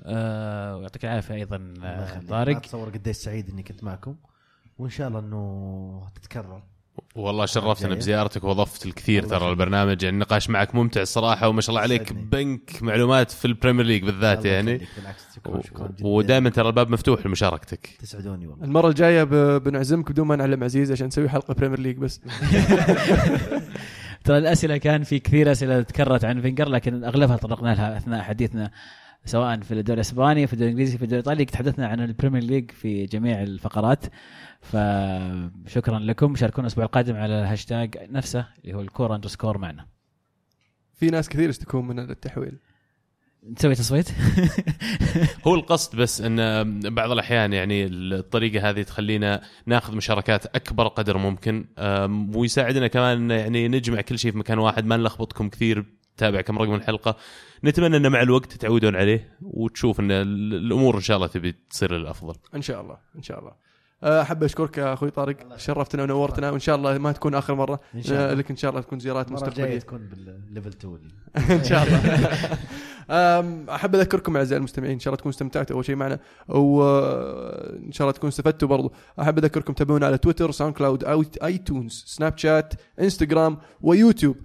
آه 0.05 0.77
ويعطيك 0.77 1.05
العافية 1.05 1.33
أيضا 1.35 1.73
آه 1.83 2.19
طارق. 2.19 2.55
اتصور 2.55 2.89
قديش 2.89 3.15
سعيد 3.17 3.49
إني 3.49 3.63
كنت 3.63 3.83
معكم. 3.83 4.15
وإن 4.77 4.89
شاء 4.89 5.07
الله 5.07 5.19
إنه 5.19 6.01
تتكرر 6.15 6.63
والله 7.15 7.45
شرفتنا. 7.45 7.95
بزيارتك 7.95 8.43
وضفت 8.43 8.85
الكثير 8.85 9.23
ترى. 9.23 9.49
البرنامج 9.49 10.03
يعني 10.03 10.15
النقاش 10.15 10.49
معك 10.49 10.75
ممتع 10.75 11.01
الصراحة 11.01 11.47
وما 11.47 11.61
شاء 11.61 11.69
الله 11.69 11.81
عليك 11.81 12.01
يسعدني. 12.01 12.25
بنك 12.25 12.83
معلومات 12.83 13.31
في 13.31 13.45
ال 13.45 13.50
Premier 13.50 13.85
League 13.85 14.03
بالذات 14.03 14.37
الله 14.39 14.51
يعني 14.51 14.71
يخليك. 14.71 14.89
بالعكس 14.97 15.35
شكرا 15.35 15.61
شكرا 15.61 15.87
جدا 15.87 16.07
ودائما 16.07 16.49
ترى 16.49 16.67
الباب 16.67 16.89
مفتوح 16.89 17.25
لمشاركتك 17.25 17.89
تسعدوني 17.99 18.47
والله 18.47 18.65
المرة 18.65 18.89
الجاية 18.89 19.23
بنعزمك 19.57 20.11
بدون 20.11 20.27
ما 20.27 20.35
نعلم 20.35 20.63
عزيز 20.63 20.91
عشان 20.91 21.07
نسوي 21.07 21.29
حلقة 21.29 21.53
Premier 21.53 21.79
League 21.79 21.97
بس 21.97 22.21
ترى 24.23 24.37
الأسئلة 24.37 24.77
كان 24.77 25.03
في 25.03 25.19
كثير 25.19 25.51
أسئلة 25.51 25.81
تكررت 25.81 26.25
عن 26.25 26.41
فينجر 26.41 26.69
لكن 26.69 27.03
أغلبها 27.03 27.37
طرقنا 27.37 27.75
لها 27.75 27.97
أثناء 27.97 28.21
حديثنا 28.23 28.71
سواء 29.25 29.59
في 29.59 29.73
الدوري 29.73 29.95
الإسباني 29.95 30.47
في 30.47 30.53
الدوري 30.53 30.71
الإنجليزي 30.71 30.97
في 30.97 31.03
الدوري 31.03 31.21
الإيطالي. 31.21 31.45
تحدثنا 31.45 31.87
عن 31.87 31.99
ال 31.99 32.05
Premier 32.05 32.43
League 32.43 32.71
في 32.71 33.05
جميع 33.05 33.43
الفقرات. 33.43 34.05
فشكرا 34.61 35.99
لكم. 35.99 36.35
شاركونا 36.35 36.67
الأسبوع 36.67 36.85
القادم 36.85 37.15
على 37.15 37.41
الهاشتاج 37.41 37.97
نفسه 38.09 38.47
اللي 38.63 38.73
هو 38.73 38.81
الكورة 38.81 39.15
underscore 39.15 39.57
معنا. 39.57 39.85
في 40.93 41.09
ناس 41.09 41.29
كثير 41.29 41.49
يشتكون 41.49 41.87
من 41.87 41.99
التحويل. 41.99 42.59
نسوي 43.49 43.75
تصويت؟ 43.75 44.09
هو 45.47 45.55
القصد 45.55 45.95
بس 45.95 46.21
إن 46.21 46.79
بعض 46.89 47.11
الأحيان 47.11 47.53
يعني 47.53 47.85
الطريقة 47.85 48.69
هذه 48.69 48.81
تخلينا 48.81 49.41
ناخذ 49.65 49.95
مشاركات 49.95 50.45
أكبر 50.45 50.87
قدر 50.87 51.17
ممكن. 51.17 51.65
ويساعدنا 52.35 52.87
كمان 52.87 53.31
يعني 53.31 53.67
نجمع 53.67 54.01
كل 54.01 54.19
شيء 54.19 54.31
في 54.31 54.37
مكان 54.37 54.59
واحد. 54.59 54.85
ما 54.85 54.97
نلخبطكم 54.97 55.49
كثير. 55.49 55.85
تابع 56.17 56.41
كم 56.41 56.57
رقم 56.57 56.73
الحلقة. 56.73 57.17
نتمنى 57.65 57.97
إن 57.97 58.11
مع 58.11 58.21
الوقت 58.21 58.51
تتعودون 58.51 58.95
عليه 58.95 59.37
وتشوف 59.41 59.99
إن 59.99 60.11
ال- 60.11 60.53
الأمور 60.53 60.95
إن 60.95 61.01
شاء 61.01 61.17
الله 61.17 61.27
تبي 61.27 61.55
تصير 61.69 61.93
للأفضل. 61.97 62.35
إن 62.55 62.61
شاء 62.61 62.81
الله 62.81 62.97
إن 63.15 63.23
شاء 63.23 63.39
الله. 63.39 63.51
آه، 64.03 64.21
أحب 64.21 64.43
أشكرك 64.43 64.77
يا 64.77 64.93
أخوي 64.93 65.09
طارق. 65.09 65.57
شرفتنا 65.57 66.03
ونورتنا 66.03 66.49
وإن 66.49 66.59
شاء 66.59 66.75
الله 66.75 66.97
ما 66.97 67.11
تكون 67.11 67.35
آخر 67.35 67.55
مرة. 67.55 67.79
إن 67.95 68.01
شاء 68.01 68.17
الله. 68.19 68.31
آه، 68.31 68.33
لك 68.33 68.49
إن 68.49 68.55
شاء 68.55 68.71
الله 68.71 68.81
تكون 68.81 68.99
زيارات 68.99 69.31
مستقبلية. 69.31 69.79
تكون 69.79 70.07
بالليفل 70.09 70.69
2 70.69 70.99
إن 71.59 71.63
شاء 71.63 71.83
الله. 71.83 73.75
أحب 73.75 73.95
أذكركم 73.95 74.37
أعزائي 74.37 74.57
المستمعين. 74.59 74.93
إن 74.93 74.99
شاء 74.99 75.11
الله 75.11 75.17
تكونوا 75.17 75.33
استمتعتوا 75.33 75.75
أول 75.75 75.85
شيء 75.85 75.95
معنا 75.95 76.19
وان 76.47 77.91
شاء 77.91 78.05
الله 78.05 78.11
تكونوا 78.11 78.29
استفدتوا 78.29 78.67
برضو. 78.67 78.93
أحب 79.21 79.37
أذكركم 79.37 79.73
تابعونا 79.73 80.05
على 80.05 80.17
تويتر 80.17 80.51
SoundCloud 80.51 81.03
أو 81.03 81.23
iTunes 81.43 82.03
سناب 82.07 82.37
شات 82.37 82.73
انستغرام 82.99 83.57
ويوتيوب. 83.81 84.35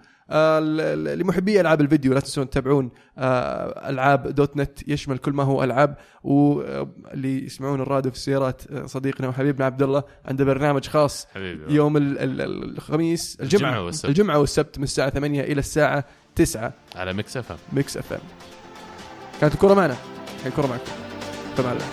لمحبي 1.15 1.61
ألعاب 1.61 1.81
الفيديو 1.81 2.13
لا 2.15 2.21
تنسون 2.21 2.51
تتابعون 2.51 2.91
آه، 3.19 3.89
ألعاب 3.91 4.29
dot 4.29 4.57
net 4.57 4.89
يشمل 4.89 5.19
كل 5.19 5.33
ما 5.33 5.43
هو 5.43 5.65
ألعاب 5.65 5.97
واللي 6.23 7.45
يسمعون 7.45 7.81
الراديو 7.81 8.11
في 8.11 8.17
السيارات 8.17 8.63
آه، 8.71 8.87
صديقنا 8.87 9.29
وحبيبنا 9.29 9.65
عبد 9.65 9.83
الله 9.83 10.03
عنده 10.25 10.45
برنامج 10.45 10.87
خاص 10.89 11.27
حبيبي. 11.35 11.75
يوم 11.75 11.97
ال- 11.97 12.19
ال- 12.19 12.75
الخميس 12.77 13.39
الجمعة 13.41 13.69
الجمعة 13.71 13.85
والسبت. 13.85 14.05
الجمعة 14.11 14.39
والسبت 14.39 14.79
من 14.79 14.85
الساعة 14.85 15.11
8 15.11 15.41
إلى 15.41 15.59
الساعة 15.59 16.05
9 16.35 16.73
على 16.97 17.13
مكسفه 17.13 17.57
Mix 17.73 17.97
FM. 17.97 18.19
كانت 19.41 19.55
الكره 19.55 19.75
معنا؟ 19.75 19.97
الحين 20.37 20.53
الكره 20.53 20.67
معكم. 20.67 20.93
فمع 21.57 21.73
الله 21.73 21.85